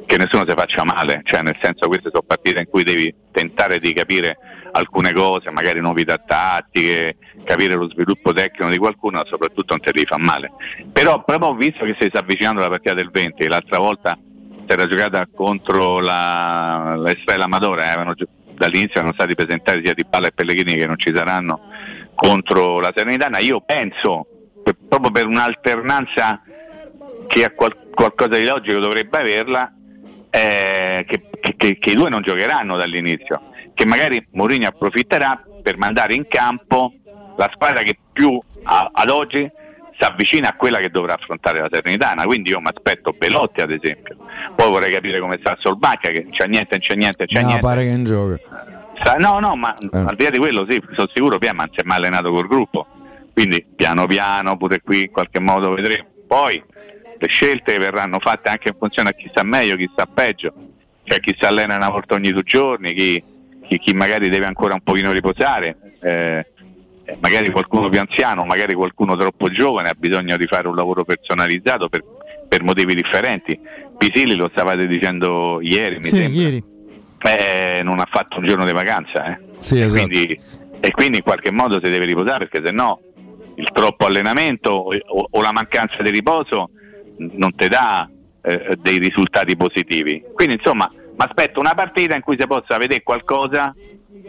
che 0.05 0.17
nessuno 0.17 0.45
si 0.47 0.53
faccia 0.55 0.85
male, 0.85 1.21
cioè 1.23 1.41
nel 1.41 1.57
senso 1.61 1.87
queste 1.87 2.09
sono 2.09 2.23
partite 2.25 2.59
in 2.59 2.69
cui 2.69 2.83
devi 2.83 3.13
tentare 3.31 3.79
di 3.79 3.93
capire 3.93 4.37
alcune 4.77 5.13
cose, 5.13 5.51
magari 5.51 5.79
novità 5.81 6.17
tattiche, 6.17 7.17
capire 7.43 7.75
lo 7.75 7.89
sviluppo 7.89 8.33
tecnico 8.33 8.69
di 8.69 8.77
qualcuno, 8.77 9.17
ma 9.17 9.25
soprattutto 9.25 9.73
non 9.73 9.81
te 9.81 9.91
devi 9.91 10.05
fare 10.05 10.23
male. 10.23 10.51
Però 10.91 11.23
proprio 11.23 11.53
visto 11.55 11.83
che 11.85 11.95
si 11.99 12.07
sta 12.07 12.19
avvicinando 12.19 12.61
la 12.61 12.69
partita 12.69 12.93
del 12.93 13.09
20, 13.11 13.47
l'altra 13.47 13.79
volta 13.79 14.17
si 14.19 14.73
era 14.73 14.87
giocata 14.87 15.27
contro 15.33 15.99
la, 15.99 16.95
la 16.97 17.11
Estrella 17.11 17.45
Amadora, 17.45 17.93
eh, 17.93 18.15
dall'inizio 18.53 18.99
erano 18.99 19.13
stati 19.13 19.35
presentati 19.35 19.81
sia 19.83 19.93
Di 19.93 20.05
Balla 20.07 20.27
e 20.27 20.31
Pellegrini 20.31 20.75
che 20.75 20.87
non 20.87 20.97
ci 20.97 21.13
saranno 21.15 21.61
contro 22.15 22.79
la 22.79 22.91
Serenitana, 22.95 23.37
io 23.39 23.61
penso 23.61 24.25
per- 24.63 24.75
proprio 24.87 25.11
per 25.11 25.27
un'alternanza 25.27 26.41
che 27.27 27.43
ha 27.43 27.51
qual- 27.51 27.89
qualcosa 27.93 28.35
di 28.37 28.45
logico 28.45 28.79
dovrebbe 28.79 29.19
averla, 29.19 29.71
eh, 30.29 31.05
che- 31.07 31.29
che- 31.55 31.77
che 31.77 31.89
i 31.91 31.95
due 31.95 32.09
non 32.09 32.21
giocheranno 32.21 32.75
dall'inizio, 32.75 33.41
che 33.77 33.85
magari 33.85 34.25
Mourinho 34.31 34.67
approfitterà 34.67 35.39
per 35.61 35.77
mandare 35.77 36.15
in 36.15 36.27
campo 36.27 36.91
la 37.37 37.47
squadra 37.53 37.83
che 37.83 37.95
più 38.11 38.39
a- 38.63 38.89
ad 38.91 39.09
oggi 39.09 39.47
si 39.95 40.03
avvicina 40.03 40.49
a 40.49 40.53
quella 40.55 40.79
che 40.79 40.89
dovrà 40.89 41.13
affrontare 41.13 41.59
la 41.59 41.67
Serenitana, 41.71 42.23
quindi 42.23 42.49
io 42.49 42.59
mi 42.59 42.69
aspetto 42.73 43.13
Belotti 43.13 43.61
ad 43.61 43.69
esempio, 43.71 44.15
poi 44.55 44.69
vorrei 44.71 44.91
capire 44.91 45.19
come 45.19 45.37
sta 45.39 45.55
Solbacca 45.59 46.09
che 46.09 46.23
non 46.23 46.31
c'è 46.31 46.47
niente, 46.47 46.69
non 46.71 46.79
c'è 46.79 46.95
niente, 46.95 47.25
c'è 47.27 47.39
No, 47.41 47.45
niente. 47.47 47.67
pare 47.67 47.83
che 47.83 47.91
non 47.91 48.03
gioca. 48.05 48.39
Sa- 49.03 49.15
No, 49.17 49.39
no, 49.39 49.55
ma 49.55 49.75
al 49.91 50.15
di 50.15 50.23
là 50.23 50.29
di 50.31 50.39
quello 50.39 50.65
sì, 50.67 50.81
sono 50.93 51.07
sicuro 51.13 51.37
Pia 51.37 51.51
non 51.51 51.69
si 51.71 51.79
è 51.79 51.83
mai 51.83 51.97
allenato 51.97 52.31
col 52.31 52.47
gruppo. 52.47 52.87
Quindi 53.31 53.63
piano 53.75 54.07
piano, 54.07 54.57
pure 54.57 54.81
qui 54.81 55.01
in 55.03 55.11
qualche 55.11 55.39
modo 55.39 55.71
vedremo. 55.75 56.07
Poi 56.25 56.63
le 57.19 57.27
scelte 57.27 57.77
verranno 57.77 58.17
fatte 58.19 58.49
anche 58.49 58.69
in 58.69 58.75
funzione 58.79 59.09
a 59.09 59.11
chi 59.13 59.27
sta 59.29 59.43
meglio, 59.43 59.75
chi 59.75 59.87
sta 59.91 60.07
peggio, 60.07 60.51
cioè 61.03 61.19
chi 61.19 61.35
si 61.37 61.45
allena 61.45 61.75
una 61.75 61.89
volta 61.89 62.15
ogni 62.15 62.31
due 62.31 62.41
giorni, 62.41 62.93
chi, 62.93 63.23
chi, 63.67 63.79
chi 63.79 63.93
magari 63.93 64.29
deve 64.29 64.45
ancora 64.45 64.73
un 64.73 64.81
pochino 64.81 65.11
riposare, 65.11 65.77
eh, 66.01 66.45
eh, 67.05 67.17
magari 67.19 67.49
qualcuno 67.51 67.89
più 67.89 67.99
anziano, 67.99 68.45
magari 68.45 68.73
qualcuno 68.73 69.15
troppo 69.15 69.49
giovane 69.49 69.89
ha 69.89 69.95
bisogno 69.97 70.37
di 70.37 70.45
fare 70.45 70.67
un 70.67 70.75
lavoro 70.75 71.03
personalizzato 71.03 71.89
per, 71.89 72.03
per 72.47 72.63
motivi 72.63 72.95
differenti. 72.95 73.59
Pisili 73.97 74.35
lo 74.35 74.49
stavate 74.51 74.87
dicendo 74.87 75.59
ieri, 75.61 75.97
mi 75.97 76.03
Sì, 76.05 76.15
sembra. 76.15 76.41
ieri. 76.41 76.63
Eh, 77.19 77.81
non 77.83 77.99
ha 77.99 78.07
fatto 78.09 78.37
un 78.37 78.45
giorno 78.45 78.63
di 78.63 78.71
vacanza 78.71 79.25
eh. 79.31 79.39
Sì, 79.57 79.79
e, 79.79 79.85
esatto. 79.85 80.05
quindi, 80.07 80.39
e 80.79 80.91
quindi 80.91 81.17
in 81.17 81.23
qualche 81.23 81.49
modo 81.51 81.75
si 81.83 81.89
deve 81.89 82.05
riposare 82.05 82.47
perché 82.47 82.63
se 82.65 82.71
no 82.71 82.99
il 83.55 83.67
troppo 83.73 84.05
allenamento 84.05 84.69
o, 84.69 84.93
o- 84.95 85.27
o 85.31 85.41
la 85.41 85.51
mancanza 85.51 86.01
di 86.03 86.11
riposo 86.11 86.69
non 87.17 87.55
ti 87.55 87.67
dà 87.67 88.07
eh, 88.43 88.77
dei 88.79 88.99
risultati 88.99 89.57
positivi. 89.57 90.23
Quindi 90.31 90.53
insomma 90.55 90.89
mi 91.17 91.25
aspetto 91.25 91.59
una 91.59 91.73
partita 91.73 92.13
in 92.15 92.21
cui 92.21 92.37
si 92.39 92.45
possa 92.45 92.77
vedere 92.77 93.01
qualcosa 93.01 93.73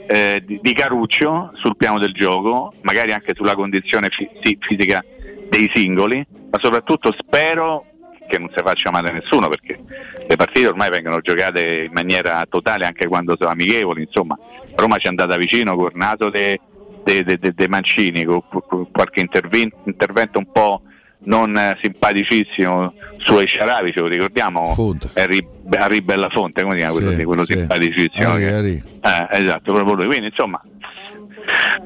eh, 0.06 0.42
di, 0.44 0.58
di 0.62 0.72
caruccio 0.72 1.50
sul 1.54 1.76
piano 1.76 1.98
del 1.98 2.12
gioco, 2.12 2.72
magari 2.80 3.12
anche 3.12 3.34
sulla 3.34 3.54
condizione 3.54 4.08
fi- 4.08 4.28
sì, 4.42 4.56
fisica 4.58 5.04
dei 5.50 5.70
singoli, 5.74 6.26
ma 6.50 6.58
soprattutto 6.58 7.14
spero 7.18 7.84
che 8.26 8.38
non 8.38 8.50
si 8.54 8.62
faccia 8.62 8.90
male 8.90 9.10
a 9.10 9.12
nessuno 9.12 9.48
perché 9.48 9.78
le 10.26 10.36
partite 10.36 10.66
ormai 10.66 10.90
vengono 10.90 11.20
giocate 11.20 11.84
in 11.84 11.92
maniera 11.92 12.44
totale 12.48 12.84
anche 12.86 13.06
quando 13.06 13.36
sono 13.38 13.50
amichevoli, 13.50 14.02
insomma. 14.02 14.38
Roma 14.74 14.96
ci 14.96 15.06
è 15.06 15.08
andata 15.10 15.36
vicino 15.36 15.76
col 15.76 15.92
naso 15.94 16.30
dei 16.30 16.58
de, 17.04 17.24
de- 17.24 17.38
de- 17.38 17.54
de 17.54 17.68
Mancini, 17.68 18.24
con, 18.24 18.42
con 18.48 18.90
qualche 18.90 19.20
intervento 19.20 20.38
un 20.38 20.52
po' 20.52 20.82
non 21.20 21.56
eh, 21.56 21.76
simpaticissimo 21.82 22.92
su 23.18 23.38
Esciaravi, 23.38 23.92
ce 23.92 24.00
lo 24.00 24.06
ricordiamo? 24.06 24.74
Harry, 25.14 25.46
Harry 25.76 26.00
Bellafonte, 26.00 26.62
come 26.62 26.74
si 26.74 26.80
chiama 26.80 26.94
quello, 26.94 27.10
Sì, 27.10 27.16
lì, 27.16 27.24
quello 27.24 27.44
sì. 27.44 27.52
simpaticissimo? 27.54 28.28
Harry, 28.30 28.42
che- 28.44 28.52
Harry. 28.52 28.82
eh, 29.02 29.28
esatto, 29.42 29.72
proprio 29.72 29.94
lui. 29.94 30.06
Quindi 30.06 30.26
insomma, 30.28 30.60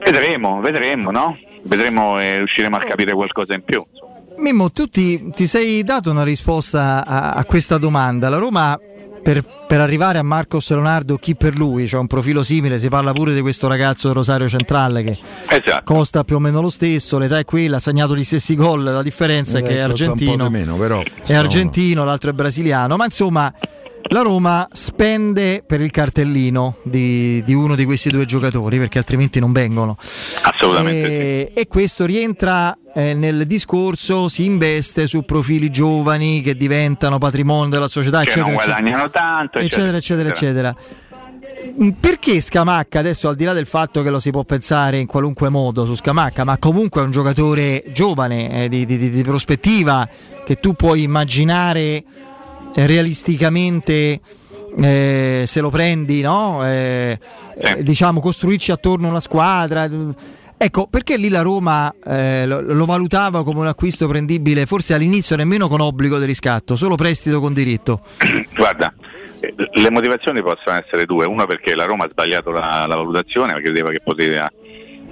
vedremo, 0.04 0.60
vedremo, 0.60 1.10
no? 1.10 1.36
Vedremo 1.64 2.20
e 2.20 2.38
riusciremo 2.38 2.76
a 2.76 2.80
capire 2.80 3.12
qualcosa 3.12 3.54
in 3.54 3.62
più. 3.62 3.84
Mimmo, 4.38 4.70
tu 4.70 4.86
ti, 4.86 5.30
ti 5.30 5.46
sei 5.46 5.84
dato 5.84 6.10
una 6.10 6.24
risposta 6.24 7.04
a, 7.06 7.30
a 7.32 7.44
questa 7.44 7.78
domanda. 7.78 8.28
La 8.28 8.38
Roma, 8.38 8.78
per, 9.22 9.44
per 9.66 9.80
arrivare 9.80 10.18
a 10.18 10.22
Marcos 10.22 10.68
Leonardo, 10.70 11.16
chi 11.16 11.34
per 11.36 11.56
lui? 11.56 11.86
C'è 11.86 11.96
un 11.96 12.06
profilo 12.06 12.42
simile, 12.42 12.78
si 12.78 12.88
parla 12.88 13.12
pure 13.12 13.32
di 13.34 13.40
questo 13.40 13.68
ragazzo 13.68 14.08
del 14.08 14.16
Rosario 14.16 14.48
Centrale 14.48 15.02
che 15.02 15.18
Esatto. 15.48 15.82
costa 15.84 16.24
più 16.24 16.36
o 16.36 16.38
meno 16.38 16.60
lo 16.60 16.70
stesso, 16.70 17.18
l'età 17.18 17.38
è 17.38 17.44
quella, 17.44 17.76
ha 17.76 17.80
segnato 17.80 18.16
gli 18.16 18.24
stessi 18.24 18.54
gol, 18.56 18.82
la 18.82 19.02
differenza 19.02 19.58
è 19.58 19.62
che 19.62 19.78
è 19.80 19.84
Eh, 19.84 19.88
costa 19.88 20.10
un 20.10 20.18
po' 20.18 20.24
argentino. 20.24 20.50
meno, 20.50 20.76
però, 20.76 21.02
è 21.24 21.34
argentino, 21.34 22.04
l'altro 22.04 22.30
è 22.30 22.32
brasiliano, 22.32 22.96
ma 22.96 23.04
insomma 23.04 23.52
la 24.08 24.20
Roma 24.20 24.68
spende 24.72 25.62
per 25.66 25.80
il 25.80 25.90
cartellino 25.90 26.76
di, 26.82 27.42
di 27.44 27.54
uno 27.54 27.74
di 27.74 27.84
questi 27.84 28.10
due 28.10 28.24
giocatori 28.24 28.78
perché 28.78 28.98
altrimenti 28.98 29.40
non 29.40 29.52
vengono. 29.52 29.96
Assolutamente 30.42 31.48
E, 31.48 31.52
e 31.54 31.66
questo 31.66 32.04
rientra 32.04 32.76
eh, 32.94 33.14
nel 33.14 33.46
discorso, 33.46 34.28
si 34.28 34.44
investe 34.44 35.06
su 35.06 35.22
profili 35.22 35.70
giovani 35.70 36.42
che 36.42 36.56
diventano 36.56 37.18
patrimonio 37.18 37.70
della 37.70 37.88
società, 37.88 38.18
Che 38.18 38.24
eccetera, 38.30 38.46
non 38.46 38.54
eccetera, 38.56 38.80
guadagnano 38.80 39.10
tanto, 39.10 39.58
eccetera, 39.58 39.96
eccetera, 39.96 40.28
eccetera. 40.28 40.74
Mm, 41.80 41.88
Perché 42.00 42.40
Scamacca, 42.40 42.98
adesso 42.98 43.28
al 43.28 43.36
di 43.36 43.44
là 43.44 43.52
del 43.54 43.66
fatto 43.66 44.02
che 44.02 44.10
lo 44.10 44.18
si 44.18 44.30
può 44.30 44.42
pensare 44.44 44.98
in 44.98 45.06
qualunque 45.06 45.48
modo 45.48 45.86
su 45.86 45.94
Scamacca, 45.94 46.44
ma 46.44 46.58
comunque 46.58 47.00
è 47.00 47.04
un 47.04 47.12
giocatore 47.12 47.84
giovane, 47.92 48.64
eh, 48.64 48.68
di, 48.68 48.84
di- 48.84 49.10
di- 49.10 49.22
prospettiva, 49.22 50.06
che 50.44 50.56
tu 50.56 50.74
puoi 50.74 51.02
immaginare 51.02 52.02
realisticamente 52.74 54.20
eh, 54.76 55.44
se 55.46 55.60
lo 55.60 55.70
prendi, 55.70 56.22
no? 56.22 56.66
Eh, 56.66 57.18
eh, 57.58 57.82
diciamo 57.82 58.20
costruirci 58.20 58.72
attorno 58.72 59.08
una 59.08 59.20
squadra. 59.20 59.88
Ecco, 60.56 60.86
perché 60.86 61.16
lì 61.16 61.28
la 61.28 61.42
Roma 61.42 61.92
eh, 62.06 62.46
lo, 62.46 62.60
lo 62.60 62.84
valutava 62.84 63.42
come 63.42 63.60
un 63.60 63.66
acquisto 63.66 64.06
prendibile, 64.06 64.64
forse 64.64 64.94
all'inizio 64.94 65.34
nemmeno 65.34 65.66
con 65.66 65.80
obbligo 65.80 66.20
di 66.20 66.24
riscatto, 66.24 66.76
solo 66.76 66.94
prestito 66.94 67.40
con 67.40 67.52
diritto. 67.52 68.02
Guarda, 68.54 68.94
eh, 69.40 69.54
le 69.56 69.90
motivazioni 69.90 70.40
possono 70.40 70.76
essere 70.76 71.04
due. 71.04 71.26
Uno 71.26 71.46
perché 71.46 71.74
la 71.74 71.84
Roma 71.84 72.04
ha 72.04 72.08
sbagliato 72.08 72.50
la, 72.50 72.86
la 72.86 72.94
valutazione, 72.94 73.54
perché 73.54 73.70
credeva 73.70 73.90
che 73.90 74.00
poteva 74.04 74.50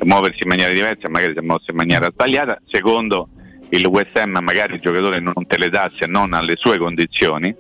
muoversi 0.02 0.38
in 0.44 0.48
maniera 0.48 0.72
diversa 0.72 1.10
magari 1.10 1.32
si 1.34 1.40
è 1.40 1.42
mosso 1.42 1.70
in 1.70 1.76
maniera 1.76 2.08
sbagliata. 2.10 2.60
Secondo, 2.66 3.28
il 3.70 3.86
West 3.86 4.16
Ham 4.16 4.38
magari 4.40 4.74
il 4.74 4.80
giocatore 4.80 5.20
non 5.20 5.46
te 5.46 5.58
le 5.58 5.68
dà 5.68 5.90
se 5.98 6.06
non 6.06 6.32
alle 6.32 6.56
sue 6.56 6.78
condizioni. 6.78 7.54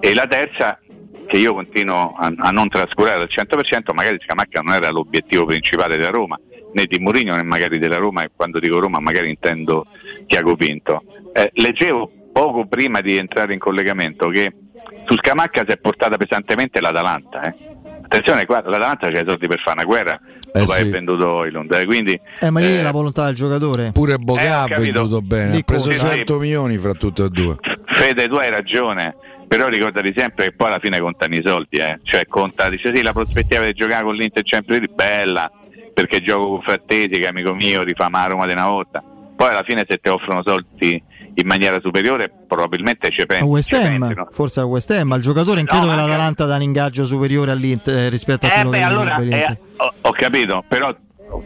E 0.00 0.14
la 0.14 0.26
terza, 0.26 0.78
che 1.26 1.36
io 1.38 1.54
continuo 1.54 2.14
a, 2.16 2.32
a 2.36 2.50
non 2.50 2.68
trascurare 2.68 3.22
al 3.22 3.28
100%, 3.30 3.94
magari 3.94 4.18
Scamacca 4.20 4.60
non 4.60 4.74
era 4.74 4.90
l'obiettivo 4.90 5.46
principale 5.46 5.96
della 5.96 6.10
Roma, 6.10 6.38
né 6.72 6.84
di 6.86 6.98
Mourinho 6.98 7.36
né 7.36 7.42
magari 7.42 7.78
della 7.78 7.96
Roma, 7.96 8.22
e 8.22 8.30
quando 8.34 8.58
dico 8.58 8.78
Roma 8.78 9.00
magari 9.00 9.30
intendo 9.30 9.86
Tiago 10.26 10.56
Pinto. 10.56 11.02
Eh, 11.32 11.50
leggevo 11.54 12.10
poco 12.32 12.66
prima 12.66 13.00
di 13.00 13.16
entrare 13.16 13.52
in 13.54 13.58
collegamento 13.58 14.28
che 14.28 14.52
su 15.06 15.14
Scamacca 15.16 15.64
si 15.66 15.72
è 15.72 15.78
portata 15.78 16.16
pesantemente 16.16 16.80
l'Atalanta. 16.80 17.42
Eh. 17.42 17.73
Attenzione, 18.14 18.46
qua 18.46 18.62
l'Atalanta 18.64 19.10
c'ha 19.10 19.20
i 19.20 19.24
soldi 19.26 19.46
per 19.48 19.58
fare 19.60 19.76
una 19.80 19.84
guerra, 19.84 20.20
dopo 20.52 20.66
sì. 20.66 20.80
aver 20.80 20.92
venduto 20.92 21.28
Oilund. 21.30 21.72
eh, 21.72 21.84
quindi 21.84 22.18
Eh, 22.40 22.50
ma 22.50 22.60
lì 22.60 22.76
è 22.76 22.82
la 22.82 22.92
volontà 22.92 23.26
del 23.26 23.34
giocatore. 23.34 23.90
Pure 23.92 24.14
Eh, 24.14 24.18
ho 24.18 24.34
ha 24.34 24.66
venduto 24.68 25.20
bene, 25.20 25.52
Lì 25.52 25.58
ha 25.58 25.62
preso 25.64 25.90
conta. 25.90 26.08
100 26.08 26.38
milioni 26.38 26.78
fra 26.78 26.92
tutte 26.92 27.24
e 27.24 27.28
due. 27.28 27.56
Fede, 27.86 28.28
tu 28.28 28.36
hai 28.36 28.50
ragione, 28.50 29.16
però 29.48 29.68
ricordati 29.68 30.12
sempre 30.16 30.46
che 30.46 30.52
poi 30.52 30.68
alla 30.68 30.78
fine 30.78 31.00
contano 31.00 31.34
i 31.34 31.42
soldi, 31.44 31.78
eh. 31.78 31.98
cioè 32.04 32.26
conta, 32.26 32.68
dice 32.68 32.94
sì, 32.94 33.02
la 33.02 33.12
prospettiva 33.12 33.64
di 33.64 33.72
giocare 33.72 34.04
con 34.04 34.14
l'Inter 34.14 34.42
Champions 34.44 34.80
League 34.80 34.94
è 34.94 34.94
bella, 34.94 35.50
perché 35.92 36.20
gioco 36.22 36.48
con 36.50 36.62
Frattesi, 36.62 37.08
che 37.18 37.24
è 37.24 37.28
amico 37.28 37.54
mio, 37.54 37.82
rifama 37.82 38.20
la 38.22 38.26
Roma 38.28 38.46
di 38.46 38.52
una 38.52 38.66
volta, 38.66 39.02
poi 39.36 39.48
alla 39.48 39.62
fine 39.64 39.84
se 39.88 39.98
ti 39.98 40.08
offrono 40.08 40.42
soldi 40.42 41.02
in 41.36 41.46
maniera 41.46 41.80
superiore 41.80 42.30
probabilmente 42.46 43.10
ci 43.10 43.22
A 43.22 43.26
pensi. 43.26 43.44
West 43.44 43.72
Ham, 43.72 44.12
no? 44.14 44.28
forse 44.30 44.60
a 44.60 44.64
West 44.64 44.90
Ham, 44.90 45.12
al 45.12 45.20
giocatore 45.20 45.62
non 45.62 45.66
No, 45.70 45.78
credo 45.80 45.86
che 45.94 45.96
ma 46.00 46.06
l'Atalanta 46.06 46.44
dà 46.44 46.56
un 46.56 46.62
ingaggio 46.62 47.04
superiore 47.06 47.50
all'Inter 47.50 47.94
eh, 48.04 48.08
rispetto 48.08 48.46
a 48.46 48.48
Eh 48.48 48.52
quello 48.54 48.70
beh, 48.70 48.76
che 48.78 48.82
allora 48.84 49.16
eh, 49.18 49.58
ho, 49.76 49.92
ho 50.02 50.10
capito, 50.12 50.64
però 50.68 50.94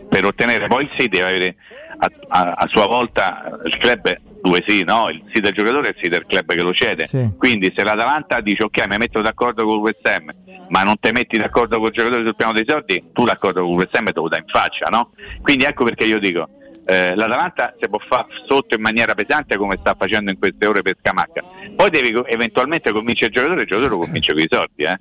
per 0.09 0.24
ottenere 0.27 0.66
poi 0.66 0.85
il 0.85 0.90
sì 0.98 1.09
deve 1.09 1.24
avere 1.28 1.56
a, 1.98 2.10
a- 2.28 2.52
a 2.59 2.66
sua 2.69 2.86
volta 2.86 3.59
il 3.65 3.77
club 3.78 4.15
due 4.43 4.62
sì, 4.66 4.85
no? 4.85 5.09
Il 5.09 5.23
sì 5.32 5.40
del 5.40 5.52
giocatore 5.52 5.89
e 5.89 5.90
il 5.90 5.97
sì 6.01 6.09
del 6.09 6.24
club 6.27 6.47
che 6.55 6.62
lo 6.62 6.73
cede. 6.73 7.06
Sì. 7.06 7.31
Quindi 7.36 7.73
se 7.74 7.82
l'Atalanta 7.82 8.40
dice 8.40 8.65
ok 8.65 8.86
mi 8.89 8.97
metto 8.98 9.20
d'accordo 9.23 9.65
con 9.65 9.74
il 9.74 9.81
West 9.81 10.06
Ham, 10.06 10.31
ma 10.69 10.82
non 10.82 10.94
ti 11.01 11.10
metti 11.12 11.39
d'accordo 11.39 11.78
col 11.78 11.90
giocatore 11.90 12.24
sul 12.24 12.36
piano 12.36 12.52
dei 12.52 12.65
soldi, 12.66 13.02
tu 13.12 13.24
l'accordo 13.24 13.62
con 13.62 13.70
il 13.70 13.77
West 13.78 13.94
Ham 13.97 14.05
te 14.05 14.12
lo 14.15 14.28
dai 14.28 14.40
in 14.40 14.44
faccia, 14.47 14.89
no? 14.90 15.10
Quindi 15.43 15.65
ecco 15.65 15.85
perché 15.85 16.05
io 16.05 16.19
dico 16.19 16.48
eh, 16.90 17.15
l'Atalanta 17.15 17.74
si 17.78 17.86
può 17.86 17.98
fare 17.98 18.28
sotto 18.47 18.74
in 18.74 18.81
maniera 18.81 19.15
pesante 19.15 19.59
come 19.59 19.77
sta 19.78 19.94
facendo 19.98 20.31
in 20.31 20.39
queste 20.39 20.65
ore 20.66 20.81
per 20.81 20.97
Scamacca. 20.98 21.43
Poi 21.77 21.90
devi 21.90 22.19
eventualmente 22.27 22.90
convincere 22.93 23.27
il 23.27 23.35
giocatore, 23.35 23.60
il 23.60 23.66
giocatore 23.66 23.90
lo 23.94 23.98
convince 23.98 24.32
con 24.32 24.40
i 24.43 24.47
soldi, 24.48 24.85
eh. 24.85 24.97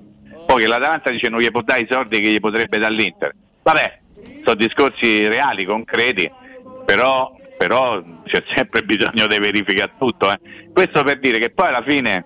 Poi 0.45 0.61
che 0.61 0.68
l'Atalanta 0.68 1.09
dice 1.11 1.30
non 1.30 1.39
gli 1.39 1.49
può 1.49 1.61
dare 1.61 1.80
i 1.81 1.88
soldi 1.89 2.19
che 2.19 2.27
gli 2.30 2.39
potrebbe 2.41 2.77
dall'Inter. 2.77 3.34
Vabbè, 3.64 3.99
sono 4.43 4.55
discorsi 4.55 5.27
reali, 5.27 5.64
concreti, 5.64 6.30
però, 6.85 7.34
però 7.57 8.03
c'è 8.26 8.43
sempre 8.53 8.84
bisogno 8.84 9.27
di 9.27 9.38
verificare 9.39 9.91
tutto. 9.97 10.30
eh. 10.31 10.39
Questo 10.73 11.03
per 11.03 11.19
dire 11.19 11.39
che 11.39 11.51
poi 11.51 11.68
alla 11.68 11.84
fine 11.85 12.26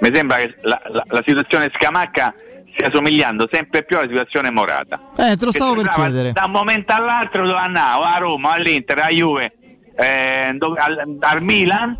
mi 0.00 0.10
sembra 0.14 0.38
che 0.38 0.54
la, 0.62 0.80
la- 0.88 1.04
la 1.06 1.22
situazione 1.26 1.70
Scamacca 1.74 2.34
stia 2.74 2.90
somigliando 2.92 3.48
sempre 3.50 3.84
più 3.84 3.96
alla 3.96 4.08
situazione 4.08 4.50
Morata. 4.50 5.00
Eh, 5.16 5.36
te 5.36 5.44
lo 5.44 5.52
stavo 5.52 5.74
per 5.74 5.88
chiedere. 5.88 6.32
Da 6.32 6.44
un 6.46 6.50
momento 6.52 6.92
all'altro 6.92 7.46
dove 7.46 7.58
andava, 7.58 8.14
a 8.14 8.18
Roma, 8.18 8.52
all'Inter, 8.52 8.98
a 8.98 9.08
Juve, 9.08 9.52
eh, 9.96 10.48
al, 10.48 11.16
al 11.20 11.42
Milan 11.42 11.96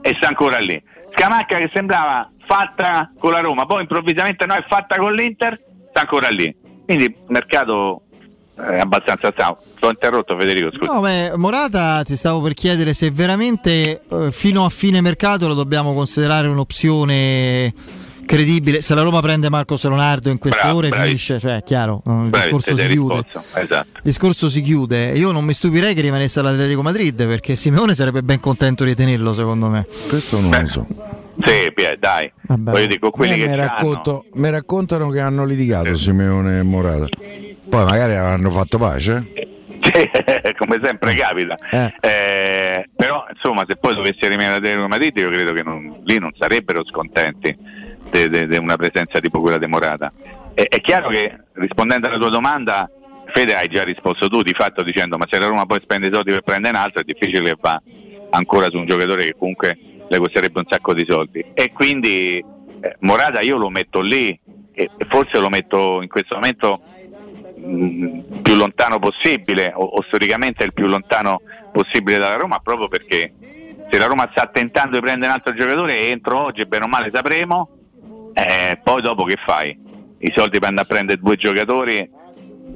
e 0.00 0.14
sta 0.16 0.28
ancora 0.28 0.58
lì. 0.58 0.80
Scamacca 1.14 1.58
che 1.58 1.70
sembrava 1.74 2.30
fatta 2.46 3.12
con 3.18 3.32
la 3.32 3.40
Roma, 3.40 3.66
poi 3.66 3.82
improvvisamente 3.82 4.46
no, 4.46 4.54
è 4.54 4.64
fatta 4.66 4.96
con 4.96 5.12
l'Inter, 5.12 5.60
sta 5.90 6.00
ancora 6.00 6.28
lì. 6.28 6.54
Quindi 6.84 7.04
il 7.04 7.16
mercato 7.28 8.02
è 8.56 8.78
abbastanza 8.78 9.30
strano. 9.32 9.58
L'ho 9.80 9.90
interrotto 9.90 10.38
Federico, 10.38 10.70
scusa. 10.72 10.92
No, 10.92 11.00
beh, 11.00 11.36
Morata 11.36 12.02
ti 12.02 12.16
stavo 12.16 12.40
per 12.40 12.54
chiedere 12.54 12.92
se 12.94 13.10
veramente 13.10 14.02
eh, 14.08 14.32
fino 14.32 14.64
a 14.64 14.68
fine 14.68 15.00
mercato 15.00 15.48
lo 15.48 15.54
dobbiamo 15.54 15.94
considerare 15.94 16.48
un'opzione 16.48 17.72
credibile. 18.30 18.80
Se 18.80 18.94
la 18.94 19.02
Roma 19.02 19.20
prende 19.20 19.50
Marcos 19.50 19.82
Leonardo 19.84 20.30
in 20.30 20.38
queste 20.38 20.60
Bravo, 20.62 20.78
ore 20.78 20.88
bravi. 20.88 21.06
finisce, 21.06 21.40
cioè 21.40 21.56
è 21.56 21.62
chiaro, 21.64 22.02
il 22.06 22.26
Bravi, 22.28 22.30
discorso 22.44 22.76
si 22.76 22.86
chiude. 22.86 23.24
Esatto. 23.54 23.88
Il 23.96 24.00
discorso 24.02 24.48
si 24.48 24.60
chiude. 24.60 25.06
Io 25.12 25.32
non 25.32 25.44
mi 25.44 25.52
stupirei 25.52 25.94
che 25.94 26.00
rimanesse 26.00 26.38
all'Atletico 26.38 26.82
Madrid 26.82 27.26
perché 27.26 27.56
Simeone 27.56 27.92
sarebbe 27.94 28.22
ben 28.22 28.38
contento 28.38 28.84
di 28.84 28.94
tenerlo, 28.94 29.32
secondo 29.32 29.68
me. 29.68 29.86
Questo 30.08 30.40
non 30.40 30.50
lo 30.60 30.66
so. 30.66 30.86
Sì, 31.42 31.96
dai. 31.98 32.30
Vabbè. 32.42 32.86
Dire, 32.86 32.98
con 33.00 33.10
quelli 33.10 33.32
Eh, 33.32 33.36
che 33.38 33.46
mi, 33.48 33.56
racconto- 33.56 34.26
mi 34.34 34.50
raccontano 34.50 35.08
che 35.10 35.20
hanno 35.20 35.44
litigato 35.44 35.94
Simeone 35.96 36.58
e 36.58 36.62
Morata. 36.62 37.06
Poi 37.68 37.84
magari 37.84 38.14
hanno 38.14 38.50
fatto 38.50 38.78
pace. 38.78 39.48
Sì, 39.82 39.90
come 40.58 40.78
sempre 40.82 41.14
capita. 41.14 41.56
Eh, 42.00 42.88
però 42.94 43.24
insomma 43.32 43.64
se 43.66 43.76
poi 43.76 43.94
dovesse 43.94 44.28
rimanere 44.28 44.56
Atletico 44.56 44.86
Madrid 44.88 45.16
io 45.16 45.30
credo 45.30 45.52
che 45.52 45.62
non- 45.62 46.00
lì 46.04 46.18
non 46.18 46.30
sarebbero 46.38 46.84
scontenti 46.84 47.56
di 48.10 48.56
una 48.56 48.76
presenza 48.76 49.20
tipo 49.20 49.40
quella 49.40 49.58
demorata. 49.58 50.12
È, 50.54 50.66
è 50.68 50.80
chiaro 50.80 51.08
che 51.08 51.38
rispondendo 51.54 52.08
alla 52.08 52.18
tua 52.18 52.30
domanda, 52.30 52.90
Fede 53.32 53.54
hai 53.54 53.68
già 53.68 53.84
risposto 53.84 54.28
tu 54.28 54.42
di 54.42 54.52
fatto 54.52 54.82
dicendo 54.82 55.16
ma 55.16 55.26
se 55.28 55.38
la 55.38 55.46
Roma 55.46 55.64
poi 55.64 55.80
spende 55.82 56.08
i 56.08 56.12
soldi 56.12 56.32
per 56.32 56.42
prendere 56.42 56.76
un 56.76 56.82
altro 56.82 57.00
è 57.00 57.04
difficile 57.04 57.42
che 57.42 57.56
va 57.60 57.80
ancora 58.30 58.68
su 58.68 58.76
un 58.76 58.86
giocatore 58.86 59.24
che 59.24 59.36
comunque 59.38 59.78
le 60.08 60.18
costerebbe 60.18 60.58
un 60.58 60.66
sacco 60.68 60.92
di 60.92 61.04
soldi. 61.08 61.44
E 61.54 61.72
quindi 61.72 62.38
eh, 62.80 62.96
Morata 63.00 63.40
io 63.40 63.56
lo 63.56 63.70
metto 63.70 64.00
lì 64.00 64.38
e 64.72 64.90
e 64.96 65.06
forse 65.08 65.38
lo 65.38 65.48
metto 65.48 66.00
in 66.02 66.08
questo 66.08 66.36
momento 66.36 66.80
mh, 67.56 68.40
più 68.42 68.54
lontano 68.54 68.98
possibile 68.98 69.72
o, 69.74 69.84
o 69.84 70.02
storicamente 70.02 70.64
il 70.64 70.72
più 70.72 70.86
lontano 70.86 71.42
possibile 71.72 72.18
dalla 72.18 72.36
Roma 72.36 72.58
proprio 72.60 72.88
perché 72.88 73.32
se 73.90 73.98
la 73.98 74.06
Roma 74.06 74.28
sta 74.30 74.46
tentando 74.46 74.96
di 74.96 75.02
prendere 75.02 75.26
un 75.26 75.34
altro 75.34 75.54
giocatore 75.54 76.08
entro 76.08 76.40
oggi 76.44 76.64
bene 76.66 76.84
o 76.84 76.88
male 76.88 77.10
sapremo 77.12 77.79
eh, 78.46 78.80
poi 78.82 79.02
dopo 79.02 79.24
che 79.24 79.36
fai? 79.44 79.78
I 80.18 80.32
soldi 80.34 80.58
per 80.58 80.68
andare 80.68 80.86
a 80.86 80.90
prendere 80.90 81.20
due 81.20 81.36
giocatori 81.36 82.08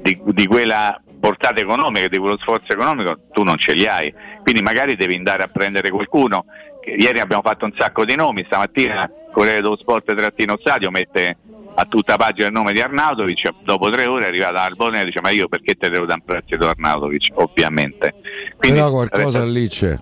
di, 0.01 0.19
di 0.23 0.47
quella 0.47 0.99
portata 1.19 1.59
economica, 1.59 2.07
di 2.07 2.17
quello 2.17 2.37
sforzo 2.37 2.71
economico, 2.71 3.19
tu 3.31 3.43
non 3.43 3.57
ce 3.57 3.73
li 3.73 3.87
hai. 3.87 4.13
Quindi 4.43 4.61
magari 4.61 4.95
devi 4.95 5.15
andare 5.15 5.43
a 5.43 5.47
prendere 5.47 5.89
qualcuno. 5.89 6.45
Ieri 6.97 7.19
abbiamo 7.19 7.41
fatto 7.41 7.65
un 7.65 7.73
sacco 7.75 8.05
di 8.05 8.15
nomi, 8.15 8.43
stamattina 8.45 9.09
Corriere 9.31 9.61
dello 9.61 9.75
Sport 9.75 10.13
Trattino 10.15 10.55
Stadio 10.59 10.91
mette 10.91 11.37
a 11.77 11.85
tutta 11.85 12.15
pagina 12.15 12.47
il 12.47 12.53
nome 12.53 12.71
di 12.71 12.79
Arnautovic, 12.79 13.49
dopo 13.63 13.89
tre 13.89 14.05
ore 14.05 14.25
è 14.25 14.27
arrivata 14.27 14.61
Albonea 14.61 15.01
e 15.01 15.05
dice 15.05 15.19
ma 15.19 15.29
io 15.29 15.49
perché 15.49 15.73
te 15.73 15.89
devo 15.89 16.05
dare 16.05 16.19
un 16.19 16.25
prestito 16.25 16.69
Arnautovic? 16.69 17.31
Ovviamente. 17.33 18.13
Quindi, 18.55 18.77
Però 18.77 18.91
qualcosa 18.91 19.43
lì 19.43 19.67
c'è. 19.67 19.97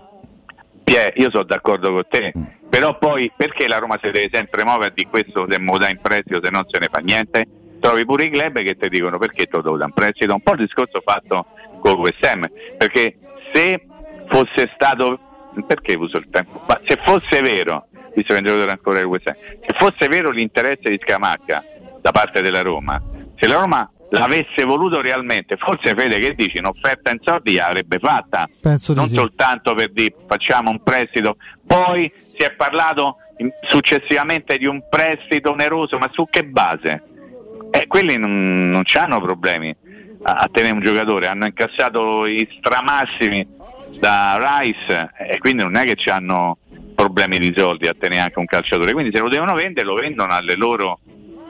Pie, 0.83 1.13
io 1.15 1.29
sono 1.31 1.43
d'accordo 1.43 1.93
con 1.93 2.03
te, 2.09 2.31
però 2.73 2.97
poi 2.97 3.31
perché 3.35 3.67
la 3.67 3.77
Roma 3.77 3.99
si 4.01 4.09
deve 4.09 4.31
sempre 4.33 4.63
muovere 4.63 4.93
di 4.95 5.05
questo 5.05 5.45
se 5.47 5.59
dà 5.59 5.89
in 5.89 5.99
prestito 6.01 6.39
se 6.41 6.49
non 6.49 6.65
se 6.67 6.79
ne 6.79 6.87
fa 6.91 6.97
niente? 6.97 7.45
Trovi 7.79 8.03
pure 8.03 8.23
i 8.23 8.31
club 8.31 8.63
che 8.63 8.75
ti 8.75 8.89
dicono 8.89 9.19
perché 9.19 9.45
te 9.45 9.57
lo 9.57 9.61
devo 9.61 9.77
dare 9.77 9.89
in 9.89 9.93
prestito, 9.93 10.33
un 10.33 10.41
po' 10.41 10.53
il 10.53 10.61
discorso 10.61 10.99
fatto 11.05 11.45
con 11.79 12.01
Ham, 12.21 12.49
perché 12.75 13.17
se 13.53 13.85
fosse 14.27 14.71
stato, 14.73 15.19
perché 15.67 15.93
uso 15.93 16.17
il 16.17 16.27
tempo? 16.31 16.63
Ma 16.67 16.81
se 16.83 16.97
fosse 16.99 17.41
vero, 17.41 17.89
visto 18.15 18.33
che 18.33 18.39
un 18.39 18.45
giocatore 18.45 18.71
ancora 18.71 19.07
West 19.07 19.27
Ham, 19.27 19.35
se 19.67 19.75
fosse 19.75 20.07
vero 20.07 20.31
l'interesse 20.31 20.89
di 20.89 20.99
Scamacca 20.99 21.63
da 22.01 22.11
parte 22.11 22.41
della 22.41 22.63
Roma, 22.63 22.99
se 23.35 23.47
la 23.47 23.59
Roma 23.59 23.87
l'avesse 24.09 24.63
voluto 24.63 24.99
realmente, 24.99 25.57
forse 25.57 25.93
Fede 25.93 26.19
che 26.19 26.33
dici, 26.33 26.57
un'offerta 26.57 27.11
in 27.11 27.19
soldi 27.21 27.55
l'avrebbe 27.55 27.99
fatta, 27.99 28.47
Penso 28.59 28.93
non 28.93 29.07
sì. 29.07 29.15
soltanto 29.15 29.75
per 29.75 29.91
dire 29.91 30.15
facciamo 30.27 30.71
un 30.71 30.81
prestito, 30.81 31.37
poi 31.65 32.11
si 32.35 32.43
è 32.43 32.51
parlato 32.53 33.17
successivamente 33.67 34.57
di 34.57 34.65
un 34.65 34.87
prestito 34.89 35.51
oneroso, 35.51 35.97
ma 35.97 36.09
su 36.11 36.27
che 36.29 36.43
base? 36.45 37.03
Eh, 37.71 37.87
quelli 37.87 38.17
non, 38.17 38.69
non 38.69 38.83
hanno 38.93 39.21
problemi 39.21 39.75
a, 40.23 40.33
a 40.33 40.49
tenere 40.51 40.73
un 40.73 40.81
giocatore, 40.81 41.27
hanno 41.27 41.45
incassato 41.45 42.25
i 42.25 42.47
stramassimi 42.57 43.47
da 43.99 44.59
Rice 44.59 45.11
e 45.27 45.37
quindi 45.39 45.63
non 45.63 45.75
è 45.75 45.85
che 45.85 46.09
hanno 46.09 46.57
problemi 46.95 47.37
di 47.37 47.53
soldi 47.55 47.87
a 47.87 47.95
tenere 47.97 48.21
anche 48.21 48.39
un 48.39 48.45
calciatore, 48.45 48.93
quindi 48.93 49.11
se 49.13 49.21
lo 49.21 49.29
devono 49.29 49.53
vendere 49.53 49.87
lo 49.87 49.95
vendono 49.95 50.33
alle 50.33 50.55
loro 50.55 50.99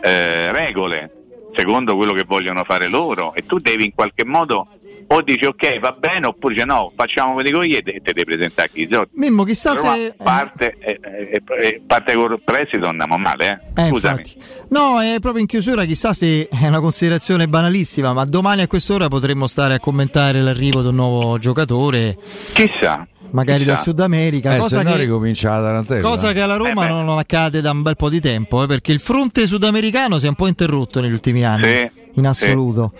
eh, 0.01 0.51
regole, 0.51 1.11
secondo 1.53 1.95
quello 1.95 2.13
che 2.13 2.23
vogliono 2.25 2.63
fare 2.63 2.89
loro 2.89 3.33
e 3.33 3.45
tu 3.45 3.57
devi 3.57 3.85
in 3.85 3.93
qualche 3.93 4.25
modo 4.25 4.67
o 5.07 5.21
dici 5.21 5.45
ok 5.45 5.79
va 5.79 5.91
bene 5.91 6.27
oppure 6.27 6.53
dici 6.53 6.65
no 6.65 6.91
facciamo 6.95 7.31
come 7.31 7.43
dico 7.43 7.61
io 7.63 7.77
e 7.77 7.81
te, 7.81 8.01
te 8.03 8.13
devi 8.13 8.23
presentare 8.23 8.69
chi 8.71 8.81
i 8.81 8.87
soldi. 8.89 9.11
Mimmo, 9.13 9.43
chissà 9.43 9.73
Roma 9.73 9.95
se. 9.95 10.15
parte, 10.21 10.75
eh, 10.79 10.99
eh, 11.01 11.41
eh, 11.61 11.81
parte 11.85 12.13
col 12.13 12.41
prestito 12.43 12.87
andiamo 12.87 13.17
male, 13.17 13.61
eh? 13.75 13.83
Eh, 13.83 13.87
scusami. 13.89 14.19
infatti. 14.19 14.37
No, 14.69 15.01
è 15.01 15.17
proprio 15.19 15.41
in 15.41 15.47
chiusura, 15.47 15.85
chissà 15.85 16.13
se 16.13 16.47
è 16.49 16.67
una 16.67 16.79
considerazione 16.79 17.47
banalissima, 17.47 18.13
ma 18.13 18.25
domani 18.25 18.61
a 18.61 18.67
quest'ora 18.67 19.07
potremmo 19.07 19.47
stare 19.47 19.75
a 19.75 19.79
commentare 19.79 20.41
l'arrivo 20.41 20.81
di 20.81 20.87
un 20.87 20.95
nuovo 20.95 21.37
giocatore. 21.37 22.17
Chissà. 22.53 23.07
Magari 23.33 23.63
dal 23.63 23.79
Sud 23.79 23.99
America, 23.99 24.55
Eh, 24.55 24.59
cosa, 24.59 24.83
che, 24.83 24.95
ricomincia 24.97 25.55
la 25.57 25.61
tarantella. 25.65 26.07
cosa 26.07 26.31
che 26.33 26.41
alla 26.41 26.55
Roma 26.55 26.87
non, 26.87 27.03
non 27.03 27.17
accade 27.17 27.61
da 27.61 27.71
un 27.71 27.81
bel 27.81 27.95
po' 27.95 28.09
di 28.09 28.21
tempo, 28.21 28.61
eh, 28.63 28.67
perché 28.67 28.91
il 28.91 28.99
fronte 28.99 29.47
sudamericano 29.47 30.19
si 30.19 30.25
è 30.27 30.29
un 30.29 30.35
po' 30.35 30.45
interrotto 30.47 31.01
negli 31.01 31.13
ultimi 31.13 31.43
anni, 31.43 31.63
Sì, 31.65 31.89
in 32.19 32.27
assoluto. 32.27 32.93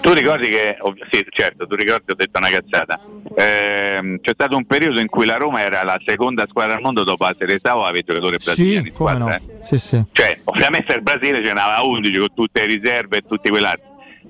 Tu 0.00 0.12
ricordi 0.12 0.48
che, 0.48 0.76
ov- 0.80 0.96
sì 1.10 1.24
certo, 1.30 1.66
tu 1.66 1.74
ricordi 1.74 2.12
ho 2.12 2.14
detto 2.14 2.38
una 2.38 2.48
cazzata, 2.50 3.00
Ehm, 3.36 4.18
c'è 4.20 4.30
stato 4.32 4.56
un 4.56 4.64
periodo 4.64 4.98
in 5.00 5.06
cui 5.08 5.24
la 5.26 5.36
Roma 5.36 5.60
era 5.60 5.82
la 5.84 5.98
seconda 6.04 6.46
squadra 6.48 6.74
al 6.74 6.80
mondo 6.82 7.04
dopo 7.04 7.24
la 7.24 7.34
Serie 7.38 7.58
A 7.62 7.76
o 7.76 7.82
aveva 7.84 7.98
i 7.98 8.04
giocatori 8.06 8.36
brasiliani 8.42 8.86
Sì, 8.86 8.92
come 8.92 9.12
squadra, 9.14 9.24
no. 9.24 9.34
eh? 9.58 9.62
Sì, 9.64 9.78
sì. 9.78 10.04
Cioè, 10.12 10.40
ovviamente 10.44 10.94
il 10.94 11.02
Brasile 11.02 11.44
ce 11.44 11.52
n'aveva 11.52 11.82
11 11.82 12.18
con 12.18 12.28
tutte 12.34 12.66
le 12.66 12.74
riserve 12.74 13.18
e 13.18 13.22
tutti 13.28 13.48
quell'altro. 13.48 13.86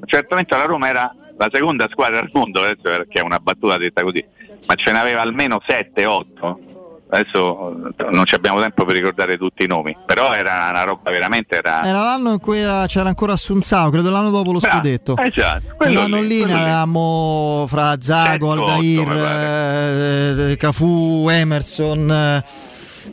Certamente 0.07 0.55
la 0.57 0.65
Roma 0.65 0.89
era 0.89 1.15
la 1.39 1.49
seconda 1.53 1.87
squadra 1.91 2.19
al 2.21 2.29
mondo, 2.33 2.61
adesso 2.61 2.81
perché 2.83 3.21
è 3.21 3.23
una 3.23 3.39
battuta 3.39 3.79
detta 3.79 4.03
così, 4.03 4.23
ma 4.67 4.75
ce 4.75 4.93
n'aveva 4.93 5.21
almeno 5.23 5.61
7-8. 5.67 6.69
Adesso 7.13 7.73
eh, 7.97 8.11
non 8.13 8.25
ci 8.25 8.37
abbiamo 8.37 8.61
tempo 8.61 8.85
per 8.85 8.95
ricordare 8.95 9.37
tutti 9.37 9.65
i 9.65 9.67
nomi, 9.67 9.97
però 10.07 10.33
era 10.33 10.69
una 10.71 10.85
roba 10.85 11.11
veramente 11.11 11.57
era 11.57 11.83
Era 11.85 12.05
l'anno 12.05 12.31
in 12.35 12.39
cui 12.39 12.59
era- 12.61 12.87
c'era 12.87 13.09
ancora 13.09 13.33
Assunzao, 13.33 13.91
credo 13.91 14.11
l'anno 14.11 14.31
dopo 14.31 14.53
lo 14.53 14.61
scudetto. 14.61 15.17
esatto, 15.17 15.75
quello 15.77 16.03
L'anno 16.03 16.21
lì, 16.21 16.29
lì, 16.29 16.45
ne 16.45 16.53
avevamo 16.53 17.65
fra 17.67 17.97
Zago, 18.01 18.51
Sette, 18.55 18.61
Aldair, 18.71 19.09
otto, 19.09 20.51
eh, 20.53 20.57
Cafu, 20.57 21.27
Emerson. 21.29 22.11
eh, 22.13 22.45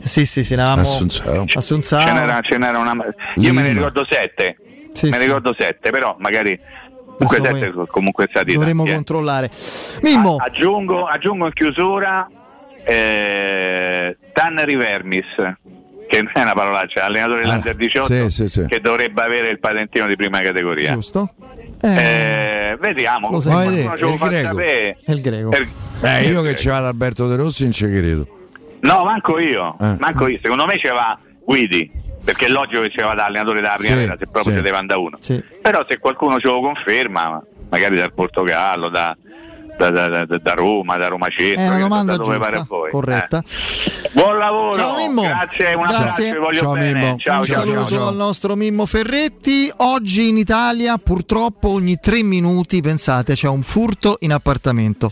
sì, 0.04 0.26
sì, 0.26 0.44
sì, 0.44 0.54
ne 0.54 0.62
avevamo 0.62 0.82
Assunzao. 0.82 1.44
Assunzao. 1.52 2.00
ce 2.06 2.12
n'era, 2.12 2.40
ce 2.40 2.56
n'era 2.58 2.78
una. 2.78 2.92
Io 3.36 3.52
me 3.52 3.62
ne 3.62 3.68
ricordo 3.72 4.06
sette. 4.08 4.58
Sì, 4.92 5.06
me 5.06 5.10
ne 5.10 5.18
sì. 5.18 5.24
ricordo 5.24 5.54
sette, 5.58 5.90
però 5.90 6.14
magari 6.20 6.56
comunque 7.26 7.86
comunque 7.88 8.26
stati 8.30 8.52
Dovremmo 8.52 8.84
tanti, 8.84 8.90
eh. 8.90 8.94
controllare. 8.94 9.50
Mimmo, 10.02 10.36
A- 10.38 10.44
aggiungo, 10.46 11.04
aggiungo 11.06 11.46
in 11.46 11.52
chiusura 11.52 12.28
eh, 12.84 14.16
Tanner 14.32 14.76
Vermis, 14.76 15.26
che 16.08 16.22
non 16.22 16.30
è 16.34 16.40
una 16.42 16.54
parolaccia, 16.54 17.04
allenatore 17.04 17.42
dell'Under 17.42 17.74
18 17.74 18.06
sì, 18.12 18.30
sì, 18.30 18.48
sì. 18.48 18.64
che 18.66 18.80
dovrebbe 18.80 19.22
avere 19.22 19.48
il 19.50 19.58
patentino 19.58 20.06
di 20.06 20.16
prima 20.16 20.40
categoria. 20.40 20.92
giusto? 20.92 21.34
Eh, 21.80 22.76
vediamo, 22.80 23.30
Lo 23.30 23.40
sai. 23.40 23.84
Lo 23.98 24.08
il 24.10 24.16
greco. 24.18 24.58
È 24.58 24.96
il 25.06 25.20
greco. 25.20 25.48
Per- 25.50 25.68
Eh, 26.00 26.22
io 26.28 26.42
che 26.42 26.50
eh, 26.50 26.54
ci 26.54 26.68
vado 26.68 26.86
Alberto 26.86 27.26
De 27.28 27.36
Rossi 27.36 27.64
non 27.64 27.72
ci 27.72 27.84
credo. 27.84 28.26
No, 28.80 29.02
manco 29.04 29.38
io, 29.40 29.76
Eh. 29.80 29.96
manco 29.98 30.28
io. 30.28 30.38
Secondo 30.40 30.64
me 30.64 30.76
c'era 30.78 31.18
Guidi, 31.44 31.90
perché 32.28 32.44
è 32.44 32.48
logico 32.50 32.82
che 32.82 32.90
c'era 32.90 33.14
da 33.14 33.24
allenatore 33.24 33.62
della 33.62 33.76
primavera, 33.78 34.12
Sì, 34.12 34.18
se 34.18 34.26
proprio 34.26 34.52
sì. 34.52 34.58
se 34.58 34.60
deve 34.62 34.76
andare 34.76 35.00
uno. 35.00 35.16
Sì. 35.18 35.42
Però 35.62 35.82
se 35.88 35.98
qualcuno 35.98 36.38
ce 36.38 36.46
lo 36.48 36.60
conferma, 36.60 37.40
magari 37.70 37.96
dal 37.96 38.12
Portogallo, 38.12 38.90
da, 38.90 39.16
da- 39.90 40.24
da- 40.24 40.38
da- 40.38 40.54
Roma, 40.54 40.96
da 40.96 41.08
Roma 41.08 41.28
Centro, 41.28 41.62
È 41.62 41.68
una 41.68 41.78
domanda 41.78 42.16
da 42.16 42.22
dove 42.22 42.38
pare 42.38 42.56
a 42.56 42.58
giusta, 42.58 42.74
voi. 42.74 42.90
corretta. 42.90 43.38
Eh. 43.44 44.10
Buon 44.12 44.38
lavoro, 44.38 44.74
Ciao, 44.74 44.96
Mimmo. 44.96 45.22
grazie, 45.22 45.74
un 45.74 45.82
abbraccio, 45.84 46.02
Grazie. 46.02 46.32
vi 46.32 46.38
voglio 46.38 46.58
Ciao, 46.60 46.72
bene. 46.72 46.92
Mimmo. 47.00 47.16
Ciao, 47.18 47.38
Un 47.40 47.44
ciao, 47.44 47.62
saluto 47.64 47.86
ciao, 47.88 48.08
al 48.08 48.16
nostro 48.16 48.56
Mimmo 48.56 48.86
Ferretti. 48.86 49.70
Oggi 49.76 50.28
in 50.28 50.36
Italia 50.38 50.96
purtroppo 50.98 51.68
ogni 51.68 51.98
tre 52.00 52.22
minuti, 52.22 52.80
pensate, 52.80 53.34
c'è 53.34 53.48
un 53.48 53.62
furto 53.62 54.16
in 54.20 54.32
appartamento. 54.32 55.10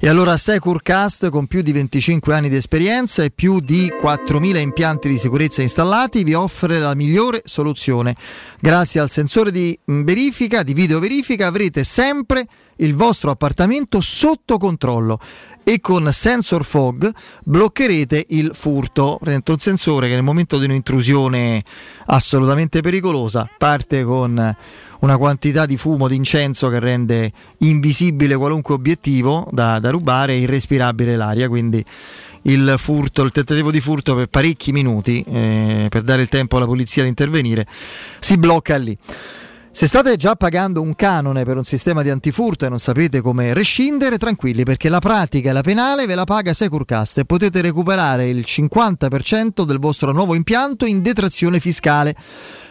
E 0.00 0.08
allora 0.08 0.36
Securcast, 0.36 1.28
con 1.30 1.46
più 1.48 1.60
di 1.62 1.72
25 1.72 2.32
anni 2.32 2.48
di 2.48 2.54
esperienza 2.54 3.24
e 3.24 3.30
più 3.30 3.58
di 3.58 3.92
4.000 4.00 4.58
impianti 4.60 5.08
di 5.08 5.18
sicurezza 5.18 5.62
installati, 5.62 6.22
vi 6.22 6.34
offre 6.34 6.78
la 6.78 6.94
migliore 6.94 7.40
soluzione. 7.44 8.14
Grazie 8.60 9.00
al 9.00 9.10
sensore 9.10 9.50
di 9.50 9.76
mh, 9.82 10.02
verifica, 10.02 10.62
di 10.62 10.72
videoverifica, 10.74 11.46
avrete 11.48 11.82
sempre 11.82 12.46
il 12.78 12.94
vostro 12.94 13.30
appartamento 13.30 14.00
sotto 14.00 14.58
controllo 14.58 15.18
e 15.64 15.80
con 15.80 16.08
Sensor 16.12 16.64
Fog 16.64 17.12
bloccherete 17.44 18.26
il 18.30 18.50
furto. 18.54 19.18
Prende 19.20 19.50
un 19.50 19.58
sensore 19.58 20.08
che 20.08 20.14
nel 20.14 20.22
momento 20.22 20.58
di 20.58 20.64
un'intrusione 20.64 21.62
assolutamente 22.06 22.80
pericolosa 22.80 23.48
parte 23.58 24.04
con 24.04 24.56
una 25.00 25.16
quantità 25.16 25.66
di 25.66 25.76
fumo, 25.76 26.08
di 26.08 26.16
incenso 26.16 26.68
che 26.68 26.78
rende 26.78 27.32
invisibile 27.58 28.36
qualunque 28.36 28.74
obiettivo 28.74 29.48
da, 29.52 29.78
da 29.78 29.90
rubare 29.90 30.32
e 30.32 30.38
irrespirabile 30.38 31.16
l'aria. 31.16 31.48
Quindi 31.48 31.84
il 32.42 32.74
furto, 32.78 33.22
il 33.22 33.32
tentativo 33.32 33.70
di 33.70 33.80
furto 33.80 34.14
per 34.14 34.28
parecchi 34.28 34.72
minuti, 34.72 35.22
eh, 35.28 35.86
per 35.88 36.02
dare 36.02 36.22
il 36.22 36.28
tempo 36.28 36.56
alla 36.56 36.66
polizia 36.66 37.02
di 37.02 37.08
intervenire, 37.08 37.66
si 38.18 38.38
blocca 38.38 38.76
lì. 38.76 38.96
Se 39.78 39.86
state 39.86 40.16
già 40.16 40.34
pagando 40.34 40.82
un 40.82 40.96
canone 40.96 41.44
per 41.44 41.56
un 41.56 41.62
sistema 41.62 42.02
di 42.02 42.10
antifurto 42.10 42.66
e 42.66 42.68
non 42.68 42.80
sapete 42.80 43.20
come 43.20 43.54
rescindere, 43.54 44.18
tranquilli 44.18 44.64
perché 44.64 44.88
la 44.88 44.98
pratica 44.98 45.50
e 45.50 45.52
la 45.52 45.60
penale 45.60 46.04
ve 46.04 46.16
la 46.16 46.24
paga 46.24 46.52
Securecast 46.52 47.18
e 47.18 47.24
potete 47.24 47.60
recuperare 47.60 48.26
il 48.26 48.44
50% 48.44 49.62
del 49.62 49.78
vostro 49.78 50.10
nuovo 50.10 50.34
impianto 50.34 50.84
in 50.84 51.00
detrazione 51.00 51.60
fiscale. 51.60 52.16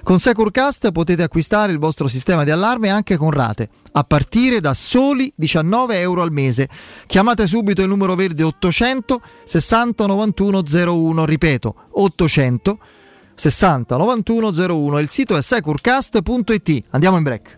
Con 0.03 0.19
Securecast 0.19 0.91
potete 0.91 1.23
acquistare 1.23 1.71
il 1.71 1.79
vostro 1.79 2.09
sistema 2.09 2.43
di 2.43 2.51
allarme 2.51 2.89
anche 2.89 3.15
con 3.15 3.31
rate, 3.31 3.69
a 3.93 4.03
partire 4.03 4.59
da 4.59 4.73
soli 4.73 5.31
19 5.34 6.01
euro 6.01 6.23
al 6.23 6.34
mese. 6.34 6.67
Chiamate 7.05 7.47
subito 7.47 7.81
il 7.81 7.88
numero 7.88 8.15
verde 8.15 8.43
800 8.43 9.21
60 9.45 10.05
91 10.07 10.61
01, 10.61 11.23
ripeto 11.25 11.75
800 11.89 12.79
60 13.38 13.97
91 13.97 14.49
01. 14.49 14.99
Il 14.99 15.09
sito 15.09 15.38
è 15.38 15.41
securecast.it. 15.41 16.84
Andiamo 16.89 17.18
in 17.18 17.23
break. 17.23 17.57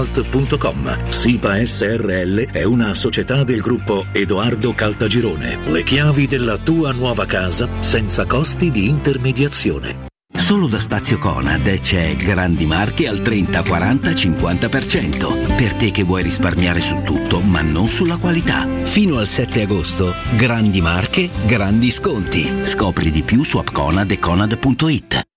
www.kcalt.com. 0.01 1.09
SIPA 1.09 1.65
SRL 1.65 2.51
è 2.51 2.63
una 2.63 2.93
società 2.93 3.43
del 3.43 3.61
gruppo 3.61 4.05
Edoardo 4.11 4.73
Caltagirone. 4.73 5.57
Le 5.67 5.83
chiavi 5.83 6.27
della 6.27 6.57
tua 6.57 6.91
nuova 6.91 7.25
casa 7.25 7.67
senza 7.79 8.25
costi 8.25 8.71
di 8.71 8.87
intermediazione. 8.87 10.09
Solo 10.33 10.67
da 10.67 10.79
Spazio 10.79 11.19
Conad 11.19 11.79
c'è 11.79 12.15
grandi 12.15 12.65
marche 12.65 13.07
al 13.07 13.19
30, 13.19 13.63
40, 13.63 14.09
50%. 14.11 15.55
Per 15.55 15.73
te 15.73 15.91
che 15.91 16.03
vuoi 16.03 16.23
risparmiare 16.23 16.79
su 16.79 17.01
tutto, 17.03 17.41
ma 17.41 17.61
non 17.61 17.87
sulla 17.87 18.17
qualità. 18.17 18.65
Fino 18.65 19.17
al 19.17 19.27
7 19.27 19.61
agosto, 19.61 20.13
grandi 20.35 20.81
marche, 20.81 21.29
grandi 21.45 21.91
sconti. 21.91 22.65
Scopri 22.65 23.11
di 23.11 23.23
più 23.23 23.43
su 23.43 23.57
appconad 23.57 24.09
e 24.09 24.19
conad.it. 24.19 25.30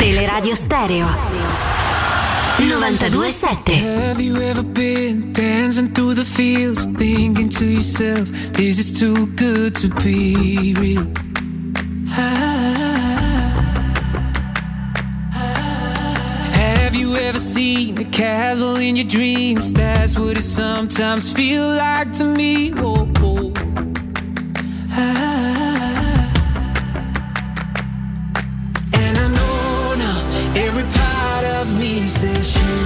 Teleradio 0.00 0.56
Stereo 0.56 1.06
927 2.58 3.74
Have 3.74 4.18
you 4.18 4.40
ever 4.40 4.62
been 4.62 5.30
dancing 5.34 5.90
through 5.90 6.14
the 6.14 6.24
fields, 6.24 6.86
thinking 6.86 7.50
to 7.50 7.66
yourself, 7.66 8.30
this 8.54 8.78
is 8.78 8.98
too 8.98 9.26
good 9.36 9.76
to 9.76 9.88
be 10.02 10.74
real? 10.78 11.04
Have 16.54 16.94
you 16.96 17.16
ever 17.16 17.38
seen 17.38 17.98
a 17.98 18.04
castle 18.04 18.76
in 18.76 18.96
your 18.96 19.06
dreams? 19.06 19.70
That's 19.70 20.18
what 20.18 20.38
it 20.38 20.42
sometimes 20.42 21.30
feel 21.30 21.68
like 21.68 22.10
to 22.14 22.24
me. 22.24 22.72
Oh, 22.78 23.06
oh. 23.18 23.49
Of 32.10 32.22
me 32.24 32.42
says 32.42 32.56
you. 32.56 32.79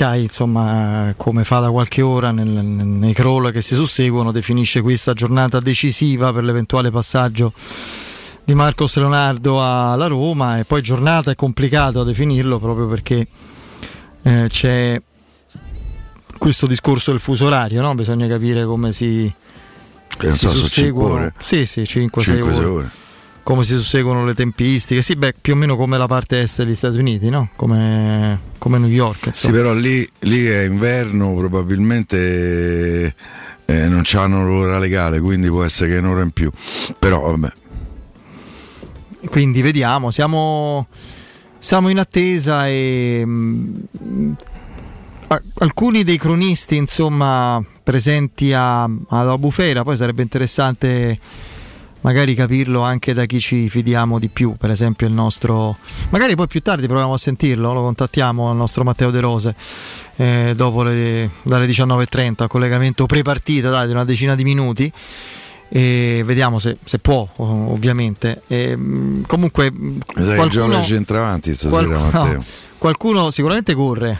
Sky, 0.00 0.22
insomma, 0.22 1.12
come 1.18 1.44
fa 1.44 1.58
da 1.58 1.70
qualche 1.70 2.00
ora 2.00 2.30
nel- 2.30 2.46
nei 2.48 3.12
crawl 3.12 3.52
che 3.52 3.60
si 3.60 3.74
susseguono, 3.74 4.32
definisce 4.32 4.80
questa 4.80 5.12
giornata 5.12 5.60
decisiva 5.60 6.32
per 6.32 6.42
l'eventuale 6.42 6.90
passaggio 6.90 7.52
di 8.42 8.54
Marcos 8.54 8.96
Leonardo 8.96 9.62
alla 9.62 10.06
Roma 10.06 10.58
e 10.58 10.64
poi 10.64 10.80
giornata 10.80 11.30
è 11.30 11.34
complicato 11.34 12.00
a 12.00 12.04
definirlo 12.04 12.58
proprio 12.58 12.86
perché 12.88 13.26
eh, 14.22 14.46
c'è 14.48 15.00
questo 16.38 16.66
discorso 16.66 17.10
del 17.10 17.20
fuso 17.20 17.44
orario, 17.44 17.82
no? 17.82 17.94
bisogna 17.94 18.26
capire 18.26 18.64
come 18.64 18.92
si, 18.92 19.30
Che 20.16 20.32
si 20.32 20.46
so, 20.48 20.96
ore. 20.96 21.34
Sì, 21.38 21.66
sì, 21.66 21.82
5-6 21.82 21.86
Cinque, 22.22 22.52
ore. 22.54 22.64
ore. 22.64 22.90
Come 23.50 23.64
si 23.64 23.74
susseguono 23.74 24.24
le 24.24 24.34
tempistiche? 24.34 25.02
Sì, 25.02 25.16
beh, 25.16 25.34
più 25.40 25.54
o 25.54 25.56
meno 25.56 25.76
come 25.76 25.98
la 25.98 26.06
parte 26.06 26.40
est 26.40 26.62
degli 26.62 26.76
Stati 26.76 26.98
Uniti, 26.98 27.30
no? 27.30 27.48
Come, 27.56 28.40
come 28.58 28.78
New 28.78 28.88
York. 28.88 29.22
Sì, 29.22 29.26
Insomma. 29.26 29.54
però 29.54 29.72
lì, 29.74 30.08
lì 30.20 30.46
è 30.46 30.62
inverno, 30.62 31.34
probabilmente 31.34 33.12
eh, 33.64 33.88
non 33.88 34.02
c'hanno 34.04 34.46
l'ora 34.46 34.78
legale, 34.78 35.18
quindi 35.18 35.48
può 35.48 35.64
essere 35.64 35.90
che 35.90 35.96
è 35.96 35.98
un'ora 35.98 36.22
in 36.22 36.30
più. 36.30 36.48
Però 36.96 37.22
vabbè. 37.22 37.52
Quindi 39.28 39.62
vediamo, 39.62 40.12
siamo, 40.12 40.86
siamo 41.58 41.88
in 41.88 41.98
attesa 41.98 42.68
e 42.68 43.24
mm, 43.26 44.32
a- 45.26 45.42
alcuni 45.58 46.04
dei 46.04 46.18
cronisti 46.18 46.76
insomma 46.76 47.60
presenti 47.82 48.52
a, 48.52 48.88
alla 49.08 49.36
bufera, 49.38 49.82
poi 49.82 49.96
sarebbe 49.96 50.22
interessante 50.22 51.18
magari 52.02 52.34
capirlo 52.34 52.80
anche 52.82 53.12
da 53.12 53.24
chi 53.26 53.40
ci 53.40 53.68
fidiamo 53.68 54.18
di 54.18 54.28
più, 54.28 54.54
per 54.56 54.70
esempio 54.70 55.06
il 55.06 55.12
nostro, 55.12 55.76
magari 56.10 56.34
poi 56.34 56.46
più 56.46 56.60
tardi 56.62 56.86
proviamo 56.86 57.12
a 57.12 57.18
sentirlo, 57.18 57.72
lo 57.72 57.82
contattiamo 57.82 58.50
il 58.50 58.56
nostro 58.56 58.84
Matteo 58.84 59.10
De 59.10 59.20
Rose 59.20 59.54
eh, 60.16 60.52
dopo 60.56 60.82
le, 60.82 61.30
dalle 61.42 61.66
19.30, 61.66 62.46
collegamento 62.46 63.06
pre-partita 63.06 63.70
dai, 63.70 63.86
di 63.86 63.92
una 63.92 64.04
decina 64.04 64.34
di 64.34 64.44
minuti 64.44 64.92
e 65.72 66.22
vediamo 66.24 66.58
se, 66.58 66.78
se 66.84 66.98
può 66.98 67.28
ov- 67.36 67.70
ovviamente. 67.70 68.42
E, 68.48 68.74
mh, 68.76 69.26
comunque 69.26 69.70
mh, 69.70 69.76
Mi 69.78 70.00
sa 70.24 70.34
che 70.34 70.48
gioca 70.48 70.66
qualcuno, 70.66 70.82
centravanti 70.82 71.54
stasera, 71.54 71.86
qual- 71.86 72.10
Matteo. 72.12 72.32
no, 72.32 72.44
qualcuno 72.78 73.30
sicuramente 73.30 73.74
corre. 73.74 74.18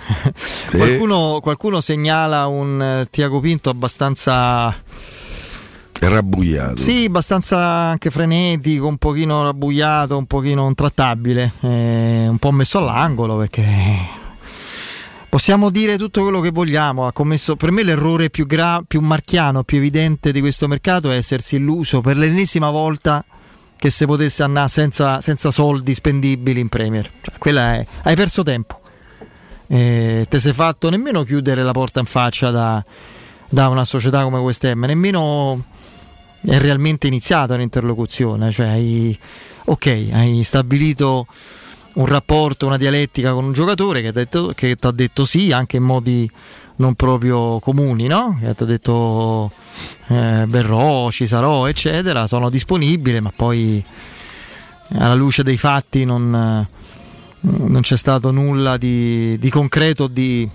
Qualcuno, 0.71 1.41
qualcuno 1.43 1.81
segnala 1.81 2.47
un 2.47 2.81
eh, 2.81 3.09
Tiago 3.11 3.41
Pinto 3.41 3.69
abbastanza 3.71 4.73
rabbuiato. 6.09 6.77
sì, 6.79 7.05
abbastanza 7.07 7.59
anche 7.59 8.11
frenetico, 8.11 8.87
un 8.87 8.97
pochino 8.97 9.43
rabbuiato, 9.43 10.17
un 10.17 10.27
pochino 10.27 10.67
intrattabile, 10.67 11.53
eh, 11.61 12.27
un 12.29 12.39
po' 12.39 12.51
messo 12.53 12.79
all'angolo 12.79 13.37
perché 13.37 14.19
possiamo 15.29 15.71
dire 15.71 15.97
tutto 15.97 16.23
quello 16.23 16.41
che 16.41 16.51
vogliamo. 16.51 17.07
Ha 17.07 17.13
commesso, 17.13 17.57
per 17.57 17.71
me 17.71 17.83
l'errore 17.83 18.29
più, 18.29 18.47
gra- 18.47 18.83
più 18.87 19.01
marchiano, 19.01 19.63
più 19.63 19.79
evidente 19.79 20.33
di 20.33 20.41
questo 20.41 20.69
mercato 20.69 21.11
è 21.11 21.17
essersi 21.17 21.57
illuso 21.57 22.01
per 22.01 22.17
l'ennesima 22.17 22.71
volta 22.71 23.25
che 23.77 23.89
si 23.89 24.05
potesse 24.05 24.43
andare 24.43 24.69
senza, 24.69 25.23
senza 25.23 25.51
soldi 25.51 25.95
spendibili 25.95 26.61
in 26.61 26.69
Premier. 26.69 27.11
Cioè, 27.23 27.39
quella 27.39 27.75
è, 27.77 27.87
hai 28.03 28.15
perso 28.15 28.43
tempo. 28.43 28.79
Eh, 29.69 30.27
te 30.29 30.41
sei 30.41 30.53
fatto 30.53 30.91
nemmeno 30.91 31.23
chiudere 31.23 31.63
la 31.63 31.73
porta 31.73 32.01
in 32.01 32.07
faccia 32.07 32.51
da, 32.51 32.83
da 33.49 33.69
una 33.69 33.85
società 33.85 34.23
come 34.23 34.39
West 34.39 34.65
Ham, 34.65 34.85
nemmeno 34.85 35.65
è 36.43 36.59
realmente 36.59 37.07
iniziata 37.07 37.55
un'interlocuzione, 37.55 38.51
cioè 38.51 38.67
hai, 38.67 39.19
ok, 39.65 40.09
hai 40.13 40.43
stabilito 40.43 41.27
un 41.95 42.07
rapporto, 42.07 42.67
una 42.67 42.77
dialettica 42.77 43.33
con 43.33 43.45
un 43.45 43.53
giocatore 43.53 44.01
che 44.01 44.29
ti 44.29 44.87
ha 44.87 44.91
detto 44.91 45.25
sì 45.25 45.53
anche 45.53 45.77
in 45.77 45.83
modi 45.83 46.31
non 46.77 46.95
proprio 46.95 47.59
comuni, 47.59 48.07
no? 48.07 48.39
Che 48.41 48.55
ti 48.55 48.63
ha 48.63 48.67
detto 48.67 49.51
eh, 50.09 50.45
verrò, 50.49 51.11
ci 51.11 51.27
sarò, 51.27 51.67
eccetera, 51.67 52.27
sono 52.27 52.49
disponibile, 52.49 53.21
ma 53.21 53.33
poi 53.35 53.85
alla 54.99 55.15
luce 55.15 55.43
dei 55.43 55.59
fatti 55.59 56.05
non, 56.05 56.67
non 57.41 57.81
c'è 57.83 57.97
stato 57.97 58.31
nulla 58.31 58.77
di, 58.77 59.39
di 59.39 59.51
concreto, 59.51 60.07
di, 60.07 60.49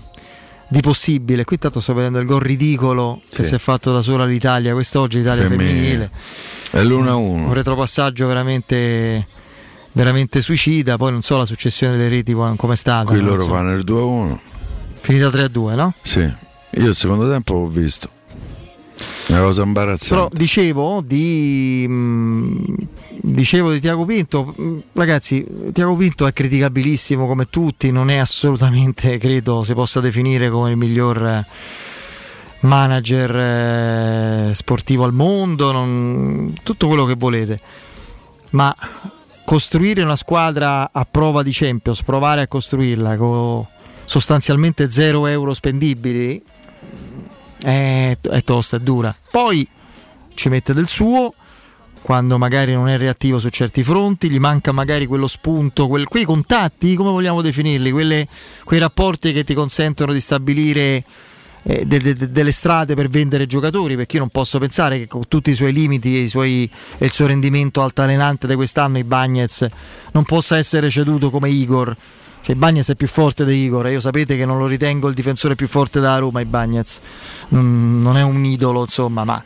di 0.68 0.80
possibile. 0.80 1.44
Qui 1.44 1.58
tanto 1.58 1.80
sto 1.80 1.94
vedendo 1.94 2.18
il 2.18 2.26
gol 2.26 2.40
ridicolo 2.40 3.22
che 3.28 3.42
Sì. 3.42 3.50
si 3.50 3.54
è 3.54 3.58
fatto 3.58 3.92
da 3.92 4.02
sola 4.02 4.24
l'Italia 4.24 4.72
quest'oggi, 4.72 5.18
l'Italia 5.18 5.48
Femminile. 5.48 5.74
femminile. 5.74 6.10
È 6.70 6.82
l'1-1. 6.82 7.46
Un 7.46 7.52
retropassaggio 7.54 8.26
veramente, 8.26 9.26
veramente 9.92 10.40
suicida. 10.40 10.96
Poi 10.96 11.12
non 11.12 11.22
so 11.22 11.36
la 11.38 11.44
successione 11.44 11.96
delle 11.96 12.08
reti 12.08 12.32
qua- 12.32 12.54
com'è 12.56 12.76
stata. 12.76 13.10
Qui 13.10 13.20
loro 13.20 13.42
so. 13.44 13.48
fanno 13.48 13.72
il 13.72 13.84
2-1. 13.84 14.40
Finita 15.00 15.28
3-2, 15.28 15.74
no? 15.76 15.94
Sì. 16.02 16.20
Io 16.78 16.88
il 16.88 16.96
secondo 16.96 17.28
tempo 17.30 17.54
l'ho 17.54 17.66
visto. 17.68 18.10
Una 19.28 19.40
cosa 19.40 19.54
Però 19.62 19.66
imbarazzante. 19.66 20.36
dicevo 20.36 21.00
di, 21.04 21.86
mh, 21.88 22.74
dicevo 23.20 23.72
di 23.72 23.80
Tiago 23.80 24.04
Pinto, 24.04 24.54
ragazzi, 24.92 25.44
Tiago 25.72 25.94
Pinto 25.94 26.26
è 26.26 26.32
criticabilissimo 26.32 27.26
come 27.26 27.46
tutti, 27.46 27.90
non 27.90 28.10
è 28.10 28.16
assolutamente, 28.16 29.18
credo, 29.18 29.62
si 29.62 29.74
possa 29.74 30.00
definire 30.00 30.50
come 30.50 30.70
il 30.70 30.76
miglior 30.76 31.26
eh, 31.26 31.46
manager 32.60 33.36
eh, 33.36 34.54
sportivo 34.54 35.04
al 35.04 35.12
mondo, 35.12 35.72
non- 35.72 36.52
tutto 36.62 36.86
quello 36.86 37.04
che 37.04 37.14
volete, 37.14 37.60
ma 38.50 38.74
costruire 39.44 40.02
una 40.02 40.16
squadra 40.16 40.90
a 40.92 41.06
prova 41.08 41.42
di 41.42 41.50
Champions, 41.52 42.02
provare 42.02 42.42
a 42.42 42.48
costruirla 42.48 43.16
con 43.16 43.64
sostanzialmente 44.04 44.90
zero 44.90 45.26
euro 45.26 45.54
spendibili, 45.54 46.42
è, 47.62 48.16
è 48.20 48.42
tosta, 48.44 48.76
è 48.76 48.80
dura. 48.80 49.14
Poi 49.30 49.66
ci 50.34 50.48
mette 50.48 50.74
del 50.74 50.86
suo 50.86 51.34
quando 52.06 52.38
magari 52.38 52.72
non 52.72 52.86
è 52.86 52.96
reattivo 52.98 53.40
su 53.40 53.48
certi 53.48 53.82
fronti, 53.82 54.30
gli 54.30 54.38
manca 54.38 54.70
magari 54.70 55.06
quello 55.06 55.26
spunto, 55.26 55.88
quel- 55.88 56.06
quei 56.06 56.22
contatti, 56.22 56.94
come 56.94 57.10
vogliamo 57.10 57.42
definirli, 57.42 57.90
quelle- 57.90 58.28
quei 58.62 58.78
rapporti 58.78 59.32
che 59.32 59.42
ti 59.42 59.54
consentono 59.54 60.12
di 60.12 60.20
stabilire 60.20 61.02
eh, 61.68 61.84
de- 61.84 61.98
de- 61.98 62.14
de- 62.14 62.30
delle 62.30 62.52
strade 62.52 62.94
per 62.94 63.08
vendere 63.08 63.48
giocatori, 63.48 63.96
perché 63.96 64.14
io 64.14 64.20
non 64.22 64.28
posso 64.28 64.60
pensare 64.60 65.00
che 65.00 65.08
con 65.08 65.26
tutti 65.26 65.50
i 65.50 65.56
suoi 65.56 65.72
limiti 65.72 66.16
e, 66.16 66.20
i 66.20 66.28
suoi- 66.28 66.70
e 66.96 67.04
il 67.06 67.10
suo 67.10 67.26
rendimento 67.26 67.82
altalenante 67.82 68.46
di 68.46 68.54
quest'anno, 68.54 68.98
i 68.98 69.02
Bagnets, 69.02 69.66
non 70.12 70.22
possa 70.22 70.56
essere 70.58 70.88
ceduto 70.90 71.28
come 71.28 71.50
Igor 71.50 71.92
Cioè, 72.42 72.54
Bagnez 72.54 72.88
è 72.90 72.94
più 72.94 73.08
forte 73.08 73.44
di 73.44 73.64
Igor. 73.64 73.88
e 73.88 73.90
Io 73.90 74.00
sapete 74.00 74.36
che 74.36 74.46
non 74.46 74.58
lo 74.58 74.68
ritengo 74.68 75.08
il 75.08 75.14
difensore 75.14 75.56
più 75.56 75.66
forte 75.66 75.98
da 75.98 76.16
Roma. 76.18 76.40
I 76.40 76.44
Bagnez 76.44 77.00
non, 77.48 78.00
non 78.00 78.16
è 78.16 78.22
un 78.22 78.44
idolo, 78.44 78.82
insomma, 78.82 79.24
ma 79.24 79.42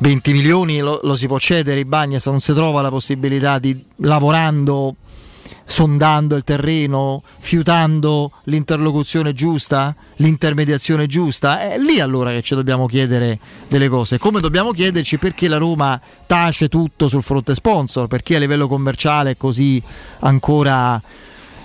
20 0.00 0.32
milioni 0.32 0.78
lo, 0.78 1.00
lo 1.02 1.14
si 1.14 1.26
può 1.26 1.38
cedere. 1.38 1.80
I 1.80 1.84
Bagnez 1.84 2.26
non 2.26 2.40
si 2.40 2.52
trova 2.52 2.80
la 2.80 2.88
possibilità 2.88 3.58
di 3.58 3.78
lavorando, 3.96 4.94
sondando 5.66 6.36
il 6.36 6.44
terreno, 6.44 7.22
fiutando 7.38 8.32
l'interlocuzione 8.44 9.34
giusta, 9.34 9.94
l'intermediazione 10.16 11.06
giusta. 11.06 11.60
È 11.60 11.78
lì 11.78 12.00
allora 12.00 12.30
che 12.30 12.40
ci 12.40 12.54
dobbiamo 12.54 12.86
chiedere 12.86 13.38
delle 13.68 13.88
cose. 13.88 14.16
Come 14.16 14.40
dobbiamo 14.40 14.72
chiederci 14.72 15.18
perché 15.18 15.48
la 15.48 15.58
Roma 15.58 16.00
tace 16.26 16.68
tutto 16.68 17.06
sul 17.06 17.22
fronte 17.22 17.54
sponsor, 17.54 18.06
perché 18.06 18.36
a 18.36 18.38
livello 18.38 18.68
commerciale 18.68 19.32
è 19.32 19.36
così 19.36 19.82
ancora 20.20 21.00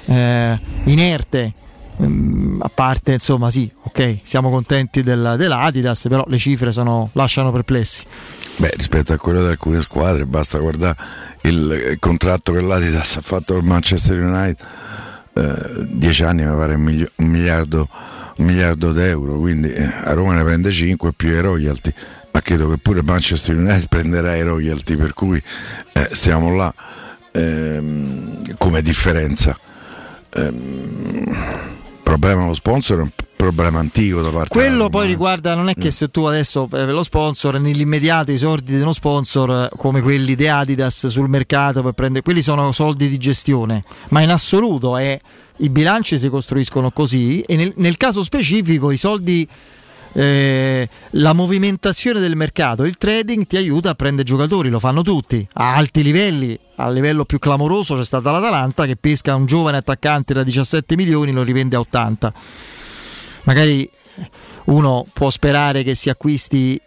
eh, 0.07 0.59
inerte. 0.85 1.53
Mm, 2.01 2.61
a 2.61 2.69
parte 2.73 3.13
insomma 3.13 3.49
sì 3.49 3.71
ok 3.83 4.17
siamo 4.21 4.49
contenti 4.49 5.01
del, 5.01 5.35
dell'Adidas 5.37 6.07
però 6.09 6.25
le 6.27 6.37
cifre 6.37 6.73
sono, 6.73 7.09
lasciano 7.13 7.53
perplessi 7.53 8.03
Beh, 8.57 8.73
rispetto 8.75 9.11
a 9.11 9.17
quello 9.17 9.41
di 9.41 9.47
alcune 9.47 9.81
squadre, 9.81 10.25
basta 10.25 10.59
guardare 10.59 10.95
il, 11.41 11.89
il 11.91 11.99
contratto 11.99 12.53
che 12.53 12.61
l'Adidas 12.61 13.17
ha 13.17 13.21
fatto 13.21 13.55
al 13.55 13.63
Manchester 13.63 14.17
United, 14.17 14.65
eh, 15.33 15.85
10 15.87 16.23
anni 16.23 16.45
mi 16.45 16.55
pare 16.55 16.75
un, 16.75 16.81
milio- 16.81 17.11
un 17.15 17.27
miliardo, 17.27 17.89
un 18.37 18.45
miliardo 18.45 18.93
d'euro, 18.93 19.35
quindi 19.35 19.73
eh, 19.73 19.83
a 19.83 20.13
Roma 20.13 20.35
ne 20.35 20.43
prende 20.43 20.71
5 20.71 21.11
più 21.11 21.29
i 21.29 21.41
royalty, 21.41 21.93
ma 22.31 22.39
credo 22.39 22.69
che 22.69 22.77
pure 22.77 23.03
Manchester 23.03 23.57
United 23.57 23.89
prenderà 23.89 24.35
i 24.37 24.43
royalty, 24.43 24.95
per 24.95 25.13
cui 25.13 25.41
eh, 25.91 26.09
stiamo 26.13 26.55
là 26.55 26.73
ehm, 27.33 28.55
come 28.57 28.81
differenza. 28.81 29.57
Problema 32.05 32.45
lo 32.45 32.53
sponsor 32.53 32.99
è 32.99 33.01
un 33.01 33.09
problema 33.35 33.79
antico 33.79 34.21
da 34.21 34.29
parte 34.29 34.49
Quello 34.49 34.89
poi 34.89 35.07
riguarda, 35.07 35.55
non 35.55 35.69
è 35.69 35.73
che 35.73 35.89
se 35.89 36.09
tu 36.09 36.23
adesso 36.25 36.69
eh, 36.71 36.85
lo 36.85 37.01
sponsor, 37.01 37.59
nell'immediato 37.59 38.31
i 38.31 38.37
soldi 38.37 38.75
di 38.75 38.79
uno 38.79 38.93
sponsor 38.93 39.49
eh, 39.49 39.75
come 39.75 40.01
quelli 40.01 40.35
di 40.35 40.47
Adidas 40.47 41.07
sul 41.07 41.27
mercato 41.27 41.81
per 41.81 41.93
prendere, 41.93 42.21
quelli 42.23 42.43
sono 42.43 42.71
soldi 42.71 43.09
di 43.09 43.17
gestione, 43.17 43.83
ma 44.09 44.21
in 44.21 44.29
assoluto 44.29 44.97
è, 44.97 45.19
i 45.57 45.69
bilanci 45.69 46.19
si 46.19 46.29
costruiscono 46.29 46.91
così 46.91 47.41
e 47.41 47.55
nel, 47.55 47.73
nel 47.77 47.97
caso 47.97 48.21
specifico 48.21 48.91
i 48.91 48.97
soldi, 48.97 49.47
eh, 50.15 50.87
la 51.11 51.33
movimentazione 51.33 52.19
del 52.19 52.35
mercato, 52.35 52.83
il 52.83 52.97
trading 52.97 53.45
ti 53.45 53.57
aiuta 53.57 53.89
a 53.89 53.95
prendere 53.95 54.27
giocatori, 54.27 54.69
lo 54.69 54.79
fanno 54.79 55.03
tutti, 55.03 55.45
a 55.53 55.75
alti 55.75 56.01
livelli, 56.03 56.57
a 56.77 56.89
livello 56.89 57.25
più 57.25 57.37
clamoroso 57.37 57.95
c'è 57.95 58.05
stata 58.05 58.31
l'Atalanta 58.31 58.85
che 58.85 58.95
pesca 58.95 59.35
un 59.35 59.45
giovane 59.45 59.77
attaccante 59.77 60.33
da 60.33 60.43
17 60.43 60.95
milioni 60.95 61.31
e 61.31 61.33
lo 61.33 61.43
rivende 61.43 61.75
a 61.75 61.79
80 61.79 62.33
magari 63.45 63.89
uno 64.65 65.03
può 65.13 65.29
sperare 65.29 65.83
che 65.83 65.95
si 65.95 66.09
acquisti 66.09 66.79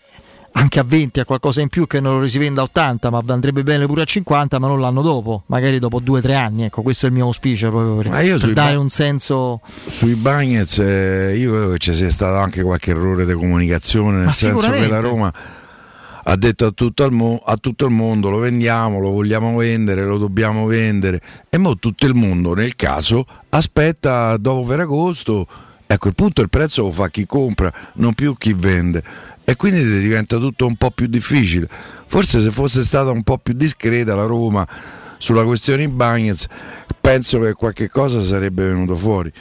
anche 0.58 0.80
a 0.80 0.82
20 0.82 1.20
a 1.20 1.24
qualcosa 1.24 1.60
in 1.60 1.68
più 1.68 1.86
che 1.86 2.00
non 2.00 2.20
lo 2.20 2.26
si 2.26 2.38
venda 2.38 2.62
a 2.62 2.64
80 2.64 3.10
ma 3.10 3.22
andrebbe 3.28 3.62
bene 3.62 3.86
pure 3.86 4.02
a 4.02 4.04
50 4.04 4.58
ma 4.58 4.66
non 4.66 4.80
l'anno 4.80 5.02
dopo 5.02 5.44
magari 5.46 5.78
dopo 5.78 6.00
2-3 6.00 6.34
anni 6.34 6.64
ecco 6.64 6.82
questo 6.82 7.06
è 7.06 7.08
il 7.08 7.14
mio 7.14 7.26
auspicio 7.26 7.70
proprio 7.70 7.94
per, 7.96 8.38
per 8.38 8.52
dare 8.52 8.74
ba- 8.74 8.80
un 8.80 8.88
senso 8.88 9.60
sui 9.86 10.14
Bagnets 10.14 10.78
eh, 10.78 11.36
io 11.36 11.52
credo 11.52 11.72
che 11.72 11.78
ci 11.78 11.94
sia 11.94 12.10
stato 12.10 12.38
anche 12.38 12.62
qualche 12.62 12.90
errore 12.90 13.24
di 13.24 13.32
comunicazione 13.34 14.16
nel 14.16 14.26
Ma 14.26 14.32
senso 14.32 14.70
che 14.70 14.88
la 14.88 15.00
Roma 15.00 15.32
ha 16.30 16.36
detto 16.36 16.66
a 16.66 16.72
tutto, 16.72 17.04
il 17.04 17.12
mo- 17.12 17.40
a 17.42 17.56
tutto 17.56 17.86
il 17.86 17.92
mondo 17.92 18.28
lo 18.28 18.36
vendiamo, 18.36 18.98
lo 18.98 19.10
vogliamo 19.10 19.56
vendere, 19.56 20.04
lo 20.04 20.18
dobbiamo 20.18 20.66
vendere 20.66 21.22
e 21.48 21.56
mo 21.56 21.76
tutto 21.76 22.04
il 22.04 22.14
mondo 22.14 22.52
nel 22.54 22.76
caso 22.76 23.24
aspetta 23.48 24.36
dopo 24.36 24.64
Ferragosto 24.68 25.46
e 25.86 25.94
a 25.94 25.98
quel 25.98 26.14
punto 26.14 26.42
il 26.42 26.50
prezzo 26.50 26.82
lo 26.82 26.90
fa 26.90 27.08
chi 27.08 27.24
compra, 27.24 27.72
non 27.94 28.12
più 28.12 28.36
chi 28.36 28.52
vende 28.52 29.02
e 29.48 29.56
quindi 29.56 29.82
diventa 30.00 30.36
tutto 30.36 30.66
un 30.66 30.76
po' 30.76 30.90
più 30.90 31.06
difficile. 31.06 31.66
Forse 32.06 32.42
se 32.42 32.50
fosse 32.50 32.84
stata 32.84 33.08
un 33.08 33.22
po' 33.22 33.38
più 33.38 33.54
discreta 33.54 34.14
la 34.14 34.26
Roma 34.26 34.68
sulla 35.16 35.42
questione 35.42 35.84
in 35.84 35.96
Bagnets, 35.96 36.46
penso 37.00 37.40
che 37.40 37.54
qualche 37.54 37.88
cosa 37.88 38.22
sarebbe 38.22 38.66
venuto 38.66 38.94
fuori. 38.94 39.32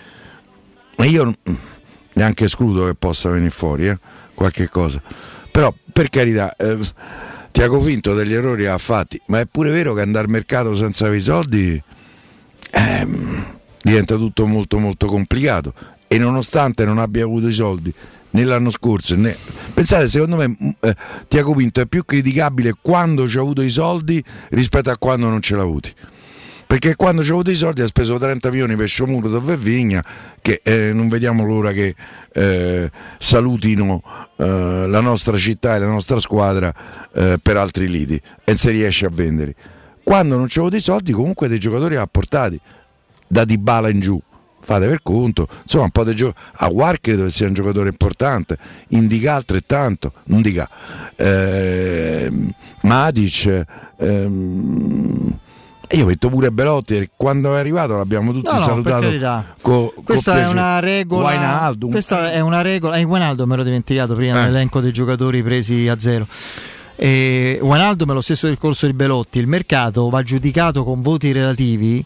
Ma 0.95 1.03
io 1.03 1.34
neanche 2.13 2.45
escludo 2.45 2.85
che 2.85 2.95
possa 2.95 3.29
venire 3.29 3.49
fuori 3.49 3.89
eh, 3.89 3.99
qualche 4.34 4.69
cosa. 4.69 5.01
Però 5.51 5.75
per 5.91 6.07
carità, 6.07 6.55
eh, 6.55 6.79
Tiago 7.51 7.81
Finto 7.81 8.13
degli 8.13 8.34
errori 8.34 8.65
ha 8.65 8.77
fatti, 8.77 9.19
ma 9.25 9.41
è 9.41 9.45
pure 9.45 9.71
vero 9.71 9.93
che 9.93 10.03
andare 10.03 10.23
al 10.23 10.31
mercato 10.31 10.73
senza 10.73 11.13
i 11.13 11.19
soldi 11.19 11.84
ehm, 12.71 13.45
diventa 13.81 14.15
tutto 14.15 14.45
molto 14.45 14.79
molto 14.79 15.07
complicato 15.07 15.73
e 16.07 16.17
nonostante 16.17 16.85
non 16.85 16.97
abbia 16.97 17.25
avuto 17.25 17.49
i 17.49 17.53
soldi 17.53 17.93
né 18.30 18.44
l'anno 18.44 18.72
scorso 18.72 19.16
né... 19.16 19.36
pensate 19.74 20.08
secondo 20.08 20.36
me 20.36 20.48
m- 20.48 20.72
eh, 20.82 20.95
Tiago 21.28 21.54
Pinto 21.54 21.82
è 21.82 21.86
più 21.86 22.04
criticabile 22.06 22.74
quando 22.82 23.28
ci 23.28 23.38
ha 23.38 23.41
avuto 23.41 23.62
i 23.62 23.70
soldi 23.70 24.24
rispetto 24.49 24.90
a 24.90 24.98
quando 24.98 25.28
non 25.30 25.41
ce 25.41 25.56
l'ha 25.56 25.62
avuti. 25.62 25.94
Perché 26.68 26.98
quando 26.98 27.24
ci 27.24 27.30
ha 27.30 27.34
avuto 27.34 27.49
i 27.49 27.56
soldi 27.56 27.82
ha 27.82 27.88
speso 27.88 28.18
30 28.18 28.49
milioni 28.49 28.76
per 28.76 28.90
Sciomuro 28.90 29.41
è 29.41 29.58
Vigna 29.58 30.04
che 30.41 30.60
eh, 30.62 30.91
non 30.91 31.08
vediamo 31.08 31.45
l'ora 31.45 31.72
che 31.72 31.95
eh, 32.34 32.91
salutino 33.18 34.04
eh, 34.36 34.86
la 34.86 34.99
nostra 34.99 35.38
città 35.38 35.78
e 35.78 35.80
la 35.80 35.88
nostra 35.88 36.20
squadra 36.20 36.74
eh, 37.14 37.40
per 37.41 37.56
altri 37.56 37.88
liti 37.88 38.22
e 38.44 38.58
se 38.58 38.72
riesce 38.72 39.06
a 39.06 39.10
vendere. 39.10 39.56
Quando 40.04 40.36
non 40.36 40.49
ci 40.49 40.58
ha 40.58 40.62
avuto 40.62 40.76
i 40.76 40.82
soldi 40.82 41.14
comunque 41.14 41.48
dei 41.48 41.58
giocatori 41.58 41.95
ha 41.95 42.06
portati 42.06 42.60
da 43.26 43.45
Dybala 43.45 43.88
in 43.88 44.02
giù 44.02 44.22
fate 44.59 44.88
per 44.88 45.01
conto 45.01 45.47
insomma 45.63 45.85
un 45.85 45.89
po' 45.91 46.03
di 46.03 46.15
gioco 46.15 46.38
a 46.55 46.67
War 46.67 46.99
credo 46.99 47.23
che 47.23 47.29
sia 47.31 47.47
un 47.47 47.53
giocatore 47.53 47.89
importante 47.89 48.57
Indica 48.89 49.35
altrettanto 49.35 50.11
non 50.25 50.41
dica 50.41 50.69
ehm, 51.15 52.51
Matic 52.81 53.65
ehm, 53.97 55.38
e 55.89 55.95
io 55.97 56.05
metto 56.05 56.27
pure 56.29 56.51
Belotti 56.51 56.97
e 56.97 57.09
quando 57.15 57.55
è 57.55 57.59
arrivato 57.59 57.95
l'abbiamo 57.95 58.34
tutti 58.34 58.49
No, 58.51 58.57
no, 58.59 58.63
salutato 58.65 59.09
co- 59.61 59.93
questa 60.03 60.31
è 60.34 60.35
piacere. 60.35 60.51
una 60.59 60.79
regola 60.79 61.27
Wijnaldum. 61.29 61.89
questa 61.91 62.31
è 62.31 62.39
una 62.41 62.61
regola 62.61 62.97
eh, 62.97 63.03
Wijnaldum 63.05 63.47
me 63.49 63.55
l'ho 63.55 63.63
dimenticato 63.63 64.13
prima 64.15 64.38
Eh. 64.39 64.41
nell'elenco 64.41 64.81
dei 64.81 64.91
giocatori 64.91 65.41
presi 65.43 65.88
a 65.88 65.97
zero 65.97 66.27
e 66.97 67.57
Wijnaldum 67.61 68.09
è 68.11 68.13
lo 68.13 68.21
stesso 68.21 68.49
discorso 68.49 68.85
di 68.85 68.91
Belotti 68.93 69.39
il 69.39 69.47
mercato 69.47 70.09
va 70.09 70.21
giudicato 70.23 70.84
con 70.84 71.01
voti 71.01 71.31
relativi 71.31 72.03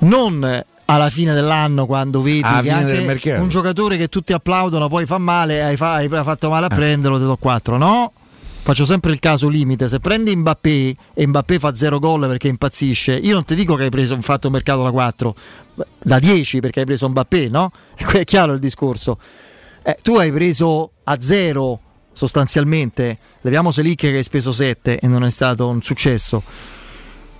non 0.00 0.62
alla 0.86 1.10
fine 1.10 1.34
dell'anno 1.34 1.84
quando 1.86 2.22
vedi 2.22 2.42
Alla 2.42 2.62
che 2.62 2.70
anche 2.70 3.32
un 3.32 3.48
giocatore 3.48 3.96
che 3.96 4.08
tutti 4.08 4.32
applaudono 4.32 4.88
poi 4.88 5.04
fa 5.06 5.18
male 5.18 5.62
hai, 5.62 5.76
fa- 5.76 5.94
hai 5.94 6.08
fatto 6.08 6.48
male 6.48 6.66
a 6.66 6.72
Eh. 6.72 6.74
prenderlo 6.74 7.18
te 7.18 7.24
do 7.24 7.36
4 7.36 7.76
no 7.76 8.12
Faccio 8.66 8.84
sempre 8.84 9.12
il 9.12 9.20
caso 9.20 9.46
limite, 9.46 9.86
se 9.86 10.00
prendi 10.00 10.34
Mbappé 10.34 10.92
e 11.14 11.24
Mbappé 11.28 11.60
fa 11.60 11.72
0 11.72 12.00
gol 12.00 12.26
perché 12.26 12.48
impazzisce, 12.48 13.14
io 13.14 13.34
non 13.34 13.44
ti 13.44 13.54
dico 13.54 13.76
che 13.76 13.84
hai 13.84 13.90
preso 13.90 14.16
un 14.16 14.22
fatto 14.22 14.50
mercato 14.50 14.82
da 14.82 14.90
4, 14.90 15.34
da 16.02 16.18
10 16.18 16.58
perché 16.58 16.80
hai 16.80 16.84
preso 16.86 17.08
Mbappé, 17.08 17.48
no? 17.48 17.70
È 17.94 18.24
chiaro 18.24 18.54
il 18.54 18.58
discorso. 18.58 19.20
Eh, 19.84 19.96
tu 20.02 20.16
hai 20.16 20.32
preso 20.32 20.90
a 21.04 21.16
0 21.20 21.80
sostanzialmente, 22.12 23.18
leviamo 23.42 23.70
Selic 23.70 24.00
che 24.00 24.08
hai 24.16 24.22
speso 24.24 24.50
7 24.50 24.98
e 24.98 25.06
non 25.06 25.22
è 25.22 25.30
stato 25.30 25.68
un 25.68 25.80
successo. 25.80 26.42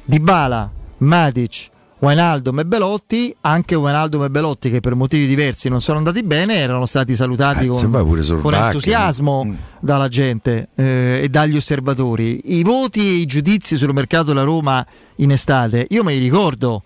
Dybala, 0.05 0.71
Matic, 0.99 1.69
Wijnaldum 1.99 2.59
e 2.61 2.65
Belotti, 2.67 3.35
anche 3.41 3.75
Wijnaldum 3.75 4.25
e 4.25 4.31
Belotti 4.31 4.71
che 4.71 4.81
per 4.81 4.95
motivi 4.95 5.27
diversi 5.27 5.71
non 5.71 5.81
sono 5.81 5.99
andati 5.99 6.23
bene, 6.23 6.57
erano 6.57 6.85
stati 6.85 7.15
salutati 7.15 7.65
Eh, 7.65 7.69
con, 7.69 8.41
con 8.41 8.55
entusiasmo 8.55 9.45
mm. 9.45 9.55
dalla 9.81 10.09
gente 10.09 10.69
eh, 10.75 11.21
e 11.23 11.29
dagli 11.31 11.57
osservatori. 11.57 12.57
I 12.57 12.63
voti 12.63 13.01
e 13.01 13.13
i 13.15 13.25
giudizi 13.27 13.79
sul 13.79 13.95
mercato 13.95 14.27
della 14.27 14.43
Roma 14.43 14.85
in 15.17 15.31
estate, 15.31 15.87
io 15.91 16.05
me 16.05 16.13
li 16.13 16.19
ricordo. 16.19 16.83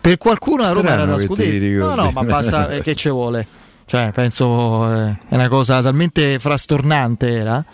Per 0.00 0.18
qualcuno 0.18 0.62
la 0.62 0.70
Roma 0.70 0.90
era 0.90 1.04
da 1.04 1.18
scudetto. 1.18 1.84
No, 1.84 1.94
no, 1.94 2.10
ma 2.12 2.22
basta 2.22 2.68
eh, 2.68 2.82
che 2.82 2.94
ci 2.94 3.08
vuole. 3.08 3.46
Cioè, 3.84 4.10
penso 4.12 4.92
eh, 4.92 5.16
è 5.28 5.34
una 5.34 5.48
cosa 5.48 5.80
talmente 5.80 6.38
frastornante 6.38 7.30
era 7.30 7.64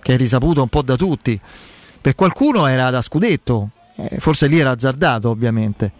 che 0.00 0.14
è 0.14 0.16
risaputo 0.16 0.62
un 0.62 0.68
po' 0.68 0.82
da 0.82 0.96
tutti. 0.96 1.40
Per 2.00 2.14
qualcuno 2.14 2.66
era 2.66 2.90
da 2.90 3.00
scudetto, 3.00 3.70
eh, 3.96 4.18
forse 4.18 4.46
lì 4.46 4.58
era 4.58 4.70
azzardato, 4.70 5.30
ovviamente. 5.30 5.92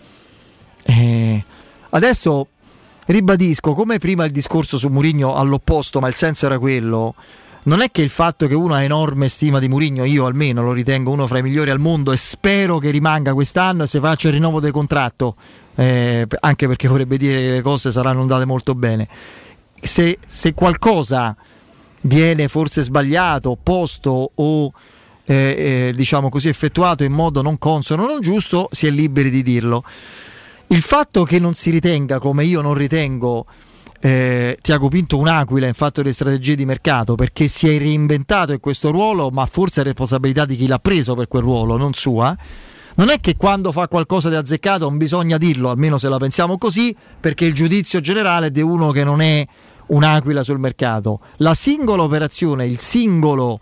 Eh, 0.85 1.45
adesso 1.91 2.49
ribadisco, 3.07 3.73
come 3.75 3.99
prima 3.99 4.25
il 4.25 4.33
discorso 4.33 4.79
su 4.79 4.89
Mourinho 4.89 5.35
all'opposto, 5.35 6.01
ma 6.01 6.09
il 6.09 6.15
senso 6.15 6.47
era 6.47 6.59
quello. 6.59 7.15
Non 7.67 7.81
è 7.81 7.91
che 7.91 8.03
il 8.03 8.11
fatto 8.11 8.47
che 8.47 8.55
uno 8.55 8.75
ha 8.75 8.83
enorme 8.83 9.29
stima 9.29 9.59
di 9.59 9.69
Mourinho, 9.69 10.05
io 10.05 10.27
almeno 10.27 10.63
lo 10.63 10.73
ritengo 10.73 11.11
uno 11.11 11.27
fra 11.27 11.39
i 11.39 11.43
migliori 11.43 11.71
al 11.71 11.79
mondo 11.79 12.13
e 12.13 12.17
spero 12.17 12.79
che 12.79 12.91
rimanga 12.91 13.33
quest'anno 13.33 13.85
e 13.85 13.87
se 13.87 14.01
faccia 14.01 14.29
il 14.29 14.35
rinnovo 14.35 14.61
del 14.61 14.71
contratto, 14.71 15.35
eh, 15.77 16.27
anche 16.41 16.67
perché 16.67 16.89
vorrebbe 16.89 17.17
dire 17.17 17.41
che 17.41 17.51
le 17.51 17.63
cose 17.63 17.91
saranno 17.91 18.21
andate 18.21 18.45
molto 18.45 18.75
bene. 18.75 19.09
Se, 19.81 20.19
se 20.27 20.53
qualcosa 20.53 21.35
viene 22.03 22.49
forse 22.49 22.83
sbagliato, 22.83 23.51
opposto 23.51 24.33
o 24.35 24.73
eh, 25.27 25.89
eh, 25.89 25.93
diciamo 25.95 26.29
così 26.29 26.49
effettuato 26.49 27.05
in 27.05 27.13
modo 27.13 27.43
non 27.43 27.59
consono, 27.59 28.07
non 28.07 28.21
giusto, 28.21 28.69
si 28.71 28.87
è 28.87 28.91
liberi 28.91 29.31
di 29.31 29.43
dirlo. 29.43 29.83
Il 30.69 30.83
fatto 30.83 31.25
che 31.25 31.39
non 31.39 31.55
si 31.55 31.71
ritenga, 31.71 32.19
come 32.19 32.45
io 32.45 32.61
non 32.61 32.75
ritengo, 32.75 33.47
eh, 34.01 34.59
Tiago 34.61 34.89
Pinto 34.89 35.17
un'aquila 35.17 35.67
in 35.67 35.75
fatto 35.75 36.03
di 36.03 36.13
strategie 36.13 36.55
di 36.55 36.67
mercato 36.67 37.15
perché 37.15 37.49
si 37.49 37.69
è 37.69 37.79
reinventato 37.79 38.53
in 38.53 38.61
questo 38.61 38.91
ruolo, 38.91 39.31
ma 39.31 39.47
forse 39.47 39.81
è 39.81 39.85
responsabilità 39.85 40.45
di 40.45 40.57
chi 40.57 40.67
l'ha 40.67 40.79
preso 40.79 41.15
per 41.15 41.29
quel 41.29 41.43
ruolo, 41.43 41.77
non 41.77 41.95
sua. 41.95 42.37
Non 42.97 43.09
è 43.09 43.19
che 43.19 43.37
quando 43.37 43.73
fa 43.73 43.89
qualcosa 43.89 44.29
di 44.29 44.37
azzeccato 44.37 44.85
non 44.85 44.99
bisogna 44.99 45.37
dirlo, 45.37 45.71
almeno 45.71 45.99
se 45.99 46.09
la 46.09 46.19
pensiamo 46.19 46.59
così, 46.59 46.95
perché 47.19 47.45
il 47.45 47.53
giudizio 47.53 48.01
generale 48.01 48.49
è 48.49 48.51
di 48.51 48.61
uno 48.61 48.91
che 48.93 49.05
non 49.05 49.21
è 49.21 49.45
un'aquila 49.87 50.43
sul 50.43 50.59
mercato. 50.59 51.21
La 51.39 51.55
singola 51.55 52.03
operazione, 52.03 52.67
il 52.67 52.79
singolo 52.79 53.59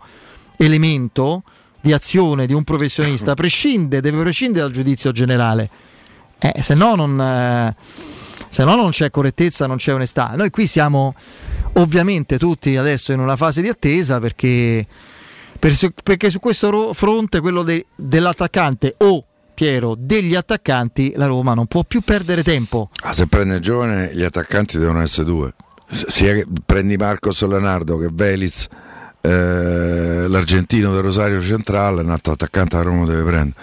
elemento 0.57 1.43
di 1.81 1.91
azione 1.93 2.45
di 2.45 2.53
un 2.53 2.63
professionista 2.63 3.33
prescinde, 3.33 3.99
deve 4.01 4.21
prescindere 4.21 4.63
dal 4.65 4.71
giudizio 4.73 5.11
generale. 5.11 5.69
Eh, 6.39 6.61
se 6.61 6.73
no 6.75 6.95
non, 6.95 7.19
eh, 7.19 7.75
se 8.49 8.63
no 8.63 8.75
non 8.75 8.89
c'è 8.91 9.09
correttezza, 9.09 9.67
non 9.67 9.77
c'è 9.77 9.93
onestà. 9.93 10.33
Noi 10.35 10.49
qui 10.49 10.65
siamo 10.67 11.13
ovviamente 11.73 12.37
tutti 12.37 12.75
adesso 12.77 13.11
in 13.11 13.19
una 13.19 13.35
fase 13.35 13.61
di 13.61 13.67
attesa 13.69 14.19
perché, 14.19 14.85
per- 15.59 15.93
perché 16.03 16.29
su 16.29 16.39
questo 16.39 16.69
ro- 16.69 16.93
fronte, 16.93 17.39
quello 17.41 17.63
de- 17.63 17.85
dell'attaccante 17.95 18.95
o 18.99 19.25
Piero, 19.53 19.95
degli 19.97 20.33
attaccanti, 20.35 21.13
la 21.15 21.27
Roma 21.27 21.53
non 21.53 21.67
può 21.67 21.83
più 21.83 22.01
perdere 22.01 22.41
tempo. 22.43 22.89
Ah, 23.03 23.13
se 23.13 23.27
prende 23.27 23.55
il 23.55 23.61
giovane, 23.61 24.09
gli 24.13 24.23
attaccanti 24.23 24.79
devono 24.79 24.99
essere 25.01 25.25
due. 25.27 25.53
S- 25.91 26.07
Sia 26.07 26.33
che 26.33 26.47
prendi 26.65 26.97
Marcos 26.97 27.39
Leonardo 27.45 27.97
che 27.99 28.09
Veliz, 28.11 28.67
eh, 29.25 30.27
l'argentino 30.27 30.91
del 30.91 31.01
Rosario 31.01 31.41
Centrale, 31.41 32.01
un 32.01 32.09
altro 32.09 32.33
attaccante 32.33 32.75
la 32.75 32.81
Roma 32.81 33.05
deve 33.05 33.23
prendere. 33.23 33.55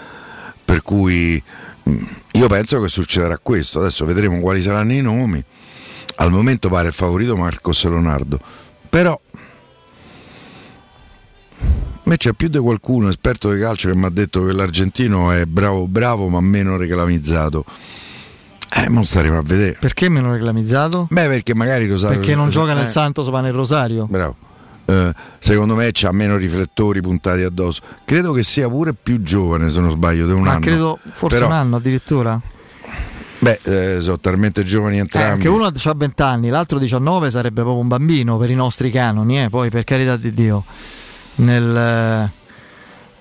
Per 0.65 0.81
cui 0.81 1.41
mh, 1.83 2.03
io 2.31 2.47
penso 2.47 2.81
che 2.81 2.87
succederà 2.87 3.37
questo. 3.37 3.79
Adesso 3.79 4.05
vedremo 4.05 4.39
quali 4.39 4.59
saranno 4.61 4.93
i 4.93 5.01
nomi. 5.01 5.43
Al 6.15 6.31
momento 6.31 6.67
pare 6.67 6.87
il 6.87 6.93
favorito 6.93 7.35
Marcos 7.37 7.83
Leonardo. 7.83 8.39
Però 8.89 9.19
a 11.61 11.67
me 12.03 12.17
c'è 12.17 12.33
più 12.33 12.47
di 12.47 12.57
qualcuno 12.57 13.09
esperto 13.09 13.51
di 13.51 13.59
calcio 13.59 13.89
che 13.89 13.95
mi 13.95 14.05
ha 14.05 14.09
detto 14.09 14.43
che 14.43 14.53
l'argentino 14.53 15.31
è 15.31 15.45
bravo 15.45 15.85
bravo 15.85 16.27
ma 16.27 16.41
meno 16.41 16.75
reclamizzato. 16.75 17.65
Eh, 18.73 18.89
non 18.89 19.05
staremo 19.05 19.37
a 19.37 19.43
vedere. 19.43 19.77
Perché 19.79 20.09
meno 20.09 20.31
reclamizzato? 20.31 21.05
Beh, 21.11 21.27
perché 21.27 21.53
magari 21.53 21.87
Rosario. 21.87 22.17
Perché 22.17 22.33
non 22.33 22.49
gioca 22.49 22.73
nel 22.73 22.85
eh, 22.85 22.89
Santos 22.89 23.27
ma 23.27 23.41
nel 23.41 23.53
Rosario. 23.53 24.07
Bravo. 24.09 24.49
Eh, 24.91 25.13
secondo 25.39 25.75
me 25.75 25.89
c'ha 25.93 26.11
meno 26.11 26.35
riflettori 26.35 27.01
puntati 27.01 27.41
addosso. 27.43 27.81
Credo 28.03 28.33
che 28.33 28.43
sia 28.43 28.67
pure 28.67 28.93
più 28.93 29.21
giovane, 29.23 29.69
se 29.69 29.79
non 29.79 29.91
sbaglio, 29.91 30.25
di 30.25 30.33
un 30.33 30.41
Ma 30.41 30.51
anno. 30.51 30.59
credo 30.59 30.99
forse 31.11 31.37
Però, 31.37 31.47
un 31.47 31.53
anno 31.53 31.75
addirittura. 31.77 32.39
Beh, 33.39 33.59
eh, 33.63 34.01
sono 34.01 34.19
talmente 34.19 34.63
giovani 34.63 34.97
Eh, 34.97 34.99
entrambi. 34.99 35.31
anche 35.31 35.47
uno 35.47 35.63
ha 35.65 35.93
20 35.95 36.21
anni, 36.21 36.49
l'altro 36.49 36.77
19 36.77 37.31
sarebbe 37.31 37.61
proprio 37.61 37.81
un 37.81 37.87
bambino 37.87 38.37
per 38.37 38.51
i 38.51 38.55
nostri 38.55 38.91
canoni, 38.91 39.43
eh, 39.43 39.49
poi 39.49 39.69
per 39.69 39.83
carità 39.83 40.15
di 40.17 40.31
Dio. 40.33 40.63
Nel, 41.35 41.75
eh, 41.75 42.31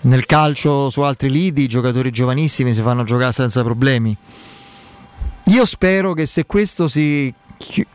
nel 0.02 0.26
calcio 0.26 0.90
su 0.90 1.00
altri 1.02 1.30
lidi 1.30 1.62
i 1.62 1.68
giocatori 1.68 2.10
giovanissimi 2.10 2.74
si 2.74 2.82
fanno 2.82 3.04
giocare 3.04 3.32
senza 3.32 3.62
problemi. 3.62 4.14
Io 5.44 5.64
spero 5.64 6.12
che 6.12 6.26
se 6.26 6.44
questo 6.44 6.86
si 6.86 7.32
chi- 7.56 7.86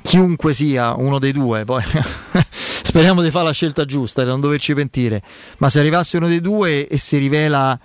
chiunque 0.00 0.54
sia 0.54 0.94
uno 0.94 1.18
dei 1.18 1.32
due, 1.32 1.64
poi 1.64 1.82
speriamo 2.94 3.22
di 3.22 3.30
fare 3.32 3.46
la 3.46 3.52
scelta 3.52 3.84
giusta 3.84 4.22
e 4.22 4.24
non 4.24 4.38
doverci 4.38 4.72
pentire, 4.72 5.20
ma 5.58 5.68
se 5.68 5.80
arrivasse 5.80 6.16
uno 6.16 6.28
dei 6.28 6.40
due 6.40 6.86
e 6.86 6.96
si 6.96 7.18
rivela 7.18 7.76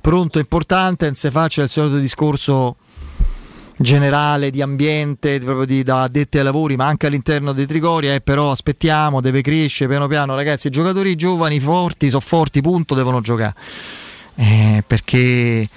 pronto 0.00 0.38
e 0.38 0.40
importante, 0.40 1.14
si 1.14 1.30
faccia 1.30 1.62
il 1.62 1.68
solito 1.68 1.98
discorso 1.98 2.74
generale 3.76 4.50
di 4.50 4.62
ambiente, 4.62 5.38
proprio 5.38 5.66
di, 5.66 5.84
da 5.84 6.02
addetti 6.02 6.38
ai 6.38 6.42
lavori, 6.42 6.74
ma 6.74 6.86
anche 6.86 7.06
all'interno 7.06 7.52
dei 7.52 7.64
Trigoria, 7.64 8.14
eh, 8.14 8.20
però 8.20 8.50
aspettiamo, 8.50 9.20
deve 9.20 9.40
crescere 9.40 9.88
piano 9.88 10.08
piano, 10.08 10.34
ragazzi, 10.34 10.66
i 10.66 10.70
giocatori 10.70 11.14
giovani, 11.14 11.60
forti, 11.60 12.08
sono 12.08 12.20
forti, 12.20 12.60
punto, 12.60 12.96
devono 12.96 13.20
giocare. 13.20 13.54
Eh, 14.34 14.82
perché, 14.84 15.68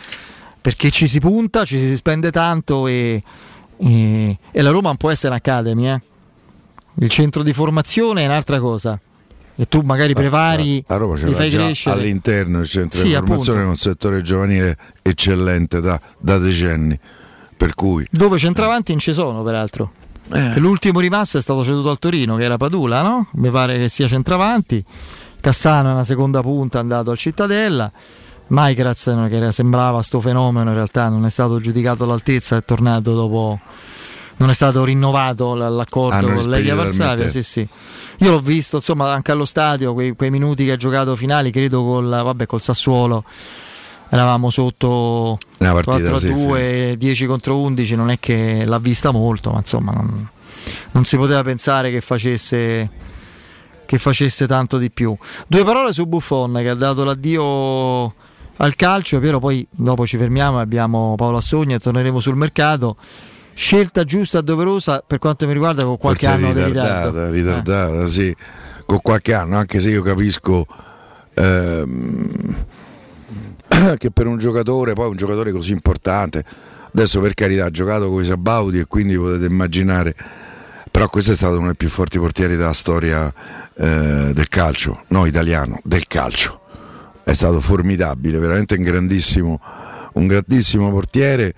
perché 0.59 0.89
ci 0.89 1.07
si 1.07 1.19
punta, 1.19 1.63
ci 1.63 1.77
si 1.77 1.95
spende 1.95 2.31
tanto 2.31 2.87
e, 2.87 3.21
e- 3.77 4.39
e 4.51 4.61
la 4.63 4.71
Roma 4.71 4.87
non 4.87 4.97
può 4.97 5.11
essere 5.11 5.27
un'academy, 5.27 5.89
eh. 5.89 6.01
Il 6.95 7.09
centro 7.09 7.43
di 7.43 7.53
formazione 7.53 8.23
è 8.23 8.25
un'altra 8.25 8.59
cosa. 8.59 8.99
E 9.55 9.65
tu 9.67 9.81
magari 9.81 10.13
prepari, 10.13 10.83
a 10.87 10.95
Roma 10.95 11.17
ce 11.17 11.27
li 11.27 11.33
fai 11.33 11.49
crescere. 11.49 11.99
all'interno 11.99 12.59
il 12.59 12.65
centro 12.65 12.99
Sì, 12.99 13.07
di 13.07 13.13
formazione 13.13 13.41
appunto. 13.41 13.59
con 13.61 13.69
un 13.69 13.75
settore 13.75 14.21
giovanile 14.21 14.77
eccellente 15.01 15.81
da, 15.81 15.99
da 16.17 16.37
decenni. 16.37 16.97
Per 17.57 17.73
cui 17.73 18.07
Dove 18.09 18.37
centravanti 18.37 18.91
non 18.93 19.01
ci 19.01 19.11
sono, 19.11 19.43
peraltro. 19.43 19.91
Eh. 20.31 20.59
L'ultimo 20.59 20.99
rimasto 21.01 21.37
è 21.37 21.41
stato 21.41 21.61
ceduto 21.63 21.89
al 21.89 21.99
Torino, 21.99 22.37
che 22.37 22.43
era 22.43 22.55
Padula, 22.55 23.01
no? 23.01 23.27
Mi 23.33 23.49
pare 23.49 23.77
che 23.77 23.89
sia 23.89 24.07
centravanti. 24.07 24.81
Cassano 25.41 25.89
è 25.89 25.91
una 25.91 26.03
seconda 26.05 26.41
punta, 26.41 26.77
è 26.77 26.81
andato 26.81 27.11
al 27.11 27.17
Cittadella. 27.17 27.91
Maikraz, 28.47 29.13
che 29.29 29.51
sembrava 29.51 30.01
sto 30.01 30.21
fenomeno, 30.21 30.69
in 30.69 30.75
realtà 30.75 31.09
non 31.09 31.25
è 31.25 31.29
stato 31.29 31.59
giudicato 31.59 32.05
all'altezza, 32.05 32.55
è 32.57 32.63
tornato 32.63 33.13
dopo. 33.13 33.59
Non 34.39 34.49
è 34.49 34.53
stato 34.53 34.85
rinnovato 34.85 35.53
l'accordo 35.53 36.27
Hanno 36.27 36.35
con 36.35 36.49
Legia 36.49 36.73
Varsavia. 36.73 37.27
Sì, 37.27 37.43
sì. 37.43 37.67
Io 38.19 38.31
l'ho 38.31 38.39
visto, 38.39 38.77
insomma, 38.77 39.11
anche 39.11 39.31
allo 39.31 39.43
stadio, 39.43 39.93
quei, 39.93 40.15
quei 40.15 40.31
minuti 40.31 40.63
che 40.63 40.71
ha 40.71 40.77
giocato 40.77 41.15
finali, 41.17 41.51
credo 41.51 41.83
col, 41.83 42.07
vabbè, 42.07 42.45
col 42.45 42.61
Sassuolo. 42.61 43.25
Eravamo 44.11 44.49
sotto 44.49 45.37
Una 45.59 45.73
partita, 45.73 46.09
4 46.09 46.15
a 46.15 46.19
sì, 46.19 46.33
2, 46.33 46.95
10 46.97 47.25
contro 47.25 47.59
11, 47.59 47.95
non 47.95 48.09
è 48.09 48.17
che 48.19 48.63
l'ha 48.65 48.79
vista 48.79 49.11
molto, 49.11 49.51
ma 49.51 49.57
insomma 49.57 49.91
non, 49.91 50.29
non 50.91 51.03
si 51.03 51.15
poteva 51.17 51.43
pensare 51.43 51.91
che 51.91 52.01
facesse, 52.01 52.89
che 53.85 53.97
facesse 53.99 54.47
tanto 54.47 54.77
di 54.77 54.89
più. 54.89 55.15
Due 55.47 55.63
parole 55.63 55.93
su 55.93 56.05
Buffon 56.07 56.53
che 56.55 56.69
ha 56.69 56.75
dato 56.75 57.03
l'addio 57.03 58.13
al 58.55 58.75
calcio, 58.75 59.19
Piero 59.19 59.39
poi 59.39 59.67
dopo 59.69 60.05
ci 60.05 60.17
fermiamo 60.17 60.59
abbiamo 60.59 61.15
Paolo 61.15 61.37
Assogna 61.37 61.75
e 61.75 61.79
torneremo 61.79 62.19
sul 62.19 62.35
mercato. 62.35 62.95
Scelta 63.59 64.05
giusta 64.05 64.39
e 64.39 64.41
doverosa 64.41 65.03
per 65.05 65.19
quanto 65.19 65.45
mi 65.45 65.51
riguarda 65.51 65.83
con 65.83 65.97
qualche 65.97 66.27
forse 66.27 66.41
anno 66.45 66.53
di 66.53 66.63
ritardata, 66.63 67.09
ritardo. 67.09 67.25
Eh. 67.25 67.31
ritardata, 67.31 68.07
sì, 68.07 68.33
con 68.85 69.01
qualche 69.01 69.33
anno, 69.33 69.57
anche 69.57 69.81
se 69.81 69.89
io 69.89 70.01
capisco 70.01 70.65
ehm, 71.33 72.55
che 73.97 74.11
per 74.11 74.27
un 74.27 74.37
giocatore, 74.37 74.93
poi 74.93 75.09
un 75.09 75.17
giocatore 75.17 75.51
così 75.51 75.73
importante, 75.73 76.45
adesso 76.93 77.19
per 77.19 77.33
carità 77.33 77.65
ha 77.65 77.69
giocato 77.69 78.09
con 78.09 78.23
i 78.23 78.25
Sabaudi 78.25 78.79
e 78.79 78.85
quindi 78.85 79.17
potete 79.17 79.47
immaginare, 79.47 80.15
però 80.89 81.09
questo 81.09 81.33
è 81.33 81.35
stato 81.35 81.57
uno 81.57 81.65
dei 81.65 81.75
più 81.75 81.89
forti 81.89 82.17
portieri 82.17 82.55
della 82.55 82.71
storia 82.71 83.27
eh, 83.75 84.31
del 84.33 84.47
calcio, 84.47 85.03
no 85.07 85.25
italiano, 85.25 85.81
del 85.83 86.07
calcio. 86.07 86.61
È 87.25 87.33
stato 87.33 87.59
formidabile, 87.59 88.39
veramente 88.39 88.75
un 88.75 88.83
grandissimo, 88.83 89.59
un 90.13 90.27
grandissimo 90.27 90.89
portiere 90.91 91.53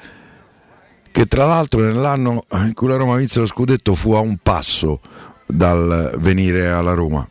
che 1.12 1.26
tra 1.26 1.46
l'altro 1.46 1.82
nell'anno 1.82 2.46
in 2.54 2.74
cui 2.74 2.88
la 2.88 2.96
Roma 2.96 3.16
vinse 3.18 3.40
lo 3.40 3.46
scudetto 3.46 3.96
fu 3.96 4.14
a 4.14 4.20
un 4.20 4.38
passo 4.42 5.00
dal 5.46 6.16
venire 6.20 6.70
alla 6.70 6.94
Roma. 6.94 7.28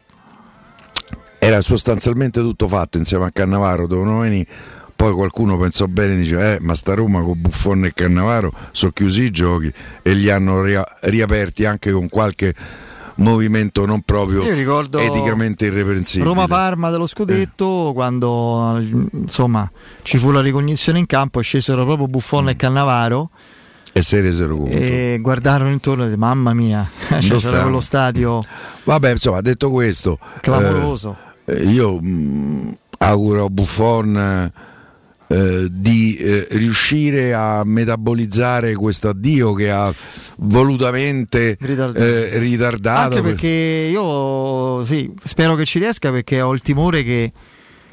Era 1.38 1.60
sostanzialmente 1.62 2.40
tutto 2.40 2.68
fatto 2.68 2.98
insieme 2.98 3.24
a 3.24 3.30
Cannavaro, 3.32 3.86
dovevano 3.86 4.20
venire. 4.20 4.46
Poi 4.94 5.14
qualcuno 5.14 5.56
pensò 5.56 5.86
bene 5.86 6.12
e 6.12 6.16
dice: 6.18 6.54
Eh, 6.54 6.58
ma 6.60 6.74
sta 6.74 6.92
Roma 6.92 7.22
con 7.22 7.40
Buffon 7.40 7.86
e 7.86 7.94
Cannavaro 7.94 8.52
sono 8.72 8.92
chiusi 8.92 9.22
i 9.24 9.30
giochi 9.30 9.72
e 10.02 10.12
li 10.12 10.28
hanno 10.28 10.62
ria- 10.62 10.86
riaperti 11.02 11.64
anche 11.64 11.90
con 11.90 12.10
qualche 12.10 12.54
movimento 13.16 13.86
non 13.86 14.02
proprio 14.02 14.42
eticamente 15.00 15.64
irreprensibile. 15.66 16.28
Roma-Parma 16.28 16.90
dello 16.90 17.06
scudetto, 17.06 17.92
quando 17.94 18.78
insomma 19.12 19.70
ci 20.02 20.18
fu 20.18 20.30
la 20.30 20.42
ricognizione 20.42 20.98
in 20.98 21.06
campo, 21.06 21.40
scesero 21.40 21.84
proprio 21.86 22.06
Buffon 22.06 22.44
Mm. 22.44 22.48
e 22.48 22.56
Cannavaro 22.56 23.30
E 23.92 24.02
se 24.02 24.20
resero 24.20 24.56
conto. 24.56 24.70
e 24.76 25.18
guardarono 25.20 25.70
intorno 25.70 26.02
e 26.04 26.06
dissero, 26.06 26.24
mamma 26.24 26.54
mia, 26.54 26.88
cioè, 27.08 27.18
c'era 27.20 27.38
stanno? 27.38 27.62
quello 27.62 27.80
stadio 27.80 28.42
Vabbè, 28.84 29.10
insomma, 29.10 29.40
detto 29.40 29.70
questo, 29.70 30.18
clamoroso. 30.40 31.16
eh, 31.44 31.62
io 31.64 32.00
mh, 32.00 32.76
auguro 32.98 33.46
a 33.46 33.48
Buffon 33.50 34.52
eh, 35.26 35.66
di 35.70 36.16
eh, 36.16 36.46
riuscire 36.52 37.34
a 37.34 37.62
metabolizzare 37.64 38.74
questo 38.74 39.08
addio 39.08 39.54
che 39.54 39.70
ha 39.70 39.92
volutamente 40.38 41.56
Ritardato. 41.60 42.04
eh, 42.04 42.38
ritardato. 42.38 43.16
Anche 43.16 43.22
perché 43.22 43.88
io 43.92 44.84
sì, 44.84 45.12
spero 45.24 45.54
che 45.56 45.64
ci 45.64 45.78
riesca 45.78 46.10
perché 46.10 46.40
ho 46.40 46.52
il 46.52 46.62
timore 46.62 47.02
che 47.02 47.32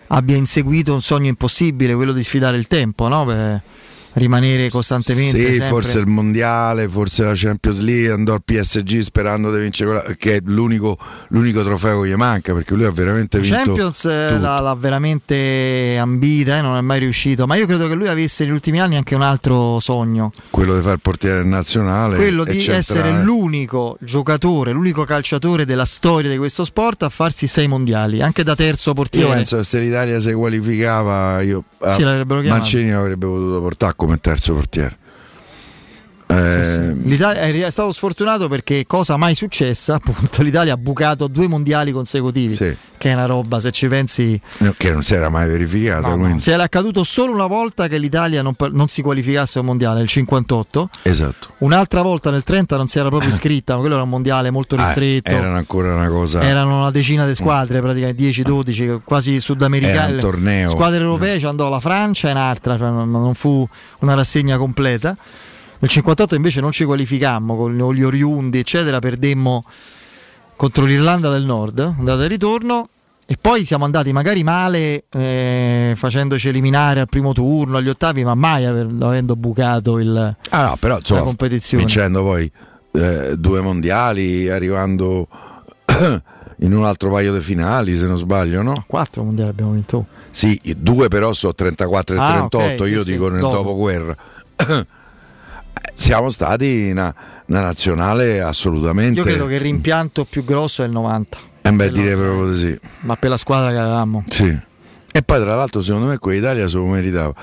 abbia 0.07 0.35
inseguito 0.35 0.93
un 0.93 1.01
sogno 1.01 1.27
impossibile, 1.27 1.95
quello 1.95 2.13
di 2.13 2.23
sfidare 2.23 2.57
il 2.57 2.67
tempo, 2.67 3.07
no? 3.07 3.25
Per- 3.25 3.61
rimanere 4.17 4.69
costantemente. 4.69 5.37
Sì, 5.37 5.45
sempre- 5.51 5.67
forse 5.67 5.99
il 5.99 6.07
mondiale, 6.07 6.87
forse 6.89 7.23
la 7.23 7.31
Champions 7.35 7.79
League, 7.79 8.11
andò 8.11 8.33
al 8.33 8.43
PSG 8.43 8.99
sperando 8.99 9.51
di 9.53 9.59
vincere 9.59 9.89
quella, 9.91 10.15
che 10.17 10.35
è 10.35 10.39
l'unico, 10.45 10.97
l'unico 11.29 11.63
trofeo 11.63 12.01
che 12.01 12.09
gli 12.09 12.13
manca 12.15 12.53
perché 12.53 12.73
lui 12.73 12.85
ha 12.85 12.91
veramente 12.91 13.37
La 13.37 13.43
vinto. 13.43 13.57
Champions 13.63 14.05
eh, 14.05 14.37
l'ha, 14.39 14.59
l'ha 14.59 14.75
veramente 14.75 15.97
ambita, 15.99 16.57
eh, 16.57 16.61
non 16.61 16.75
è 16.77 16.81
mai 16.81 16.99
riuscito. 16.99 17.45
Ma 17.47 17.55
io 17.55 17.65
credo 17.65 17.87
che 17.87 17.95
lui 17.95 18.07
avesse 18.07 18.43
negli 18.43 18.53
ultimi 18.53 18.79
anni 18.79 18.95
anche 18.95 19.15
un 19.15 19.21
altro 19.21 19.79
sogno, 19.79 20.31
quello 20.49 20.75
di 20.75 20.81
fare 20.81 20.95
il 20.95 21.01
portiere 21.01 21.43
nazionale. 21.43 22.15
quello 22.15 22.43
di 22.43 22.59
centrale. 22.61 22.79
essere 22.79 23.23
l'unico 23.23 23.97
giocatore, 24.01 24.71
l'unico 24.71 25.03
calciatore 25.03 25.65
della 25.65 25.85
storia 25.85 26.29
di 26.29 26.37
questo 26.37 26.65
sport 26.65 27.03
a 27.03 27.09
farsi 27.09 27.47
sei 27.47 27.67
mondiali, 27.67 28.21
anche 28.21 28.43
da 28.43 28.55
terzo 28.55 28.89
Io 28.89 28.95
portiere. 28.95 29.29
penso 29.33 29.57
che 29.57 29.63
se 29.63 29.79
l'Italia 29.79 30.19
si 30.19 30.31
qualificava, 30.33 31.41
io, 31.41 31.63
Sì, 31.91 31.97
chiamato. 31.97 32.35
Mancini 32.47 32.91
avrebbe 32.91 33.25
potuto 33.25 33.61
portare 33.61 33.93
come 34.07 34.19
terzo 34.19 34.53
portiere. 34.53 34.97
Eh, 36.29 36.93
L'Italia 37.03 37.65
è 37.67 37.71
stato 37.71 37.91
sfortunato 37.93 38.49
perché 38.49 38.85
cosa 38.85 39.15
mai 39.15 39.33
successa? 39.33 39.95
Appunto, 40.03 40.41
l'Italia 40.43 40.73
ha 40.73 40.77
bucato 40.77 41.27
due 41.27 41.47
mondiali 41.47 41.91
consecutivi, 41.93 42.53
Sì. 42.53 42.75
che 42.97 43.09
è 43.11 43.13
una 43.13 43.25
roba, 43.25 43.59
se 43.61 43.71
ci 43.71 43.87
pensi, 43.87 44.39
no, 44.57 44.73
che 44.77 44.91
non 44.91 45.03
si 45.03 45.13
era 45.13 45.29
mai 45.29 45.47
verificato. 45.47 46.15
No, 46.15 46.27
no. 46.27 46.39
Se 46.39 46.51
era 46.51 46.63
accaduto 46.63 47.03
solo 47.05 47.31
una 47.31 47.47
volta 47.47 47.87
che 47.87 47.97
l'Italia 47.97 48.41
non, 48.41 48.55
non 48.71 48.87
si 48.89 49.01
qualificasse 49.01 49.59
al 49.59 49.65
mondiale, 49.65 49.99
nel 49.99 50.09
58. 50.09 50.89
Esatto. 51.03 51.47
Un'altra 51.59 52.01
volta 52.01 52.29
nel 52.29 52.43
30 52.43 52.75
non 52.75 52.87
si 52.87 52.99
era 52.99 53.07
proprio 53.07 53.29
iscritta, 53.31 53.73
ma 53.75 53.79
quello 53.79 53.95
era 53.95 54.03
un 54.03 54.09
mondiale 54.09 54.49
molto 54.49 54.75
Ah, 54.75 54.83
ristretto. 54.83 55.29
erano 55.31 55.55
ancora 55.55 55.93
una 55.93 56.09
cosa. 56.09 56.41
Erano 56.41 56.77
una 56.79 56.91
decina 56.91 57.25
di 57.25 57.35
squadre, 57.35 57.79
praticamente 57.79 58.21
10-12, 58.23 58.99
quasi 59.05 59.39
sudamericane. 59.39 59.97
Era 60.07 60.13
un 60.13 60.19
torneo. 60.19 60.67
Squadre 60.69 60.99
europee, 60.99 61.39
ci 61.39 61.45
andò 61.45 61.69
la 61.69 61.79
Francia 61.79 62.27
e 62.27 62.31
un'altra, 62.31 62.77
cioè 62.77 62.89
non, 62.89 63.09
non 63.09 63.33
fu 63.33 63.65
una 63.99 64.13
rassegna 64.13 64.57
completa. 64.57 65.15
Nel 65.79 65.89
58 65.89 66.35
invece 66.35 66.59
non 66.61 66.71
ci 66.71 66.85
qualificammo 66.85 67.55
con 67.55 67.73
gli 67.93 68.01
oriundi, 68.03 68.57
eccetera, 68.59 68.99
perdemmo 68.99 69.63
contro 70.55 70.85
l'Irlanda 70.85 71.29
del 71.29 71.43
Nord, 71.43 71.79
andata 71.79 72.23
e 72.23 72.27
ritorno. 72.27 72.89
E 73.29 73.37
poi 73.39 73.65
siamo 73.65 73.83
andati 73.83 74.13
magari 74.13 74.41
male 74.41 75.03
eh, 75.11 75.93
facendoci 75.97 76.47
eliminare 76.47 77.01
al 77.01 77.09
primo 77.09 77.33
turno, 77.33 77.75
agli 77.77 77.89
ottavi, 77.89 78.23
ma 78.23 78.35
mai 78.35 78.63
aver- 78.65 79.01
avendo 79.03 79.35
bucato 79.35 79.99
il, 79.99 80.35
Ah, 80.49 80.63
no, 80.69 80.75
però 80.79 80.97
insomma, 80.97 81.19
la 81.19 81.25
competizione. 81.25 81.83
vincendo 81.83 82.23
poi 82.23 82.49
eh, 82.93 83.35
due 83.37 83.59
mondiali, 83.59 84.49
arrivando 84.49 85.27
in 86.59 86.73
un 86.73 86.85
altro 86.85 87.11
paio 87.11 87.33
di 87.33 87.41
finali, 87.41 87.97
se 87.97 88.07
non 88.07 88.17
sbaglio, 88.17 88.61
no? 88.61 88.85
Quattro 88.87 89.23
mondiali 89.23 89.49
abbiamo 89.49 89.71
vinto. 89.73 90.05
Sì, 90.31 90.57
due 90.77 91.09
però 91.09 91.33
sono 91.33 91.53
34 91.53 92.15
e 92.15 92.19
Ah, 92.19 92.47
38, 92.47 92.57
ok, 92.83 92.87
sì, 92.87 92.93
io 92.93 93.03
sì, 93.03 93.11
dico 93.11 93.27
nel 93.29 93.41
dopo. 93.41 93.55
dopoguerra. 93.57 94.15
Siamo 95.93 96.29
stati 96.29 96.89
una, 96.91 97.13
una 97.47 97.61
nazionale 97.61 98.41
assolutamente. 98.41 99.19
Io 99.19 99.25
credo 99.25 99.47
che 99.47 99.55
il 99.55 99.61
rimpianto 99.61 100.25
più 100.25 100.43
grosso 100.43 100.83
è 100.83 100.85
il 100.85 100.91
90, 100.91 101.37
Eh 101.63 101.71
beh, 101.71 101.91
direi 101.91 102.15
proprio 102.15 102.51
di 102.51 102.57
sì. 102.57 102.79
ma 103.01 103.15
per 103.15 103.29
la 103.31 103.37
squadra 103.37 103.71
che 103.71 103.77
avevamo. 103.77 104.23
Sì. 104.27 104.57
E 105.11 105.23
poi 105.23 105.39
tra 105.41 105.55
l'altro 105.55 105.81
secondo 105.81 106.07
me 106.07 106.17
quell'Italia 106.19 106.67
se 106.67 106.75
lo 106.77 106.85
meritava. 106.85 107.33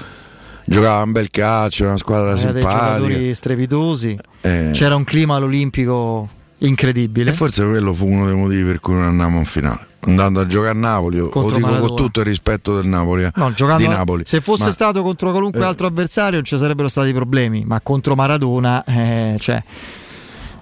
Giocava 0.66 1.02
un 1.02 1.12
bel 1.12 1.28
calcio, 1.30 1.84
una 1.84 1.96
squadra 1.98 2.32
Aveva 2.32 2.52
dei 2.52 2.62
simpatica. 2.62 2.96
giocatori 2.96 3.34
strepitosi, 3.34 4.18
Eh. 4.40 4.70
c'era 4.72 4.94
un 4.96 5.04
clima 5.04 5.36
all'olimpico 5.36 6.28
incredibile. 6.66 7.30
E 7.30 7.32
forse 7.32 7.64
quello 7.64 7.92
fu 7.92 8.06
uno 8.06 8.26
dei 8.26 8.34
motivi 8.34 8.64
per 8.64 8.80
cui 8.80 8.94
non 8.94 9.04
andammo 9.04 9.38
in 9.38 9.44
finale. 9.44 9.86
Andando 10.06 10.40
a 10.40 10.46
giocare 10.46 10.70
a 10.70 10.74
Napoli, 10.74 11.16
lo 11.16 11.28
dico 11.28 11.40
Maradona. 11.58 11.78
con 11.78 11.96
tutto 11.96 12.20
il 12.20 12.26
rispetto 12.26 12.76
del 12.76 12.86
Napoli. 12.86 13.22
eh, 13.24 13.30
No, 13.36 13.52
giocando 13.54 13.82
di 13.82 13.88
Napoli. 13.88 14.22
Se 14.26 14.40
fosse 14.42 14.64
Ma- 14.64 14.72
stato 14.72 15.02
contro 15.02 15.30
qualunque 15.30 15.60
eh. 15.60 15.64
altro 15.64 15.86
avversario 15.86 16.34
non 16.34 16.44
ci 16.44 16.58
sarebbero 16.58 16.88
stati 16.88 17.12
problemi, 17.14 17.64
ma 17.66 17.80
contro 17.80 18.14
Maradona, 18.14 18.84
eh, 18.84 19.36
cioè, 19.40 19.62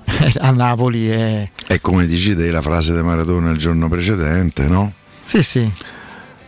a 0.38 0.50
Napoli 0.50 1.08
è... 1.08 1.50
È 1.66 1.80
come 1.80 2.06
dici 2.06 2.36
te 2.36 2.50
la 2.52 2.62
frase 2.62 2.94
di 2.94 3.02
Maradona 3.02 3.50
il 3.50 3.58
giorno 3.58 3.88
precedente, 3.88 4.66
no? 4.68 4.92
Sì, 5.24 5.42
sì. 5.42 5.68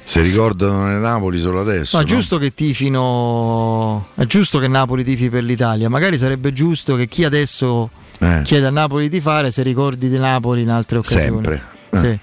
Se 0.06 0.20
ricordano 0.22 0.86
nel 0.86 1.01
Napoli 1.01 1.39
solo 1.39 1.60
adesso. 1.60 1.97
No, 1.97 2.02
è 2.02 2.06
no? 2.06 2.12
giusto 2.14 2.39
che 2.39 2.52
tifino. 2.52 4.09
È 4.14 4.24
giusto 4.26 4.59
che 4.59 4.68
Napoli 4.68 5.02
tifi 5.05 5.28
per 5.31 5.43
l'Italia. 5.44 5.89
Magari 5.89 6.16
sarebbe 6.18 6.52
giusto 6.52 6.94
che 6.97 7.09
chi 7.09 7.24
adesso 7.24 7.90
Eh. 8.18 8.43
chiede 8.44 8.66
a 8.66 8.70
Napoli 8.70 9.09
di 9.09 9.20
fare 9.20 9.51
si 9.51 9.62
ricordi 9.62 10.09
di 10.09 10.18
Napoli 10.18 10.62
in 10.62 10.70
altre 10.70 10.98
occasioni. 10.98 11.24
Sempre. 11.26 11.62
Eh. 11.90 11.98
Sì. 11.98 12.18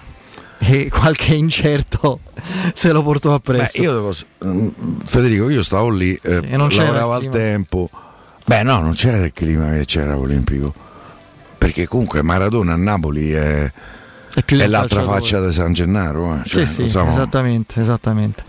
E 0.63 0.89
qualche 0.89 1.33
incerto 1.33 2.19
se 2.73 2.91
lo 2.91 3.01
portò 3.01 3.29
Beh, 3.29 3.35
appresso. 3.35 3.81
io 3.81 3.93
devo- 3.93 4.13
mm, 4.45 4.67
Federico, 5.05 5.49
io 5.49 5.63
stavo 5.63 5.89
lì, 5.89 6.13
eh, 6.21 6.41
e 6.51 6.55
non 6.57 6.69
c'era 6.69 6.91
lavoravo 6.91 7.17
il 7.19 7.25
al 7.25 7.31
tempo. 7.31 7.89
Beh, 8.45 8.61
no, 8.63 8.79
non 8.79 8.93
c'era 8.93 9.17
il 9.25 9.33
clima 9.33 9.71
che 9.71 9.85
c'era 9.85 10.15
olimpico. 10.17 10.71
Perché 11.57 11.87
comunque 11.87 12.21
Maradona 12.21 12.73
a 12.73 12.75
Napoli 12.75 13.31
è, 13.31 13.71
è 14.33 14.67
l'altra 14.67 15.03
faccia 15.03 15.45
di 15.45 15.51
San 15.51 15.73
Gennaro. 15.73 16.35
eh. 16.35 16.41
Cioè, 16.45 16.65
sì, 16.65 16.83
sì, 16.83 16.89
stiamo- 16.89 17.09
esattamente, 17.09 17.79
esattamente. 17.79 18.43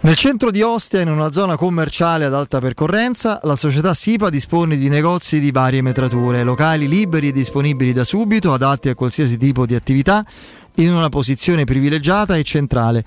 Nel 0.00 0.14
centro 0.14 0.52
di 0.52 0.62
Ostia, 0.62 1.00
in 1.00 1.08
una 1.08 1.32
zona 1.32 1.56
commerciale 1.56 2.26
ad 2.26 2.34
alta 2.34 2.60
percorrenza, 2.60 3.40
la 3.42 3.56
società 3.56 3.92
SIPA 3.92 4.30
dispone 4.30 4.76
di 4.76 4.88
negozi 4.88 5.40
di 5.40 5.50
varie 5.50 5.82
metrature, 5.82 6.44
locali 6.44 6.86
liberi 6.86 7.28
e 7.28 7.32
disponibili 7.32 7.92
da 7.92 8.04
subito, 8.04 8.52
adatti 8.52 8.88
a 8.88 8.94
qualsiasi 8.94 9.36
tipo 9.36 9.66
di 9.66 9.74
attività, 9.74 10.24
in 10.76 10.92
una 10.92 11.08
posizione 11.08 11.64
privilegiata 11.64 12.36
e 12.36 12.44
centrale. 12.44 13.04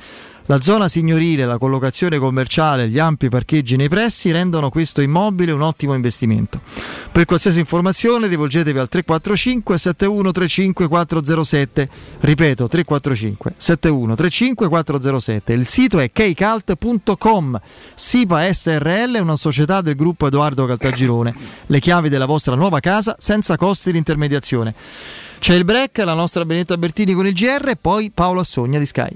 La 0.49 0.59
zona 0.59 0.87
signorile, 0.87 1.45
la 1.45 1.59
collocazione 1.59 2.17
commerciale 2.17 2.89
gli 2.89 2.97
ampi 2.97 3.29
parcheggi 3.29 3.75
nei 3.75 3.87
pressi 3.87 4.31
rendono 4.31 4.71
questo 4.71 4.99
immobile 4.99 5.51
un 5.51 5.61
ottimo 5.61 5.93
investimento. 5.93 6.59
Per 7.11 7.25
qualsiasi 7.25 7.59
informazione 7.59 8.25
rivolgetevi 8.25 8.79
al 8.79 8.89
345 8.89 9.77
7135 9.77 10.87
407. 10.87 11.89
Ripeto 12.21 12.67
345 12.67 13.53
7135 13.57 14.67
407. 14.67 15.53
Il 15.53 15.67
sito 15.67 15.99
è 15.99 16.11
kcalt.com. 16.11 17.61
SIPA 17.93 18.51
SRL 18.51 19.17
è 19.17 19.19
una 19.19 19.35
società 19.35 19.81
del 19.81 19.93
gruppo 19.93 20.25
Edoardo 20.25 20.65
Caltagirone. 20.65 21.35
Le 21.67 21.79
chiavi 21.79 22.09
della 22.09 22.25
vostra 22.25 22.55
nuova 22.55 22.79
casa 22.79 23.15
senza 23.19 23.55
costi 23.55 23.91
di 23.91 23.99
intermediazione. 23.99 24.73
C'è 25.37 25.53
il 25.53 25.63
break, 25.63 25.99
la 25.99 26.15
nostra 26.15 26.43
Benetta 26.43 26.75
Bertini 26.75 27.13
con 27.13 27.27
il 27.27 27.33
GR 27.33 27.67
e 27.69 27.77
poi 27.79 28.09
Paolo 28.11 28.39
Assogna 28.39 28.79
di 28.79 28.87
Sky. 28.87 29.15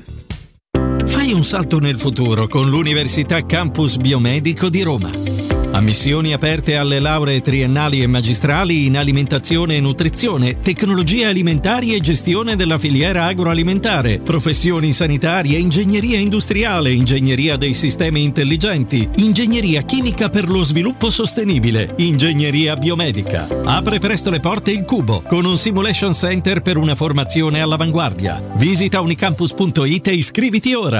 Fai 1.05 1.33
un 1.33 1.43
salto 1.43 1.79
nel 1.79 1.99
futuro 1.99 2.47
con 2.47 2.69
l'Università 2.69 3.45
Campus 3.45 3.97
Biomedico 3.97 4.69
di 4.69 4.81
Roma. 4.81 5.09
Ammissioni 5.73 6.33
aperte 6.33 6.75
alle 6.75 6.99
lauree 6.99 7.39
triennali 7.39 8.01
e 8.01 8.07
magistrali 8.07 8.87
in 8.87 8.97
alimentazione 8.97 9.77
e 9.77 9.79
nutrizione, 9.79 10.59
tecnologie 10.61 11.25
alimentari 11.25 11.95
e 11.95 12.01
gestione 12.01 12.57
della 12.57 12.77
filiera 12.77 13.25
agroalimentare, 13.25 14.19
professioni 14.19 14.91
sanitarie, 14.91 15.57
ingegneria 15.57 16.19
industriale, 16.19 16.91
ingegneria 16.91 17.55
dei 17.55 17.73
sistemi 17.73 18.21
intelligenti, 18.21 19.09
ingegneria 19.15 19.83
chimica 19.83 20.29
per 20.29 20.49
lo 20.49 20.63
sviluppo 20.63 21.09
sostenibile, 21.09 21.93
ingegneria 21.97 22.75
biomedica. 22.75 23.47
Apre 23.63 23.99
presto 23.99 24.29
le 24.29 24.41
porte 24.41 24.71
il 24.71 24.83
Cubo 24.83 25.23
con 25.25 25.45
un 25.45 25.57
simulation 25.57 26.13
center 26.13 26.61
per 26.61 26.75
una 26.75 26.95
formazione 26.95 27.61
all'avanguardia. 27.61 28.43
Visita 28.55 28.99
unicampus.it 28.99 30.07
e 30.07 30.13
iscriviti 30.13 30.73
ora. 30.73 30.90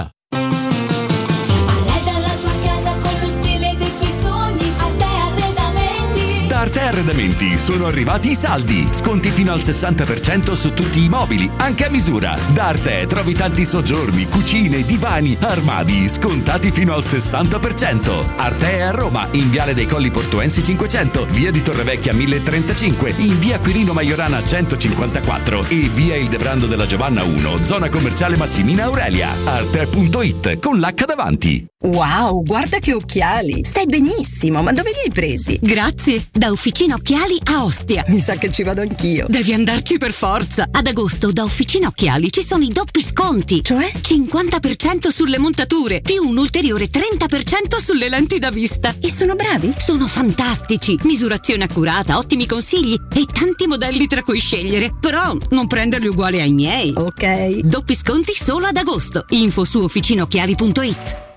Arredamenti 6.92 7.58
sono 7.58 7.86
arrivati 7.86 8.32
i 8.32 8.36
saldi. 8.36 8.86
Sconti 8.92 9.32
fino 9.32 9.54
al 9.54 9.62
60% 9.62 10.52
su 10.52 10.74
tutti 10.74 11.02
i 11.02 11.08
mobili, 11.08 11.50
anche 11.56 11.86
a 11.86 11.90
misura. 11.90 12.36
Da 12.52 12.66
Arte 12.66 13.08
trovi 13.08 13.34
tanti 13.34 13.64
soggiorni, 13.64 14.28
cucine, 14.28 14.84
divani, 14.84 15.38
armadi, 15.40 16.10
scontati 16.10 16.70
fino 16.70 16.94
al 16.94 17.04
60%. 17.04 18.26
Arte 18.36 18.78
è 18.78 18.82
a 18.82 18.92
Roma, 18.92 19.26
in 19.32 19.50
Viale 19.50 19.74
dei 19.74 19.86
Colli 19.86 20.12
Portuensi 20.12 20.62
500, 20.62 21.28
Via 21.30 21.50
di 21.50 21.62
Torrevecchia 21.62 22.14
1035, 22.14 23.14
in 23.20 23.40
Via 23.40 23.58
Quirino 23.60 23.94
Maiorana 23.94 24.44
154 24.44 25.68
e 25.70 25.90
Via 25.94 26.18
Il 26.18 26.28
Debrando 26.28 26.66
della 26.66 26.86
Giovanna 26.86 27.24
1, 27.24 27.64
zona 27.64 27.88
commerciale 27.88 28.36
Massimina 28.36 28.84
Aurelia. 28.84 29.30
Arte.it 29.46 30.60
con 30.60 30.78
l'H 30.78 31.06
davanti. 31.06 31.66
Wow, 31.84 32.44
guarda 32.44 32.78
che 32.78 32.94
occhiali! 32.94 33.64
Stai 33.64 33.88
benissimo, 33.88 34.62
ma 34.62 34.72
dove 34.72 34.92
li 34.92 35.00
hai 35.06 35.12
presi? 35.12 35.58
Grazie, 35.60 36.28
da 36.32 36.52
Officina 36.82 36.96
Occhiali 36.96 37.40
a 37.44 37.64
Ostia. 37.64 38.04
Mi 38.08 38.18
sa 38.18 38.38
che 38.38 38.50
ci 38.50 38.64
vado 38.64 38.82
anch'io. 38.82 39.28
Devi 39.30 39.54
andarci 39.54 40.00
per 40.00 40.12
forza. 40.12 40.68
Ad 40.72 40.88
agosto 40.88 41.32
da 41.32 41.44
Officina 41.44 41.86
Occhiali 41.86 42.32
ci 42.32 42.44
sono 42.44 42.64
i 42.64 42.70
doppi 42.70 43.04
sconti. 43.04 43.64
Cioè? 43.64 43.92
50% 44.02 45.10
sulle 45.10 45.38
montature, 45.38 46.02
più 46.02 46.28
un 46.28 46.36
ulteriore 46.38 46.88
30% 46.90 47.78
sulle 47.80 48.10
lenti 48.10 48.40
da 48.40 48.50
vista. 48.50 48.96
E 49.00 49.12
sono 49.12 49.36
bravi? 49.36 49.76
Sono 49.78 50.08
fantastici. 50.08 50.98
Misurazione 51.04 51.66
accurata, 51.66 52.18
ottimi 52.18 52.48
consigli 52.48 52.96
e 53.14 53.26
tanti 53.32 53.68
modelli 53.68 54.08
tra 54.08 54.24
cui 54.24 54.40
scegliere. 54.40 54.92
Però 55.00 55.38
non 55.52 55.68
prenderli 55.68 56.08
uguali 56.08 56.42
ai 56.42 56.52
miei. 56.52 56.94
Ok. 56.96 57.60
Doppi 57.60 57.94
sconti 57.94 58.34
solo 58.34 58.66
ad 58.66 58.78
agosto. 58.78 59.26
Info 59.30 59.66
su 59.66 59.84
officinaocchiali.it. 59.84 61.30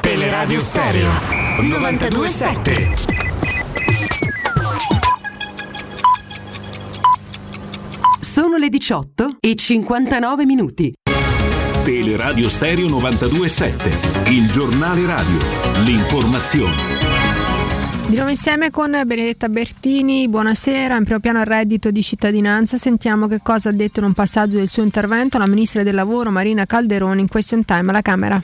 Teleradio 0.00 0.60
Stereo 0.60 1.10
927. 1.60 3.11
Sono 8.32 8.56
le 8.56 8.70
18 8.70 9.36
e 9.40 9.54
59 9.54 10.46
minuti. 10.46 10.90
Teleradio 11.84 12.48
Stereo 12.48 12.88
927, 12.88 14.30
il 14.30 14.50
giornale 14.50 15.04
radio, 15.04 15.38
l'informazione. 15.84 16.76
Di 18.08 18.14
nuovo 18.14 18.30
insieme 18.30 18.70
con 18.70 18.98
Benedetta 19.04 19.50
Bertini, 19.50 20.30
buonasera. 20.30 20.96
In 20.96 21.04
primo 21.04 21.20
piano 21.20 21.40
il 21.40 21.44
reddito 21.44 21.90
di 21.90 22.02
cittadinanza. 22.02 22.78
Sentiamo 22.78 23.26
che 23.26 23.40
cosa 23.42 23.68
ha 23.68 23.72
detto 23.72 24.00
in 24.00 24.06
un 24.06 24.14
passaggio 24.14 24.56
del 24.56 24.68
suo 24.68 24.82
intervento 24.82 25.36
la 25.36 25.46
ministra 25.46 25.82
del 25.82 25.94
lavoro 25.94 26.30
Marina 26.30 26.64
Calderoni 26.64 27.20
in 27.20 27.28
question 27.28 27.66
time 27.66 27.90
alla 27.90 28.00
Camera. 28.00 28.42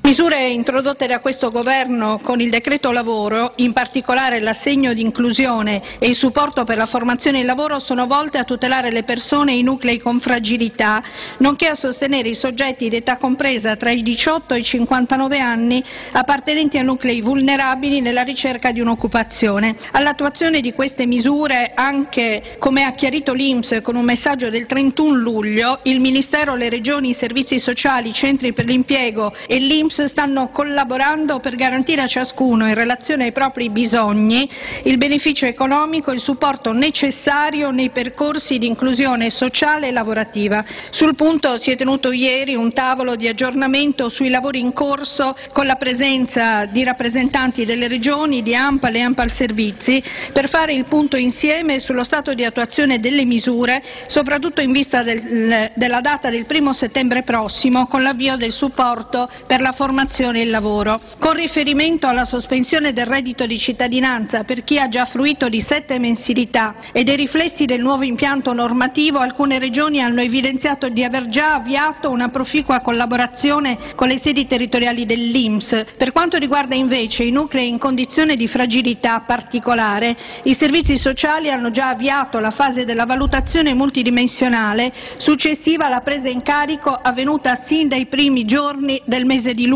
Misure 0.00 0.46
introdotte 0.46 1.06
da 1.06 1.20
questo 1.20 1.50
governo 1.50 2.18
con 2.22 2.40
il 2.40 2.48
decreto 2.48 2.92
lavoro, 2.92 3.52
in 3.56 3.74
particolare 3.74 4.40
l'assegno 4.40 4.94
di 4.94 5.02
inclusione 5.02 5.82
e 5.98 6.08
il 6.08 6.14
supporto 6.14 6.64
per 6.64 6.78
la 6.78 6.86
formazione 6.86 7.38
e 7.38 7.40
il 7.40 7.46
lavoro, 7.46 7.78
sono 7.78 8.06
volte 8.06 8.38
a 8.38 8.44
tutelare 8.44 8.90
le 8.90 9.02
persone 9.02 9.52
e 9.52 9.58
i 9.58 9.62
nuclei 9.62 9.98
con 9.98 10.18
fragilità, 10.18 11.02
nonché 11.38 11.66
a 11.66 11.74
sostenere 11.74 12.28
i 12.28 12.34
soggetti 12.34 12.88
d'età 12.88 13.16
compresa 13.16 13.76
tra 13.76 13.90
i 13.90 14.02
18 14.02 14.54
e 14.54 14.58
i 14.60 14.64
59 14.64 15.40
anni 15.40 15.84
appartenenti 16.12 16.78
a 16.78 16.82
nuclei 16.82 17.20
vulnerabili 17.20 18.00
nella 18.00 18.22
ricerca 18.22 18.70
di 18.70 18.80
un'occupazione. 18.80 19.76
All'attuazione 19.92 20.60
di 20.60 20.72
queste 20.72 21.04
misure, 21.04 21.72
anche 21.74 22.56
come 22.58 22.84
ha 22.84 22.92
chiarito 22.92 23.34
l'Inps 23.34 23.80
con 23.82 23.96
un 23.96 24.04
messaggio 24.04 24.48
del 24.48 24.64
31 24.64 25.14
luglio, 25.16 25.80
il 25.82 26.00
Ministero, 26.00 26.54
le 26.54 26.70
Regioni, 26.70 27.10
i 27.10 27.14
servizi 27.14 27.58
sociali, 27.58 28.08
i 28.08 28.14
centri 28.14 28.54
per 28.54 28.64
l'impiego 28.64 29.34
e 29.46 29.58
l'Inps 29.58 29.87
stanno 29.90 30.48
collaborando 30.48 31.40
per 31.40 31.56
garantire 31.56 32.02
a 32.02 32.06
ciascuno, 32.06 32.66
in 32.66 32.74
relazione 32.74 33.24
ai 33.24 33.32
propri 33.32 33.70
bisogni, 33.70 34.48
il 34.84 34.98
beneficio 34.98 35.46
economico 35.46 36.10
e 36.10 36.14
il 36.14 36.20
supporto 36.20 36.72
necessario 36.72 37.70
nei 37.70 37.90
percorsi 37.90 38.58
di 38.58 38.66
inclusione 38.66 39.30
sociale 39.30 39.88
e 39.88 39.90
lavorativa. 39.90 40.64
Sul 40.90 41.14
punto 41.14 41.58
si 41.58 41.70
è 41.70 41.76
tenuto 41.76 42.12
ieri 42.12 42.54
un 42.54 42.72
tavolo 42.72 43.16
di 43.16 43.28
aggiornamento 43.28 44.08
sui 44.08 44.28
lavori 44.28 44.60
in 44.60 44.72
corso 44.72 45.36
con 45.52 45.66
la 45.66 45.76
presenza 45.76 46.64
di 46.66 46.84
rappresentanti 46.84 47.64
delle 47.64 47.88
regioni, 47.88 48.42
di 48.42 48.54
AMPAL 48.54 48.94
e 48.94 49.00
AMPAL 49.00 49.30
Servizi, 49.30 50.02
per 50.32 50.48
fare 50.48 50.72
il 50.72 50.84
punto 50.84 51.16
insieme 51.16 51.78
sullo 51.78 52.04
stato 52.04 52.34
di 52.34 52.44
attuazione 52.44 53.00
delle 53.00 53.24
misure, 53.24 53.82
soprattutto 54.06 54.60
in 54.60 54.72
vista 54.72 55.02
del- 55.02 55.70
della 55.74 56.00
data 56.00 56.30
del 56.30 56.46
primo 56.46 56.72
settembre 56.72 57.22
prossimo, 57.22 57.86
con 57.86 58.02
l'avvio 58.02 58.36
del 58.36 58.52
supporto 58.52 59.28
per 59.46 59.60
la 59.60 59.72
formazione 59.78 60.40
e 60.40 60.42
il 60.42 60.50
lavoro. 60.50 61.00
Con 61.20 61.34
riferimento 61.34 62.08
alla 62.08 62.24
sospensione 62.24 62.92
del 62.92 63.06
reddito 63.06 63.46
di 63.46 63.56
cittadinanza 63.56 64.42
per 64.42 64.64
chi 64.64 64.76
ha 64.76 64.88
già 64.88 65.04
fruito 65.04 65.48
di 65.48 65.60
sette 65.60 66.00
mensilità 66.00 66.74
e 66.90 67.04
dei 67.04 67.14
riflessi 67.14 67.64
del 67.64 67.80
nuovo 67.80 68.02
impianto 68.02 68.52
normativo, 68.52 69.20
alcune 69.20 69.60
regioni 69.60 70.00
hanno 70.00 70.20
evidenziato 70.20 70.88
di 70.88 71.04
aver 71.04 71.28
già 71.28 71.54
avviato 71.54 72.10
una 72.10 72.28
proficua 72.28 72.80
collaborazione 72.80 73.78
con 73.94 74.08
le 74.08 74.18
sedi 74.18 74.48
territoriali 74.48 75.06
dell'Inps. 75.06 75.84
Per 75.96 76.10
quanto 76.10 76.38
riguarda 76.38 76.74
invece 76.74 77.22
i 77.22 77.30
nuclei 77.30 77.68
in 77.68 77.78
condizione 77.78 78.34
di 78.34 78.48
fragilità 78.48 79.20
particolare, 79.20 80.16
i 80.42 80.54
servizi 80.54 80.98
sociali 80.98 81.52
hanno 81.52 81.70
già 81.70 81.90
avviato 81.90 82.40
la 82.40 82.50
fase 82.50 82.84
della 82.84 83.06
valutazione 83.06 83.74
multidimensionale 83.74 84.92
successiva 85.18 85.86
alla 85.86 86.00
presa 86.00 86.28
in 86.28 86.42
carico 86.42 86.90
avvenuta 86.90 87.54
sin 87.54 87.86
dai 87.86 88.06
primi 88.06 88.44
giorni 88.44 89.00
del 89.04 89.24
mese 89.24 89.54
di 89.54 89.66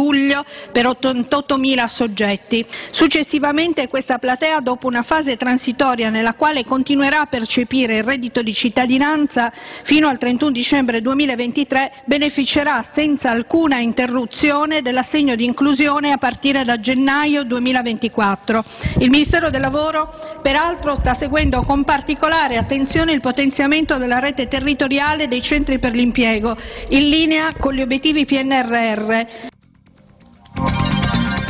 per 0.73 0.87
88.000 0.87 1.87
soggetti. 1.87 2.65
Successivamente 2.91 3.89
questa 3.89 4.19
platea, 4.19 4.61
dopo 4.61 4.87
una 4.87 5.03
fase 5.03 5.37
transitoria 5.37 6.11
nella 6.11 6.35
quale 6.35 6.65
continuerà 6.65 7.21
a 7.21 7.27
percepire 7.27 7.99
il 7.99 8.03
reddito 8.03 8.43
di 8.43 8.55
cittadinanza 8.55 9.53
fino 9.83 10.09
al 10.09 10.19
31 10.19 10.51
dicembre 10.51 11.01
2023, 11.01 11.93
beneficerà 12.05 12.83
senza 12.83 13.31
alcuna 13.31 13.79
interruzione 13.79 14.83
dell'assegno 14.83 15.35
di 15.35 15.45
inclusione 15.45 16.13
a 16.13 16.19
partire 16.19 16.65
da 16.65 16.79
gennaio 16.79 17.45
2024. 17.45 18.65
Il 18.99 19.11
Ministero 19.11 19.51
del 19.51 19.61
Lavoro 19.61 20.13
peraltro 20.43 20.95
sta 20.95 21.15
seguendo 21.15 21.63
con 21.63 21.85
particolare 21.85 22.57
attenzione 22.57 23.13
il 23.13 23.21
potenziamento 23.21 23.99
della 23.99 24.19
rete 24.19 24.47
territoriale 24.47 25.29
dei 25.29 25.43
centri 25.43 25.79
per 25.79 25.95
l'impiego, 25.95 26.57
in 26.89 27.09
linea 27.09 27.53
con 27.59 27.75
gli 27.75 27.81
obiettivi 27.81 28.25
PNRR. 28.25 29.61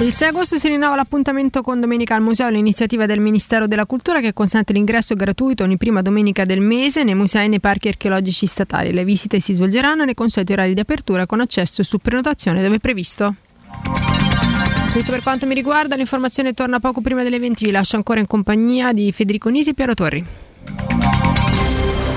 Il 0.00 0.12
6 0.12 0.28
agosto 0.28 0.56
si 0.56 0.66
rinnova 0.66 0.96
l'appuntamento 0.96 1.62
con 1.62 1.78
Domenica 1.78 2.16
al 2.16 2.22
Museo, 2.22 2.48
l'iniziativa 2.48 3.06
del 3.06 3.20
Ministero 3.20 3.68
della 3.68 3.86
Cultura 3.86 4.20
che 4.20 4.32
consente 4.32 4.72
l'ingresso 4.72 5.14
gratuito 5.14 5.62
ogni 5.62 5.76
prima 5.76 6.02
domenica 6.02 6.44
del 6.44 6.60
mese 6.60 7.04
nei 7.04 7.14
musei 7.14 7.44
e 7.44 7.48
nei 7.48 7.60
parchi 7.60 7.88
archeologici 7.88 8.46
statali. 8.46 8.92
Le 8.92 9.04
visite 9.04 9.38
si 9.38 9.54
svolgeranno 9.54 10.04
nei 10.04 10.14
consueti 10.14 10.52
orari 10.52 10.74
di 10.74 10.80
apertura 10.80 11.26
con 11.26 11.40
accesso 11.40 11.84
su 11.84 11.98
prenotazione 11.98 12.62
dove 12.62 12.80
previsto. 12.80 13.36
Tutto 14.92 15.10
per 15.10 15.22
quanto 15.22 15.46
mi 15.46 15.54
riguarda, 15.54 15.94
l'informazione 15.94 16.52
torna 16.52 16.80
poco 16.80 17.00
prima 17.00 17.22
delle 17.22 17.38
20. 17.38 17.64
Vi 17.64 17.70
lascio 17.70 17.96
ancora 17.96 18.18
in 18.18 18.26
compagnia 18.26 18.92
di 18.92 19.12
Federico 19.12 19.50
Nisi 19.50 19.70
e 19.70 19.74
Piero 19.74 19.94
Torri. 19.94 20.24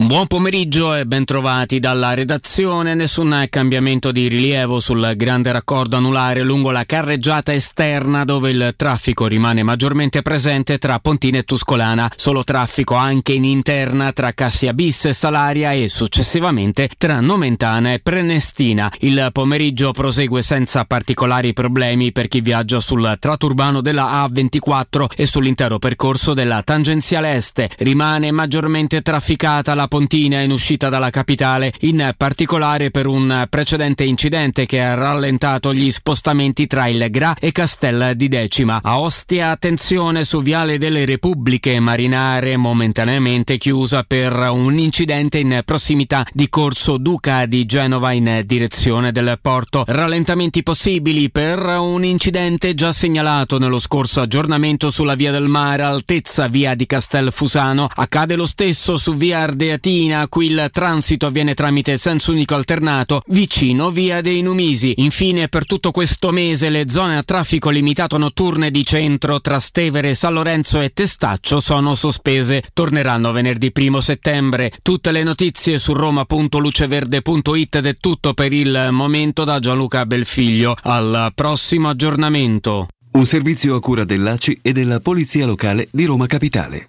Buon 0.00 0.28
pomeriggio 0.28 0.94
e 0.94 1.06
bentrovati 1.06 1.80
dalla 1.80 2.14
redazione. 2.14 2.94
Nessun 2.94 3.46
cambiamento 3.50 4.12
di 4.12 4.28
rilievo 4.28 4.78
sul 4.78 5.14
grande 5.16 5.50
raccordo 5.50 5.96
anulare 5.96 6.44
lungo 6.44 6.70
la 6.70 6.84
carreggiata 6.84 7.52
esterna 7.52 8.22
dove 8.24 8.50
il 8.50 8.74
traffico 8.76 9.26
rimane 9.26 9.64
maggiormente 9.64 10.22
presente 10.22 10.78
tra 10.78 11.00
Pontina 11.00 11.38
e 11.38 11.42
Tuscolana. 11.42 12.08
Solo 12.14 12.44
traffico 12.44 12.94
anche 12.94 13.32
in 13.32 13.42
interna 13.42 14.12
tra 14.12 14.30
Cassia 14.30 14.72
Bis 14.72 15.06
e 15.06 15.14
Salaria 15.14 15.72
e 15.72 15.88
successivamente 15.88 16.88
tra 16.96 17.18
Nomentana 17.18 17.92
e 17.92 17.98
Prenestina. 17.98 18.90
Il 19.00 19.30
pomeriggio 19.32 19.90
prosegue 19.90 20.42
senza 20.42 20.84
particolari 20.84 21.52
problemi 21.52 22.12
per 22.12 22.28
chi 22.28 22.40
viaggia 22.40 22.78
sul 22.78 23.16
tratto 23.18 23.46
urbano 23.46 23.80
della 23.80 24.24
A24 24.24 25.06
e 25.16 25.26
sull'intero 25.26 25.80
percorso 25.80 26.34
della 26.34 26.62
tangenziale 26.62 27.34
est. 27.34 27.66
Rimane 27.78 28.30
maggiormente 28.30 29.02
trafficata 29.02 29.74
la 29.74 29.86
Pontina 29.88 30.40
in 30.40 30.52
uscita 30.52 30.88
dalla 30.88 31.10
capitale, 31.10 31.72
in 31.80 32.12
particolare 32.16 32.90
per 32.90 33.06
un 33.06 33.46
precedente 33.48 34.04
incidente 34.04 34.66
che 34.66 34.80
ha 34.80 34.94
rallentato 34.94 35.74
gli 35.74 35.90
spostamenti 35.90 36.66
tra 36.66 36.86
il 36.86 37.06
Gra 37.10 37.34
e 37.38 37.50
Castel 37.50 38.12
di 38.14 38.28
Decima. 38.28 38.80
A 38.82 39.00
Ostia 39.00 39.50
attenzione 39.50 40.24
su 40.24 40.42
Viale 40.42 40.78
delle 40.78 41.04
Repubbliche 41.04 41.80
Marinare 41.80 42.56
momentaneamente 42.56 43.58
chiusa 43.58 44.04
per 44.06 44.32
un 44.32 44.78
incidente 44.78 45.38
in 45.38 45.62
prossimità 45.64 46.26
di 46.32 46.48
Corso 46.48 46.98
Duca 46.98 47.46
di 47.46 47.64
Genova 47.66 48.12
in 48.12 48.42
direzione 48.44 49.10
del 49.10 49.38
porto. 49.40 49.84
Rallentamenti 49.86 50.62
possibili 50.62 51.30
per 51.30 51.58
un 51.58 52.04
incidente 52.04 52.74
già 52.74 52.92
segnalato 52.92 53.58
nello 53.58 53.78
scorso 53.78 54.20
aggiornamento 54.20 54.90
sulla 54.90 55.14
via 55.14 55.32
del 55.32 55.48
mare 55.48 55.82
altezza 55.82 56.48
via 56.48 56.74
di 56.74 56.86
Castelfusano. 56.86 57.88
Accade 57.92 58.36
lo 58.36 58.46
stesso 58.46 58.96
su 58.96 59.14
via 59.14 59.40
Ardeatina, 59.78 60.26
qui 60.28 60.46
il 60.46 60.68
transito 60.72 61.26
avviene 61.26 61.54
tramite 61.54 61.96
senso 61.96 62.32
unico 62.32 62.54
alternato 62.54 63.22
vicino 63.28 63.90
via 63.90 64.20
dei 64.20 64.42
Numisi. 64.42 64.94
Infine 64.96 65.48
per 65.48 65.66
tutto 65.66 65.92
questo 65.92 66.32
mese 66.32 66.68
le 66.68 66.88
zone 66.88 67.16
a 67.16 67.22
traffico 67.22 67.70
limitato 67.70 68.18
notturne 68.18 68.70
di 68.70 68.84
centro 68.84 69.40
tra 69.40 69.60
Stevere, 69.60 70.14
San 70.14 70.34
Lorenzo 70.34 70.80
e 70.80 70.90
Testaccio 70.92 71.60
sono 71.60 71.94
sospese. 71.94 72.62
Torneranno 72.74 73.32
venerdì 73.32 73.72
1 73.74 74.00
settembre. 74.00 74.72
Tutte 74.82 75.12
le 75.12 75.22
notizie 75.22 75.78
su 75.78 75.92
roma.luceverde.it 75.92 77.74
ed 77.76 77.86
è 77.86 77.96
tutto 77.96 78.34
per 78.34 78.52
il 78.52 78.88
momento 78.90 79.44
da 79.44 79.60
Gianluca 79.60 80.04
Belfiglio. 80.06 80.76
Al 80.82 81.32
prossimo 81.34 81.88
aggiornamento. 81.88 82.88
Un 83.12 83.26
servizio 83.26 83.74
a 83.74 83.80
cura 83.80 84.04
dell'ACI 84.04 84.58
e 84.60 84.72
della 84.72 85.00
Polizia 85.00 85.46
Locale 85.46 85.88
di 85.90 86.04
Roma 86.04 86.26
Capitale. 86.26 86.88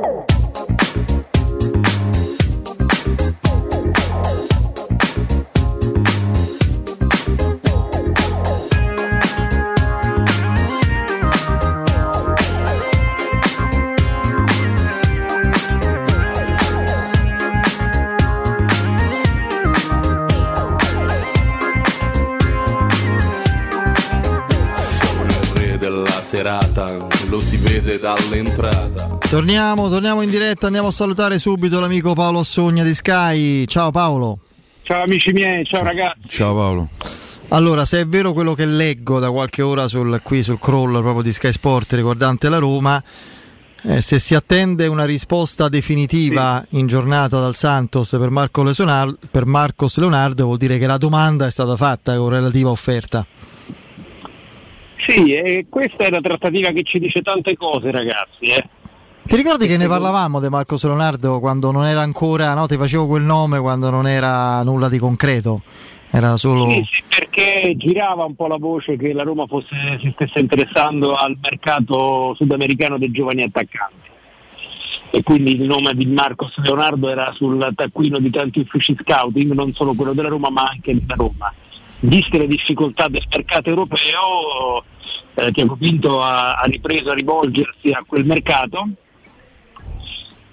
Serata, 26.31 27.07
lo 27.27 27.41
si 27.41 27.57
vede 27.57 27.99
dall'entrata. 27.99 29.17
Torniamo, 29.19 29.89
torniamo 29.89 30.21
in 30.21 30.29
diretta, 30.29 30.67
andiamo 30.67 30.87
a 30.87 30.91
salutare 30.91 31.37
subito 31.39 31.81
l'amico 31.81 32.13
Paolo 32.13 32.39
Assogna 32.39 32.85
di 32.85 32.93
Sky. 32.93 33.65
Ciao 33.65 33.91
Paolo. 33.91 34.39
Ciao 34.83 35.03
amici 35.03 35.33
miei, 35.33 35.65
ciao 35.65 35.83
ragazzi. 35.83 36.29
Ciao 36.29 36.55
Paolo. 36.55 36.87
Allora, 37.49 37.83
se 37.83 37.99
è 37.99 38.07
vero 38.07 38.31
quello 38.31 38.53
che 38.53 38.63
leggo 38.63 39.19
da 39.19 39.29
qualche 39.29 39.61
ora 39.61 39.89
sul, 39.89 40.21
qui 40.23 40.41
sul 40.41 40.57
crawl 40.57 41.01
proprio 41.01 41.21
di 41.21 41.33
Sky 41.33 41.51
Sport 41.51 41.91
riguardante 41.95 42.47
la 42.47 42.59
Roma, 42.59 43.03
eh, 43.83 43.99
se 43.99 44.17
si 44.17 44.33
attende 44.33 44.87
una 44.87 45.03
risposta 45.03 45.67
definitiva 45.67 46.65
in 46.69 46.87
giornata 46.87 47.41
dal 47.41 47.55
Santos 47.55 48.15
per, 48.17 48.29
Marco 48.29 48.63
Lesonar- 48.63 49.17
per 49.29 49.45
Marcos 49.45 49.97
Leonardo, 49.97 50.45
vuol 50.45 50.57
dire 50.57 50.77
che 50.77 50.87
la 50.87 50.95
domanda 50.95 51.45
è 51.45 51.51
stata 51.51 51.75
fatta 51.75 52.15
con 52.15 52.29
relativa 52.29 52.69
offerta. 52.69 53.27
Sì, 55.07 55.33
e 55.33 55.65
questa 55.69 56.05
è 56.05 56.07
una 56.07 56.21
trattativa 56.21 56.69
che 56.69 56.83
ci 56.83 56.99
dice 56.99 57.21
tante 57.21 57.55
cose 57.55 57.91
ragazzi. 57.91 58.45
Eh. 58.45 58.63
Ti 59.23 59.35
ricordi 59.35 59.65
che 59.65 59.77
ne 59.77 59.87
parlavamo 59.87 60.39
di 60.39 60.49
Marcos 60.49 60.83
Leonardo 60.83 61.39
quando 61.39 61.71
non 61.71 61.85
era 61.85 62.01
ancora, 62.01 62.53
no? 62.53 62.67
Ti 62.67 62.75
facevo 62.75 63.07
quel 63.07 63.23
nome 63.23 63.59
quando 63.59 63.89
non 63.89 64.07
era 64.07 64.61
nulla 64.63 64.89
di 64.89 64.97
concreto, 64.97 65.61
era 66.09 66.35
solo... 66.37 66.69
Sì, 66.69 66.87
sì, 66.91 67.03
perché 67.07 67.73
girava 67.77 68.25
un 68.25 68.35
po' 68.35 68.47
la 68.47 68.57
voce 68.57 68.97
che 68.97 69.13
la 69.13 69.23
Roma 69.23 69.47
fosse, 69.47 69.99
si 70.01 70.11
stesse 70.13 70.39
interessando 70.39 71.13
al 71.13 71.37
mercato 71.41 72.33
sudamericano 72.35 72.97
dei 72.97 73.11
giovani 73.11 73.43
attaccanti. 73.43 74.09
E 75.11 75.23
quindi 75.23 75.55
il 75.55 75.63
nome 75.63 75.93
di 75.93 76.05
Marcos 76.05 76.57
Leonardo 76.57 77.09
era 77.09 77.31
sul 77.33 77.71
taccuino 77.75 78.17
di 78.19 78.29
tanti 78.29 78.59
uffici 78.59 78.95
scouting, 78.99 79.53
non 79.53 79.73
solo 79.73 79.93
quello 79.93 80.13
della 80.13 80.29
Roma 80.29 80.49
ma 80.49 80.67
anche 80.69 80.93
della 80.93 81.15
Roma. 81.15 81.53
Viste 82.03 82.39
le 82.39 82.47
difficoltà 82.47 83.07
del 83.07 83.23
mercato 83.29 83.69
europeo, 83.69 84.83
eh, 85.35 85.51
Tiago 85.51 85.75
Pinto 85.75 86.19
ha, 86.21 86.53
ha 86.53 86.65
ripreso 86.65 87.11
a 87.11 87.13
rivolgersi 87.13 87.91
a 87.91 88.03
quel 88.05 88.25
mercato, 88.25 88.87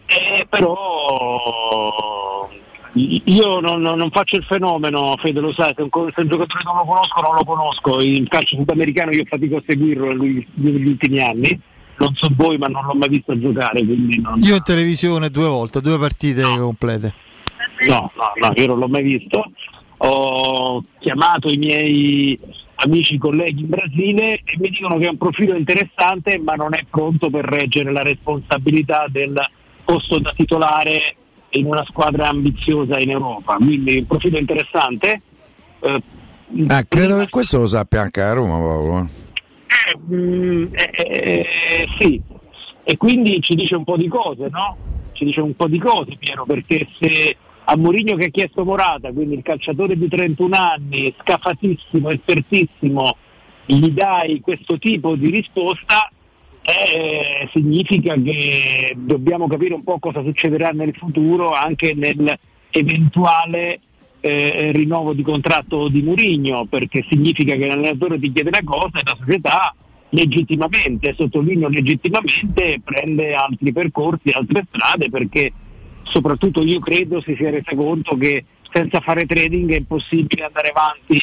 eh, 0.04 0.46
però 0.48 2.48
io 2.92 3.60
non, 3.60 3.80
non- 3.80 4.10
faccio 4.10 4.36
il 4.36 4.44
fenomeno, 4.44 5.16
Fede 5.16 5.40
lo 5.40 5.52
sai, 5.54 5.72
se 5.74 5.80
un, 5.82 5.88
se 5.90 6.20
un 6.20 6.28
giocatore 6.28 6.62
non 6.64 6.76
lo 6.76 6.84
conosco 6.84 7.20
non 7.22 7.34
lo 7.34 7.44
conosco, 7.44 8.00
il 8.02 8.28
calcio 8.28 8.56
sudamericano 8.56 9.10
io 9.12 9.24
fatico 9.24 9.56
a 9.56 9.62
seguirlo 9.66 10.12
negli, 10.12 10.46
negli 10.54 10.86
ultimi 10.86 11.20
anni, 11.20 11.58
non 11.96 12.14
so 12.14 12.28
voi 12.36 12.58
ma 12.58 12.66
non 12.66 12.84
l'ho 12.84 12.94
mai 12.94 13.08
visto 13.08 13.38
giocare, 13.38 13.80
non... 13.82 14.34
Io 14.42 14.56
in 14.56 14.62
televisione 14.62 15.30
due 15.30 15.48
volte, 15.48 15.80
due 15.80 15.98
partite 15.98 16.42
complete. 16.42 17.14
No, 17.86 18.10
no, 18.16 18.32
no, 18.34 18.52
io 18.54 18.66
non 18.66 18.78
l'ho 18.80 18.88
mai 18.88 19.02
visto. 19.02 19.50
Ho 19.98 20.82
chiamato 20.98 21.50
i 21.50 21.56
miei 21.56 22.38
amici 22.76 23.18
colleghi 23.18 23.62
in 23.62 23.68
Brasile 23.68 24.40
e 24.44 24.56
mi 24.58 24.70
dicono 24.70 24.98
che 24.98 25.06
è 25.06 25.10
un 25.10 25.16
profilo 25.16 25.56
interessante 25.56 26.38
ma 26.38 26.54
non 26.54 26.74
è 26.74 26.84
pronto 26.88 27.28
per 27.30 27.44
reggere 27.44 27.90
la 27.90 28.02
responsabilità 28.02 29.06
del 29.10 29.34
posto 29.84 30.18
da 30.20 30.32
titolare 30.34 31.16
in 31.50 31.66
una 31.66 31.84
squadra 31.84 32.28
ambiziosa 32.28 32.98
in 32.98 33.10
Europa. 33.10 33.56
Quindi 33.56 33.98
un 33.98 34.06
profilo 34.06 34.38
interessante. 34.38 35.22
Eh, 35.80 36.02
Ah, 36.68 36.82
credo 36.88 37.18
che 37.18 37.28
questo 37.28 37.58
lo 37.58 37.66
sappia 37.66 38.00
anche 38.00 38.22
a 38.22 38.32
Roma, 38.32 38.56
Paolo. 38.56 38.98
eh. 39.00 39.06
Mm, 40.14 40.66
eh, 40.72 40.90
eh, 40.92 41.46
eh, 41.46 41.86
sì, 41.98 42.20
e 42.84 42.96
quindi 42.96 43.38
ci 43.42 43.54
dice 43.54 43.74
un 43.74 43.84
po' 43.84 43.98
di 43.98 44.08
cose, 44.08 44.48
no? 44.50 44.76
Ci 45.12 45.26
dice 45.26 45.40
un 45.42 45.54
po' 45.54 45.66
di 45.68 45.78
cose, 45.78 46.16
Piero, 46.18 46.46
perché 46.46 46.88
se 46.98 47.36
a 47.70 47.77
Mourinho 47.77 48.16
che 48.16 48.27
ha 48.27 48.31
chiesto 48.31 48.65
Morata, 48.65 49.12
quindi 49.12 49.35
il 49.35 49.43
calciatore 49.43 49.97
di 49.97 50.09
31 50.09 50.57
anni, 50.57 51.15
scafatissimo, 51.20 52.09
espertissimo, 52.09 53.15
gli 53.66 53.90
dai 53.90 54.40
questo 54.40 54.78
tipo 54.78 55.15
di 55.16 55.28
risposta 55.28 56.11
eh, 56.62 57.47
significa 57.53 58.15
che 58.15 58.95
dobbiamo 58.97 59.47
capire 59.49 59.74
un 59.74 59.85
po' 59.85 59.99
cosa 59.99 60.23
succederà 60.23 60.70
nel 60.70 60.95
futuro 60.95 61.53
anche 61.53 61.93
nell'eventuale 61.93 63.81
eh, 64.20 64.73
rinnovo 64.73 65.12
di 65.12 65.23
contratto 65.23 65.89
di 65.89 66.01
Murigno, 66.01 66.65
perché 66.65 67.05
significa 67.07 67.55
che 67.55 67.66
l'allenatore 67.66 68.19
ti 68.19 68.32
chiede 68.32 68.49
una 68.49 68.65
cosa 68.65 68.99
e 68.99 69.03
la 69.05 69.16
società 69.19 69.74
legittimamente, 70.11 71.15
sottolineo 71.15 71.69
legittimamente, 71.69 72.81
prende 72.82 73.35
altri 73.35 73.73
percorsi, 73.74 74.31
altre 74.31 74.65
strade, 74.66 75.11
perché 75.11 75.53
soprattutto 76.10 76.62
io 76.62 76.80
credo 76.80 77.20
si 77.20 77.35
sia 77.36 77.51
resa 77.51 77.74
conto 77.74 78.16
che 78.16 78.44
senza 78.70 79.01
fare 79.01 79.26
trading 79.26 79.72
è 79.72 79.76
impossibile 79.76 80.44
andare 80.44 80.68
avanti 80.68 81.20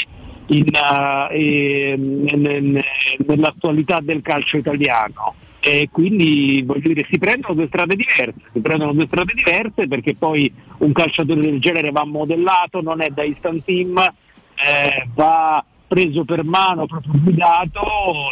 in, 0.47 0.65
uh, 0.71 1.31
eh, 1.31 1.95
n- 1.97 2.29
n- 2.31 2.83
nell'attualità 3.25 3.99
del 4.01 4.21
calcio 4.21 4.57
italiano. 4.57 5.35
E 5.59 5.89
quindi 5.91 6.61
voglio 6.63 6.93
dire, 6.93 7.07
si 7.09 7.17
prendono 7.17 7.55
due 7.55 7.67
strade 7.67 7.95
diverse, 7.95 8.35
si 8.53 8.59
prendono 8.59 8.93
due 8.93 9.07
strade 9.07 9.33
diverse 9.33 9.87
perché 9.87 10.13
poi 10.13 10.51
un 10.79 10.91
calciatore 10.91 11.41
del 11.41 11.59
genere 11.59 11.89
va 11.89 12.05
modellato, 12.05 12.81
non 12.81 13.01
è 13.01 13.09
da 13.09 13.23
instant 13.23 13.63
team, 13.65 13.97
eh, 13.97 15.07
va 15.15 15.65
preso 15.87 16.23
per 16.23 16.43
mano, 16.43 16.85
proprio 16.85 17.13
guidato 17.15 17.81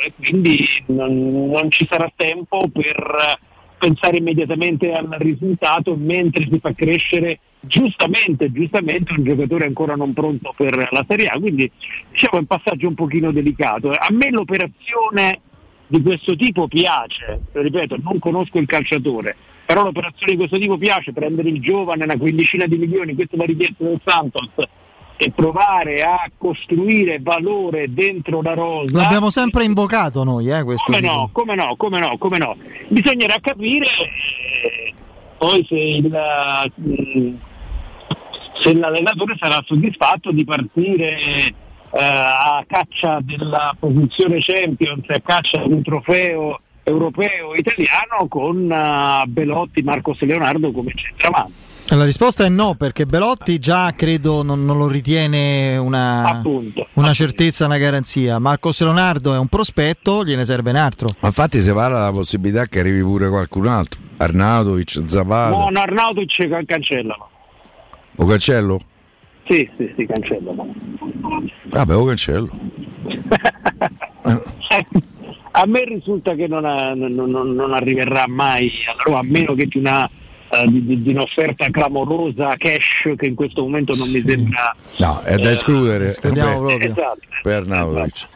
e 0.05 0.13
quindi 0.15 0.67
non, 0.87 1.49
non 1.49 1.71
ci 1.71 1.87
sarà 1.89 2.11
tempo 2.15 2.67
per 2.71 3.39
pensare 3.83 4.17
immediatamente 4.17 4.93
al 4.93 5.09
risultato 5.17 5.97
mentre 5.97 6.47
si 6.49 6.57
fa 6.57 6.71
crescere 6.73 7.39
giustamente, 7.59 8.49
giustamente 8.49 9.11
un 9.11 9.25
giocatore 9.25 9.65
ancora 9.65 9.95
non 9.95 10.13
pronto 10.13 10.53
per 10.55 10.87
la 10.89 11.05
Serie 11.05 11.27
A, 11.27 11.37
quindi 11.37 11.69
diciamo 12.09 12.37
è 12.37 12.39
un 12.39 12.45
passaggio 12.45 12.87
un 12.87 12.93
pochino 12.93 13.33
delicato. 13.33 13.89
A 13.89 14.07
me 14.11 14.29
l'operazione 14.29 15.41
di 15.87 16.01
questo 16.01 16.33
tipo 16.37 16.69
piace, 16.69 17.41
ripeto, 17.51 17.97
non 18.01 18.19
conosco 18.19 18.57
il 18.57 18.67
calciatore, 18.67 19.35
però 19.65 19.83
l'operazione 19.83 20.31
di 20.31 20.37
questo 20.37 20.57
tipo 20.57 20.77
piace, 20.77 21.11
prendere 21.11 21.49
il 21.49 21.59
giovane 21.59 22.05
una 22.05 22.17
quindicina 22.17 22.65
di 22.65 22.77
milioni, 22.77 23.15
questo 23.15 23.35
è 23.35 23.39
la 23.39 23.45
richiesta 23.45 23.83
del 23.83 23.99
Santos, 24.05 24.49
e 25.15 25.31
provare 25.31 26.01
a 26.03 26.29
costruire 26.37 27.19
valore 27.21 27.93
dentro 27.93 28.41
la 28.41 28.53
rosa. 28.53 28.97
L'abbiamo 28.97 29.29
sempre 29.29 29.63
invocato 29.63 30.23
noi, 30.23 30.49
eh, 30.49 30.63
questo 30.63 30.91
Come 30.91 31.01
no, 31.01 31.29
come 31.31 31.55
no, 31.55 31.75
come 31.77 31.99
no, 31.99 32.17
come 32.17 32.37
no. 32.37 32.55
Bisognerà 32.87 33.35
capire 33.41 33.85
eh, 33.85 34.93
poi 35.37 35.65
se, 35.67 35.75
il, 35.75 36.71
mm, 36.81 37.35
se 38.61 38.73
l'allenatore 38.73 39.35
sarà 39.37 39.61
soddisfatto 39.65 40.31
di 40.31 40.43
partire 40.43 41.17
eh, 41.17 41.53
a 41.91 42.63
caccia 42.65 43.19
della 43.21 43.75
posizione 43.77 44.39
Champions, 44.39 45.03
a 45.09 45.19
caccia 45.19 45.61
di 45.63 45.73
un 45.73 45.83
trofeo 45.83 46.59
europeo 46.83 47.53
italiano 47.55 48.27
con 48.27 48.71
eh, 48.71 49.25
Belotti, 49.27 49.81
Marcos 49.83 50.19
Leonardo 50.21 50.71
come 50.71 50.91
centravanti. 50.95 51.71
La 51.89 52.05
risposta 52.05 52.45
è 52.45 52.49
no, 52.49 52.73
perché 52.75 53.05
Belotti 53.05 53.59
già 53.59 53.91
credo 53.95 54.41
non, 54.41 54.65
non 54.65 54.77
lo 54.79 54.87
ritiene 54.87 55.77
una, 55.77 56.23
Appunto, 56.23 56.87
una 56.93 57.13
certezza, 57.13 57.65
una 57.65 57.77
garanzia. 57.77 58.39
Marcos 58.39 58.81
Leonardo 58.81 59.33
è 59.33 59.37
un 59.37 59.47
prospetto, 59.47 60.23
gliene 60.23 60.43
serve 60.45 60.71
un 60.71 60.77
altro. 60.77 61.09
Ma 61.19 61.27
infatti 61.27 61.61
si 61.61 61.71
parla 61.71 61.99
della 61.99 62.11
possibilità 62.11 62.65
che 62.65 62.79
arrivi 62.79 63.01
pure 63.01 63.29
qualcun 63.29 63.67
altro. 63.67 63.99
Arnautovic, 64.17 65.03
Zapata. 65.05 65.55
No, 65.55 65.69
no, 65.69 65.79
Arnautovic 65.81 66.47
can- 66.47 66.65
cancellano. 66.65 67.29
O 68.15 68.25
cancello? 68.25 68.79
Sì, 69.47 69.69
sì, 69.77 69.93
sì, 69.95 70.05
cancellano. 70.07 70.73
Vabbè, 71.65 71.95
o 71.95 72.05
cancello. 72.05 72.49
A 75.55 75.65
me 75.67 75.83
risulta 75.85 76.33
che 76.33 76.47
non, 76.47 76.65
ha- 76.65 76.95
non- 76.95 77.13
non- 77.13 77.51
non 77.51 77.73
arriverà 77.73 78.25
mai 78.27 78.71
alla 78.87 79.01
Roma, 79.03 79.19
a 79.19 79.23
meno 79.23 79.53
che 79.53 79.67
di, 79.67 79.77
una, 79.77 80.09
eh, 80.61 80.67
di- 80.67 80.85
di- 80.85 81.01
di 81.01 81.09
un'offerta 81.11 81.69
clamorosa 81.69 82.55
cash 82.57 83.13
che 83.17 83.25
in 83.25 83.35
questo 83.35 83.61
momento 83.63 83.93
non 83.95 84.09
mi 84.09 84.21
sembra 84.25 84.75
No, 84.97 85.21
è 85.21 85.37
da 85.37 85.49
Eh, 85.49 85.51
escludere 85.53 86.15
per, 86.19 86.31
proprio. 86.33 86.77
Esatto. 86.79 87.19
per 87.41 87.53
Arnautovic. 87.53 88.27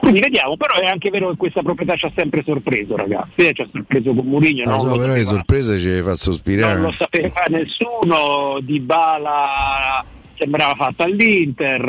Quindi 0.00 0.18
vediamo, 0.18 0.56
però 0.56 0.74
è 0.80 0.86
anche 0.86 1.10
vero 1.10 1.30
che 1.30 1.36
questa 1.36 1.62
proprietà 1.62 1.94
ci 1.94 2.06
ha 2.06 2.12
sempre 2.16 2.42
sorpreso, 2.44 2.96
ragazzi. 2.96 3.46
Eh, 3.46 3.52
Ci 3.52 3.62
ha 3.62 3.68
sorpreso 3.70 4.12
con 4.12 4.26
Mourinho, 4.26 4.64
Non 4.64 4.78
non, 4.84 4.94
so, 4.94 5.00
però 5.00 5.12
le 5.12 5.22
sorprese 5.22 5.78
ci 5.78 5.90
fa 6.00 6.06
non 6.06 6.16
sospirare. 6.16 6.80
lo 6.80 6.92
sapeva 6.92 7.44
nessuno, 7.48 8.58
Di 8.62 8.80
Bala 8.80 10.04
sembrava 10.36 10.74
fatta 10.74 11.04
all'Inter, 11.04 11.80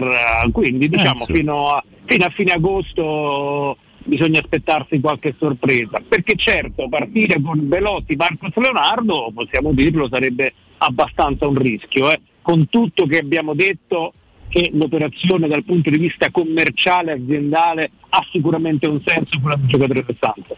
eh, 0.45 0.51
quindi 0.51 0.87
diciamo 0.89 1.25
sì. 1.25 1.33
fino, 1.33 1.69
a, 1.71 1.83
fino 2.05 2.25
a 2.25 2.29
fine 2.29 2.51
agosto 2.51 3.77
bisogna 4.03 4.39
aspettarsi 4.39 4.99
qualche 4.99 5.35
sorpresa, 5.37 6.01
perché 6.07 6.35
certo 6.35 6.87
partire 6.89 7.41
con 7.41 7.67
Belotti, 7.67 8.15
Marcos 8.15 8.55
Leonardo, 8.55 9.31
possiamo 9.33 9.71
dirlo, 9.73 10.07
sarebbe 10.07 10.53
abbastanza 10.77 11.47
un 11.47 11.55
rischio, 11.55 12.11
eh. 12.11 12.19
con 12.41 12.67
tutto 12.69 13.05
che 13.05 13.19
abbiamo 13.19 13.53
detto 13.53 14.13
che 14.53 14.69
l'operazione 14.71 15.47
dal 15.47 15.63
punto 15.63 15.89
di 15.89 15.97
vista 15.97 16.29
commerciale, 16.29 17.13
aziendale, 17.13 17.89
ha 18.09 18.23
sicuramente 18.31 18.85
un 18.85 19.01
senso 19.03 19.39
quella 19.41 19.55
del 19.55 19.65
giocatore 19.65 20.03
del 20.05 20.15
Santos. 20.19 20.57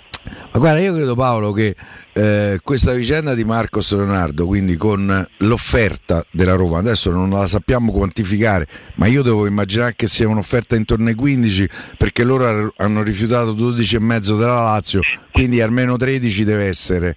Ma 0.51 0.59
guarda, 0.59 0.81
io 0.81 0.93
credo 0.93 1.15
Paolo 1.15 1.53
che 1.53 1.73
eh, 2.11 2.59
questa 2.61 2.91
vicenda 2.91 3.33
di 3.33 3.45
Marcos 3.45 3.95
Leonardo, 3.95 4.47
quindi 4.47 4.75
con 4.75 5.25
l'offerta 5.37 6.25
della 6.29 6.55
Roma, 6.55 6.79
adesso 6.79 7.09
non 7.11 7.29
la 7.29 7.47
sappiamo 7.47 7.93
quantificare, 7.93 8.67
ma 8.95 9.07
io 9.07 9.21
devo 9.21 9.47
immaginare 9.47 9.93
che 9.95 10.07
sia 10.07 10.27
un'offerta 10.27 10.75
intorno 10.75 11.07
ai 11.07 11.15
15 11.15 11.69
perché 11.97 12.25
loro 12.25 12.73
hanno 12.75 13.01
rifiutato 13.01 13.53
12,5 13.53 14.37
della 14.37 14.61
Lazio, 14.61 14.99
quindi 15.31 15.61
almeno 15.61 15.95
13 15.95 16.43
deve 16.43 16.65
essere. 16.65 17.15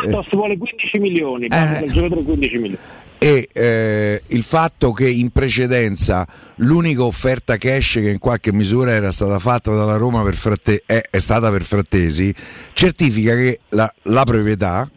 Santos 0.00 0.26
vuole 0.30 0.56
15 0.56 0.98
milioni, 1.00 1.46
Eh. 1.46 1.78
del 1.80 1.92
giocatore 1.92 2.22
15 2.22 2.54
milioni. 2.56 2.78
E 3.18 3.48
eh, 3.52 4.22
il 4.28 4.42
fatto 4.42 4.92
che 4.92 5.08
in 5.08 5.30
precedenza 5.30 6.26
l'unica 6.56 7.02
offerta 7.02 7.56
cash 7.56 7.94
che 7.94 8.10
in 8.10 8.18
qualche 8.18 8.52
misura 8.52 8.92
era 8.92 9.10
stata 9.10 9.38
fatta 9.38 9.74
dalla 9.74 9.96
Roma 9.96 10.22
per 10.22 10.36
Fratte- 10.36 10.82
è, 10.86 11.00
è 11.10 11.18
stata 11.18 11.50
per 11.50 11.64
Frattesi 11.64 12.32
certifica 12.72 13.34
che 13.34 13.60
la, 13.70 13.92
la 14.04 14.22
proprietà 14.22 14.88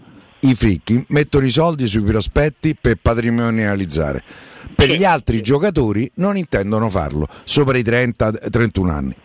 i 0.42 0.56
fricchi 0.56 1.04
mettono 1.10 1.46
i 1.46 1.52
soldi 1.52 1.88
sui 1.88 2.02
prospetti 2.02 2.76
per 2.80 2.98
patrimonializzare. 3.02 4.24
Per 4.76 4.90
gli 4.90 5.04
altri 5.04 5.42
giocatori 5.42 6.10
non 6.16 6.38
intendono 6.38 6.90
farlo 6.90 7.28
sopra 7.44 7.78
i 7.78 7.84
30-31 7.84 8.90
anni 8.90 9.16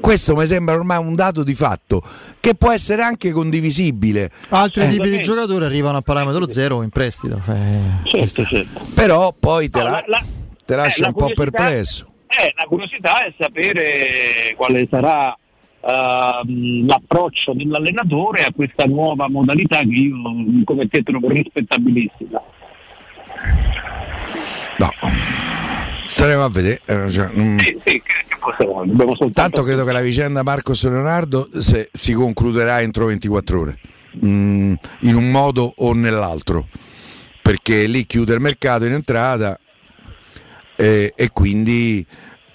questo 0.00 0.34
mi 0.36 0.46
sembra 0.46 0.74
ormai 0.74 0.98
un 0.98 1.14
dato 1.14 1.42
di 1.42 1.54
fatto 1.54 2.02
che 2.40 2.54
può 2.54 2.70
essere 2.72 3.02
anche 3.02 3.30
condivisibile. 3.32 4.30
Altri 4.50 4.84
Eh, 4.84 4.88
tipi 4.88 5.08
di 5.10 5.20
giocatori 5.20 5.64
arrivano 5.64 5.98
a 5.98 6.02
parametro 6.02 6.48
zero 6.50 6.82
in 6.82 6.90
prestito. 6.90 7.40
eh, 7.48 8.08
questo- 8.10 8.44
però 8.94 9.34
poi 9.38 9.68
te, 9.70 9.78
No, 9.78 9.84
la- 9.84 9.90
la- 9.90 10.04
la- 10.06 10.24
te 10.64 10.76
lascia 10.76 10.98
eh, 10.98 11.00
la 11.02 11.06
un 11.08 11.14
po' 11.14 11.32
perplesso. 11.34 12.06
Eh, 12.28 12.52
la 12.56 12.64
curiosità 12.64 13.24
è 13.24 13.32
sapere 13.38 14.52
quale 14.56 14.86
sarà 14.90 15.36
ehm, 15.88 16.84
l'approccio 16.86 17.52
dell'allenatore 17.52 18.42
a 18.42 18.52
questa 18.52 18.86
nuova 18.86 19.28
modalità 19.28 19.78
che 19.78 19.86
io 19.86 20.16
come 20.64 20.88
te 20.88 21.02
trovo 21.04 21.28
rispettabilissima. 21.28 22.42
No, 24.78 24.90
staremo 26.16 26.44
a 26.44 26.48
vedere. 26.48 26.80
eh, 26.86 27.10
cioè, 27.10 27.30
mm. 27.36 27.58
Tanto 29.32 29.62
credo 29.62 29.84
che 29.84 29.92
la 29.92 30.00
vicenda 30.00 30.42
Marcos 30.42 30.82
Leonardo 30.84 31.48
se- 31.58 31.90
si 31.92 32.12
concluderà 32.14 32.80
entro 32.80 33.06
24 33.06 33.60
ore, 33.60 33.78
Mm, 34.24 34.72
in 35.00 35.14
un 35.14 35.30
modo 35.30 35.74
o 35.76 35.92
nell'altro, 35.92 36.68
perché 37.42 37.84
lì 37.86 38.06
chiude 38.06 38.32
il 38.32 38.40
mercato 38.40 38.86
in 38.86 38.92
entrata 38.92 39.58
e, 40.74 41.12
e 41.14 41.30
quindi 41.34 42.06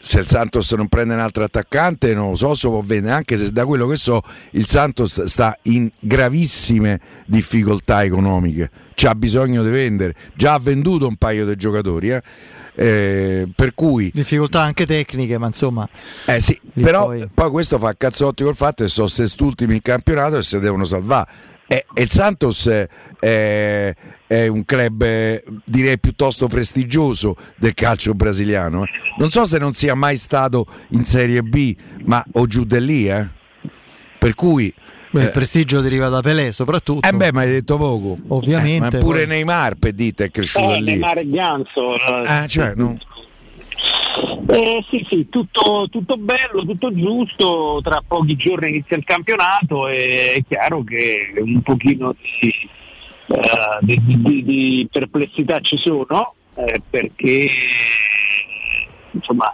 se 0.03 0.21
il 0.21 0.25
Santos 0.25 0.71
non 0.71 0.88
prende 0.88 1.13
un 1.13 1.19
altro 1.19 1.43
attaccante 1.43 2.15
non 2.15 2.29
lo 2.29 2.35
so 2.35 2.55
se 2.55 2.67
può 2.67 2.81
vendere, 2.81 3.13
anche 3.13 3.38
se 3.38 3.51
da 3.51 3.67
quello 3.67 3.85
che 3.85 3.95
so 3.95 4.23
il 4.53 4.65
Santos 4.65 5.23
sta 5.25 5.55
in 5.63 5.88
gravissime 5.99 6.99
difficoltà 7.27 8.03
economiche, 8.03 8.71
c'ha 8.95 9.13
bisogno 9.13 9.61
di 9.61 9.69
vendere, 9.69 10.15
già 10.33 10.53
ha 10.53 10.59
venduto 10.59 11.05
un 11.07 11.15
paio 11.17 11.45
di 11.45 11.55
giocatori, 11.55 12.09
eh. 12.09 12.23
Eh, 12.73 13.49
per 13.53 13.73
cui 13.73 14.11
Difficoltà 14.14 14.61
anche 14.61 14.85
tecniche, 14.85 15.38
ma 15.38 15.48
insomma. 15.48 15.88
eh 16.26 16.39
sì, 16.39 16.60
però 16.73 17.06
poi- 17.07 17.27
poi... 17.34 17.49
questo 17.52 17.77
fa 17.77 17.93
cazzotti 17.95 18.43
col 18.43 18.56
fatto 18.56 18.84
che 18.84 18.89
sono 18.89 19.07
sest'ultimi 19.07 19.76
in 19.76 19.81
campionato 19.81 20.38
e 20.38 20.43
si 20.43 20.57
devono 20.60 20.84
salvare. 20.85 21.30
E, 21.68 21.85
e 21.93 22.02
il 22.02 22.10
Santos 22.10 22.68
è, 22.68 22.88
è- 23.19 23.95
è 24.27 24.48
un 24.48 24.64
club 24.65 25.02
eh, 25.03 25.43
direi 25.65 25.99
piuttosto 25.99 26.48
prestigioso 26.48 27.35
del 27.57 27.73
calcio 27.73 28.14
brasiliano. 28.14 28.84
eh. 28.84 28.89
Non 29.18 29.30
so 29.30 29.45
se 29.45 29.57
non 29.57 29.73
sia 29.73 29.93
mai 29.93 30.15
stato 30.18 30.65
in 30.89 31.03
Serie 31.03 31.41
B, 31.43 31.76
ma 32.06 32.23
o 32.34 32.45
giù 32.48 32.64
di 32.64 32.84
lì, 32.85 33.10
eh. 33.10 33.27
Per 34.18 34.34
cui 34.35 34.73
Beh, 35.11 35.23
il 35.23 35.31
prestigio 35.31 35.81
deriva 35.81 36.07
da 36.09 36.21
Pelé 36.21 36.51
soprattutto. 36.53 37.07
eh 37.07 37.11
beh, 37.11 37.31
ma 37.33 37.41
hai 37.41 37.49
detto 37.51 37.77
poco. 37.77 38.17
Ovviamente, 38.29 38.97
Eh, 38.97 38.99
ma 38.99 39.05
pure 39.05 39.19
poi- 39.19 39.27
Neymar 39.27 39.75
per 39.75 39.91
dite 39.93 40.25
è 40.25 40.29
cresciuto 40.31 40.73
Eh, 40.73 40.77
lì. 40.79 40.83
Neymar 40.85 41.17
e 41.17 41.29
Ganso. 41.29 41.95
eh, 41.95 42.23
Ah, 42.27 42.47
cioè, 42.47 42.73
no. 42.75 42.97
Eh, 44.47 44.83
sì, 44.89 45.05
sì, 45.09 45.27
tutto, 45.29 45.88
tutto 45.89 46.15
bello, 46.17 46.63
tutto 46.65 46.93
giusto, 46.93 47.79
tra 47.83 48.01
pochi 48.05 48.35
giorni 48.35 48.69
inizia 48.69 48.97
il 48.97 49.03
campionato 49.03 49.88
e 49.88 50.33
è 50.35 50.43
chiaro 50.47 50.83
che 50.83 51.31
un 51.38 51.61
pochino 51.61 52.13
di, 52.21 52.49
eh, 53.27 53.77
di, 53.81 54.01
di- 54.05 54.43
di 54.43 54.88
perplessità 54.91 55.59
ci 55.61 55.77
sono 55.77 56.33
eh, 56.55 56.81
perché 56.89 57.49
insomma 59.11 59.53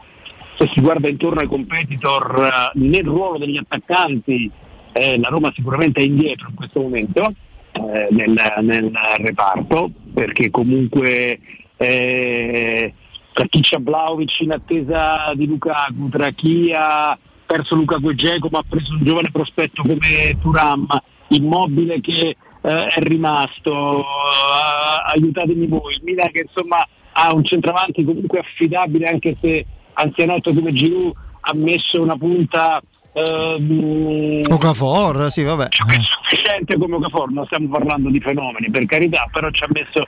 se 0.57 0.69
si 0.73 0.81
guarda 0.81 1.07
intorno 1.07 1.39
ai 1.41 1.47
competitor 1.47 2.71
eh, 2.73 2.79
nel 2.79 3.03
ruolo 3.05 3.37
degli 3.37 3.57
attaccanti 3.57 4.49
eh, 4.97 5.19
la 5.19 5.29
Roma 5.29 5.51
sicuramente 5.53 6.01
è 6.01 6.03
indietro 6.03 6.49
in 6.49 6.55
questo 6.55 6.81
momento 6.81 7.33
eh, 7.71 8.07
nel, 8.11 8.35
nel 8.61 8.91
reparto 9.17 9.89
perché 10.13 10.49
comunque 10.49 11.39
eh, 11.77 12.93
c'ha 13.33 13.77
Vlaovic 13.79 14.39
in 14.39 14.51
attesa 14.51 15.31
di 15.35 15.45
Lukaku, 15.45 16.09
tra 16.09 16.31
chi 16.31 16.73
ha 16.75 17.17
perso 17.45 17.75
Lukaku 17.75 18.09
e 18.09 18.37
ma 18.49 18.59
ha 18.59 18.65
preso 18.67 18.93
un 18.93 19.03
giovane 19.03 19.29
prospetto 19.31 19.83
come 19.83 20.37
Turam, 20.41 20.87
Immobile 21.29 22.01
che 22.01 22.35
eh, 22.61 22.85
è 22.87 22.99
rimasto, 22.99 23.99
eh, 23.99 25.13
aiutatemi 25.13 25.67
voi, 25.67 25.93
il 25.93 26.01
Milan 26.03 26.31
che 26.31 26.45
insomma 26.47 26.85
ha 27.11 27.33
un 27.33 27.43
centravanti 27.43 28.03
comunque 28.03 28.39
affidabile 28.39 29.07
anche 29.07 29.35
se 29.39 29.65
anzianotto 29.93 30.53
come 30.53 30.73
Giroud 30.73 31.13
ha 31.41 31.53
messo 31.53 32.01
una 32.01 32.17
punta 32.17 32.81
ehm, 33.17 34.41
Okafor, 34.49 35.31
sì, 35.31 35.43
vabbè. 35.43 35.67
sufficiente 36.01 36.77
come 36.77 36.95
Okafor, 36.95 37.31
non 37.31 37.45
stiamo 37.45 37.69
parlando 37.69 38.09
di 38.09 38.19
fenomeni 38.19 38.69
per 38.69 38.85
carità, 38.85 39.27
però 39.31 39.49
ci 39.51 39.63
ha 39.63 39.67
messo 39.69 40.03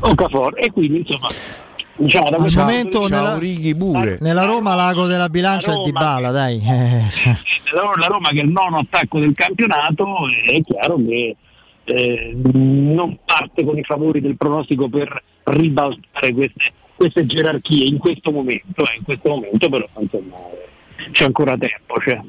Okafor 0.00 0.54
e 0.56 0.70
quindi 0.70 0.98
insomma 0.98 1.28
diciamo 1.96 2.30
da 2.30 2.36
Al 2.36 2.42
questo 2.42 2.60
momento 2.60 2.98
punto 3.00 3.14
di 3.14 3.20
nella, 3.20 3.38
vista- 3.38 4.24
nella 4.24 4.44
Roma 4.44 4.74
l'ago 4.74 5.06
della 5.06 5.28
bilancia 5.28 5.72
è 5.72 5.82
di 5.82 5.92
bala, 5.92 6.30
dai. 6.30 6.60
La 7.72 8.06
Roma 8.06 8.30
che 8.30 8.40
è 8.40 8.44
il 8.44 8.50
nono 8.50 8.78
attacco 8.78 9.18
del 9.18 9.34
campionato 9.34 10.06
è 10.44 10.60
chiaro 10.62 10.96
che 10.96 11.36
eh, 11.84 12.36
non 12.52 13.18
parte 13.24 13.64
con 13.64 13.78
i 13.78 13.82
favori 13.84 14.20
del 14.20 14.36
pronostico 14.36 14.88
per 14.88 15.22
ribaltare 15.44 16.32
queste, 16.32 16.72
queste 16.94 17.26
gerarchie 17.26 17.86
in 17.86 17.98
questo 17.98 18.30
momento, 18.30 18.84
eh, 18.84 18.96
in 18.96 19.02
questo 19.02 19.28
momento 19.28 19.68
però 19.68 19.86
insomma 19.98 20.36
c'è 21.12 21.24
ancora 21.24 21.56
tempo. 21.56 22.00
Cioè. 22.00 22.20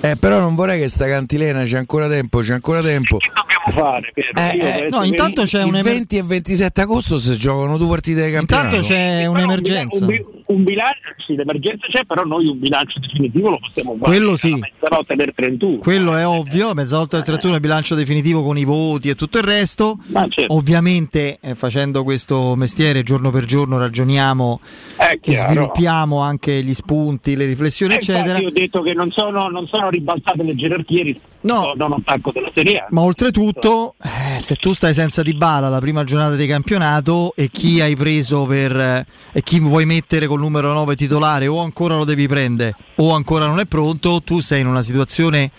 Eh, 0.00 0.16
però 0.16 0.38
non 0.38 0.54
vorrei 0.54 0.80
che 0.80 0.88
sta 0.88 1.06
cantilena, 1.08 1.64
c'è 1.64 1.76
ancora 1.76 2.08
tempo, 2.08 2.38
c'è 2.40 2.52
ancora 2.54 2.80
tempo. 2.80 3.18
dobbiamo 3.34 3.90
fare? 3.90 4.12
Eh, 4.14 4.58
eh, 4.84 4.86
no, 4.90 5.00
che- 5.00 5.06
intanto 5.08 5.42
c'è 5.42 5.62
un 5.62 5.74
emer- 5.74 5.82
20 5.92 6.16
e 6.18 6.22
27 6.22 6.80
agosto 6.82 7.18
si 7.18 7.36
giocano 7.36 7.76
due 7.76 7.88
partite 7.88 8.24
di 8.26 8.32
campionato. 8.32 8.66
Intanto 8.76 8.86
c'è 8.88 9.26
un'emergenza. 9.26 10.04
Un, 10.04 10.16
un 10.48 10.64
bilancio, 10.64 11.14
sì, 11.18 11.34
l'emergenza 11.34 11.86
c'è, 11.88 12.04
però 12.04 12.24
noi 12.24 12.46
un 12.46 12.58
bilancio 12.58 12.98
definitivo 13.00 13.50
lo 13.50 13.58
possiamo 13.58 13.96
fare. 13.98 14.16
Quello 14.16 14.36
sì. 14.36 14.54
mezzanotte 14.54 15.16
del 15.16 15.32
31. 15.34 15.78
Quello 15.78 16.16
è 16.16 16.26
ovvio, 16.26 16.74
mezzanotte 16.74 17.16
del 17.16 17.24
31 17.24 17.54
il 17.54 17.60
bilancio 17.60 17.94
definitivo 17.94 18.42
con 18.42 18.56
i 18.56 18.64
voti 18.64 19.08
e 19.08 19.14
tutto 19.14 19.38
il 19.38 19.44
resto. 19.44 19.98
certo. 20.12 20.54
Ovviamente 20.54 21.38
eh, 21.40 21.54
facendo 21.54 22.02
questo 22.02 22.54
mestiere 22.56 23.02
giorno 23.02 23.30
per 23.30 23.44
giorno 23.44 23.78
ragioniamo 23.78 24.60
e 24.98 25.20
chiaro. 25.20 25.48
sviluppiamo 25.48 26.20
anche 26.20 26.62
gli 26.62 26.74
spunti, 26.74 27.36
le 27.36 27.44
riflessioni, 27.44 27.94
Eh, 27.94 27.96
eccetera. 27.96 28.38
Io 28.38 28.48
ho 28.48 28.52
detto 28.52 28.82
che 28.82 28.94
non 28.94 29.10
sono, 29.10 29.48
non 29.48 29.66
sono 29.66 29.90
ribaltate 29.90 30.42
le 30.42 30.54
gerarchie 30.54 31.16
a 31.46 31.84
un 31.84 31.92
attacco 31.92 32.32
della 32.32 32.50
Serie. 32.52 32.86
Ma 32.90 33.02
oltretutto, 33.02 33.94
eh, 34.02 34.40
se 34.40 34.56
tu 34.56 34.72
stai 34.72 34.94
senza 34.94 35.22
di 35.22 35.34
bala 35.34 35.68
la 35.68 35.78
prima 35.78 36.04
giornata 36.04 36.34
di 36.34 36.46
campionato 36.46 37.32
e 37.36 37.48
chi 37.48 37.80
hai 37.80 37.94
preso 37.94 38.44
per 38.44 38.76
eh, 38.76 39.06
e 39.32 39.42
chi 39.42 39.60
vuoi 39.60 39.86
mettere 39.86 40.26
col 40.38 40.40
numero 40.40 40.72
9 40.72 40.94
titolare 40.94 41.48
o 41.48 41.60
ancora 41.60 41.96
lo 41.96 42.04
devi 42.04 42.28
prendere 42.28 42.74
o 42.96 43.12
ancora 43.12 43.46
non 43.46 43.58
è 43.58 43.66
pronto, 43.66 44.22
tu 44.22 44.38
sei 44.38 44.60
in 44.60 44.68
una 44.68 44.82
situazione 44.82 45.50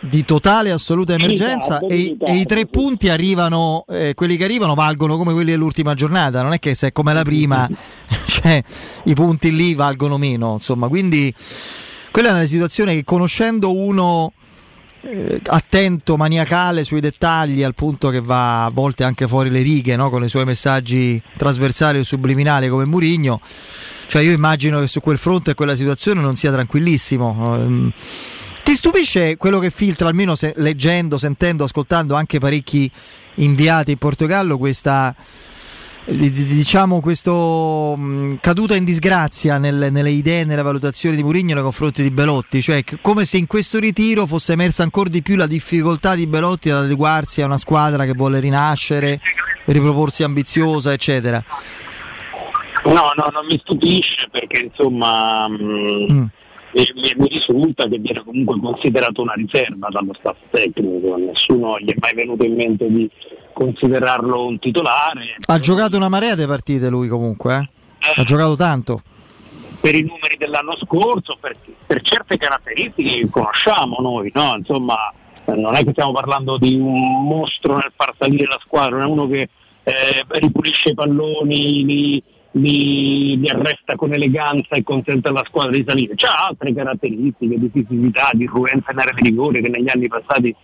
di 0.00 0.24
totale 0.24 0.70
assoluta 0.70 1.14
emergenza 1.14 1.78
Ritardo, 1.78 2.24
e, 2.24 2.32
e 2.32 2.36
i 2.36 2.44
tre 2.44 2.66
punti 2.66 3.08
arrivano, 3.08 3.84
eh, 3.88 4.14
quelli 4.14 4.36
che 4.36 4.44
arrivano 4.44 4.74
valgono 4.74 5.16
come 5.16 5.32
quelli 5.32 5.50
dell'ultima 5.50 5.94
giornata, 5.94 6.42
non 6.42 6.52
è 6.52 6.58
che 6.58 6.74
se 6.74 6.88
è 6.88 6.92
come 6.92 7.12
la 7.12 7.22
prima, 7.22 7.68
cioè, 8.26 8.62
i 9.04 9.14
punti 9.14 9.54
lì 9.54 9.74
valgono 9.74 10.16
meno, 10.16 10.54
insomma, 10.54 10.88
quindi 10.88 11.32
quella 12.10 12.30
è 12.30 12.32
una 12.32 12.44
situazione 12.44 12.94
che 12.94 13.04
conoscendo 13.04 13.74
uno 13.74 14.32
eh, 15.08 15.40
attento, 15.46 16.16
maniacale 16.16 16.84
sui 16.84 17.00
dettagli, 17.00 17.62
al 17.62 17.74
punto 17.74 18.08
che 18.10 18.20
va 18.20 18.64
a 18.64 18.70
volte 18.70 19.04
anche 19.04 19.26
fuori 19.26 19.50
le 19.50 19.62
righe, 19.62 19.96
no? 19.96 20.10
con 20.10 20.24
i 20.24 20.28
suoi 20.28 20.44
messaggi 20.44 21.20
trasversali 21.36 21.98
o 21.98 22.02
subliminali 22.02 22.68
come 22.68 22.86
Murigno. 22.86 23.40
Cioè 24.06 24.22
io 24.22 24.32
immagino 24.32 24.80
che 24.80 24.86
su 24.86 25.00
quel 25.00 25.18
fronte 25.18 25.54
quella 25.54 25.76
situazione 25.76 26.20
non 26.20 26.36
sia 26.36 26.52
tranquillissimo. 26.52 27.56
Ehm, 27.56 27.92
Ti 28.62 28.74
stupisce 28.74 29.36
quello 29.36 29.60
che 29.60 29.70
filtra, 29.70 30.08
almeno 30.08 30.34
se- 30.34 30.54
leggendo, 30.56 31.18
sentendo, 31.18 31.64
ascoltando 31.64 32.14
anche 32.14 32.40
parecchi 32.40 32.90
inviati 33.36 33.92
in 33.92 33.98
Portogallo, 33.98 34.58
questa 34.58 35.14
diciamo 36.06 37.00
questo 37.00 37.96
mh, 37.96 38.36
caduta 38.40 38.76
in 38.76 38.84
disgrazia 38.84 39.58
nelle, 39.58 39.90
nelle 39.90 40.10
idee 40.10 40.42
e 40.42 40.44
nelle 40.44 40.62
valutazioni 40.62 41.16
di 41.16 41.22
Mourinho 41.22 41.54
nei 41.54 41.62
confronti 41.62 42.02
di 42.02 42.10
Belotti, 42.10 42.62
cioè 42.62 42.84
come 43.00 43.24
se 43.24 43.38
in 43.38 43.46
questo 43.46 43.80
ritiro 43.80 44.26
fosse 44.26 44.52
emersa 44.52 44.84
ancora 44.84 45.08
di 45.08 45.22
più 45.22 45.34
la 45.34 45.46
difficoltà 45.46 46.14
di 46.14 46.26
Belotti 46.26 46.70
ad 46.70 46.84
adeguarsi 46.84 47.42
a 47.42 47.46
una 47.46 47.56
squadra 47.56 48.04
che 48.04 48.12
vuole 48.12 48.38
rinascere, 48.38 49.20
riproporsi 49.64 50.22
ambiziosa, 50.22 50.92
eccetera. 50.92 51.42
No, 52.84 53.10
no, 53.16 53.30
non 53.32 53.44
mi 53.50 53.58
stupisce 53.58 54.28
perché 54.30 54.66
insomma 54.66 55.48
mh, 55.48 56.30
e 56.76 56.92
mi, 57.16 57.28
risulta 57.28 57.88
che 57.88 57.96
viene 57.96 58.22
comunque 58.22 58.60
considerato 58.60 59.22
una 59.22 59.32
riserva 59.32 59.88
dallo 59.88 60.12
staff 60.18 60.36
tecnico, 60.50 61.16
nessuno 61.16 61.78
gli 61.78 61.90
è 61.90 61.94
mai 61.98 62.12
venuto 62.12 62.44
in 62.44 62.54
mente 62.54 62.86
di 62.86 63.08
considerarlo 63.54 64.44
un 64.44 64.58
titolare. 64.58 65.36
Ha 65.46 65.58
giocato 65.58 65.96
una 65.96 66.10
marea 66.10 66.34
di 66.34 66.44
partite 66.44 66.90
lui 66.90 67.08
comunque, 67.08 67.70
eh? 67.98 68.20
ha 68.20 68.22
giocato 68.24 68.56
tanto. 68.56 69.00
per 69.80 69.94
i 69.94 70.02
numeri 70.02 70.36
dell'anno 70.36 70.76
scorso, 70.76 71.38
per, 71.40 71.54
per 71.86 72.02
certe 72.02 72.36
caratteristiche 72.36 73.20
che 73.20 73.30
conosciamo 73.30 73.96
noi, 74.00 74.30
no? 74.34 74.54
Insomma, 74.58 75.10
eh, 75.46 75.54
non 75.54 75.76
è 75.76 75.82
che 75.82 75.92
stiamo 75.92 76.12
parlando 76.12 76.58
di 76.58 76.74
un 76.74 77.26
mostro 77.26 77.76
nel 77.76 77.92
far 77.96 78.12
salire 78.18 78.44
la 78.44 78.60
squadra, 78.62 78.98
non 78.98 79.06
è 79.06 79.10
uno 79.10 79.26
che 79.26 79.48
eh, 79.82 80.24
ripulisce 80.28 80.90
i 80.90 80.94
palloni, 80.94 81.84
li, 81.86 82.22
li- 82.52 83.38
li 83.38 83.48
arresta 83.48 83.94
con 83.96 84.12
eleganza 84.12 84.76
e 84.76 84.82
consente 84.82 85.28
alla 85.28 85.44
squadra 85.46 85.72
di 85.72 85.84
salire. 85.86 86.14
C'ha 86.14 86.46
altre 86.48 86.72
caratteristiche 86.74 87.58
di 87.58 87.70
fisicità, 87.72 88.30
di 88.32 88.46
ruenza 88.46 88.92
in 88.92 88.98
area 88.98 89.12
di 89.14 89.28
rigore 89.28 89.60
che 89.60 89.68
negli 89.68 89.90
anni 89.92 90.08
passati 90.08 90.54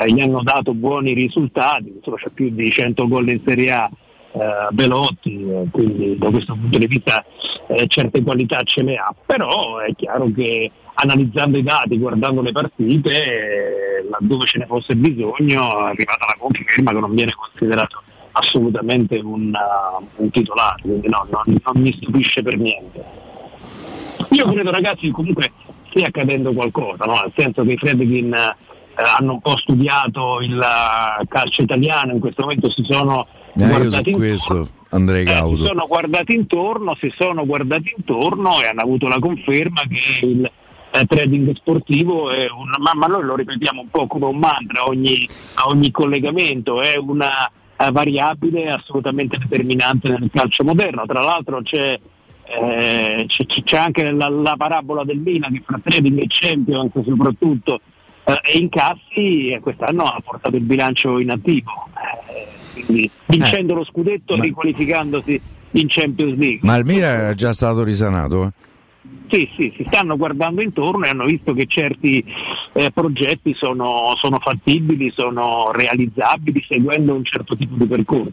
eh, 0.00 0.12
gli 0.12 0.20
hanno 0.20 0.42
dato 0.42 0.74
buoni 0.74 1.12
risultati, 1.12 1.92
insomma 1.96 2.16
c'ha 2.18 2.30
più 2.32 2.50
di 2.50 2.70
100 2.70 3.08
gol 3.08 3.28
in 3.28 3.40
Serie 3.44 3.70
A 3.72 3.90
eh, 4.32 4.72
Belotti, 4.72 5.42
eh, 5.42 5.66
quindi 5.70 6.18
da 6.18 6.30
questo 6.30 6.54
punto 6.54 6.78
di 6.78 6.86
vista 6.86 7.24
eh, 7.68 7.86
certe 7.86 8.22
qualità 8.22 8.62
ce 8.62 8.82
le 8.82 8.96
ha, 8.96 9.14
però 9.24 9.78
è 9.78 9.94
chiaro 9.94 10.30
che 10.34 10.70
analizzando 10.94 11.58
i 11.58 11.62
dati, 11.62 11.98
guardando 11.98 12.42
le 12.42 12.52
partite, 12.52 13.10
eh, 13.10 14.08
laddove 14.08 14.46
ce 14.46 14.58
ne 14.58 14.66
fosse 14.66 14.96
bisogno, 14.96 15.86
è 15.86 15.90
arrivata 15.90 16.26
la 16.26 16.36
conferma 16.38 16.92
che 16.92 16.98
non 16.98 17.14
viene 17.14 17.32
considerato 17.34 18.02
assolutamente 18.36 19.18
un, 19.18 19.52
uh, 19.52 20.04
un 20.16 20.30
titolare, 20.30 20.82
quindi 20.82 21.08
no, 21.08 21.26
non, 21.30 21.60
non 21.64 21.82
mi 21.82 21.92
stupisce 21.96 22.42
per 22.42 22.56
niente. 22.56 23.04
Io 24.30 24.46
credo 24.46 24.70
ragazzi 24.70 25.06
che 25.06 25.10
comunque 25.12 25.52
stia 25.90 26.06
accadendo 26.06 26.52
qualcosa, 26.52 27.04
no? 27.04 27.12
nel 27.12 27.32
senso 27.36 27.62
che 27.62 27.72
i 27.72 27.76
Fredkin 27.76 28.32
eh, 28.34 29.02
hanno 29.18 29.32
un 29.34 29.40
po' 29.40 29.56
studiato 29.56 30.40
il 30.40 30.58
eh, 30.58 31.26
calcio 31.28 31.62
italiano, 31.62 32.12
in 32.12 32.20
questo 32.20 32.42
momento 32.42 32.70
si 32.70 32.82
sono 32.84 33.26
Eh, 33.56 33.66
guardati 33.66 34.10
intorno 34.10 34.26
questo 34.26 34.68
andrei 34.90 35.24
eh, 35.24 35.56
si 35.56 35.64
sono 35.64 35.86
guardati 35.86 36.34
intorno, 36.34 36.96
si 37.00 37.12
sono 37.16 37.46
guardati 37.46 37.94
intorno 37.96 38.60
e 38.60 38.66
hanno 38.66 38.80
avuto 38.80 39.08
la 39.08 39.18
conferma 39.18 39.82
che 39.88 40.26
il 40.26 40.50
eh, 40.90 41.04
trading 41.06 41.54
sportivo 41.56 42.30
è 42.30 42.48
un, 42.50 42.70
ma, 42.78 42.92
ma 42.94 43.06
noi 43.06 43.24
lo 43.24 43.34
ripetiamo 43.34 43.80
un 43.80 43.90
po' 43.90 44.06
come 44.06 44.26
un 44.26 44.38
mantra 44.38 44.82
a 44.82 44.86
ogni, 44.86 45.28
a 45.54 45.66
ogni 45.66 45.90
collegamento, 45.90 46.80
è 46.80 46.96
una 46.96 47.50
variabile 47.90 48.70
assolutamente 48.70 49.38
determinante 49.38 50.08
nel 50.08 50.30
calcio 50.32 50.64
moderno. 50.64 51.04
Tra 51.06 51.22
l'altro 51.22 51.62
c'è, 51.62 51.98
eh, 52.44 53.24
c'è, 53.26 53.44
c'è 53.46 53.76
anche 53.76 54.10
la, 54.10 54.28
la 54.28 54.54
parabola 54.56 55.04
del 55.04 55.18
Milan 55.18 55.52
che 55.52 55.62
fra 55.64 55.80
trading 55.82 56.20
e 56.20 56.26
Champions 56.28 56.92
soprattutto 57.02 57.80
eh, 58.24 58.40
e 58.42 58.58
incassi 58.58 59.48
e 59.48 59.60
quest'anno 59.60 60.04
ha 60.04 60.20
portato 60.24 60.56
il 60.56 60.64
bilancio 60.64 61.18
in 61.18 61.30
attivo. 61.30 61.88
Eh, 62.32 62.82
quindi 62.84 63.10
vincendo 63.26 63.74
lo 63.74 63.84
scudetto 63.84 64.34
e 64.34 64.40
riqualificandosi 64.40 65.40
in 65.72 65.86
Champions 65.88 66.36
League. 66.36 66.60
Ma 66.62 66.76
il 66.76 66.84
Milan 66.84 67.20
era 67.20 67.34
già 67.34 67.52
stato 67.52 67.82
risanato. 67.82 68.44
eh? 68.44 68.50
Sì, 69.30 69.48
sì, 69.56 69.72
si 69.76 69.84
stanno 69.86 70.16
guardando 70.16 70.62
intorno 70.62 71.04
e 71.06 71.08
hanno 71.08 71.24
visto 71.24 71.54
che 71.54 71.64
certi 71.66 72.24
eh, 72.74 72.90
progetti 72.92 73.54
sono, 73.54 74.14
sono 74.16 74.38
fattibili, 74.38 75.10
sono 75.16 75.70
realizzabili 75.72 76.64
seguendo 76.68 77.14
un 77.14 77.24
certo 77.24 77.56
tipo 77.56 77.74
di 77.76 77.86
percorso. 77.86 78.32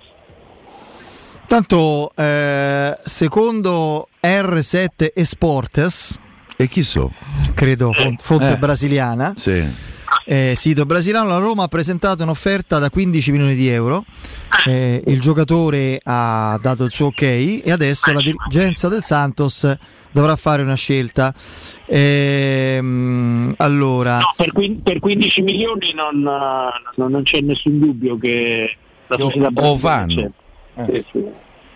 Tanto, 1.47 2.11
eh, 2.15 2.97
secondo 3.03 4.07
R7 4.21 5.11
Esportes. 5.13 6.19
E 6.55 6.67
chi 6.67 6.83
so? 6.83 7.11
Credo 7.53 7.91
fon- 7.91 8.17
fonte 8.19 8.53
Eh. 8.53 8.57
brasiliana. 8.57 9.33
Sì. 9.35 9.89
Eh, 10.25 10.53
sito 10.55 10.85
brasiliano, 10.85 11.27
la 11.29 11.39
Roma 11.39 11.63
ha 11.63 11.67
presentato 11.67 12.21
un'offerta 12.23 12.77
da 12.79 12.89
15 12.89 13.31
milioni 13.31 13.55
di 13.55 13.67
euro, 13.69 14.05
Eh, 14.67 15.01
il 15.07 15.19
giocatore 15.19 15.99
ha 16.03 16.55
dato 16.61 16.83
il 16.83 16.91
suo 16.91 17.07
ok 17.07 17.21
e 17.63 17.71
adesso 17.71 18.13
la 18.13 18.21
dirigenza 18.21 18.87
del 18.89 19.01
Santos 19.03 19.65
dovrà 20.11 20.35
fare 20.35 20.61
una 20.61 20.75
scelta. 20.75 21.33
Ehm, 21.85 23.53
allora, 23.57 24.17
No, 24.19 24.33
per, 24.35 24.51
quin- 24.51 24.81
per 24.81 24.99
15 24.99 25.41
milioni 25.41 25.93
non, 25.93 26.15
eh, 26.17 26.91
non- 26.95 27.11
non 27.11 27.23
c'è 27.23 27.39
nessun 27.41 27.79
dubbio 27.79 28.17
che 28.17 28.75
la 29.07 29.17
società 29.17 29.49
o 29.53 29.75
fanno. 29.77 30.31
c'è. 30.75 30.85
Sì, 30.91 31.05
sì. 31.11 31.25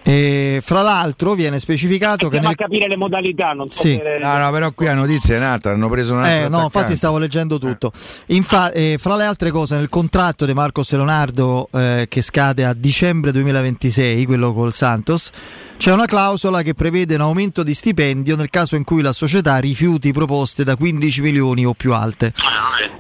Eh, 0.08 0.60
fra 0.64 0.82
l'altro 0.84 1.34
viene 1.34 1.58
specificato 1.58 2.30
che 2.30 2.36
Andiamo 2.38 2.50
nel... 2.50 2.56
a 2.60 2.64
capire 2.64 2.88
le 2.88 2.96
modalità, 2.96 3.54
non 3.54 3.72
so 3.72 3.82
Sì. 3.82 4.00
se- 4.02 4.20
No, 4.22 4.38
no, 4.38 4.52
però 4.52 4.72
qui 4.72 4.86
la 4.86 4.94
notizia 4.94 5.34
è 5.34 5.38
un'altra, 5.40 5.72
hanno 5.72 5.90
preso 5.90 6.14
un 6.14 6.24
altro 6.24 6.46
Eh, 6.46 6.50
no, 6.50 6.64
infatti 6.64 6.96
stavo 6.96 7.18
leggendo 7.18 7.58
tutto. 7.58 7.92
Infa- 8.28 8.72
eh, 8.72 8.98
fra 9.00 9.16
le 9.16 9.24
altre 9.26 9.50
cose, 9.50 9.76
nel 9.78 9.90
contratto 9.90 10.46
di 10.46 10.54
Marcos 10.54 10.92
Leonardo 10.92 11.68
eh, 11.74 12.06
che 12.08 12.22
scade 12.22 12.64
a 12.66 12.74
dicembre 12.74 13.32
2026, 13.32 14.26
quello 14.26 14.54
col 14.54 14.74
Santos, 14.74 15.32
c'è 15.78 15.92
una 15.92 16.06
clausola 16.06 16.62
che 16.62 16.74
prevede 16.76 17.16
un 17.16 17.22
aumento 17.22 17.64
di 17.64 17.74
stipendio 17.74 18.36
nel 18.36 18.50
caso 18.52 18.76
in 18.76 18.84
cui 18.84 19.02
la 19.02 19.12
società 19.12 19.58
rifiuti 19.58 20.12
proposte 20.14 20.64
da 20.64 20.76
15 20.76 21.22
milioni 21.22 21.66
o 21.66 21.74
più 21.74 21.94
alte. 21.94 22.32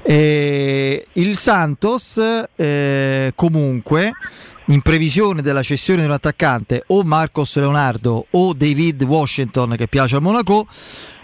Eh, 0.03 1.05
il 1.13 1.37
Santos 1.37 2.19
eh, 2.55 3.31
comunque 3.35 4.11
in 4.67 4.81
previsione 4.81 5.41
della 5.41 5.61
cessione 5.61 6.01
di 6.01 6.07
un 6.07 6.13
attaccante 6.13 6.83
o 6.87 7.03
Marcos 7.03 7.55
Leonardo 7.57 8.25
o 8.31 8.53
David 8.53 9.03
Washington 9.03 9.75
che 9.77 9.87
piace 9.87 10.15
al 10.15 10.21
Monaco 10.21 10.65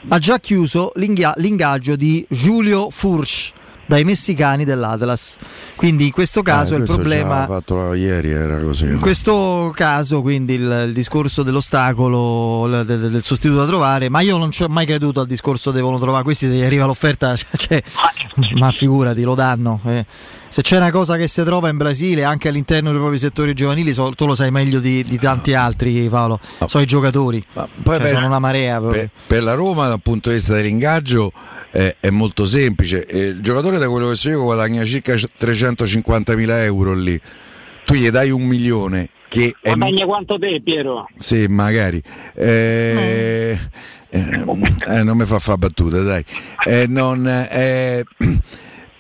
ha 0.08 0.20
già 0.20 0.40
chiuso 0.40 0.92
l'ingaggio 0.96 1.96
di 1.96 2.26
Giulio 2.30 2.90
Furch 2.90 3.54
dai 3.86 4.04
messicani 4.06 4.64
dell'Atlas 4.64 5.38
quindi 5.76 6.06
in 6.06 6.12
questo 6.12 6.42
caso 6.44 6.76
Eh, 6.76 6.78
il 6.78 6.84
questo 6.86 6.96
problema 7.02 7.40
già 7.40 7.46
fatto 7.48 7.94
ieri 7.94 8.30
era 8.32 8.58
così. 8.60 8.86
in 8.86 9.00
questo 9.00 9.72
caso, 9.76 10.22
quindi, 10.22 10.54
il, 10.54 10.84
il 10.88 10.94
discorso 10.94 11.44
dell'ostacolo 11.44 12.66
il- 12.68 12.86
del, 12.86 13.10
del 13.10 13.24
sostituto 13.24 13.60
da 13.62 13.66
trovare, 13.66 14.10
ma 14.10 14.22
io 14.22 14.38
non 14.38 14.52
ci 14.52 14.64
ho 14.64 14.68
mai 14.68 14.86
creduto 14.86 15.20
al 15.22 15.28
discorso 15.28 15.72
devono 15.72 16.00
trovare 16.00 16.24
questi 16.24 16.48
se 16.48 16.54
gli 16.54 16.62
arriva 16.62 16.86
l'offerta, 16.86 17.36
cioè, 17.58 17.82
ma 18.58 18.72
figurati, 18.72 19.24
lo 19.24 19.36
danno. 19.36 19.80
eh. 19.86 20.06
Se 20.52 20.62
c'è 20.62 20.76
una 20.76 20.92
cosa 20.92 21.16
che 21.16 21.30
si 21.30 21.42
trova 21.44 21.70
in 21.70 21.78
Brasile, 21.78 22.26
anche 22.26 22.50
all'interno 22.50 22.92
dei 22.92 23.00
propri 23.00 23.18
settori 23.18 23.54
giovanili, 23.54 23.94
so- 23.94 24.12
tu 24.12 24.26
lo 24.26 24.36
sai 24.36 24.52
meglio 24.52 24.80
di, 24.80 25.02
di 25.06 25.18
tanti 25.18 25.54
altri, 25.54 26.08
Paolo. 26.10 26.40
Sono 26.66 26.84
i 26.84 26.86
giocatori, 26.86 27.42
Poi 27.54 27.66
Cioè, 27.86 27.98
per- 28.00 28.10
sono 28.14 28.26
una 28.28 28.40
marea. 28.40 28.82
Per, 28.82 29.10
per 29.28 29.44
la 29.44 29.54
Roma, 29.54 29.88
dal 29.88 30.02
punto 30.02 30.28
di 30.30 30.36
vista 30.36 30.54
dell'ingaggio, 30.54 31.32
eh, 31.72 31.96
è 32.02 32.10
molto 32.10 32.46
semplice. 32.46 33.06
Eh, 33.06 33.28
il 33.28 33.42
giocatore, 33.42 33.78
da 33.82 33.90
quello 33.90 34.10
che 34.10 34.16
so 34.16 34.30
io, 34.30 34.44
guadagna 34.44 34.86
circa 34.86 35.14
350.000 35.14 36.50
euro 36.64 36.94
lì. 36.94 37.20
Tu 37.86 37.94
gli 37.96 38.10
dai 38.10 38.30
un 38.30 38.44
milione. 38.44 39.10
Che 39.28 39.56
è, 39.62 39.74
Guadagna 39.74 40.06
quanto 40.06 40.38
te, 40.38 40.62
Piero? 40.62 41.08
sì, 41.18 41.46
magari. 41.48 42.02
Eh, 42.36 43.58
eh, 44.10 44.20
eh, 44.88 45.04
non 45.04 45.18
mi 45.18 45.26
fa 45.26 45.40
fare 45.40 45.58
battute, 45.58 46.04
dai. 46.04 46.24
Eh, 46.66 46.86
non, 46.88 47.26
eh, 47.26 48.04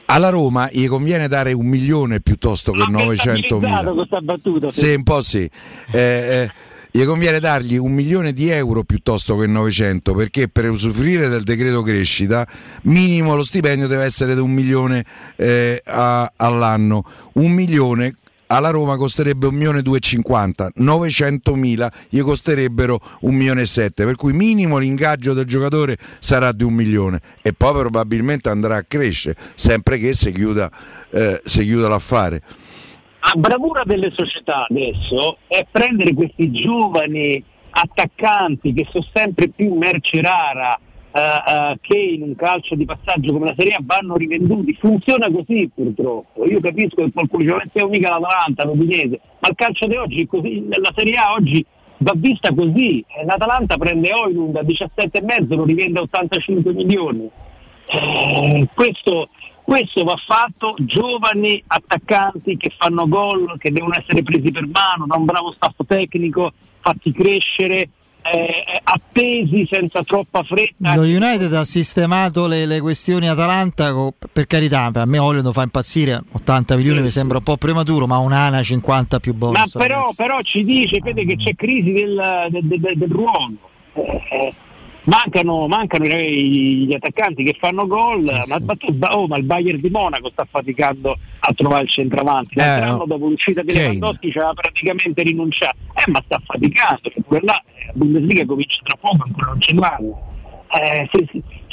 alla 0.05 0.29
Roma 0.29 0.69
gli 0.71 0.87
conviene 0.87 1.27
dare 1.27 1.51
un 1.51 1.65
milione 1.65 2.21
piuttosto 2.21 2.71
che 2.71 2.85
900 2.87 3.59
mila. 3.59 3.81
Stabilizzato 3.81 3.93
questa 3.93 4.21
battuta. 4.21 4.71
Sì, 4.71 4.93
un 4.93 5.03
po' 5.03 5.21
sì. 5.21 5.49
Gli 6.93 7.05
conviene 7.05 7.39
dargli 7.39 7.77
un 7.77 7.93
milione 7.93 8.33
di 8.33 8.49
euro 8.49 8.83
piuttosto 8.83 9.37
che 9.37 9.47
900 9.47 10.13
perché 10.13 10.49
per 10.49 10.69
usufruire 10.69 11.29
del 11.29 11.43
decreto 11.43 11.81
crescita 11.83 12.45
minimo 12.83 13.33
lo 13.33 13.43
stipendio 13.43 13.87
deve 13.87 14.03
essere 14.03 14.33
di 14.35 14.41
un 14.41 14.51
milione 14.51 15.05
eh, 15.37 15.81
a- 15.85 16.29
all'anno. 16.35 17.05
Un 17.33 17.53
milione 17.53 18.15
alla 18.47 18.71
Roma 18.71 18.97
costerebbe 18.97 19.47
un 19.47 19.55
milione 19.55 19.79
e 19.79 19.83
250, 19.83 20.71
900 20.75 21.55
mila 21.55 21.89
gli 22.09 22.19
costerebbero 22.19 22.99
un 23.21 23.35
milione 23.35 23.61
e 23.61 23.65
sette, 23.65 24.03
per 24.03 24.15
cui 24.15 24.33
minimo 24.33 24.77
l'ingaggio 24.77 25.33
del 25.33 25.45
giocatore 25.45 25.97
sarà 26.19 26.51
di 26.51 26.63
un 26.63 26.73
milione 26.73 27.21
e 27.41 27.53
poi 27.53 27.71
probabilmente 27.71 28.49
andrà 28.49 28.75
a 28.75 28.83
crescere, 28.83 29.37
sempre 29.55 29.97
che 29.97 30.11
si 30.11 30.33
chiuda, 30.33 30.69
eh, 31.11 31.41
si 31.45 31.63
chiuda 31.63 31.87
l'affare. 31.87 32.41
La 33.23 33.39
bravura 33.39 33.83
delle 33.85 34.11
società 34.11 34.65
adesso 34.67 35.37
è 35.47 35.65
prendere 35.69 36.13
questi 36.13 36.51
giovani 36.51 37.41
attaccanti 37.69 38.73
che 38.73 38.87
sono 38.89 39.05
sempre 39.13 39.47
più 39.47 39.73
merce 39.75 40.21
rara 40.21 40.77
eh, 41.13 41.19
eh, 41.19 41.77
che 41.81 41.97
in 41.97 42.21
un 42.23 42.35
calcio 42.35 42.75
di 42.75 42.85
passaggio 42.85 43.33
come 43.33 43.47
la 43.47 43.55
Serie 43.57 43.73
A 43.73 43.81
vanno 43.81 44.15
rivenduti. 44.15 44.75
Funziona 44.79 45.29
così 45.29 45.69
purtroppo. 45.73 46.45
Io 46.45 46.59
capisco 46.59 47.03
che 47.03 47.11
qualcuno 47.11 47.43
dice 47.43 47.83
"Ma 47.83 47.87
mica 47.87 48.09
l'Atalanta, 48.09 48.65
l'Udinese, 48.65 49.19
ma 49.39 49.49
il 49.49 49.55
calcio 49.55 49.87
di 49.87 49.95
oggi 49.95 50.21
è 50.23 50.25
così, 50.25 50.65
la 50.67 50.93
Serie 50.95 51.15
A 51.15 51.33
oggi 51.33 51.65
va 51.97 52.13
vista 52.15 52.53
così. 52.53 53.03
Eh, 53.07 53.25
L'Atalanta 53.25 53.77
prende 53.77 54.11
Oilund 54.13 54.55
a 54.55 54.61
17,5 54.61 55.55
lo 55.55 55.65
rivende 55.65 55.99
a 55.99 56.03
85 56.03 56.73
milioni. 56.73 57.29
Eh, 57.87 58.67
questo, 58.73 59.29
questo 59.63 60.03
va 60.03 60.15
fatto 60.25 60.75
giovani 60.79 61.61
attaccanti 61.67 62.57
che 62.57 62.71
fanno 62.77 63.07
gol, 63.07 63.55
che 63.57 63.71
devono 63.71 63.93
essere 63.97 64.23
presi 64.23 64.51
per 64.51 64.67
mano 64.67 65.05
da 65.07 65.15
un 65.15 65.25
bravo 65.25 65.51
staff 65.53 65.75
tecnico, 65.87 66.51
fatti 66.81 67.11
crescere, 67.11 67.89
eh, 68.23 68.79
attesi 68.83 69.67
senza 69.69 70.03
troppa 70.03 70.43
fretta. 70.43 70.93
Lo 70.95 71.01
United 71.01 71.51
ha 71.53 71.63
sistemato 71.63 72.45
le, 72.47 72.65
le 72.65 72.79
questioni 72.79 73.27
Atalanta, 73.27 73.93
co- 73.93 74.13
per 74.31 74.45
carità, 74.45 74.91
a 74.93 75.05
me 75.05 75.17
Olio 75.17 75.41
lo 75.41 75.51
fa 75.53 75.63
impazzire, 75.63 76.21
80 76.31 76.75
milioni 76.75 77.01
mi 77.01 77.09
sembra 77.09 77.37
un 77.37 77.43
po' 77.43 77.57
prematuro, 77.57 78.05
ma 78.07 78.17
un'ana 78.17 78.61
50 78.61 79.19
più 79.19 79.31
Ma 79.33 79.37
bonus. 79.39 79.71
però, 79.73 79.95
ragazzi. 79.95 80.15
però 80.15 80.41
ci 80.41 80.63
dice, 80.63 80.99
vede 81.01 81.25
che 81.25 81.35
c'è 81.37 81.55
crisi 81.55 81.93
del, 81.93 82.47
del- 82.49 82.79
del- 82.79 82.97
del 82.97 83.09
ruolo. 83.09 83.53
Eh, 83.93 84.53
mancano, 85.05 85.67
mancano 85.67 86.05
gli 86.05 86.93
attaccanti 86.93 87.43
che 87.43 87.55
fanno 87.59 87.87
gol, 87.87 88.23
ma, 88.23 88.57
ma 88.63 88.75
tu- 88.75 88.95
oh, 89.11 89.27
ma 89.27 89.37
il 89.37 89.43
Bayern 89.43 89.79
di 89.81 89.89
Monaco 89.89 90.29
sta 90.29 90.45
faticando 90.49 91.17
a 91.39 91.53
trovare 91.53 91.83
il 91.83 91.89
centravanti. 91.89 92.55
L'altro 92.55 92.83
Eh, 92.83 92.87
anno 92.87 92.97
no. 92.97 93.05
dopo 93.05 93.27
l'uscita 93.27 93.61
di. 93.63 93.73
Lewandowski 93.73 94.31
ci 94.31 94.37
aveva 94.37 94.53
praticamente 94.53 95.23
rinunciato. 95.23 95.77
Eh, 95.95 96.11
ma 96.11 96.21
sta 96.25 96.41
faticando, 96.45 97.01
cioè, 97.03 97.39
là 97.41 97.61
eh, 97.75 97.91
Bundesliga 97.93 98.45
comincia 98.45 98.79
tra 98.83 98.95
poco, 98.99 99.23
ancora 99.25 99.47
non 99.47 99.61
ce 99.61 99.73
l'hanno. 99.73 100.29
Eh, 100.81 101.09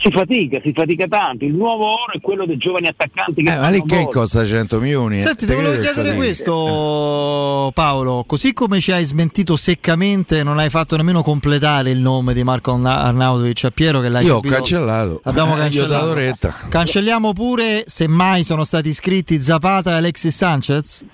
si 0.01 0.11
fatica, 0.13 0.61
si 0.63 0.73
fatica 0.73 1.07
tanto. 1.09 1.45
Il 1.45 1.55
nuovo 1.55 1.85
oro 1.87 2.13
è 2.13 2.21
quello 2.21 2.47
dei 2.47 2.57
giovani 2.57 2.87
attaccanti 2.87 3.43
che 3.43 3.53
Eh, 3.53 3.59
ma 3.59 3.69
lì 3.69 3.83
che 3.85 4.03
gol. 4.05 4.13
costa 4.13 4.45
100 4.45 4.79
milioni? 4.81 5.19
eh? 5.19 5.23
Senti, 5.23 5.45
Te 5.47 5.55
ti 5.57 5.61
volevo 5.61 5.81
chiedere 5.81 6.15
questo, 6.15 7.71
Paolo. 7.75 8.25
Così 8.27 8.53
come 8.53 8.81
ci 8.81 8.93
hai 8.93 9.05
smentito 9.05 9.57
seccamente, 9.57 10.43
non 10.43 10.59
hai 10.59 10.71
fatto 10.71 10.97
nemmeno 10.97 11.23
completare 11.23 11.91
il 11.91 11.99
nome 11.99 12.35
di 12.35 12.43
Marco 12.45 12.73
Arna- 12.73 13.01
Arnautovic 13.03 13.65
a 13.65 13.71
Piero 13.71 14.01
che 14.01 14.09
l'hai 14.09 14.25
Io 14.25 14.33
ho 14.35 14.37
subito- 14.37 14.55
cancellato. 14.55 15.21
Abbiamo 15.25 15.53
Eh, 15.57 15.59
ho 15.59 15.59
cancellato. 15.63 16.13
retta. 16.15 16.55
Cancelliamo 16.69 17.33
pure 17.33 17.83
se 17.87 18.07
mai 18.07 18.45
sono 18.45 18.65
stati 18.65 18.89
iscritti 18.89 19.41
Zapata 19.43 19.91
e 19.91 19.95
Alexis 19.95 20.35
Sanchez. 20.37 21.05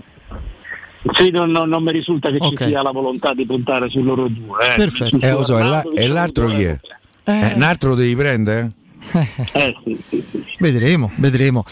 Sì, 1.12 1.30
non, 1.30 1.50
non- 1.50 1.68
non 1.68 1.82
mi 1.82 1.92
risulta 1.92 2.30
che 2.30 2.38
Ok. 2.40 2.56
ci 2.56 2.66
sia 2.68 2.82
la 2.82 2.90
volontà 2.90 3.34
di 3.34 3.44
puntare 3.46 3.88
su 3.90 4.02
loro 4.02 4.26
due. 4.28 4.72
Eh. 4.72 4.76
Perfetto. 4.76 5.18
Eh, 5.20 5.30
lo 5.30 5.44
so, 5.44 5.58
e, 5.58 5.62
la- 5.62 5.82
l'altro 6.08 6.48
chi 6.48 6.62
è? 6.62 6.78
Eh, 7.26 7.52
un 7.54 7.62
altro 7.62 7.90
lo 7.90 7.94
devi 7.94 8.14
prendere? 8.16 8.70
Eh, 9.12 9.74
sì, 9.84 10.02
sì, 10.08 10.24
sì. 10.30 10.44
Vedremo, 10.58 11.10
vedremo. 11.16 11.62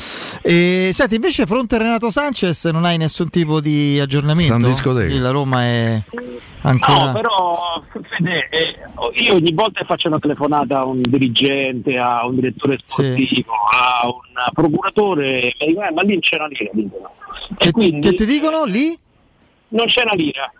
E, 0.43 0.91
senti, 0.93 1.15
invece 1.15 1.47
fronte 1.47 1.77
a 1.77 1.79
Renato 1.79 2.11
Sanchez 2.11 2.65
non 2.67 2.85
hai 2.85 2.99
nessun 2.99 3.31
tipo 3.31 3.61
di 3.61 3.99
aggiornamento? 3.99 4.53
La 5.19 5.31
Roma 5.31 5.63
è 5.63 6.03
ancora... 6.63 7.05
No, 7.07 7.13
però 7.13 7.83
Fede, 8.09 8.49
eh, 8.51 8.77
io 9.23 9.35
ogni 9.35 9.53
volta 9.53 9.81
che 9.81 9.87
faccio 9.87 10.09
una 10.09 10.19
telefonata 10.19 10.79
a 10.81 10.85
un 10.85 11.01
dirigente, 11.03 11.97
a 11.99 12.27
un 12.27 12.35
direttore 12.37 12.79
sportivo, 12.85 13.53
a 13.73 14.07
un 14.09 14.53
procuratore, 14.53 15.55
mi 15.61 15.67
dicono, 15.69 15.87
"Eh, 15.87 15.93
ma 15.93 16.03
lì 16.03 16.09
non 16.13 16.21
c'è 16.21 16.37
una 16.37 16.47
lira, 16.49 16.71
dicono. 16.73 17.11
E 17.59 17.71
quindi 17.71 18.01
Che 18.09 18.15
ti 18.15 18.25
dicono 18.27 18.65
lì? 18.65 18.97
non 19.69 19.87
c'è 19.87 20.03
una 20.03 20.15
lira. 20.15 20.53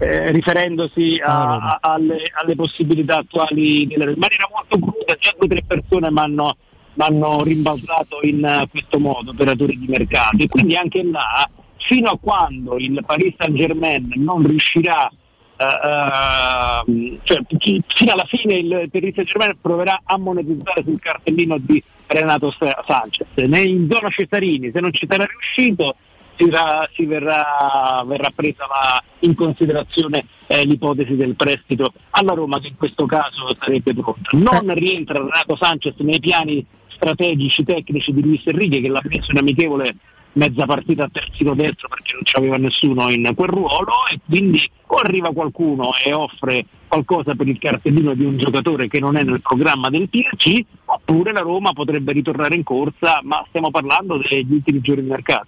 Eh, 0.00 0.30
riferendosi 0.30 1.20
a- 1.20 1.56
a- 1.56 1.78
alle, 1.80 2.22
alle 2.40 2.54
possibilità 2.54 3.16
attuali 3.16 3.84
della- 3.88 4.04
in 4.10 4.16
maniera 4.18 4.48
molto 4.52 4.78
cruda, 4.78 5.16
già 5.18 5.32
due 5.36 5.46
o 5.46 5.48
tre 5.48 5.62
persone 5.66 6.10
mi 6.10 6.18
hanno 6.20 6.56
m'hanno 6.94 7.42
rimbalzato 7.44 8.18
in 8.22 8.44
eh, 8.44 8.66
questo 8.68 8.98
modo, 8.98 9.30
operatori 9.30 9.78
di 9.78 9.86
mercato. 9.86 10.36
E 10.38 10.48
quindi 10.48 10.74
anche 10.76 11.02
là, 11.04 11.48
fino 11.76 12.10
a 12.10 12.18
quando 12.20 12.76
il 12.76 13.00
Paris 13.06 13.34
Saint 13.38 13.56
Germain 13.56 14.12
non 14.16 14.44
riuscirà, 14.44 15.08
eh, 15.56 15.64
ehm, 15.64 17.18
cioè 17.22 17.38
chi- 17.56 17.80
fino 17.86 18.12
alla 18.12 18.24
fine 18.26 18.54
il 18.54 18.88
Paris 18.90 19.14
Saint 19.14 19.28
Germain 19.28 19.56
proverà 19.60 20.00
a 20.04 20.18
monetizzare 20.18 20.82
sul 20.82 20.98
cartellino 20.98 21.56
di 21.58 21.80
Renato 22.06 22.50
Sa- 22.50 22.82
Sanchez. 22.86 23.26
Né 23.46 23.60
in 23.60 23.88
zona 23.90 24.08
Cesarini, 24.10 24.70
se 24.72 24.80
non 24.80 24.92
ci 24.92 25.06
sarà 25.08 25.24
riuscito, 25.24 25.94
si, 26.38 26.48
ra- 26.48 26.88
si 26.94 27.04
verrà, 27.04 28.02
verrà 28.06 28.30
presa 28.34 28.66
la- 28.66 29.02
in 29.20 29.34
considerazione 29.34 30.24
eh, 30.46 30.64
l'ipotesi 30.64 31.16
del 31.16 31.34
prestito 31.34 31.92
alla 32.10 32.32
Roma 32.32 32.60
che 32.60 32.68
in 32.68 32.76
questo 32.76 33.04
caso 33.06 33.48
sarebbe 33.58 33.92
pronta. 33.92 34.30
Non 34.32 34.72
rientra 34.74 35.18
Renato 35.18 35.56
Sanchez 35.56 35.94
nei 35.98 36.20
piani 36.20 36.64
strategici 36.88 37.62
tecnici 37.64 38.12
di 38.12 38.22
Luis 38.22 38.42
Enrique 38.46 38.80
che 38.80 38.88
l'ha 38.88 39.02
messo 39.04 39.30
in 39.32 39.38
amichevole 39.38 39.96
mezza 40.32 40.66
partita 40.66 41.04
a 41.04 41.08
terzino 41.10 41.54
destro 41.54 41.88
perché 41.88 42.12
non 42.12 42.22
c'aveva 42.24 42.56
nessuno 42.58 43.10
in 43.10 43.32
quel 43.34 43.48
ruolo 43.48 43.90
e 44.10 44.20
quindi 44.24 44.70
o 44.86 44.96
arriva 44.96 45.32
qualcuno 45.32 45.90
e 46.04 46.12
offre 46.12 46.64
qualcosa 46.86 47.34
per 47.34 47.48
il 47.48 47.58
cartellino 47.58 48.14
di 48.14 48.24
un 48.24 48.36
giocatore 48.36 48.88
che 48.88 49.00
non 49.00 49.16
è 49.16 49.22
nel 49.22 49.40
programma 49.40 49.90
del 49.90 50.08
PRC 50.08 50.60
oppure 50.84 51.32
la 51.32 51.40
Roma 51.40 51.72
potrebbe 51.72 52.12
ritornare 52.12 52.54
in 52.54 52.62
corsa 52.62 53.20
ma 53.24 53.44
stiamo 53.48 53.70
parlando 53.70 54.18
degli 54.18 54.52
ultimi 54.52 54.80
giorni 54.80 55.02
di 55.02 55.08
mercato. 55.08 55.46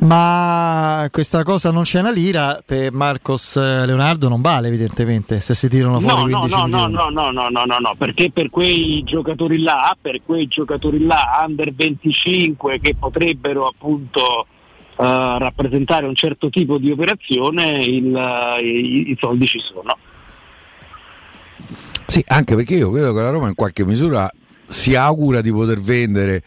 Ma 0.00 1.06
questa 1.10 1.42
cosa 1.42 1.70
non 1.70 1.82
c'è 1.82 2.00
una 2.00 2.10
lira 2.10 2.62
per 2.64 2.90
Marcos 2.90 3.56
eh, 3.56 3.84
Leonardo 3.84 4.30
non 4.30 4.40
vale 4.40 4.68
evidentemente 4.68 5.40
se 5.42 5.54
si 5.54 5.68
tirano 5.68 6.00
fuori 6.00 6.32
No, 6.32 6.38
no, 6.38 6.46
15 6.46 6.56
no, 6.56 6.60
no, 6.60 6.66
milioni. 6.66 6.94
no, 6.94 7.08
no, 7.10 7.30
no, 7.30 7.48
no, 7.50 7.64
no, 7.66 7.78
no, 7.78 7.94
perché 7.98 8.30
per 8.30 8.48
quei 8.48 9.02
giocatori 9.04 9.60
là, 9.60 9.94
per 10.00 10.22
quei 10.24 10.46
giocatori 10.46 11.04
là 11.04 11.44
under 11.46 11.74
25 11.74 12.80
che 12.80 12.94
potrebbero 12.98 13.66
appunto 13.66 14.46
eh, 14.96 15.38
rappresentare 15.38 16.06
un 16.06 16.14
certo 16.14 16.48
tipo 16.48 16.78
di 16.78 16.90
operazione, 16.90 17.84
il, 17.84 18.16
eh, 18.16 18.66
i, 18.66 19.10
i 19.10 19.16
soldi 19.20 19.46
ci 19.46 19.58
sono. 19.58 19.96
Sì, 22.06 22.24
anche 22.28 22.54
perché 22.56 22.74
io 22.74 22.90
credo 22.90 23.12
che 23.12 23.20
la 23.20 23.30
Roma 23.30 23.48
in 23.48 23.54
qualche 23.54 23.84
misura 23.84 24.30
si 24.66 24.94
augura 24.94 25.42
di 25.42 25.52
poter 25.52 25.78
vendere 25.80 26.42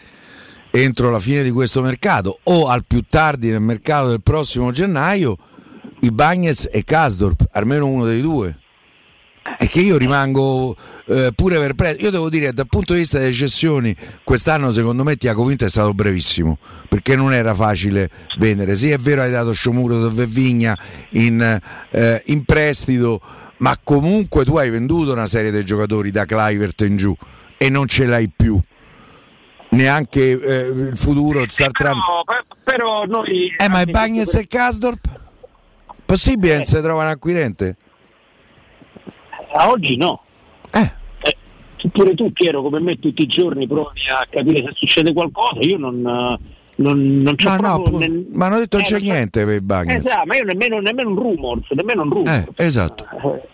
entro 0.75 1.11
la 1.11 1.19
fine 1.19 1.43
di 1.43 1.51
questo 1.51 1.83
mercato 1.83 2.39
o 2.43 2.67
al 2.67 2.83
più 2.87 3.03
tardi 3.07 3.49
nel 3.49 3.61
mercato 3.61 4.09
del 4.09 4.23
prossimo 4.23 4.71
gennaio 4.71 5.37
i 5.99 6.09
Bagnes 6.09 6.67
e 6.71 6.83
Kasdorp, 6.83 7.47
almeno 7.51 7.87
uno 7.87 8.05
dei 8.05 8.21
due. 8.21 8.57
È 9.43 9.67
che 9.67 9.81
io 9.81 9.97
rimango 9.97 10.75
eh, 11.05 11.31
pure 11.35 11.59
perplesso. 11.59 12.01
Io 12.01 12.09
devo 12.09 12.29
dire, 12.29 12.53
dal 12.53 12.67
punto 12.67 12.93
di 12.93 12.99
vista 12.99 13.19
delle 13.19 13.33
cessioni, 13.33 13.95
quest'anno 14.23 14.71
secondo 14.71 15.03
me 15.03 15.15
Tiago 15.15 15.45
Vinta 15.45 15.65
è 15.65 15.69
stato 15.69 15.93
brevissimo 15.93 16.57
perché 16.89 17.15
non 17.15 17.33
era 17.33 17.53
facile 17.53 18.09
vendere. 18.39 18.75
Sì, 18.75 18.89
è 18.89 18.97
vero, 18.97 19.21
hai 19.21 19.31
dato 19.31 19.53
Sciomuro 19.53 20.07
da 20.07 20.25
Vigna 20.25 20.77
in, 21.11 21.59
eh, 21.91 22.23
in 22.27 22.45
prestito, 22.45 23.21
ma 23.57 23.77
comunque 23.83 24.43
tu 24.43 24.57
hai 24.57 24.71
venduto 24.71 25.11
una 25.11 25.27
serie 25.27 25.51
di 25.51 25.63
giocatori 25.63 26.09
da 26.09 26.25
Clivert 26.25 26.81
in 26.81 26.97
giù 26.97 27.15
e 27.57 27.69
non 27.69 27.87
ce 27.87 28.05
l'hai 28.05 28.29
più. 28.35 28.59
Neanche 29.75 30.31
eh, 30.31 30.67
il 30.67 30.97
futuro, 30.97 31.41
il 31.41 31.49
Sartran. 31.49 31.93
Però, 31.93 32.23
per- 32.23 32.43
però 32.63 33.05
noi... 33.05 33.53
Eh, 33.57 33.67
ma 33.67 33.81
i 33.81 33.85
Bagnes 33.85 34.33
e 34.35 34.47
Kasdorp? 34.47 35.21
Possibile 36.05 36.59
che 36.59 36.65
si 36.65 36.79
trova 36.81 37.03
un 37.03 37.09
acquirente? 37.09 37.75
A 39.55 39.69
oggi 39.69 39.97
no. 39.97 40.21
Eh, 40.71 40.93
pure 41.91 42.13
tu 42.15 42.31
Piero 42.31 42.61
come 42.61 42.79
me 42.79 42.97
tutti 42.99 43.21
i 43.23 43.27
giorni 43.27 43.67
provi 43.67 44.01
a 44.09 44.25
capire 44.29 44.63
se 44.65 44.71
succede 44.73 45.13
qualcosa, 45.13 45.59
io 45.59 45.77
non, 45.77 46.05
eh, 46.05 46.37
non, 46.75 47.21
non 47.21 47.35
c'è 47.35 47.45
Ma 47.49 47.57
no, 47.57 47.81
pu- 47.81 47.97
nen- 47.97 48.25
ma 48.33 48.47
hanno 48.47 48.57
detto 48.57 48.77
non 48.77 48.85
eh, 48.85 48.89
c'è 48.89 48.93
non 48.97 49.01
c'è- 49.07 49.11
niente 49.13 49.45
per 49.45 49.55
i 49.55 49.61
Bagnes. 49.61 50.05
Esatto, 50.05 50.25
ma 50.25 50.35
io 50.35 50.43
nemmeno, 50.43 50.79
nemmeno 50.79 51.09
un 51.09 51.15
rumors, 51.15 51.69
nemmeno 51.71 52.01
un 52.03 52.09
rumors. 52.09 52.47
Eh, 52.55 52.65
esatto. 52.65 53.05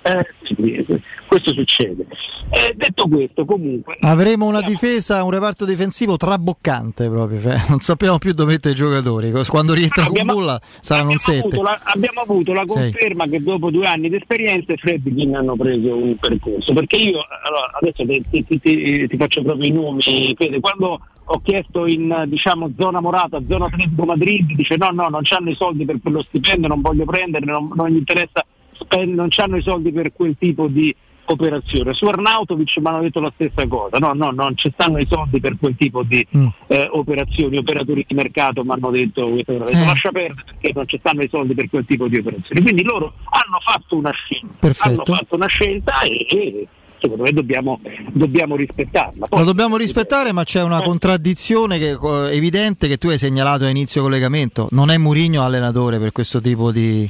Eh, 0.03 0.25
sì, 0.43 0.85
questo 1.27 1.53
succede. 1.53 2.05
Eh, 2.49 2.73
detto 2.75 3.07
questo, 3.07 3.45
comunque, 3.45 3.97
Avremo 4.01 4.45
una 4.47 4.61
difesa, 4.61 5.23
un 5.23 5.31
reparto 5.31 5.65
difensivo 5.65 6.17
traboccante 6.17 7.07
proprio, 7.09 7.39
cioè, 7.41 7.57
non 7.69 7.79
sappiamo 7.79 8.17
più 8.17 8.33
dove 8.33 8.53
mettere 8.53 8.73
i 8.73 8.77
giocatori. 8.77 9.31
Quando 9.47 9.73
rientra 9.73 10.05
con 10.05 10.25
Bulla 10.25 10.59
saranno 10.81 11.09
un 11.09 11.17
abbiamo 11.19 11.39
avuto, 11.39 11.55
7. 11.57 11.61
la, 11.63 11.79
abbiamo 11.83 12.21
avuto 12.21 12.53
la 12.53 12.63
conferma 12.65 13.25
che 13.27 13.43
dopo 13.43 13.69
due 13.69 13.85
anni 13.85 14.09
di 14.09 14.15
esperienza 14.15 14.71
i 14.73 14.77
Fredkin 14.77 15.35
hanno 15.35 15.55
preso 15.55 15.95
un 15.95 16.15
percorso. 16.17 16.73
Perché 16.73 16.95
io, 16.95 17.19
allora, 17.43 17.71
adesso 17.79 18.05
ti, 18.05 18.23
ti- 18.31 18.45
ti- 18.45 18.59
ti- 18.59 19.07
ti 19.07 19.17
faccio 19.17 19.41
proprio 19.43 19.67
i 19.67 19.71
nomi, 19.71 20.33
Fede, 20.37 20.59
quando 20.59 20.99
ho 21.31 21.41
chiesto 21.43 21.85
in 21.85 22.23
diciamo, 22.27 22.71
zona 22.77 23.01
Morata, 23.01 23.39
zona 23.47 23.65
Atletico 23.65 24.05
Madrid, 24.05 24.55
dice 24.55 24.77
no, 24.77 24.89
no, 24.89 25.09
non 25.09 25.21
hanno 25.29 25.49
i 25.51 25.55
soldi 25.55 25.85
per 25.85 25.99
quello 26.01 26.23
stipendio, 26.23 26.67
non 26.67 26.81
voglio 26.81 27.05
prenderne, 27.05 27.51
non, 27.51 27.69
non 27.75 27.89
gli 27.89 27.97
interessa, 27.97 28.43
spend- 28.71 29.13
non 29.13 29.29
hanno 29.35 29.57
i 29.57 29.61
soldi 29.61 29.91
per 29.91 30.11
quel 30.11 30.35
tipo 30.39 30.67
di 30.67 30.93
operazione. 31.25 31.93
Su 31.93 32.05
Arnautovic 32.05 32.77
mi 32.77 32.87
hanno 32.87 33.01
detto 33.01 33.19
la 33.19 33.31
stessa 33.35 33.67
cosa, 33.67 33.97
no, 33.99 34.13
no, 34.13 34.31
non 34.31 34.57
ci 34.57 34.71
stanno 34.73 34.97
i 34.97 35.05
soldi 35.07 35.39
per 35.39 35.55
quel 35.59 35.75
tipo 35.77 36.01
di 36.01 36.25
eh, 36.65 36.87
operazioni, 36.91 37.57
operatori 37.57 38.03
di 38.07 38.15
mercato 38.15 38.63
mi 38.63 38.71
hanno 38.71 38.89
detto, 38.89 39.29
detto, 39.29 39.55
lascia 39.59 40.09
perdere 40.09 40.45
perché 40.45 40.71
non 40.73 40.87
ci 40.87 40.97
stanno 40.97 41.21
i 41.21 41.29
soldi 41.29 41.53
per 41.53 41.69
quel 41.69 41.85
tipo 41.85 42.07
di 42.07 42.17
operazioni. 42.17 42.61
Quindi 42.63 42.83
loro 42.83 43.13
hanno 43.25 43.59
fatto 43.63 43.95
una 43.95 44.11
scelta, 44.11 44.47
Perfetto. 44.59 44.89
hanno 44.89 45.03
fatto 45.05 45.35
una 45.35 45.47
scelta 45.47 46.01
e, 46.01 46.25
e 46.27 46.67
secondo 46.99 47.23
me 47.23 47.31
dobbiamo, 47.31 47.79
dobbiamo 48.11 48.55
rispettarla. 48.55 49.27
Poi- 49.27 49.39
Lo 49.39 49.45
dobbiamo 49.45 49.77
rispettare, 49.77 50.31
ma 50.31 50.43
c'è 50.43 50.61
una 50.61 50.81
contraddizione 50.81 51.77
che, 51.77 51.97
eh, 52.01 52.35
evidente 52.35 52.87
che 52.87 52.97
tu 52.97 53.07
hai 53.09 53.17
segnalato 53.17 53.65
a 53.65 53.69
inizio 53.69 54.01
collegamento. 54.01 54.67
Non 54.71 54.91
è 54.91 54.97
Murigno 54.97 55.43
allenatore 55.43 55.99
per 55.99 56.11
questo 56.11 56.41
tipo 56.41 56.71
di, 56.71 57.09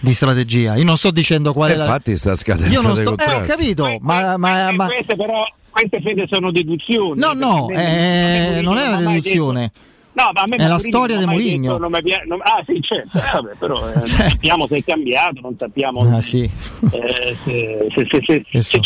di 0.00 0.14
strategia. 0.14 0.76
Io 0.76 0.84
non 0.84 0.96
sto 0.96 1.10
dicendo 1.10 1.52
qual 1.52 1.70
è 1.70 1.76
la. 1.76 1.84
Infatti 1.84 2.16
sta 2.16 2.34
scadendo 2.34 2.72
Io 2.72 2.80
non 2.80 2.96
sto. 2.96 3.16
Eh, 3.16 3.34
ho 3.34 3.40
capito, 3.40 3.98
ma. 4.00 4.36
ma- 4.36 4.72
ma- 4.72 4.86
queste 4.86 5.16
però 5.16 5.44
queste 5.70 6.00
fede 6.00 6.26
sono 6.28 6.50
deduzioni. 6.50 7.20
no, 7.20 7.32
no, 7.32 7.68
eh, 7.70 8.60
non 8.62 8.76
è 8.76 8.88
una 8.88 8.96
deduzione. 8.96 9.70
No, 10.12 10.30
ma 10.34 10.42
a 10.42 10.46
me 10.48 10.56
È 10.56 10.66
la 10.66 10.78
storia 10.78 11.16
di 11.16 11.24
Mourinho. 11.24 11.76
ah 11.76 12.62
sì, 12.66 12.80
certo, 12.82 13.16
eh, 13.18 13.30
vabbè, 13.32 13.54
però 13.58 13.88
eh, 13.90 13.94
non 13.94 14.06
sappiamo 14.06 14.66
se 14.66 14.76
è 14.78 14.84
cambiato, 14.84 15.40
non 15.40 15.54
sappiamo 15.56 16.00
Ah, 16.16 16.20
sì. 16.20 16.50
eh, 16.90 17.36
se, 17.44 17.88
se, 18.20 18.44
se, 18.60 18.78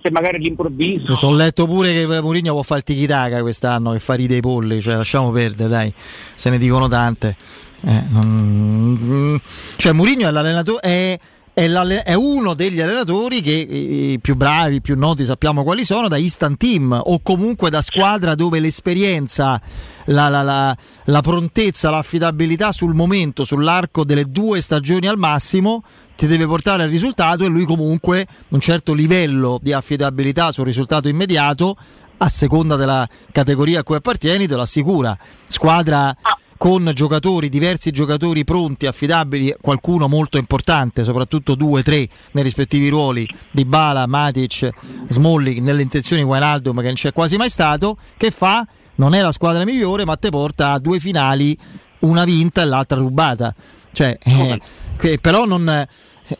se, 0.00 0.10
magari 0.12 0.36
all'improvviso. 0.36 1.16
Sono 1.16 1.34
letto 1.36 1.66
pure 1.66 1.92
che 1.92 2.06
Mourinho 2.20 2.52
può 2.52 2.62
fare 2.62 2.78
il 2.80 2.86
tiki-taka 2.86 3.40
quest'anno, 3.40 3.90
che 3.92 3.98
fa 3.98 4.14
ridere 4.14 4.38
i 4.38 4.42
polli, 4.42 4.80
cioè 4.80 4.94
lasciamo 4.94 5.30
perdere, 5.32 5.68
dai, 5.68 5.92
se 6.34 6.48
ne 6.48 6.58
dicono 6.58 6.86
tante. 6.88 7.36
Eh, 7.84 8.02
non- 8.10 8.96
mm, 9.02 9.36
Cioè 9.76 9.90
Mourinho 9.92 10.28
è, 10.28 10.30
l'allenatore- 10.30 10.80
è, 10.80 11.18
è 11.54 11.68
è 11.68 12.14
uno 12.14 12.54
degli 12.54 12.80
allenatori 12.80 13.42
che 13.42 13.50
i 13.52 14.18
più 14.20 14.36
bravi, 14.36 14.76
i 14.76 14.80
più 14.80 14.96
noti 14.96 15.24
sappiamo 15.24 15.62
quali 15.62 15.84
sono, 15.84 16.08
da 16.08 16.16
instant 16.16 16.56
team 16.56 16.98
o 17.04 17.20
comunque 17.22 17.68
da 17.68 17.82
squadra 17.82 18.34
dove 18.34 18.58
l'esperienza, 18.58 19.60
la, 20.06 20.28
la- 20.28 20.42
la- 20.42 20.76
la 21.04 21.20
prontezza, 21.20 21.90
l'affidabilità 21.90 22.72
sul 22.72 22.94
momento, 22.94 23.44
sull'arco 23.44 24.04
delle 24.04 24.24
due 24.30 24.60
stagioni 24.62 25.06
al 25.06 25.18
massimo 25.18 25.82
ti 26.16 26.26
deve 26.26 26.46
portare 26.46 26.84
al 26.84 26.88
risultato 26.90 27.44
e 27.44 27.48
lui 27.48 27.64
comunque 27.64 28.26
un 28.48 28.60
certo 28.60 28.94
livello 28.94 29.58
di 29.60 29.72
affidabilità 29.72 30.52
sul 30.52 30.64
risultato 30.64 31.08
immediato 31.08 31.76
a 32.18 32.28
seconda 32.28 32.76
della 32.76 33.06
categoria 33.32 33.80
a 33.80 33.82
cui 33.82 33.96
appartieni 33.96 34.46
te 34.46 34.54
lo 34.54 34.62
assicura. 34.62 35.16
Squadra 35.46 36.16
con 36.62 36.88
giocatori, 36.94 37.48
diversi 37.48 37.90
giocatori 37.90 38.44
pronti, 38.44 38.86
affidabili, 38.86 39.52
qualcuno 39.60 40.06
molto 40.06 40.38
importante, 40.38 41.02
soprattutto 41.02 41.56
due, 41.56 41.82
tre 41.82 42.06
nei 42.30 42.44
rispettivi 42.44 42.88
ruoli 42.88 43.28
di 43.50 43.64
Bala, 43.64 44.06
Matic, 44.06 44.68
Smalling, 45.08 45.58
nelle 45.58 45.82
intenzioni 45.82 46.22
Wijnaldum 46.22 46.76
che 46.76 46.84
non 46.86 46.94
c'è 46.94 47.12
quasi 47.12 47.36
mai 47.36 47.48
stato, 47.48 47.96
che 48.16 48.30
fa? 48.30 48.64
Non 48.94 49.12
è 49.12 49.20
la 49.20 49.32
squadra 49.32 49.64
migliore, 49.64 50.04
ma 50.04 50.14
te 50.16 50.28
porta 50.28 50.70
a 50.70 50.78
due 50.78 51.00
finali, 51.00 51.58
una 52.02 52.22
vinta 52.22 52.62
e 52.62 52.66
l'altra 52.66 52.98
rubata. 52.98 53.52
Cioè, 53.90 54.16
eh, 54.22 54.60
che- 54.96 55.18
però 55.20 55.44
non, 55.46 55.84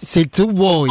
se 0.01 0.27
tu 0.27 0.53
vuoi 0.53 0.89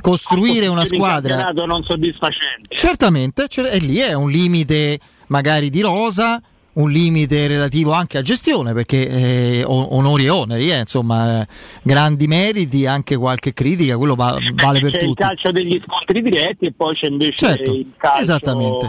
costruire 0.00 0.68
una 0.68 0.86
squadra... 0.86 1.36
campionato 1.36 1.66
non 1.66 1.82
soddisfacente. 1.84 2.76
Certamente, 2.78 3.46
c'è- 3.46 3.74
e 3.74 3.76
lì 3.78 3.98
è 3.98 4.14
un 4.14 4.30
limite 4.30 4.98
magari 5.26 5.68
di 5.68 5.82
rosa, 5.82 6.40
un 6.80 6.90
limite 6.90 7.46
relativo 7.46 7.92
anche 7.92 8.18
a 8.18 8.22
gestione, 8.22 8.72
perché 8.72 9.08
eh, 9.08 9.64
onori 9.64 10.24
e 10.24 10.30
oneri, 10.30 10.70
eh, 10.72 10.78
insomma, 10.80 11.42
eh, 11.42 11.46
grandi 11.82 12.26
meriti, 12.26 12.86
anche 12.86 13.16
qualche 13.16 13.52
critica, 13.52 13.96
quello 13.96 14.14
va- 14.14 14.38
vale 14.54 14.80
per 14.80 14.90
c'è 14.90 14.98
il 15.00 15.04
tutti. 15.08 15.22
calcio 15.22 15.50
degli 15.50 15.80
scontri 15.84 16.22
diretti 16.22 16.66
e 16.66 16.72
poi 16.72 16.94
c'è 16.94 17.06
invece 17.08 17.32
Certo, 17.46 17.72
il 17.72 17.92
calcio 17.96 18.20
esattamente. 18.22 18.88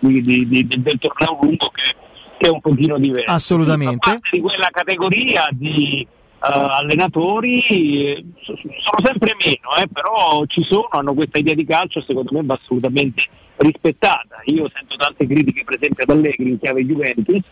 di- 0.00 0.20
di- 0.22 0.46
di- 0.48 0.66
del 0.66 0.98
torneo 0.98 1.38
lungo 1.40 1.70
che, 1.70 1.94
che 2.38 2.46
è 2.46 2.50
un 2.50 2.60
pochino 2.60 2.98
diverso. 2.98 3.30
Assolutamente. 3.32 4.20
Di 4.30 4.40
quella 4.40 4.68
categoria 4.70 5.48
di 5.52 6.00
eh, 6.00 6.06
allenatori 6.40 7.60
eh, 7.66 8.24
so- 8.42 8.54
sono 8.56 9.04
sempre 9.04 9.34
meno, 9.44 9.76
eh, 9.82 9.88
però 9.92 10.44
ci 10.46 10.62
sono, 10.62 10.86
hanno 10.90 11.14
questa 11.14 11.38
idea 11.38 11.54
di 11.54 11.64
calcio 11.64 12.00
secondo 12.00 12.30
me 12.32 12.42
va 12.44 12.58
assolutamente 12.62 13.24
rispettata. 13.58 14.40
Io 14.46 14.70
sento 14.72 14.96
tante 14.96 15.26
critiche 15.26 15.64
per 15.64 15.76
esempio 15.76 16.04
ad 16.04 16.10
Allegri 16.10 16.50
in 16.50 16.58
chiave 16.58 16.84
Juventus 16.84 17.46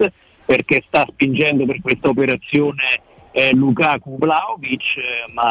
perché 0.45 0.83
sta 0.87 1.07
spingendo 1.09 1.67
per 1.67 1.81
questa 1.81 2.09
operazione 2.09 3.01
eh, 3.33 3.53
Lukaku 3.53 4.17
Vlaovic, 4.19 4.97
eh, 4.97 5.33
ma 5.33 5.51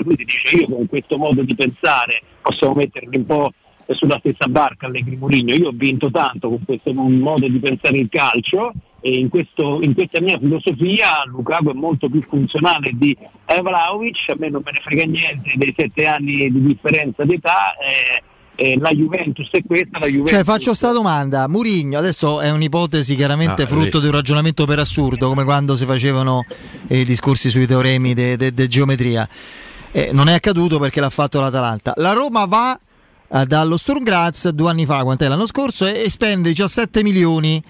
lui 0.00 0.16
ti 0.16 0.24
dice 0.24 0.56
io 0.56 0.66
con 0.66 0.86
questo 0.86 1.16
modo 1.16 1.42
di 1.42 1.54
pensare 1.54 2.20
possiamo 2.40 2.74
metterli 2.74 3.16
un 3.16 3.26
po' 3.26 3.52
sulla 3.88 4.18
stessa 4.18 4.46
barca 4.48 4.86
Allegri 4.86 5.16
Mourinho. 5.16 5.54
Io 5.54 5.68
ho 5.68 5.72
vinto 5.74 6.10
tanto 6.10 6.48
con 6.48 6.64
questo 6.64 6.92
modo 6.92 7.46
di 7.46 7.58
pensare 7.58 7.98
il 7.98 8.08
calcio 8.08 8.72
e 9.00 9.10
in, 9.10 9.28
questo- 9.28 9.82
in 9.82 9.92
questa 9.92 10.20
mia 10.22 10.38
filosofia 10.38 11.22
Lukaku 11.26 11.70
è 11.70 11.74
molto 11.74 12.08
più 12.08 12.22
funzionale 12.22 12.90
di 12.94 13.16
Vlaovic, 13.46 14.30
a 14.30 14.36
me 14.38 14.48
non 14.48 14.62
me 14.64 14.72
ne 14.72 14.80
frega 14.82 15.04
niente 15.04 15.52
dei 15.54 15.74
sette 15.76 16.06
anni 16.06 16.50
di 16.50 16.62
differenza 16.62 17.24
d'età. 17.24 17.76
eh, 17.76 18.22
eh, 18.56 18.78
la 18.78 18.90
Juventus 18.90 19.48
è 19.50 19.60
questa, 19.66 19.98
la 19.98 20.06
Juventus 20.06 20.30
Cioè, 20.32 20.44
faccio 20.44 20.74
sta 20.74 20.92
domanda. 20.92 21.48
Murigno 21.48 21.98
adesso 21.98 22.40
è 22.40 22.50
un'ipotesi 22.50 23.14
chiaramente 23.16 23.62
Ah, 23.62 23.66
frutto 23.66 23.96
lì. 23.96 24.00
di 24.02 24.06
un 24.06 24.12
ragionamento 24.12 24.64
per 24.66 24.78
assurdo, 24.78 25.28
come 25.28 25.44
quando 25.44 25.76
si 25.76 25.84
facevano 25.84 26.44
eh, 26.88 27.00
i 27.00 27.04
discorsi 27.04 27.50
sui 27.50 27.66
teoremi 27.66 28.14
di 28.14 28.68
geometria. 28.68 29.28
Eh, 29.92 30.10
non 30.12 30.28
è 30.28 30.34
accaduto 30.34 30.78
perché 30.78 31.00
l'ha 31.00 31.10
fatto 31.10 31.40
l'Atalanta. 31.40 31.92
La 31.96 32.12
Roma 32.12 32.44
va 32.46 32.78
eh, 33.28 33.44
dallo 33.46 33.76
Sturm 33.76 34.02
Graz 34.02 34.48
due 34.48 34.70
anni 34.70 34.86
fa, 34.86 35.02
quant'è 35.02 35.28
l'anno 35.28 35.46
scorso, 35.46 35.86
e, 35.86 36.02
e 36.02 36.10
spende 36.10 36.48
17 36.48 37.02
milioni 37.02 37.62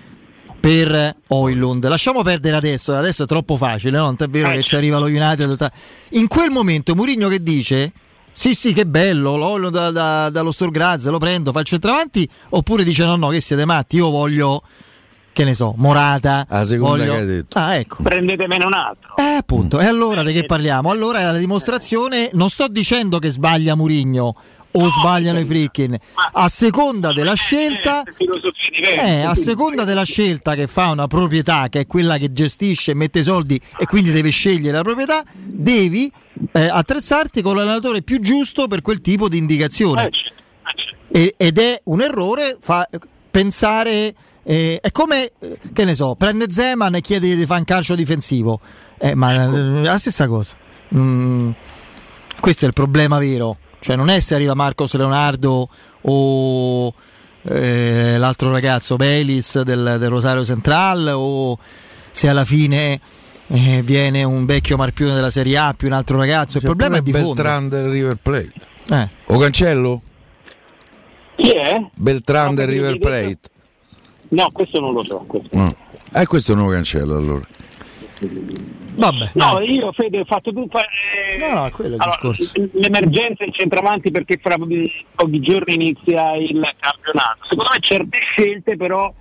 per 0.59 1.17
Oilund. 1.29 1.87
Lasciamo 1.87 2.23
perdere 2.23 2.57
adesso, 2.57 2.95
adesso 2.95 3.25
è 3.25 3.27
troppo 3.27 3.57
facile, 3.59 3.99
no? 3.99 4.05
non 4.05 4.17
è 4.19 4.29
vero 4.29 4.51
che 4.53 4.63
ci 4.63 4.77
arriva 4.77 4.99
lo 4.99 5.05
United. 5.07 5.69
In 6.11 6.27
quel 6.27 6.51
momento 6.51 6.95
Murigno 6.95 7.29
che 7.29 7.43
dice? 7.43 7.93
Sì, 8.37 8.53
sì, 8.55 8.73
che 8.73 8.85
bello, 8.85 9.37
lo, 9.37 9.71
da- 9.71 9.93
da- 9.93 10.29
dallo 10.29 10.51
Sturm 10.51 10.73
Graz 10.73 11.07
lo 11.09 11.19
prendo, 11.19 11.53
fa 11.53 11.61
il 11.61 11.67
centravanti, 11.67 12.29
oppure 12.51 12.83
dice 12.83 13.05
no, 13.05 13.15
no, 13.15 13.29
che 13.29 13.41
siete 13.41 13.65
matti, 13.65 13.97
io 13.97 14.11
voglio, 14.11 14.61
che 15.33 15.45
ne 15.45 15.55
so, 15.55 15.73
Morata. 15.77 16.45
La 16.49 16.65
seconda 16.67 17.05
voglio... 17.05 17.13
che 17.13 17.21
hai 17.21 17.27
detto. 17.27 17.59
Ah, 17.59 17.77
ecco. 17.77 18.03
Prendetemene 18.03 18.65
un 18.65 18.73
altro. 18.73 19.17
Eh, 19.17 19.37
appunto. 19.39 19.79
E 19.79 19.87
allora 19.87 20.25
di 20.25 20.33
che 20.33 20.45
parliamo? 20.45 20.91
Allora 20.91 21.21
è 21.21 21.25
la 21.25 21.39
dimostrazione, 21.39 22.31
non 22.33 22.51
sto 22.51 22.67
dicendo 22.67 23.21
che 23.21 23.31
sbaglia 23.31 23.77
Murigno 23.77 24.35
o 24.77 24.89
sbagliano 24.91 25.39
i 25.39 25.45
Frickin, 25.45 25.97
a 26.33 26.49
seconda 26.49 27.13
della 27.13 27.35
scelta, 27.35 28.03
eh, 28.03 29.23
a 29.23 29.35
seconda 29.35 29.85
della 29.85 30.05
scelta 30.05 30.55
che 30.55 30.67
fa 30.67 30.91
una 30.91 31.07
proprietà, 31.07 31.69
che 31.69 31.81
è 31.81 31.87
quella 31.87 32.19
che 32.19 32.33
gestisce 32.33 32.93
mette 32.95 33.21
i 33.21 33.23
soldi 33.23 33.61
e 33.79 33.87
quindi 33.87 34.11
deve 34.11 34.31
scegliere 34.31 34.77
la 34.77 34.83
proprietà, 34.83 35.23
devi 35.33 36.11
eh, 36.53 36.67
attrezzarti 36.69 37.41
con 37.41 37.55
l'allenatore 37.55 38.03
più 38.03 38.21
giusto 38.21 38.67
per 38.67 38.83
quel 38.83 39.01
tipo 39.01 39.29
di 39.29 39.39
indicazione. 39.39 40.11
E- 41.09 41.35
ed 41.37 41.59
è 41.59 41.81
un 41.85 42.01
errore 42.01 42.57
fa- 42.61 42.89
pensare. 43.31 44.15
eh, 44.43 44.79
è 44.83 44.91
come, 44.91 45.31
eh, 45.39 45.59
che 45.73 45.85
ne 45.85 45.95
so, 45.95 46.17
prende 46.17 46.51
Zeman 46.51 46.97
e 46.97 47.01
chiede 47.01 47.37
di 47.37 47.47
fare 47.47 47.61
un 47.61 47.65
calcio 47.65 47.95
difensivo. 47.95 48.61
Eh, 48.99 49.15
ma 49.15 49.33
eh, 49.35 49.83
è 49.83 49.85
la 49.85 49.99
stessa 49.99 50.27
cosa. 50.27 50.57
Mm, 50.95 51.51
questo 52.41 52.65
è 52.65 52.69
il 52.69 52.75
problema 52.75 53.19
vero. 53.19 53.59
Cioè, 53.85 53.97
non 53.97 54.09
è 54.09 54.19
se 54.21 54.35
arriva 54.35 54.55
Marcos 54.55 54.95
Leonardo 54.95 55.69
o 56.01 56.95
eh, 57.43 58.17
l'altro 58.17 58.51
ragazzo 58.51 58.97
Belis 58.97 59.61
del, 59.61 59.97
del 59.99 60.09
Rosario 60.09 60.43
Central 60.43 61.13
o 61.15 61.59
se 62.11 62.31
alla 62.31 62.47
fine 62.47 62.99
eh, 63.49 63.83
viene 63.85 64.25
un 64.25 64.47
vecchio 64.47 64.79
marpione 64.79 65.13
della 65.13 65.29
Serie 65.29 65.59
A 65.59 65.75
più 65.77 65.89
un 65.89 65.93
altro 65.93 66.17
ragazzo. 66.17 66.57
Il 66.57 66.65
problema 66.65 66.97
è 66.97 67.03
di 67.03 67.13
fondo. 67.13 67.35
Beltran 67.35 67.69
del 67.69 67.89
River 67.91 68.17
Plate. 68.23 68.53
Eh. 68.89 69.09
O 69.27 69.39
cancello? 69.39 70.01
Chi 71.37 71.51
è? 71.51 71.87
Beltran 71.93 72.55
del 72.55 72.69
No, 72.69 72.73
River 72.73 72.99
Plate. 72.99 73.39
No, 74.31 74.49
questo 74.51 74.81
non 74.81 74.95
lo 74.95 75.03
so. 75.05 75.25
questo. 75.29 75.49
No. 75.55 75.77
Eh, 76.11 76.25
questo 76.25 76.55
non 76.55 76.69
lo 76.69 76.73
cancello 76.73 77.19
allora. 77.19 77.47
Vabbè. 78.97 79.31
No, 79.35 79.61
io 79.61 79.93
Fede 79.93 80.21
ho 80.21 80.25
fatto 80.25 80.53
tutto. 80.53 80.79
eh, 80.79 81.39
No, 81.39 81.63
no, 81.63 81.71
quello 81.71 81.93
è 81.93 81.97
il 81.97 82.01
allora, 82.01 82.17
discorso. 82.33 82.53
l'emergenza 82.75 83.45
in 83.45 83.53
centravanti 83.53 84.11
perché 84.11 84.39
fra 84.41 84.57
mm, 84.59 84.85
pochi 85.17 85.41
giorni 85.41 85.75
inizia 85.75 86.35
il 86.37 86.67
campionato. 86.79 87.39
Secondo 87.49 87.71
me 87.73 87.79
certe 87.81 88.19
scelte 88.21 88.77
però 88.77 89.13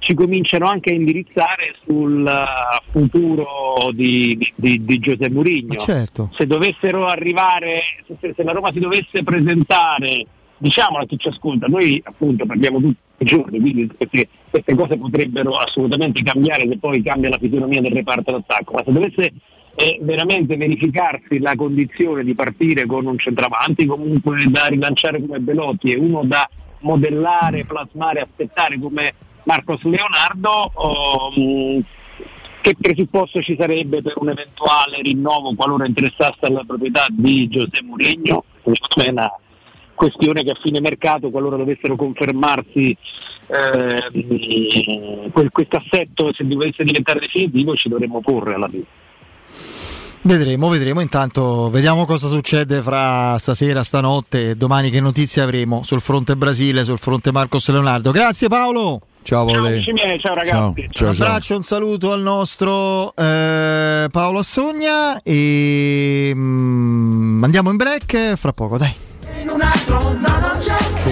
ci 0.00 0.14
cominciano 0.14 0.66
anche 0.66 0.90
a 0.90 0.94
indirizzare 0.94 1.76
sul 1.84 2.26
eh, 2.26 2.90
futuro 2.90 3.90
di, 3.92 4.36
di, 4.36 4.52
di, 4.54 4.84
di 4.84 4.98
Giuseppe 4.98 5.30
Mourinho. 5.30 5.74
Ma 5.74 5.76
certo. 5.76 6.30
Se 6.36 6.46
dovessero 6.46 7.06
arrivare, 7.06 7.82
se, 8.20 8.32
se 8.36 8.42
la 8.42 8.52
Roma 8.52 8.70
si 8.72 8.80
dovesse 8.80 9.22
presentare, 9.22 10.26
diciamolo 10.58 11.04
a 11.04 11.06
chi 11.06 11.16
ci 11.18 11.28
ascolta, 11.28 11.66
noi 11.68 12.00
appunto 12.04 12.44
parliamo 12.44 12.80
tutti 12.80 12.96
giorni, 13.24 13.60
quindi 13.60 13.86
queste, 13.86 14.28
queste 14.50 14.74
cose 14.74 14.96
potrebbero 14.96 15.52
assolutamente 15.52 16.22
cambiare 16.22 16.68
se 16.68 16.78
poi 16.78 17.02
cambia 17.02 17.30
la 17.30 17.38
fisionomia 17.38 17.80
del 17.80 17.92
reparto 17.92 18.30
d'attacco, 18.30 18.72
ma 18.72 18.82
se 18.84 18.92
dovesse 18.92 19.32
eh, 19.74 19.98
veramente 20.02 20.56
verificarsi 20.56 21.38
la 21.38 21.54
condizione 21.56 22.24
di 22.24 22.34
partire 22.34 22.86
con 22.86 23.06
un 23.06 23.18
centravanti 23.18 23.86
comunque 23.86 24.44
da 24.48 24.66
rilanciare 24.66 25.20
come 25.20 25.38
Belotti 25.38 25.92
e 25.92 25.98
uno 25.98 26.22
da 26.24 26.48
modellare, 26.80 27.64
plasmare, 27.64 28.20
aspettare 28.20 28.78
come 28.78 29.14
Marcos 29.44 29.82
Leonardo, 29.82 30.70
oh, 30.74 31.32
che 32.60 32.76
presupposto 32.78 33.42
ci 33.42 33.56
sarebbe 33.56 34.02
per 34.02 34.14
un 34.16 34.30
eventuale 34.30 35.00
rinnovo 35.02 35.54
qualora 35.54 35.86
interessasse 35.86 36.46
alla 36.46 36.62
proprietà 36.64 37.06
di 37.10 37.48
Giuseppe 37.48 37.82
Mourinho? 37.82 38.44
Secondo 38.62 38.94
me 38.96 39.04
è 39.04 39.10
una 39.10 39.32
questione 40.02 40.42
che 40.42 40.50
a 40.50 40.58
fine 40.60 40.80
mercato, 40.80 41.30
qualora 41.30 41.56
dovessero 41.56 41.94
confermarsi 41.94 42.96
eh, 43.46 45.30
quel, 45.30 45.50
questo 45.52 45.76
assetto, 45.76 46.32
se 46.32 46.44
dovesse 46.44 46.82
diventare 46.82 47.20
definitivo, 47.20 47.76
ci 47.76 47.88
dovremmo 47.88 48.20
porre 48.20 48.54
alla 48.54 48.68
fine. 48.68 48.84
Vedremo, 50.24 50.68
vedremo. 50.68 51.00
Intanto 51.00 51.68
vediamo 51.70 52.04
cosa 52.04 52.26
succede 52.26 52.82
fra 52.82 53.36
stasera, 53.38 53.82
stanotte 53.84 54.50
e 54.50 54.54
domani 54.54 54.90
che 54.90 55.00
notizie 55.00 55.42
avremo 55.42 55.82
sul 55.84 56.00
fronte 56.00 56.36
Brasile, 56.36 56.84
sul 56.84 56.98
fronte 56.98 57.30
Marcos 57.30 57.68
Leonardo. 57.70 58.10
Grazie 58.10 58.48
Paolo. 58.48 59.00
Ciao 59.22 59.48
Ciao 59.48 59.64
amici 59.64 59.92
miei, 59.92 60.18
ciao 60.18 60.34
ragazzi. 60.34 60.88
un 61.00 61.06
abbraccio, 61.06 61.54
un 61.54 61.62
saluto 61.62 62.10
al 62.10 62.22
nostro 62.22 63.14
eh, 63.14 64.08
Paolo 64.10 64.38
Assogna 64.40 65.22
e 65.22 66.32
mm, 66.34 67.44
andiamo 67.44 67.70
in 67.70 67.76
break 67.76 68.34
fra 68.34 68.52
poco, 68.52 68.78
dai. 68.78 69.10
In 69.92 69.98
un 69.98 70.04
altro 70.04 70.10
mondo 70.10 70.28
non 70.40 70.58
c'è 70.58 71.11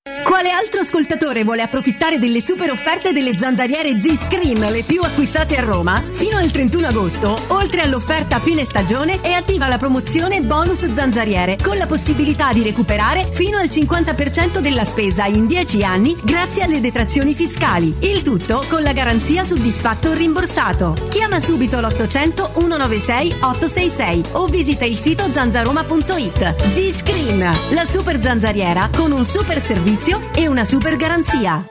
Altro 0.73 0.87
ascoltatore 0.87 1.43
vuole 1.43 1.63
approfittare 1.63 2.17
delle 2.17 2.39
super 2.39 2.71
offerte 2.71 3.11
delle 3.11 3.35
zanzariere 3.35 3.99
Z-Screen, 3.99 4.71
le 4.71 4.83
più 4.83 5.01
acquistate 5.01 5.57
a 5.57 5.61
Roma? 5.61 6.01
Fino 6.11 6.37
al 6.37 6.49
31 6.49 6.87
agosto, 6.87 7.37
oltre 7.47 7.81
all'offerta 7.81 8.39
fine 8.39 8.63
stagione, 8.63 9.19
è 9.19 9.33
attiva 9.33 9.67
la 9.67 9.77
promozione 9.77 10.39
bonus 10.39 10.89
zanzariere, 10.93 11.57
con 11.61 11.75
la 11.75 11.87
possibilità 11.87 12.53
di 12.53 12.63
recuperare 12.63 13.27
fino 13.33 13.57
al 13.57 13.65
50% 13.65 14.59
della 14.59 14.85
spesa 14.85 15.25
in 15.25 15.45
10 15.45 15.83
anni 15.83 16.15
grazie 16.23 16.63
alle 16.63 16.79
detrazioni 16.79 17.33
fiscali. 17.33 17.93
Il 17.99 18.21
tutto 18.21 18.63
con 18.69 18.81
la 18.81 18.93
garanzia 18.93 19.43
soddisfatto 19.43 20.11
o 20.11 20.13
rimborsato. 20.13 20.95
Chiama 21.09 21.41
subito 21.41 21.81
l'800 21.81 22.53
196 22.53 23.35
866 23.41 24.23
o 24.31 24.45
visita 24.45 24.85
il 24.85 24.95
sito 24.95 25.25
zanzaroma.it. 25.29 26.71
Z-Screen, 26.71 27.39
la 27.71 27.83
super 27.83 28.21
zanzariera 28.21 28.89
con 28.95 29.11
un 29.11 29.25
super 29.25 29.61
servizio 29.61 30.29
e 30.33 30.47
una 30.47 30.59
super 30.65 30.97
garanzia. 30.97 31.70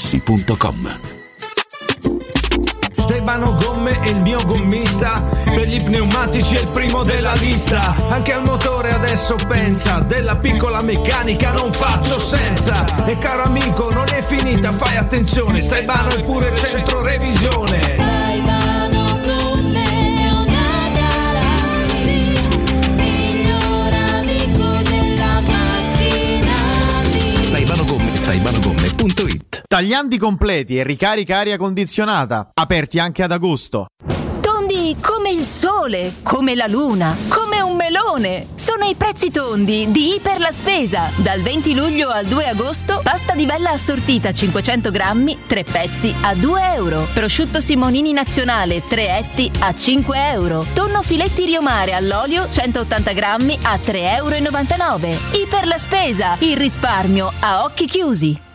artigianamaterassi.com. 0.00 0.98
Staibano 2.92 3.52
Gomme 3.54 4.00
è 4.00 4.08
il 4.10 4.22
mio 4.22 4.38
gommista 4.46 5.20
Per 5.44 5.66
gli 5.66 5.82
pneumatici 5.82 6.54
è 6.56 6.60
il 6.60 6.68
primo 6.68 7.02
della 7.02 7.34
lista. 7.34 7.94
Anche 8.08 8.32
al 8.32 8.42
motore 8.44 8.92
adesso 8.92 9.34
pensa 9.48 9.98
Della 10.00 10.36
piccola 10.36 10.80
meccanica 10.82 11.52
non 11.52 11.72
faccio 11.72 12.18
senza. 12.18 13.04
E 13.04 13.18
caro 13.18 13.42
amico 13.42 13.90
non 13.92 14.06
è 14.08 14.22
finita 14.22 14.70
fai 14.70 14.96
attenzione 14.96 15.60
Staibano 15.60 16.10
è 16.10 16.22
pure 16.22 16.56
centro 16.56 17.02
revisione. 17.02 18.18
Staibanogomme, 28.30 28.79
staibanogomme.it 29.00 29.62
Tagliandi 29.66 30.18
completi 30.18 30.76
e 30.76 30.82
ricarica 30.82 31.38
aria 31.38 31.56
condizionata, 31.56 32.50
aperti 32.52 32.98
anche 32.98 33.22
ad 33.22 33.32
agosto. 33.32 33.86
Tondi 34.40 34.96
come 35.00 35.30
il 35.30 35.42
sole, 35.42 36.14
come 36.22 36.54
la 36.54 36.66
luna, 36.66 37.16
come 37.28 37.60
un 37.60 37.76
melone. 37.76 38.48
Sono 38.56 38.84
i 38.84 38.94
prezzi 38.94 39.30
tondi 39.30 39.90
di 39.90 40.14
Iper 40.14 40.40
la 40.40 40.50
Spesa. 40.50 41.08
Dal 41.16 41.40
20 41.40 41.74
luglio 41.74 42.10
al 42.10 42.26
2 42.26 42.48
agosto, 42.48 43.00
pasta 43.02 43.34
di 43.34 43.46
bella 43.46 43.70
assortita 43.70 44.32
500 44.32 44.90
grammi, 44.90 45.38
3 45.46 45.64
pezzi 45.64 46.14
a 46.22 46.34
2 46.34 46.72
euro. 46.74 47.06
Prosciutto 47.14 47.60
Simonini 47.60 48.12
Nazionale 48.12 48.82
3 48.86 49.18
etti 49.18 49.50
a 49.60 49.74
5 49.74 50.30
euro. 50.30 50.66
Tonno 50.74 51.02
filetti 51.02 51.46
Riomare 51.46 51.94
all'olio 51.94 52.48
180 52.48 53.12
grammi 53.12 53.58
a 53.62 53.76
3,99 53.76 53.96
euro. 54.16 55.18
Iper 55.42 55.66
la 55.66 55.78
Spesa, 55.78 56.36
il 56.40 56.56
risparmio 56.56 57.32
a 57.40 57.64
occhi 57.64 57.86
chiusi. 57.86 58.48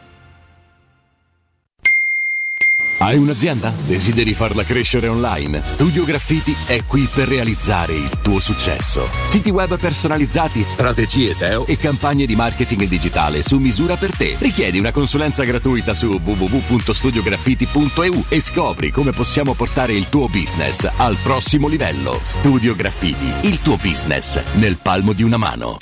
Hai 2.98 3.17
un'azienda? 3.17 3.74
Desideri 3.85 4.33
farla 4.33 4.64
crescere 4.64 5.09
online? 5.09 5.59
Studio 5.61 6.06
Graffiti 6.06 6.56
è 6.65 6.85
qui 6.85 7.09
per 7.14 7.27
realizzare 7.27 7.93
il 7.93 8.09
tuo 8.22 8.40
successo. 8.40 9.09
Siti 9.24 9.49
web 9.49 9.77
personalizzati, 9.77 10.64
strategie 10.65 11.33
SEO 11.33 11.67
e 11.67 11.75
campagne 11.75 12.25
di 12.25 12.35
marketing 12.35 12.88
digitale 12.88 13.43
su 13.43 13.57
misura 13.57 13.98
per 13.98 14.15
te. 14.15 14.38
Richiedi 14.40 14.80
una 14.80 14.93
consulenza 14.93 15.43
gratuita 15.43 15.93
su 15.93 16.17
www.studiograffiti.eu 16.24 18.24
e 18.30 18.40
scopri 18.40 18.91
come 18.91 19.11
possiamo 19.11 19.56
portare 19.56 19.93
il 19.93 20.07
tuo 20.07 20.27
business 20.27 20.90
al 20.95 21.17
prossimo 21.22 21.67
livello. 21.67 22.17
Studio 22.24 22.75
Graffiti, 22.75 23.48
il 23.48 23.61
tuo 23.61 23.75
business 23.75 24.41
nel 24.53 24.77
palmo 24.82 25.11
di 25.11 25.24
una 25.24 25.38
mano. 25.38 25.75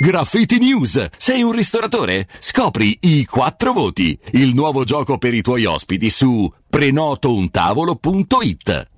Graffiti 0.00 0.60
News! 0.60 1.08
Sei 1.16 1.42
un 1.42 1.50
ristoratore? 1.50 2.28
Scopri 2.38 2.96
i 3.00 3.24
quattro 3.24 3.72
voti, 3.72 4.16
il 4.34 4.54
nuovo 4.54 4.84
gioco 4.84 5.18
per 5.18 5.34
i 5.34 5.42
tuoi 5.42 5.64
ospiti 5.64 6.08
su 6.08 6.48
prenotountavolo.it. 6.70 8.97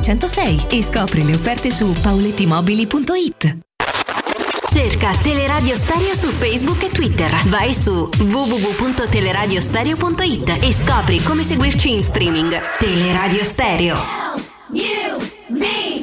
606 0.00 0.66
e 0.70 0.82
scopri 0.82 1.24
le 1.24 1.34
offerte 1.34 1.70
su 1.70 1.94
paulettimobili.it. 2.00 3.58
Cerca 4.72 5.12
Teleradio 5.20 5.76
Stereo 5.76 6.14
su 6.14 6.28
Facebook 6.28 6.84
e 6.84 6.90
Twitter. 6.90 7.28
Vai 7.48 7.74
su 7.74 8.08
www.teleradiostereo.it 8.18 10.58
e 10.62 10.72
scopri 10.72 11.20
come 11.22 11.42
seguirci 11.42 11.92
in 11.92 12.02
streaming. 12.02 12.58
Teleradio 12.78 13.44
Stereo. 13.44 13.98
You, 14.72 15.18
me, 15.48 15.98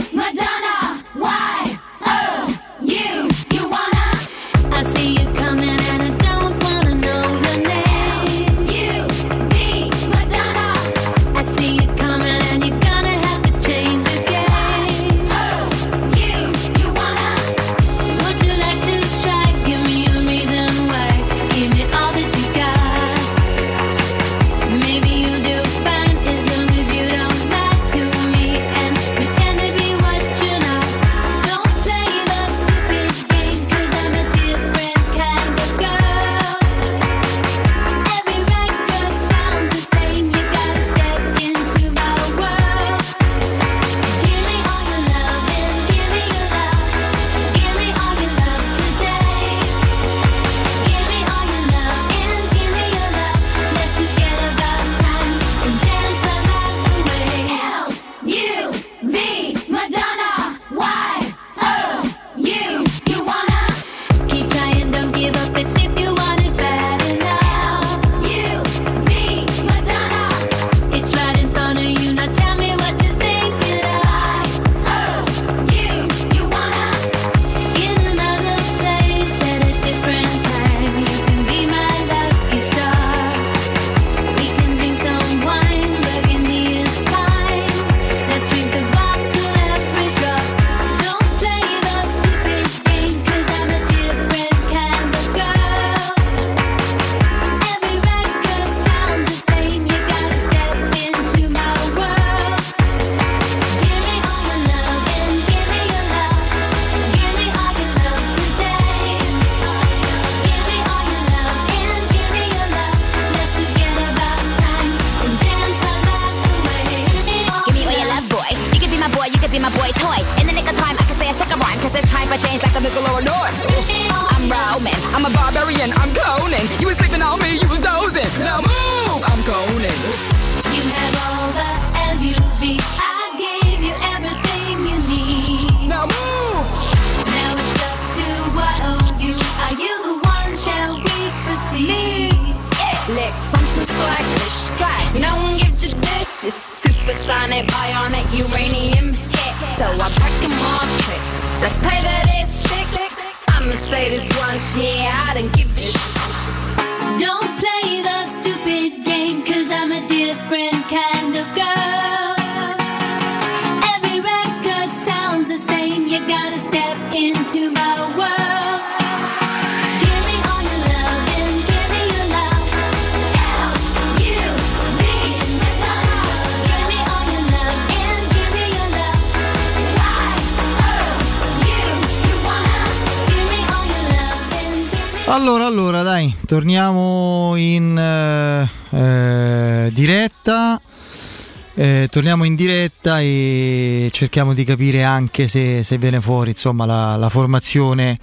torniamo 192.28 192.44
in 192.52 192.56
diretta 192.56 193.22
e 193.22 194.10
cerchiamo 194.12 194.54
di 194.54 194.66
capire 194.66 195.02
anche 195.04 195.48
se, 195.48 195.82
se 195.82 195.98
viene 195.98 196.20
fuori 196.20 196.50
insomma, 196.50 196.86
la, 196.86 197.16
la 197.16 197.30
formazione 197.30 198.18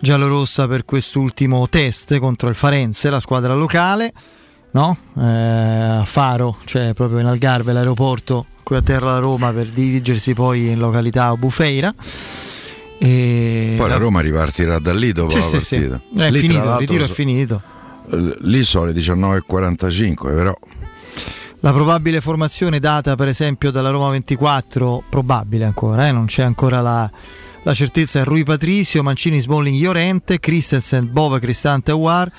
giallorossa 0.00 0.66
per 0.66 0.84
quest'ultimo 0.84 1.68
test 1.68 2.18
contro 2.18 2.48
il 2.48 2.56
Farenze, 2.56 3.08
la 3.08 3.20
squadra 3.20 3.54
locale, 3.54 4.10
no? 4.72 4.96
Eh, 5.16 5.22
a 5.22 6.04
Faro, 6.04 6.58
cioè 6.64 6.92
proprio 6.92 7.20
in 7.20 7.26
Algarve, 7.26 7.72
l'aeroporto 7.72 8.46
qui 8.64 8.74
a 8.74 8.82
terra 8.82 9.12
la 9.12 9.18
Roma 9.20 9.52
per 9.52 9.68
dirigersi 9.68 10.34
poi 10.34 10.70
in 10.70 10.80
località 10.80 11.32
Bufeira. 11.36 11.94
E 12.98 13.74
Poi 13.78 13.88
la 13.88 13.96
Roma 13.96 14.20
ripartirà 14.22 14.80
da 14.80 14.92
lì 14.92 15.12
dopo 15.12 15.30
Sì, 15.30 15.36
la 15.36 15.42
sì, 15.44 15.60
sì. 15.60 15.76
partita. 15.88 16.24
È 16.26 16.30
Lì, 16.32 16.40
finito, 16.40 16.64
il 16.64 16.76
ritiro 16.78 17.04
è 17.04 17.08
finito. 17.08 17.62
eh, 18.10 18.36
Lì 18.40 18.64
sono 18.64 18.86
le 18.86 18.92
19.45, 18.92 20.14
però 20.34 20.52
La 21.62 21.72
probabile 21.72 22.22
formazione 22.22 22.78
data 22.78 23.16
per 23.16 23.28
esempio 23.28 23.70
dalla 23.70 23.90
Roma 23.90 24.08
24, 24.08 25.02
probabile 25.10 25.66
ancora, 25.66 26.08
eh, 26.08 26.12
non 26.12 26.24
c'è 26.24 26.42
ancora 26.42 26.80
la, 26.80 27.10
la 27.62 27.74
certezza, 27.74 28.20
è 28.20 28.24
Rui 28.24 28.44
Patricio, 28.44 29.02
Mancini, 29.02 29.40
Smalling, 29.40 29.78
Llorente, 29.78 30.40
Christensen, 30.40 31.10
Bove, 31.12 31.38
Cristante, 31.38 31.90
Awar, 31.90 32.32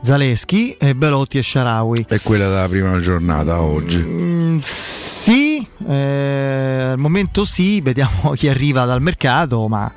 Zaleschi, 0.00 0.74
e 0.78 0.94
Belotti 0.94 1.36
e 1.36 1.42
Sharawi. 1.42 2.06
è 2.08 2.18
quella 2.22 2.48
della 2.48 2.66
prima 2.66 2.98
giornata 2.98 3.60
oggi. 3.60 3.98
Mm, 3.98 4.56
sì, 4.60 5.66
eh, 5.86 6.88
al 6.92 6.98
momento 6.98 7.44
sì, 7.44 7.82
vediamo 7.82 8.30
chi 8.32 8.48
arriva 8.48 8.86
dal 8.86 9.02
mercato, 9.02 9.68
ma 9.68 9.92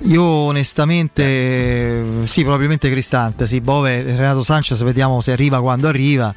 io 0.00 0.24
onestamente 0.24 2.02
sì, 2.24 2.42
probabilmente 2.42 2.90
Cristante, 2.90 3.46
sì, 3.46 3.60
Bove, 3.60 4.02
Renato 4.02 4.42
Sanchez, 4.42 4.82
vediamo 4.82 5.20
se 5.20 5.30
arriva 5.30 5.60
quando 5.60 5.86
arriva. 5.86 6.34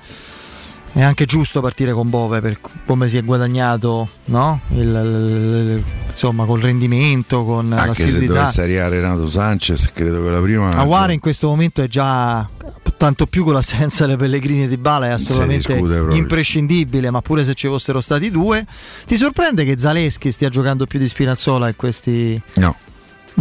È 0.97 1.01
anche 1.03 1.25
giusto 1.25 1.59
partire 1.59 1.91
con 1.91 2.09
Bove 2.09 2.39
per 2.39 2.57
come 2.85 3.09
si 3.09 3.17
è 3.17 3.21
guadagnato, 3.23 4.07
no? 4.25 4.61
Il- 4.69 4.77
il- 4.77 5.71
il- 5.75 5.83
insomma, 6.09 6.45
col 6.45 6.61
rendimento, 6.61 7.43
con 7.43 7.73
Anche 7.73 7.95
se 7.95 8.03
l'assiduità. 8.05 8.33
dovesse 8.33 8.61
arrivare 8.61 9.01
Renato 9.01 9.29
Sanchez, 9.29 9.91
credo 9.93 10.23
che 10.23 10.29
la 10.29 10.39
prima. 10.39 10.69
Aguara 10.69 11.11
in 11.11 11.19
questo 11.19 11.47
momento 11.49 11.81
è 11.81 11.87
già 11.89 12.47
tanto 12.95 13.25
più 13.25 13.43
con 13.43 13.51
l'assenza 13.53 14.05
delle 14.05 14.15
Pellegrini 14.15 14.69
di 14.69 14.77
Bala 14.77 15.07
è 15.07 15.09
assolutamente 15.09 15.73
imprescindibile 16.15 17.11
ma 17.11 17.21
pure 17.21 17.43
se 17.43 17.53
ci 17.53 17.67
fossero 17.67 17.99
stati 17.99 18.31
due 18.31 18.65
ti 19.05 19.17
sorprende 19.17 19.65
che 19.65 19.77
Zaleschi 19.77 20.31
stia 20.31 20.47
giocando 20.47 20.85
più 20.85 20.97
di 20.97 21.07
Spinazzola 21.09 21.67
in 21.67 21.75
questi 21.75 22.41
No. 22.55 22.73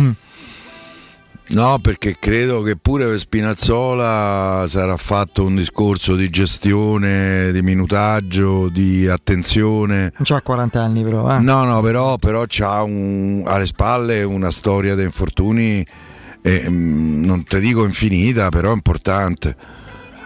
Mm. 0.01 0.11
No, 1.47 1.79
perché 1.79 2.17
credo 2.19 2.63
che 2.63 2.77
pure 2.77 3.07
per 3.07 3.19
Spinazzola 3.19 4.65
sarà 4.67 4.97
fatto 4.97 5.45
un 5.45 5.57
discorso 5.57 6.17
di 6.17 6.31
gestione, 6.31 7.53
di 7.53 7.61
minutaggio, 7.61 8.69
di 8.71 9.07
attenzione. 9.07 10.13
non 10.17 10.23
c'ha 10.23 10.41
40 10.41 10.81
anni 10.81 11.03
però 11.03 11.37
eh. 11.37 11.41
No, 11.41 11.65
no, 11.65 11.83
però, 11.83 12.17
però 12.17 12.45
ha 12.61 12.79
alle 12.81 13.67
spalle 13.67 14.23
una 14.23 14.51
storia 14.51 14.95
di 14.95 15.03
infortuni, 15.03 15.87
eh, 16.41 16.69
non 16.69 17.45
te 17.45 17.61
dico 17.61 17.85
infinita, 17.85 18.49
però 18.49 18.73
importante. 18.73 19.55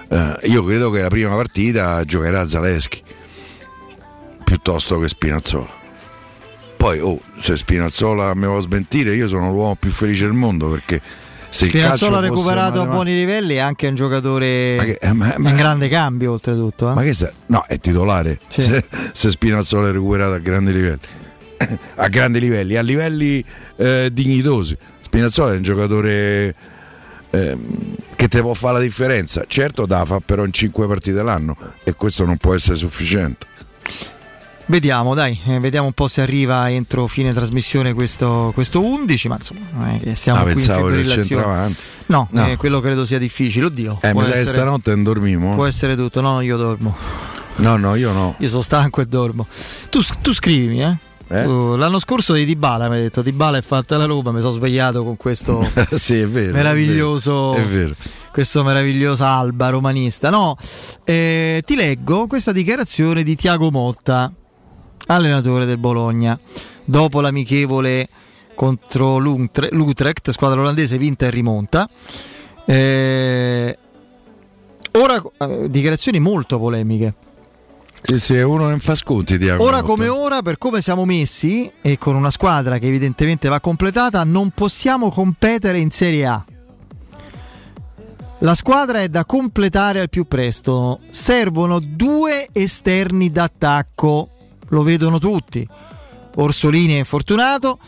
Eh, 0.08 0.38
io 0.44 0.62
credo 0.62 0.90
che 0.90 1.02
la 1.02 1.08
prima 1.08 1.34
partita 1.34 2.04
giocherà 2.04 2.46
Zaleschi 2.46 3.02
piuttosto 4.44 4.98
che 4.98 5.08
Spinazzola. 5.08 5.77
Poi, 6.78 7.00
oh, 7.00 7.18
se 7.40 7.56
Spinazzola 7.56 8.34
mi 8.36 8.46
vuole 8.46 8.62
smentire, 8.62 9.12
io 9.14 9.26
sono 9.26 9.50
l'uomo 9.50 9.74
più 9.74 9.90
felice 9.90 10.24
del 10.26 10.32
mondo 10.32 10.70
perché 10.70 11.02
se 11.50 11.66
Spinazzola 11.66 12.20
recuperato 12.20 12.80
a 12.80 12.86
buoni 12.86 13.12
livelli 13.14 13.56
è 13.56 13.58
anche 13.58 13.88
un 13.88 13.96
giocatore 13.96 14.76
Ma 14.76 14.84
che- 14.84 14.98
eh, 15.00 15.12
ma- 15.12 15.34
ma- 15.38 15.50
in 15.50 15.56
grande 15.56 15.88
cambio 15.88 16.30
oltretutto 16.30 16.88
eh. 16.90 16.94
Ma 16.94 17.02
che 17.02 17.14
sta- 17.14 17.32
No, 17.46 17.64
è 17.66 17.78
titolare. 17.80 18.38
Sì. 18.46 18.62
Se, 18.62 18.84
se 19.12 19.30
Spinazzola 19.30 19.88
è 19.88 19.92
recuperato 19.92 20.34
a 20.34 20.38
grandi 20.38 20.72
livelli. 20.72 21.00
a 21.96 22.08
grandi 22.08 22.38
livelli, 22.38 22.76
a 22.76 22.82
livelli 22.82 23.44
eh, 23.76 24.10
dignitosi. 24.12 24.76
Spinazzola 25.02 25.54
è 25.54 25.56
un 25.56 25.62
giocatore 25.62 26.54
ehm, 27.30 27.66
che 28.14 28.28
te 28.28 28.40
può 28.40 28.54
fare 28.54 28.74
la 28.74 28.82
differenza. 28.82 29.42
Certo, 29.48 29.84
da 29.84 30.04
fa 30.04 30.20
però 30.24 30.44
in 30.44 30.52
5 30.52 30.86
partite 30.86 31.22
l'anno 31.22 31.56
e 31.82 31.92
questo 31.94 32.24
non 32.24 32.36
può 32.36 32.54
essere 32.54 32.76
sufficiente. 32.76 33.46
Vediamo, 34.70 35.14
dai, 35.14 35.38
eh, 35.46 35.58
vediamo 35.60 35.86
un 35.86 35.94
po' 35.94 36.08
se 36.08 36.20
arriva 36.20 36.70
entro 36.70 37.06
fine 37.06 37.32
trasmissione 37.32 37.94
questo, 37.94 38.50
questo 38.52 38.84
11, 38.84 39.28
ma 39.28 39.36
insomma, 39.36 39.60
non 39.72 39.88
è 39.88 39.98
che 39.98 40.14
siamo 40.14 40.40
Ah, 40.40 40.42
qui 40.42 40.50
in 40.52 40.56
pensavo 40.58 40.86
fibrillazione. 40.88 41.24
centravanti. 41.26 41.80
No, 42.06 42.28
No. 42.32 42.46
eh, 42.46 42.56
quello 42.56 42.80
credo 42.80 43.04
sia 43.06 43.18
difficile, 43.18 43.64
oddio. 43.66 43.98
Eh, 44.02 44.12
mi 44.12 44.24
sa 44.24 44.32
che 44.32 44.44
stanotte 44.44 44.90
non 44.94 45.04
dormimo. 45.04 45.54
Può 45.54 45.64
essere 45.64 45.96
tutto, 45.96 46.20
no, 46.20 46.42
io 46.42 46.58
dormo. 46.58 46.94
No, 47.56 47.76
no, 47.78 47.94
io 47.94 48.12
no. 48.12 48.34
Io 48.38 48.48
sono 48.48 48.60
stanco 48.60 49.00
e 49.00 49.06
dormo. 49.06 49.46
Tu, 49.88 50.02
tu 50.20 50.34
scrivimi, 50.34 50.82
eh? 50.82 50.96
Eh? 51.30 51.44
L'anno 51.46 51.98
scorso 51.98 52.34
di 52.34 52.44
Dybala 52.44 52.88
mi 52.88 52.96
hai 52.96 53.02
detto 53.02 53.20
Dybala 53.22 53.58
è 53.58 53.62
fatta 53.62 53.96
la 53.98 54.04
Roma, 54.06 54.32
mi 54.32 54.40
sono 54.40 54.52
svegliato 54.52 55.02
con 55.04 55.16
questo 55.18 55.62
sì, 55.94 56.20
è 56.20 56.26
vero. 56.26 56.52
meraviglioso 56.54 57.54
È 57.54 57.62
vero. 57.62 57.92
questo 58.32 58.62
meraviglioso 58.64 59.24
alba 59.24 59.68
romanista. 59.70 60.28
No, 60.30 60.56
eh, 61.04 61.62
ti 61.66 61.74
leggo 61.74 62.26
questa 62.26 62.52
dichiarazione 62.52 63.22
di 63.22 63.34
Tiago 63.36 63.70
Motta, 63.70 64.32
allenatore 65.06 65.64
del 65.64 65.78
Bologna, 65.78 66.38
dopo 66.84 67.20
l'amichevole 67.20 68.08
contro 68.54 69.18
l'Utre- 69.18 69.68
l'Utrecht, 69.70 70.30
squadra 70.30 70.60
olandese 70.60 70.98
vinta 70.98 71.26
e 71.26 71.30
rimonta. 71.30 71.88
Eh, 72.64 73.78
ora 74.92 75.22
eh, 75.38 75.70
dichiarazioni 75.70 76.18
molto 76.18 76.58
polemiche. 76.58 77.14
Sì, 78.02 78.18
sì, 78.18 78.38
uno 78.38 78.68
non 78.68 78.80
fa 78.80 78.94
sconti. 78.94 79.38
Diaco 79.38 79.62
Ora 79.62 79.82
come 79.82 80.08
ora, 80.08 80.42
per 80.42 80.58
come 80.58 80.80
siamo 80.80 81.04
messi 81.04 81.70
e 81.80 81.98
con 81.98 82.14
una 82.14 82.30
squadra 82.30 82.78
che 82.78 82.86
evidentemente 82.86 83.48
va 83.48 83.60
completata, 83.60 84.22
non 84.24 84.50
possiamo 84.50 85.10
competere 85.10 85.78
in 85.78 85.90
Serie 85.90 86.26
A. 86.26 86.44
La 88.40 88.54
squadra 88.54 89.00
è 89.00 89.08
da 89.08 89.24
completare 89.24 90.00
al 90.00 90.08
più 90.08 90.26
presto. 90.28 91.00
Servono 91.10 91.80
due 91.80 92.48
esterni 92.52 93.30
d'attacco. 93.30 94.30
Lo 94.68 94.82
vedono 94.82 95.18
tutti. 95.18 95.66
Orsolini 96.36 96.94
è 96.94 96.98
infortunato 96.98 97.78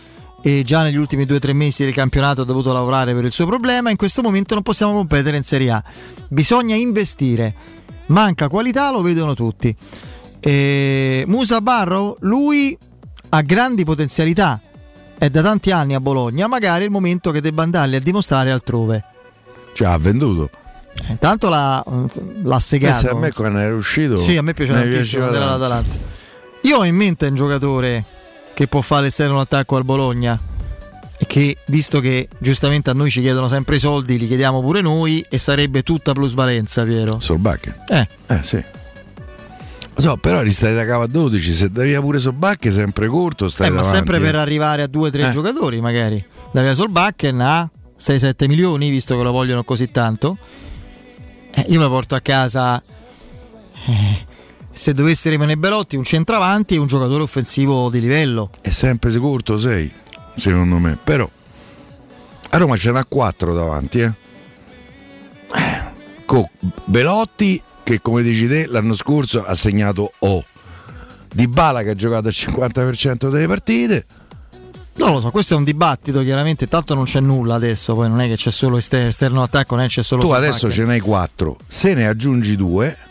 e 0.43 0.63
già 0.65 0.83
negli 0.83 0.97
ultimi 0.97 1.27
due 1.27 1.37
o 1.37 1.39
tre 1.39 1.53
mesi 1.53 1.85
del 1.85 1.93
campionato 1.93 2.43
ha 2.43 2.45
dovuto 2.45 2.73
lavorare 2.73 3.15
per 3.15 3.25
il 3.25 3.33
suo 3.33 3.47
problema. 3.47 3.91
In 3.91 3.97
questo 3.97 4.23
momento 4.23 4.55
non 4.55 4.63
possiamo 4.63 4.95
competere 4.95 5.37
in 5.37 5.43
Serie 5.43 5.71
A. 5.71 5.83
Bisogna 6.29 6.75
investire. 6.75 7.55
Manca 8.07 8.49
qualità, 8.49 8.91
lo 8.91 9.03
vedono 9.03 9.35
tutti. 9.35 9.75
E 10.41 11.25
Musa 11.27 11.61
Barrow, 11.61 12.17
lui 12.21 12.77
ha 13.29 13.41
grandi 13.43 13.85
potenzialità. 13.85 14.61
È 15.17 15.29
da 15.29 15.43
tanti 15.43 15.71
anni 15.71 15.95
a 15.95 16.01
Bologna, 16.01 16.47
magari 16.47 16.83
è 16.83 16.85
il 16.87 16.91
momento 16.91 17.31
che 17.31 17.43
debba 17.43 17.63
andarli 17.63 17.97
a 17.97 18.01
dimostrare 18.01 18.51
altrove. 18.51 19.05
Cioè, 19.75 19.89
ha 19.89 19.99
venduto. 19.99 20.49
Intanto 21.09 21.49
l'ha, 21.49 21.85
l'ha 22.43 22.59
segato. 22.59 22.95
Pensa 22.95 23.11
a 23.11 23.19
me 23.19 23.31
quando 23.33 23.59
era 23.59 23.75
uscito. 23.75 24.17
Sì, 24.17 24.37
a 24.37 24.43
me 24.43 24.55
tantissimo 24.55 24.89
piaceva 24.89 25.25
tanto. 25.27 25.39
dell'Atalanta. 25.39 25.97
Io 26.63 26.77
ho 26.79 26.85
in 26.85 26.95
mente 26.95 27.27
un 27.27 27.35
giocatore 27.35 28.05
che 28.55 28.67
può 28.67 28.81
fare 28.81 29.03
l'esterno 29.05 29.41
attacco 29.41 29.77
al 29.77 29.85
Bologna 29.85 30.39
e 31.17 31.27
che, 31.27 31.57
visto 31.67 32.01
che 32.01 32.29
giustamente 32.39 32.91
a 32.91 32.93
noi 32.93 33.11
ci 33.11 33.21
chiedono 33.21 33.49
sempre 33.49 33.77
i 33.77 33.79
soldi, 33.79 34.19
li 34.19 34.27
chiediamo 34.27 34.61
pure 34.61 34.81
noi 34.81 35.25
e 35.29 35.39
sarebbe 35.39 35.83
tutta 35.83 36.13
plusvalenza, 36.13 36.85
Piero. 36.85 37.19
Solbacca. 37.21 37.85
Eh. 37.89 38.09
Eh 38.27 38.43
sì. 38.43 38.63
So, 39.97 40.17
però 40.17 40.41
ristai 40.41 40.75
da 40.75 40.87
capo 40.87 41.03
a 41.03 41.07
12, 41.07 41.53
se 41.53 41.71
da 41.71 41.83
via 41.83 42.01
pure 42.01 42.19
Sobacche 42.19 42.71
sempre 42.71 43.07
corto, 43.09 43.49
stai 43.49 43.67
Eh, 43.67 43.71
ma 43.71 43.77
davanti, 43.83 43.97
sempre 43.97 44.19
per 44.21 44.35
eh. 44.35 44.39
arrivare 44.39 44.83
a 44.83 44.87
due 44.87 45.09
o 45.09 45.11
tre 45.11 45.29
Eh. 45.29 45.31
giocatori, 45.31 45.81
magari. 45.81 46.25
Da 46.53 46.63
via 46.63 46.73
Solbakken 46.75 47.41
a 47.41 47.71
6-7 47.99 48.47
milioni, 48.49 48.89
visto 48.89 49.17
che 49.17 49.23
lo 49.23 49.31
vogliono 49.31 49.63
così 49.63 49.91
tanto. 49.91 50.39
Eh, 51.53 51.67
io 51.69 51.79
me 51.79 51.85
lo 51.85 51.91
porto 51.91 52.15
a 52.15 52.21
casa. 52.21 52.83
eh, 53.87 54.27
se 54.81 54.95
dovesse 54.95 55.29
rimanere 55.29 55.59
Belotti, 55.59 55.97
un 55.97 56.05
centravanti 56.05 56.77
e 56.77 56.79
un 56.79 56.87
giocatore 56.87 57.23
offensivo 57.23 57.91
di 57.91 58.01
livello. 58.01 58.49
È 58.63 58.71
sempre 58.71 59.15
corto 59.19 59.59
6, 59.59 59.93
secondo 60.37 60.79
me. 60.79 60.97
Però 61.05 61.29
a 62.49 62.57
Roma 62.57 62.79
ce 62.79 62.91
n'ha 62.91 63.05
4 63.05 63.53
davanti, 63.53 64.01
eh. 64.01 64.13
Con 66.25 66.49
Belotti 66.87 67.61
che 67.83 68.01
come 68.01 68.23
dici 68.23 68.49
te 68.49 68.69
l'anno 68.69 68.95
scorso 68.95 69.45
ha 69.45 69.53
segnato 69.53 70.15
O. 70.21 70.43
Di 71.31 71.47
Bala 71.47 71.83
che 71.83 71.91
ha 71.91 71.95
giocato 71.95 72.29
al 72.29 72.35
50% 72.35 73.29
delle 73.29 73.47
partite. 73.47 74.07
Non 74.95 75.13
lo 75.13 75.21
so, 75.21 75.31
questo 75.31 75.53
è 75.53 75.57
un 75.59 75.65
dibattito, 75.65 76.23
chiaramente. 76.23 76.67
Tanto 76.67 76.95
non 76.95 77.05
c'è 77.05 77.21
nulla 77.21 77.55
adesso, 77.55 77.93
poi 77.93 78.09
non 78.09 78.23
è 78.23 78.29
che 78.29 78.37
c'è 78.37 78.51
solo 78.51 78.79
ester- 78.79 79.09
esterno 79.09 79.43
attacco, 79.43 79.75
non 79.75 79.85
è 79.85 79.89
che 79.89 79.97
c'è 79.97 80.03
solo 80.03 80.23
tu 80.23 80.29
Solbakken. 80.29 80.51
adesso 80.55 80.71
ce 80.71 80.85
n'hai 80.85 81.01
4, 81.01 81.57
se 81.69 81.93
ne 81.93 82.09
aggiungi 82.09 82.57
2 82.57 83.09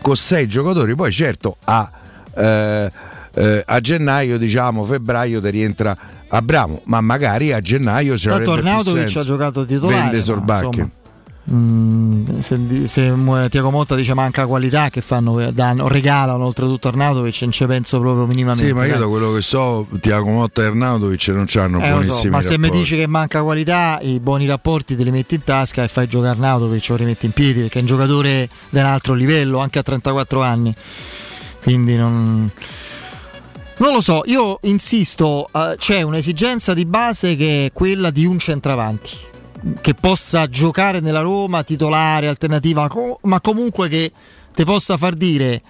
con 0.00 0.16
6 0.16 0.48
giocatori, 0.48 0.94
poi 0.94 1.12
certo 1.12 1.56
a, 1.64 1.90
eh, 2.34 2.90
eh, 3.34 3.62
a 3.66 3.80
gennaio, 3.80 4.38
diciamo 4.38 4.84
febbraio 4.84 5.40
ti 5.40 5.50
rientra 5.50 5.96
Abramo, 6.28 6.82
ma 6.84 7.00
magari 7.00 7.52
a 7.52 7.60
gennaio 7.60 8.16
ce 8.16 8.28
Tanto 8.28 8.50
l'avrebbe 8.54 8.68
più 8.68 8.78
Arnautovic 8.80 9.16
ha 9.16 9.22
giocato 9.22 9.64
titolare, 9.64 10.00
Vende 10.02 10.16
insomma, 10.16 10.60
Mm, 11.50 12.40
se, 12.40 12.86
se 12.86 13.14
Tiago 13.48 13.70
Motta 13.70 13.94
dice 13.94 14.12
manca 14.12 14.44
qualità 14.46 14.90
che 14.90 15.00
fanno 15.00 15.50
danno, 15.50 15.88
regalano 15.88 16.44
oltretutto 16.44 16.88
Arnautovic 16.88 17.40
non 17.40 17.52
ci 17.52 17.64
penso 17.64 17.98
proprio 18.00 18.26
minimamente 18.26 18.66
Sì, 18.66 18.74
ma 18.74 18.84
io 18.84 18.90
dai. 18.92 19.00
da 19.00 19.06
quello 19.06 19.32
che 19.32 19.40
so, 19.40 19.86
Tiago 19.98 20.28
Motta 20.30 20.60
e 20.62 20.66
Arnautovic 20.66 21.28
non 21.28 21.46
hanno 21.54 21.80
Eh, 21.80 21.90
lo 21.90 21.96
so, 22.02 22.04
buonissimi 22.06 22.30
ma 22.30 22.40
se 22.42 22.48
mi 22.58 22.64
rapporti. 22.64 22.78
dici 22.78 22.96
che 22.96 23.06
manca 23.06 23.42
qualità 23.42 23.98
i 24.02 24.20
buoni 24.20 24.46
rapporti 24.46 24.94
te 24.94 25.04
li 25.04 25.10
metti 25.10 25.36
in 25.36 25.44
tasca 25.44 25.82
e 25.84 25.88
fai 25.88 26.06
giocare 26.06 26.32
Arnautovic 26.32 26.86
o 26.90 26.96
rimetti 26.96 27.24
in 27.26 27.32
piedi 27.32 27.60
perché 27.62 27.78
è 27.78 27.80
un 27.80 27.86
giocatore 27.86 28.48
di 28.68 28.78
un 28.78 28.84
altro 28.84 29.14
livello 29.14 29.58
anche 29.58 29.78
a 29.78 29.82
34 29.82 30.42
anni 30.42 30.74
quindi 31.62 31.96
non 31.96 32.50
non 33.80 33.92
lo 33.92 34.00
so, 34.00 34.22
io 34.26 34.58
insisto, 34.62 35.48
eh, 35.52 35.76
c'è 35.78 36.02
un'esigenza 36.02 36.74
di 36.74 36.84
base 36.84 37.36
che 37.36 37.66
è 37.66 37.72
quella 37.72 38.10
di 38.10 38.26
un 38.26 38.36
centravanti 38.38 39.10
che 39.80 39.94
possa 39.94 40.48
giocare 40.48 41.00
nella 41.00 41.20
Roma, 41.20 41.62
titolare, 41.62 42.28
alternativa, 42.28 42.88
ma 43.22 43.40
comunque 43.40 43.88
che 43.88 44.12
ti 44.54 44.64
possa 44.64 44.96
far 44.96 45.14
dire 45.14 45.62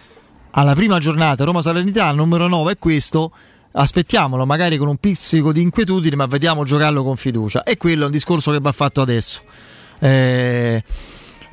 alla 0.52 0.74
prima 0.74 0.98
giornata 0.98 1.44
Roma 1.44 1.62
Salernità, 1.62 2.10
numero 2.12 2.48
9 2.48 2.72
è 2.72 2.78
questo, 2.78 3.32
aspettiamolo 3.72 4.46
magari 4.46 4.76
con 4.76 4.88
un 4.88 4.96
pizzico 4.96 5.52
di 5.52 5.62
inquietudine, 5.62 6.16
ma 6.16 6.26
vediamo 6.26 6.64
giocarlo 6.64 7.02
con 7.02 7.16
fiducia. 7.16 7.62
E 7.62 7.76
quello 7.76 8.02
è 8.02 8.06
un 8.06 8.12
discorso 8.12 8.50
che 8.50 8.60
va 8.60 8.72
fatto 8.72 9.00
adesso. 9.00 9.42
Eh, 10.00 10.82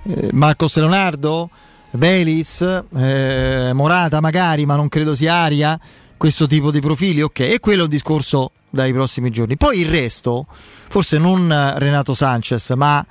eh, 0.04 0.30
Marcos 0.32 0.76
Leonardo, 0.78 1.50
Belis, 1.92 2.62
eh, 2.96 3.72
Morata 3.74 4.22
magari, 4.22 4.66
ma 4.66 4.76
non 4.76 4.88
credo 4.90 5.16
sia 5.16 5.34
aria, 5.34 5.80
questo 6.18 6.48
tipo 6.48 6.72
di 6.72 6.80
profili, 6.80 7.22
ok, 7.22 7.40
e 7.42 7.60
quello 7.60 7.82
è 7.82 7.84
un 7.84 7.90
discorso 7.90 8.52
dai 8.76 8.94
prossimi 8.94 9.32
giorni. 9.32 9.58
Poi 9.58 9.80
il 9.80 9.90
resto, 9.90 10.46
forse 10.90 11.18
non 11.18 11.52
eh, 11.52 11.80
Renato 11.80 12.14
Sanchez, 12.14 12.72
ma 12.72 13.04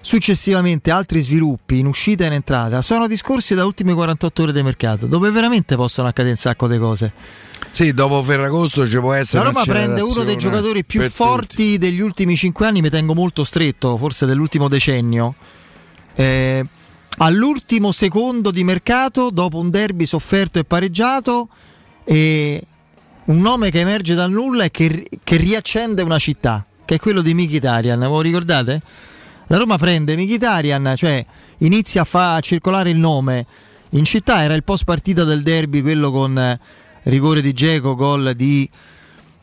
successivamente 0.00 0.92
altri 0.92 1.18
sviluppi 1.20 1.78
in 1.78 1.86
uscita 1.86 2.22
e 2.22 2.28
in 2.28 2.34
entrata 2.34 2.80
sono 2.80 3.08
discorsi 3.08 3.56
da 3.56 3.64
ultime 3.64 3.92
48 3.92 4.42
ore 4.42 4.52
di 4.52 4.62
mercato, 4.62 5.06
dove 5.06 5.30
veramente 5.30 5.76
possono 5.76 6.08
accadere 6.08 6.34
un 6.34 6.38
sacco 6.40 6.66
di 6.66 6.78
cose. 6.78 7.12
Sì, 7.72 7.92
dopo 7.92 8.22
Ferragosto 8.22 8.86
ci 8.86 8.98
può 8.98 9.12
essere 9.12 9.42
La 9.42 9.50
Roma 9.50 9.64
prende 9.64 10.00
uno 10.00 10.24
dei 10.24 10.36
giocatori 10.36 10.84
più 10.84 11.02
forti 11.10 11.76
degli 11.76 12.00
ultimi 12.00 12.36
5 12.36 12.66
anni, 12.66 12.80
mi 12.80 12.88
tengo 12.88 13.14
molto 13.14 13.44
stretto, 13.44 13.96
forse 13.96 14.26
dell'ultimo 14.26 14.68
decennio. 14.68 15.34
Eh, 16.14 16.64
all'ultimo 17.18 17.92
secondo 17.92 18.50
di 18.50 18.64
mercato, 18.64 19.30
dopo 19.30 19.58
un 19.58 19.70
derby 19.70 20.06
sofferto 20.06 20.58
e 20.58 20.64
pareggiato, 20.64 21.48
e 22.04 22.62
un 23.26 23.40
nome 23.40 23.70
che 23.70 23.80
emerge 23.80 24.14
dal 24.14 24.30
nulla 24.30 24.64
e 24.64 24.70
che, 24.70 25.08
che 25.22 25.36
riaccende 25.36 26.02
una 26.02 26.18
città, 26.18 26.64
che 26.84 26.96
è 26.96 26.98
quello 26.98 27.22
di 27.22 27.34
Mkhitaryan. 27.34 28.00
Voi 28.00 28.22
ricordate? 28.22 28.80
La 29.48 29.58
Roma 29.58 29.78
prende 29.78 30.16
Mkhitaryan, 30.16 30.94
cioè 30.96 31.24
inizia 31.58 32.02
a 32.02 32.04
far 32.04 32.42
circolare 32.42 32.90
il 32.90 32.98
nome. 32.98 33.46
In 33.90 34.04
città 34.04 34.42
era 34.42 34.54
il 34.54 34.64
post 34.64 34.84
partita 34.84 35.24
del 35.24 35.42
derby, 35.42 35.82
quello 35.82 36.10
con 36.10 36.38
eh, 36.38 36.58
rigore 37.04 37.40
di 37.40 37.52
Geco, 37.52 37.94
gol 37.94 38.34
di 38.34 38.68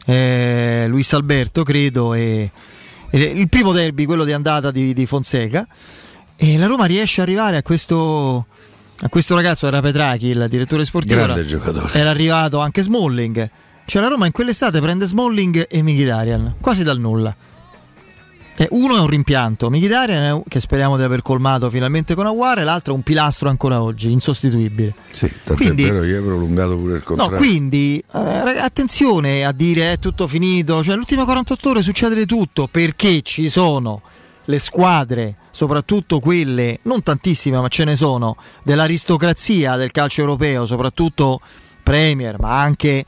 eh, 0.05 0.85
Luis 0.87 1.11
Alberto, 1.13 1.63
credo, 1.63 2.13
e, 2.13 2.51
e 3.09 3.19
il 3.19 3.49
primo 3.49 3.71
derby, 3.71 4.05
quello 4.05 4.25
di 4.25 4.33
andata 4.33 4.71
di, 4.71 4.93
di 4.93 5.05
Fonseca. 5.05 5.65
E 6.35 6.57
la 6.57 6.67
Roma 6.67 6.85
riesce 6.85 7.21
ad 7.21 7.27
arrivare 7.27 7.57
a 7.57 7.61
questo, 7.61 8.45
a 8.99 9.09
questo 9.09 9.35
ragazzo, 9.35 9.67
era 9.67 9.81
Petrachi, 9.81 10.27
il 10.27 10.45
direttore 10.49 10.83
sportivo. 10.83 11.21
Grande 11.21 11.39
era, 11.39 11.47
giocatore. 11.47 11.93
era 11.93 12.09
arrivato 12.09 12.59
anche 12.59 12.81
Smalling. 12.81 13.49
Cioè 13.85 14.01
la 14.01 14.07
Roma 14.07 14.25
in 14.25 14.31
quell'estate 14.31 14.79
prende 14.79 15.05
Smalling 15.05 15.67
e 15.69 15.81
Mkhitaryan, 15.83 16.55
quasi 16.61 16.83
dal 16.83 16.99
nulla. 16.99 17.35
E 18.55 18.67
uno 18.69 18.95
è 18.97 18.99
un 18.99 19.07
rimpianto, 19.07 19.69
Mkhitaryan 19.71 20.23
è 20.23 20.31
un- 20.31 20.43
che 20.47 20.59
speriamo 20.59 20.95
di 20.95 21.01
aver 21.03 21.21
colmato 21.23 21.69
finalmente 21.71 22.13
con 22.15 22.25
Aguare, 22.27 22.61
e 22.61 22.63
l'altro 22.63 22.93
è 22.93 22.95
un 22.95 23.01
pilastro 23.01 23.49
ancora 23.49 23.81
oggi, 23.81 24.11
insostituibile. 24.11 24.93
Sì, 25.11 25.27
tanto 25.43 25.55
Quindi- 25.55 25.83
è 25.85 25.91
vero 25.91 26.03
io 26.05 26.21
ho 26.21 26.25
prolungato 26.25 26.77
pure 26.77 26.93
il 26.93 26.99
No, 26.99 27.03
contratto. 27.15 27.35
quindi 27.35 28.03
eh, 28.13 28.19
attenzione 28.59 29.43
a 29.43 29.51
dire 29.51 29.93
è 29.93 29.99
tutto 29.99 30.27
finito, 30.27 30.83
cioè 30.83 30.95
l'ultima 30.95 31.25
48 31.25 31.69
ore 31.69 31.81
succede 31.81 32.13
di 32.15 32.25
tutto 32.27 32.67
perché 32.71 33.21
ci 33.23 33.49
sono 33.49 34.01
le 34.45 34.59
squadre, 34.59 35.35
soprattutto 35.51 36.19
quelle, 36.19 36.77
non 36.83 37.01
tantissime 37.01 37.57
ma 37.59 37.67
ce 37.69 37.85
ne 37.85 37.95
sono, 37.95 38.37
dell'aristocrazia 38.63 39.75
del 39.77 39.91
calcio 39.91 40.21
europeo, 40.21 40.65
soprattutto 40.67 41.39
Premier, 41.81 42.39
ma 42.39 42.61
anche 42.61 43.03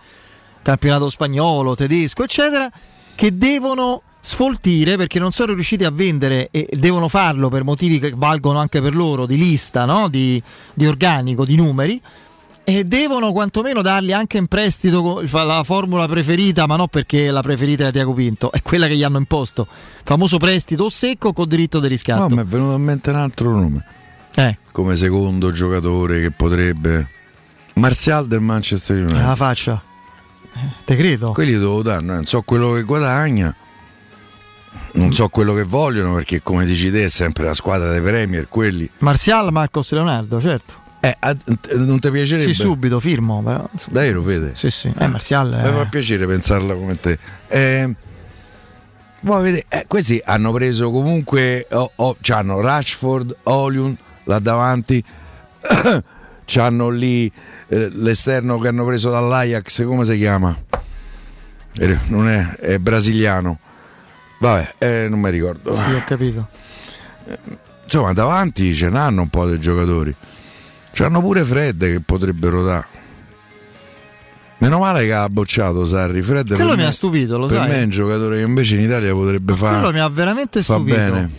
campionato 0.66 1.10
spagnolo, 1.10 1.76
tedesco, 1.76 2.24
eccetera, 2.24 2.68
che 3.14 3.38
devono 3.38 4.02
sfoltire 4.19 4.98
perché 4.98 5.19
non 5.19 5.32
sono 5.32 5.53
riusciti 5.53 5.84
a 5.84 5.92
vendere 5.92 6.48
e 6.50 6.68
devono 6.72 7.08
farlo 7.08 7.50
per 7.50 7.64
motivi 7.64 8.00
che 8.00 8.14
valgono 8.16 8.58
anche 8.58 8.82
per 8.82 8.95
loro 8.95 9.27
di 9.27 9.38
lista, 9.38 9.85
no? 9.85 10.08
di, 10.10 10.42
di 10.74 10.88
organico, 10.88 11.45
di 11.45 11.56
numeri 11.56 12.02
e 12.64 12.84
devono 12.84 13.32
quantomeno 13.32 13.84
dargli 13.84 14.11
anche 14.11 14.40
in 14.40 14.48
prestito 14.48 15.24
la 15.32 15.61
formula 15.64 16.08
preferita, 16.08 16.66
ma 16.66 16.77
non 16.77 16.88
perché 16.88 17.30
la 17.30 17.42
preferita 17.42 17.85
è 17.85 17.92
Tiago 17.92 18.14
Pinto, 18.14 18.52
è 18.52 18.64
quella 18.64 18.88
che 18.88 18.95
gli 18.95 19.03
hanno 19.03 19.19
imposto. 19.19 19.68
Famoso 19.69 20.38
prestito 20.38 20.90
secco 20.90 21.32
con 21.32 21.48
diritto 21.48 21.80
di 21.80 21.88
riscatto. 21.88 22.27
No, 22.27 22.35
mi 22.35 22.42
è 22.42 22.45
venuto 22.45 22.76
in 22.76 22.82
mente 22.82 23.11
un 23.11 23.18
altro 23.18 23.52
nome. 23.52 23.85
Eh. 24.34 24.58
Come 24.72 24.95
secondo 24.95 25.52
giocatore 25.52 26.22
che 26.22 26.32
potrebbe. 26.32 27.08
Martial 27.76 28.26
del 28.26 28.40
Manchester 28.40 28.98
United. 28.98 29.22
La 29.22 29.35
faccia. 29.35 29.84
Te 30.85 30.95
credo. 30.95 31.32
Quelli 31.32 31.51
devo 31.51 31.82
dare, 31.82 32.01
no? 32.01 32.14
non 32.14 32.25
so 32.25 32.42
quello 32.42 32.74
che 32.74 32.84
guadagna, 32.84 33.56
non 34.93 35.14
so 35.14 35.27
quello 35.30 35.53
che 35.53 35.64
vogliono, 35.64 36.14
perché 36.14 36.42
come 36.42 36.66
dici 36.66 36.92
te 36.92 37.06
è 37.06 37.09
sempre 37.09 37.45
la 37.45 37.53
squadra 37.53 37.90
dei 37.90 38.01
Premier, 38.01 38.48
quelli. 38.48 38.90
Marzial, 39.00 39.51
Marcos 39.51 39.92
Leonardo, 39.92 40.40
certo. 40.40 40.84
Eh, 41.01 41.16
a- 41.19 41.35
non 41.75 42.00
ti 42.00 42.09
piacerebbe? 42.09 42.51
Sì, 42.51 42.53
subito, 42.53 43.00
firmo. 43.00 43.43
Però. 43.43 43.69
Davvero, 43.90 44.22
vede? 44.22 44.51
Sì, 44.56 44.72
sì. 44.72 44.92
Eh, 44.98 45.08
Marzial. 45.08 45.50
Mi 45.50 45.72
fa 45.72 45.85
piacere 45.85 46.25
pensarla 46.25 46.74
come 46.74 47.00
te. 47.00 47.19
Eh, 47.48 47.95
voi 49.19 49.43
vedete, 49.43 49.66
eh, 49.69 49.85
questi 49.88 50.22
hanno 50.24 50.51
preso 50.51 50.92
comunque, 50.92 51.67
oh, 51.72 51.92
oh, 51.95 52.17
c'hanno 52.22 52.61
Rashford, 52.61 53.38
Oliun 53.43 53.95
là 54.25 54.40
davanti, 54.40 55.03
c'hanno 56.45 56.90
lì 56.90 57.32
eh, 57.67 57.90
l'esterno 57.93 58.59
che 58.59 58.67
hanno 58.69 58.85
preso 58.85 59.09
dall'Ajax, 59.09 59.83
come 59.85 60.06
si 60.06 60.17
chiama? 60.17 60.56
Eh, 61.77 61.98
Non 62.07 62.30
è, 62.30 62.56
è 62.57 62.77
brasiliano. 62.80 63.59
Vabbè, 64.40 64.74
eh, 64.77 65.07
non 65.09 65.19
mi 65.19 65.30
ricordo. 65.30 65.74
Sì, 65.74 65.91
ho 65.91 66.03
capito. 66.06 66.48
Insomma, 67.83 68.14
davanti 68.14 68.74
ce 68.74 68.90
n'hanno 68.90 69.22
un 69.24 69.30
po' 69.30 69.45
dei 69.45 69.59
giocatori. 69.59 70.14
C'hanno 70.91 71.19
pure 71.22 71.43
Fred 71.43 71.80
che 71.80 71.99
potrebbero 71.99 72.64
dare. 72.64 72.85
Meno 74.59 74.80
male 74.80 75.06
che 75.06 75.14
ha 75.14 75.27
bocciato 75.27 75.85
Sarri. 75.85 76.22
Fred 76.22 76.48
Quello 76.48 76.69
per 76.69 76.77
mi 76.77 76.83
me- 76.83 76.88
ha 76.88 76.91
stupito, 76.91 77.38
lo 77.38 77.48
per 77.48 77.57
sai. 77.57 77.67
me 77.69 77.75
è 77.82 77.83
un 77.83 77.90
giocatore 77.90 78.38
che 78.38 78.43
invece 78.43 78.75
in 78.75 78.82
Italia 78.82 79.11
potrebbe 79.14 79.53
fare. 79.56 79.75
Quello 79.80 79.91
mi 79.93 79.99
ha 79.99 80.07
veramente 80.09 80.64
stupito. 80.64 80.95
bene. 80.95 81.30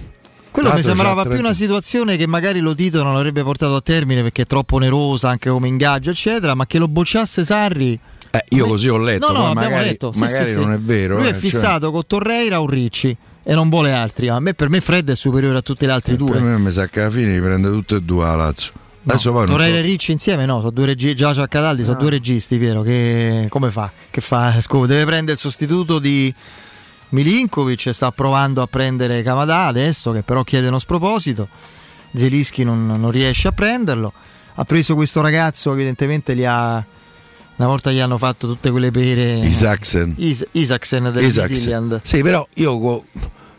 Quello 0.57 0.73
mi 0.75 0.83
sembrava 0.83 1.23
più 1.23 1.33
una 1.33 1.53
30 1.53 1.55
situazione 1.55 2.17
che 2.17 2.27
magari 2.27 2.61
lo 2.61 2.75
Tito 2.75 3.03
non 3.03 3.13
l'avrebbe 3.13 3.43
portato 3.43 3.75
a 3.75 3.81
termine 3.83 4.23
perché 4.23 4.43
è 4.43 4.47
troppo 4.47 4.77
onerosa 4.77 5.29
anche 5.29 5.51
come 5.51 5.69
ingaggio, 5.69 6.09
eccetera, 6.11 6.55
ma 6.55 6.65
che 6.67 6.79
lo 6.79 6.89
bocciasse 6.89 7.45
Sarri. 7.45 7.99
Eh, 8.31 8.45
io 8.51 8.67
così 8.67 8.89
ho 8.89 8.97
letto, 8.97 9.33
No, 9.33 9.49
no, 9.49 9.53
magari, 9.53 9.85
letto. 9.85 10.13
Sì, 10.13 10.21
magari 10.21 10.47
sì, 10.47 10.53
sì. 10.53 10.59
non 10.59 10.73
è 10.73 10.79
vero. 10.79 11.17
Lui 11.17 11.27
eh, 11.27 11.29
è 11.29 11.33
cioè, 11.33 11.41
fissato 11.41 11.91
con 11.91 12.03
Torreira 12.07 12.61
o 12.63 12.67
Ricci 12.67 13.15
e 13.43 13.55
non 13.55 13.69
vuole 13.69 13.93
altri. 13.93 14.29
A 14.29 14.41
me, 14.41 14.55
per 14.55 14.71
me 14.71 14.81
Fred 14.81 15.11
è 15.11 15.15
superiore 15.15 15.59
a 15.59 15.63
tutti 15.63 15.85
gli 15.87 15.91
altri 15.91 16.17
per 16.17 16.27
due. 16.27 16.41
me 16.41 16.59
mi 16.59 16.71
sa 16.71 16.87
che 16.89 17.03
alla 17.03 17.11
fine 17.11 17.33
li 17.35 17.41
prende 17.41 17.69
tutte 17.69 17.97
e 17.97 18.01
due 18.03 18.25
la 18.25 18.35
Lazio. 18.35 18.73
Adesso 19.09 19.31
poi 19.31 19.47
non 19.47 19.51
Torreira 19.57 19.77
so- 19.77 19.83
e 19.83 19.87
Ricci 19.87 20.13
insieme 20.13 20.47
no, 20.47 20.59
sono 20.59 20.71
due 20.71 20.87
registi, 20.87 21.15
già 21.17 21.33
c'è 21.33 21.47
Cataldi, 21.47 21.85
sono 21.85 21.97
Ah. 21.97 22.01
due 22.01 22.11
registi, 22.11 22.57
Piero, 22.59 22.81
che 22.83 23.47
come 23.51 23.71
fa? 23.71 23.91
Che 24.11 24.21
fa? 24.21 24.55
Scu- 24.61 24.87
Deve 24.87 25.05
prendere 25.05 25.33
il 25.33 25.39
sostituto 25.39 25.99
di 26.01 26.35
Milinkovic, 27.11 27.91
sta 27.93 28.11
provando 28.13 28.63
a 28.63 28.67
prendere 28.67 29.23
Camadà 29.23 29.67
adesso, 29.67 30.11
che 30.13 30.23
però 30.23 30.43
chiede 30.43 30.69
uno 30.69 30.79
sproposito, 30.79 31.49
Zelischi 32.13 32.65
non, 32.65 32.87
non 32.87 33.11
riesce 33.11 33.49
a 33.49 33.53
prenderlo, 33.53 34.13
ha 34.55 34.65
preso 34.65 34.95
questo 34.95 35.21
ragazzo, 35.21 35.73
evidentemente 35.73 36.35
gli 36.35 36.45
ha, 36.45 36.85
una 37.57 37.69
volta 37.69 37.91
gli 37.93 38.01
hanno 38.01 38.19
fatto 38.19 38.47
tutte 38.47 38.71
quelle 38.71 38.91
pere... 38.91 39.39
Isaacsen. 39.47 40.15
Is- 40.19 40.47
Isaacsen 40.53 41.13
del. 41.13 41.25
Midtjylland. 41.25 42.01
Sì, 42.03 42.23
però 42.23 42.47
io 42.55 42.79
co- 42.79 43.05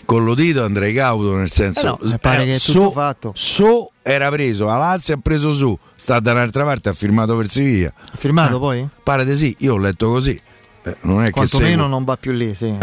con 0.06 0.24
l'udito 0.24 0.64
andrei 0.64 0.94
cauto 0.94 1.36
nel 1.36 1.50
senso 1.52 1.80
Eh 1.82 1.84
no, 1.84 2.00
mi 2.02 2.18
pare 2.20 2.46
che 2.46 2.56
è 2.56 2.60
tutto 2.60 2.72
so, 2.84 2.92
fatto. 2.92 3.32
so 3.36 3.92
era 4.02 4.30
preso, 4.30 4.66
la 4.66 4.78
Lazio 4.78 5.16
ha 5.16 5.20
preso 5.22 5.52
su, 5.54 5.78
sta 5.96 6.20
da 6.22 6.32
un'altra 6.32 6.64
parte, 6.64 6.90
ha 6.90 6.94
firmato 6.94 7.36
per 7.36 7.50
Siviglia. 7.50 7.94
Ha 7.98 8.18
firmato 8.18 8.56
Eh, 8.56 8.60
poi? 8.60 8.88
Pare 9.04 9.26
di 9.26 9.36
sì, 9.36 9.56
io 9.60 9.74
ho 9.74 9.78
letto 9.78 10.08
così. 10.10 10.40
Eh, 10.84 10.96
non 11.02 11.24
è 11.24 11.30
Quantomeno 11.32 11.68
che 11.70 11.72
seguo. 11.74 11.88
non 11.88 12.04
va 12.06 12.16
più 12.18 12.32
lì, 12.32 12.56
sì. 12.56 12.74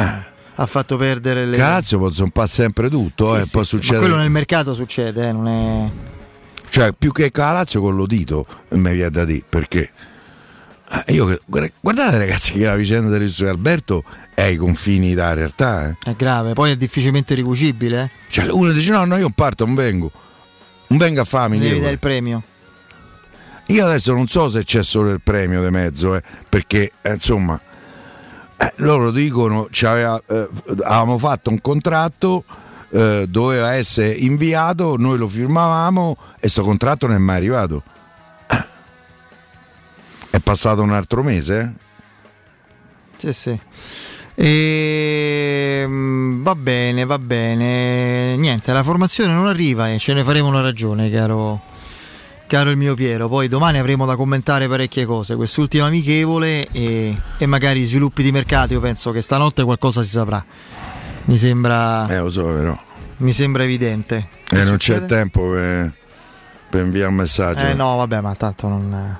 Ha 0.57 0.66
fatto 0.66 0.97
perdere 0.97 1.47
le... 1.47 1.57
Cazzo, 1.57 1.99
non 1.99 2.31
fa 2.33 2.47
sempre 2.47 2.89
tutto, 2.89 3.34
Sì, 3.34 3.41
eh, 3.41 3.42
sì, 3.42 3.50
può 3.50 3.62
sì, 3.62 3.68
succedere. 3.68 3.99
Ma 4.00 4.07
quello 4.07 4.20
nel 4.20 4.31
mercato 4.31 4.74
succede, 4.74 5.28
eh, 5.28 5.33
non 5.33 5.49
è... 5.49 5.91
Cioè, 6.70 6.92
più 6.97 7.12
che 7.12 7.31
con 7.31 7.44
la 7.44 7.52
Lazio 7.52 7.81
con 7.81 7.94
l'udito 7.94 8.47
mi 8.70 8.92
viene 8.92 9.10
da 9.10 9.24
dire, 9.24 9.44
perché 9.49 9.91
eh, 11.07 11.12
io 11.12 11.39
guarda- 11.44 11.70
guardate 11.81 12.18
ragazzi 12.18 12.52
che 12.52 12.65
la 12.65 12.74
vicenda 12.76 13.08
dell'isola 13.10 13.50
di 13.50 13.57
Alberto 13.57 14.05
è 14.34 14.42
ai 14.42 14.57
confini 14.57 15.15
della 15.15 15.34
realtà, 15.34 15.89
eh. 15.89 15.97
È 16.02 16.15
grave, 16.15 16.52
poi 16.52 16.73
è 16.73 16.76
difficilmente 16.76 17.34
ricucibile. 17.34 18.02
eh. 18.02 18.10
Cioè, 18.31 18.49
uno 18.50 18.73
dice 18.73 18.91
no, 18.91 19.05
no, 19.05 19.16
io 19.16 19.31
parto, 19.34 19.65
non 19.65 19.74
vengo. 19.74 20.10
Non 20.89 20.99
vengo 20.99 21.20
a 21.20 21.24
farmi 21.24 21.58
Devi 21.58 21.78
dare 21.81 21.92
il 21.92 21.99
premio. 21.99 22.42
Io 23.68 23.84
adesso 23.86 24.12
non 24.12 24.26
so 24.26 24.49
se 24.49 24.62
c'è 24.65 24.83
solo 24.83 25.10
il 25.10 25.20
premio 25.23 25.65
di 25.65 25.70
mezzo, 25.70 26.15
eh, 26.15 26.23
perché 26.49 26.92
eh, 27.00 27.12
insomma, 27.12 27.58
eh, 28.57 28.73
loro 28.76 29.10
dicono 29.10 29.68
aveva- 29.83 30.23
eh, 30.26 30.49
avevamo 30.84 31.18
fatto 31.18 31.50
un 31.50 31.60
contratto, 31.60 32.44
eh, 32.91 33.26
doveva 33.28 33.74
essere 33.74 34.12
inviato, 34.12 34.97
noi 34.97 35.18
lo 35.18 35.28
firmavamo 35.28 36.16
e 36.39 36.49
sto 36.49 36.62
contratto 36.62 37.07
non 37.07 37.16
è 37.16 37.18
mai 37.18 37.36
arrivato. 37.36 37.83
Eh. 38.49 38.65
È 40.31 40.39
passato 40.41 40.83
un 40.83 40.92
altro 40.92 41.23
mese? 41.23 41.60
eh? 41.60 41.83
Sì, 43.16 43.33
sì. 43.33 43.60
Ehm, 44.36 46.42
va 46.42 46.55
bene, 46.55 47.05
va 47.05 47.18
bene. 47.18 48.36
Niente, 48.36 48.73
la 48.73 48.83
formazione 48.83 49.33
non 49.33 49.47
arriva 49.47 49.92
e 49.92 49.99
ce 49.99 50.12
ne 50.12 50.24
faremo 50.24 50.49
una 50.49 50.60
ragione, 50.60 51.10
caro, 51.10 51.60
caro 52.47 52.70
il 52.70 52.76
mio 52.76 52.94
Piero. 52.94 53.28
Poi 53.28 53.48
domani 53.48 53.78
avremo 53.78 54.06
da 54.06 54.16
commentare 54.16 54.68
parecchie 54.68 55.05
cose. 55.06 55.34
Quest'ultima 55.36 55.86
amichevole 55.86 56.68
e, 56.73 57.16
e 57.39 57.47
magari 57.47 57.82
sviluppi 57.82 58.23
di 58.23 58.32
mercato. 58.32 58.73
Io 58.74 58.81
penso 58.81 59.10
che 59.10 59.20
stanotte 59.20 59.62
qualcosa 59.64 60.02
si 60.02 60.08
saprà. 60.10 60.44
Mi 61.26 61.39
sembra, 61.39 62.06
Eh, 62.08 62.18
lo 62.18 62.28
so, 62.28 62.44
però. 62.44 62.78
mi 63.18 63.32
sembra 63.32 63.62
evidente. 63.64 64.28
Che 64.44 64.55
Eh, 64.55 64.64
non 64.64 64.76
c'è 64.76 64.94
succede? 64.94 65.06
tempo 65.06 65.48
per, 65.50 65.92
per 66.70 66.84
inviare 66.84 67.08
un 67.08 67.14
messaggio. 67.16 67.66
Eh 67.66 67.74
no, 67.74 67.97
vabbè, 67.97 68.20
ma 68.20 68.34
tanto 68.34 68.68
non. 68.68 69.18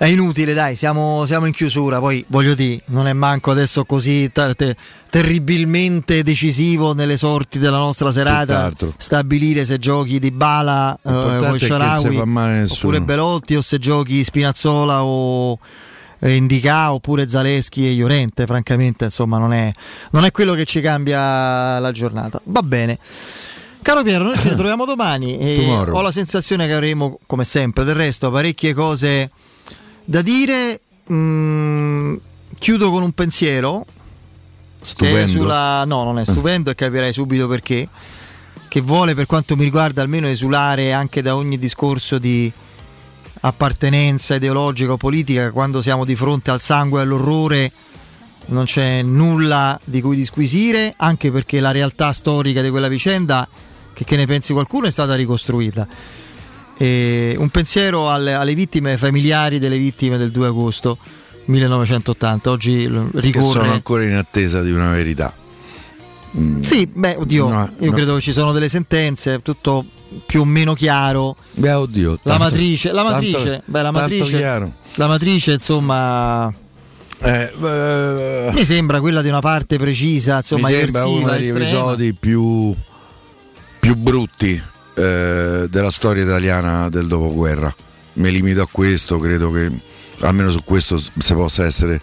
È 0.00 0.06
inutile, 0.06 0.54
dai, 0.54 0.76
siamo, 0.76 1.26
siamo 1.26 1.44
in 1.44 1.52
chiusura. 1.52 1.98
Poi 1.98 2.24
voglio 2.28 2.54
dire, 2.54 2.80
non 2.86 3.06
è 3.06 3.12
manco 3.12 3.50
adesso 3.50 3.84
così 3.84 4.30
ter- 4.32 4.56
te- 4.56 4.74
terribilmente 5.10 6.22
decisivo 6.22 6.94
nelle 6.94 7.18
sorti 7.18 7.58
della 7.58 7.76
nostra 7.76 8.10
serata 8.10 8.70
stabilire 8.96 9.66
se 9.66 9.76
giochi 9.78 10.18
di 10.18 10.30
Bala 10.30 10.98
eh, 11.04 11.58
si 11.58 11.66
Sharawi 11.66 12.16
oppure 12.16 13.02
Belotti 13.02 13.56
o 13.56 13.60
se 13.60 13.78
giochi 13.78 14.24
Spinazzola 14.24 15.04
o 15.04 15.58
eh, 16.20 16.34
Indica 16.34 16.94
oppure 16.94 17.28
Zaleschi 17.28 17.86
e 17.86 17.92
Llorente. 17.94 18.46
Francamente, 18.46 19.04
insomma, 19.04 19.36
non 19.36 19.52
è, 19.52 19.70
non 20.12 20.24
è 20.24 20.30
quello 20.30 20.54
che 20.54 20.64
ci 20.64 20.80
cambia 20.80 21.78
la 21.78 21.92
giornata. 21.92 22.40
Va 22.44 22.62
bene. 22.62 22.98
Caro 23.82 24.02
Piero, 24.02 24.24
noi 24.24 24.38
ci 24.38 24.48
ritroviamo 24.48 24.86
domani 24.88 25.36
e 25.36 25.56
Tomorrow. 25.56 25.94
ho 25.94 26.00
la 26.00 26.10
sensazione 26.10 26.66
che 26.66 26.72
avremo, 26.72 27.18
come 27.26 27.44
sempre, 27.44 27.84
del 27.84 27.96
resto, 27.96 28.30
parecchie 28.30 28.72
cose 28.72 29.30
da 30.04 30.22
dire. 30.22 30.80
Mm, 31.12 32.16
chiudo 32.58 32.90
con 32.90 33.02
un 33.02 33.12
pensiero. 33.12 33.86
Stupendo. 34.82 35.26
sulla, 35.30 35.84
no, 35.84 36.04
non 36.04 36.18
è 36.18 36.24
stupendo 36.24 36.70
e 36.70 36.74
capirai 36.74 37.12
subito 37.12 37.48
perché. 37.48 37.88
Che 38.68 38.80
vuole, 38.80 39.14
per 39.14 39.26
quanto 39.26 39.56
mi 39.56 39.64
riguarda, 39.64 40.00
almeno 40.00 40.28
esulare 40.28 40.92
anche 40.92 41.22
da 41.22 41.34
ogni 41.34 41.58
discorso 41.58 42.18
di 42.18 42.50
appartenenza 43.40 44.36
ideologica 44.36 44.92
o 44.92 44.96
politica. 44.96 45.50
Quando 45.50 45.82
siamo 45.82 46.04
di 46.04 46.14
fronte 46.14 46.50
al 46.50 46.60
sangue 46.60 47.00
e 47.00 47.02
all'orrore, 47.02 47.72
non 48.46 48.64
c'è 48.64 49.02
nulla 49.02 49.78
di 49.84 50.00
cui 50.00 50.16
disquisire, 50.16 50.94
anche 50.96 51.30
perché 51.30 51.60
la 51.60 51.70
realtà 51.70 52.12
storica 52.12 52.62
di 52.62 52.70
quella 52.70 52.88
vicenda, 52.88 53.46
che, 53.92 54.04
che 54.04 54.16
ne 54.16 54.26
pensi 54.26 54.52
qualcuno, 54.52 54.86
è 54.86 54.90
stata 54.90 55.14
ricostruita. 55.14 55.86
E 56.82 57.34
un 57.38 57.50
pensiero 57.50 58.10
alle, 58.10 58.32
alle 58.32 58.54
vittime, 58.54 58.96
familiari 58.96 59.58
delle 59.58 59.76
vittime 59.76 60.16
del 60.16 60.30
2 60.30 60.46
agosto 60.46 60.96
1980. 61.44 62.50
Oggi 62.50 62.88
Che 62.90 63.20
ricorre. 63.20 63.44
sono 63.60 63.72
ancora 63.72 64.04
in 64.04 64.14
attesa 64.14 64.62
di 64.62 64.70
una 64.72 64.90
verità. 64.90 65.34
Mm. 66.38 66.62
Sì, 66.62 66.86
beh, 66.90 67.16
oddio, 67.18 67.48
No, 67.48 67.72
io 67.80 67.90
no. 67.90 67.92
credo 67.96 68.14
che 68.14 68.20
ci 68.22 68.32
sono 68.32 68.52
delle 68.52 68.70
sentenze, 68.70 69.42
tutto 69.42 69.84
più 70.24 70.40
o 70.40 70.44
meno 70.46 70.72
chiaro. 70.72 71.36
Beh, 71.52 71.72
oddio. 71.72 72.12
La 72.12 72.18
tanto- 72.38 72.42
matrice, 72.44 72.92
la 72.92 73.02
tanto- 73.02 73.12
matrice, 73.12 73.62
beh, 73.64 73.82
la 73.82 73.90
tanto 73.90 74.00
matrice, 74.00 74.72
la 74.94 75.06
matrice, 75.06 75.52
insomma, 75.52 76.52
Eh, 77.22 77.52
eh, 77.62 78.50
mi 78.54 78.64
sembra 78.64 79.00
quella 79.00 79.20
di 79.20 79.28
una 79.28 79.40
parte 79.40 79.76
precisa, 79.76 80.36
insomma, 80.38 80.68
mi 80.68 80.74
sembra 80.76 81.04
uno 81.04 81.28
degli 81.28 81.48
episodi 81.48 82.14
più, 82.14 82.74
più 83.78 83.94
brutti 83.96 84.62
eh, 85.00 85.66
della 85.70 85.90
storia 85.90 86.24
italiana 86.24 86.90
del 86.90 87.06
dopoguerra. 87.06 87.74
Mi 88.14 88.30
limito 88.30 88.60
a 88.60 88.68
questo, 88.70 89.18
credo 89.18 89.50
che 89.50 89.70
almeno 90.20 90.50
su 90.50 90.62
questo 90.62 90.98
si 90.98 91.34
possa 91.34 91.64
essere 91.64 92.00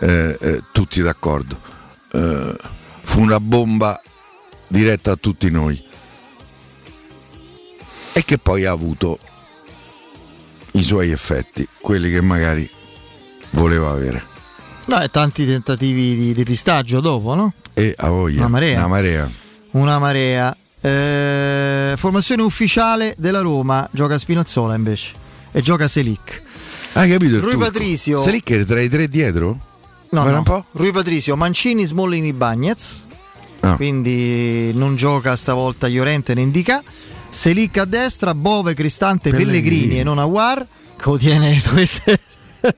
eh, 0.00 0.36
eh, 0.38 0.62
tutti 0.72 1.00
d'accordo. 1.00 1.58
Eh, 2.12 2.56
fu 3.02 3.20
una 3.22 3.40
bomba 3.40 4.00
diretta 4.66 5.12
a 5.12 5.16
tutti 5.16 5.48
noi 5.50 5.82
e 8.12 8.24
che 8.24 8.36
poi 8.38 8.64
ha 8.66 8.72
avuto 8.72 9.18
i 10.72 10.82
suoi 10.82 11.10
effetti, 11.10 11.66
quelli 11.80 12.10
che 12.10 12.20
magari 12.20 12.68
voleva 13.50 13.90
avere. 13.90 14.22
No, 14.86 15.00
e 15.00 15.08
tanti 15.08 15.46
tentativi 15.46 16.14
di 16.16 16.34
depistaggio 16.34 17.00
dopo, 17.00 17.34
no? 17.34 17.52
E 17.72 17.94
a 17.96 18.08
voglia, 18.08 18.40
Una 18.40 18.48
marea. 18.48 18.78
Una 18.78 18.88
marea. 18.88 19.30
Una 19.76 19.98
marea. 19.98 20.56
Eh, 20.80 21.94
formazione 21.98 22.40
ufficiale 22.42 23.14
della 23.18 23.40
Roma, 23.40 23.86
gioca 23.92 24.16
Spinazzola 24.16 24.74
invece 24.74 25.12
e 25.52 25.60
gioca 25.60 25.86
Selic. 25.86 26.42
Hai 26.94 27.10
capito? 27.10 27.40
Rui 27.40 27.52
turco? 27.52 27.66
Patrizio. 27.66 28.22
Selic 28.22 28.52
è 28.52 28.64
tra 28.64 28.80
i 28.80 28.88
tre 28.88 29.06
dietro? 29.08 29.48
No, 29.48 30.22
Guarda 30.22 30.30
no. 30.32 30.38
un 30.38 30.44
po'. 30.44 30.64
Rui 30.72 30.92
Patrizio, 30.92 31.36
Mancini, 31.36 31.84
Smollini, 31.84 32.32
Bagnez. 32.32 33.06
Ah. 33.60 33.74
Quindi 33.76 34.72
non 34.72 34.96
gioca 34.96 35.36
stavolta 35.36 35.88
Llorente 35.88 36.32
né 36.32 36.40
Indica. 36.40 36.82
Selic 37.28 37.76
a 37.76 37.84
destra, 37.84 38.34
Bove, 38.34 38.72
Cristante, 38.72 39.28
Pellegrini, 39.30 39.60
Pellegrini. 39.60 39.98
e 40.00 40.04
non 40.04 40.18
Aguar. 40.18 40.66
Che 40.96 41.08
ottiene 41.08 41.60
queste. 41.72 42.18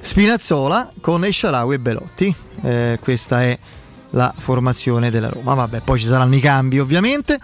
Spinazzola 0.00 0.92
con 1.00 1.24
Escialawi 1.24 1.74
e 1.74 1.78
Belotti. 1.78 2.34
Eh, 2.62 2.98
questa 3.02 3.42
è 3.42 3.58
la 4.14 4.32
formazione 4.36 5.10
della 5.10 5.28
Roma. 5.28 5.54
Vabbè, 5.54 5.80
poi 5.80 5.98
ci 5.98 6.06
saranno 6.06 6.34
i 6.34 6.40
cambi 6.40 6.78
ovviamente. 6.78 7.38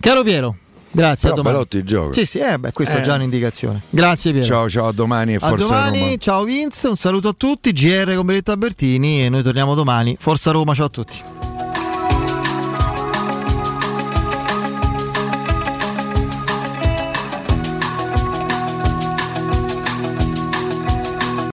Caro 0.00 0.22
Piero, 0.22 0.56
grazie. 0.90 1.28
Però 1.30 1.40
a 1.40 1.44
domani. 1.44 1.54
Belotti 1.56 1.84
gioca. 1.84 2.12
Sì, 2.12 2.26
sì, 2.26 2.38
eh, 2.38 2.58
beh, 2.58 2.72
questa 2.72 2.96
è 2.96 3.00
Eh. 3.00 3.02
già 3.02 3.14
un'indicazione. 3.14 3.82
Grazie 3.88 4.32
Piero. 4.32 4.46
Ciao, 4.46 4.68
ciao, 4.68 4.88
a 4.88 4.92
domani 4.92 5.32
e 5.32 5.36
A 5.36 5.38
forza 5.38 5.64
domani, 5.64 6.00
Roma. 6.00 6.16
ciao 6.18 6.44
Vince, 6.44 6.88
un 6.88 6.96
saluto 6.96 7.28
a 7.28 7.34
tutti, 7.36 7.72
GR 7.72 8.14
con 8.14 8.26
Benetta 8.26 8.56
Bertini 8.56 9.24
e 9.24 9.28
noi 9.28 9.42
torniamo 9.42 9.74
domani. 9.74 10.16
Forza 10.18 10.50
Roma, 10.50 10.74
ciao 10.74 10.86
a 10.86 10.90
tutti. 10.90 11.51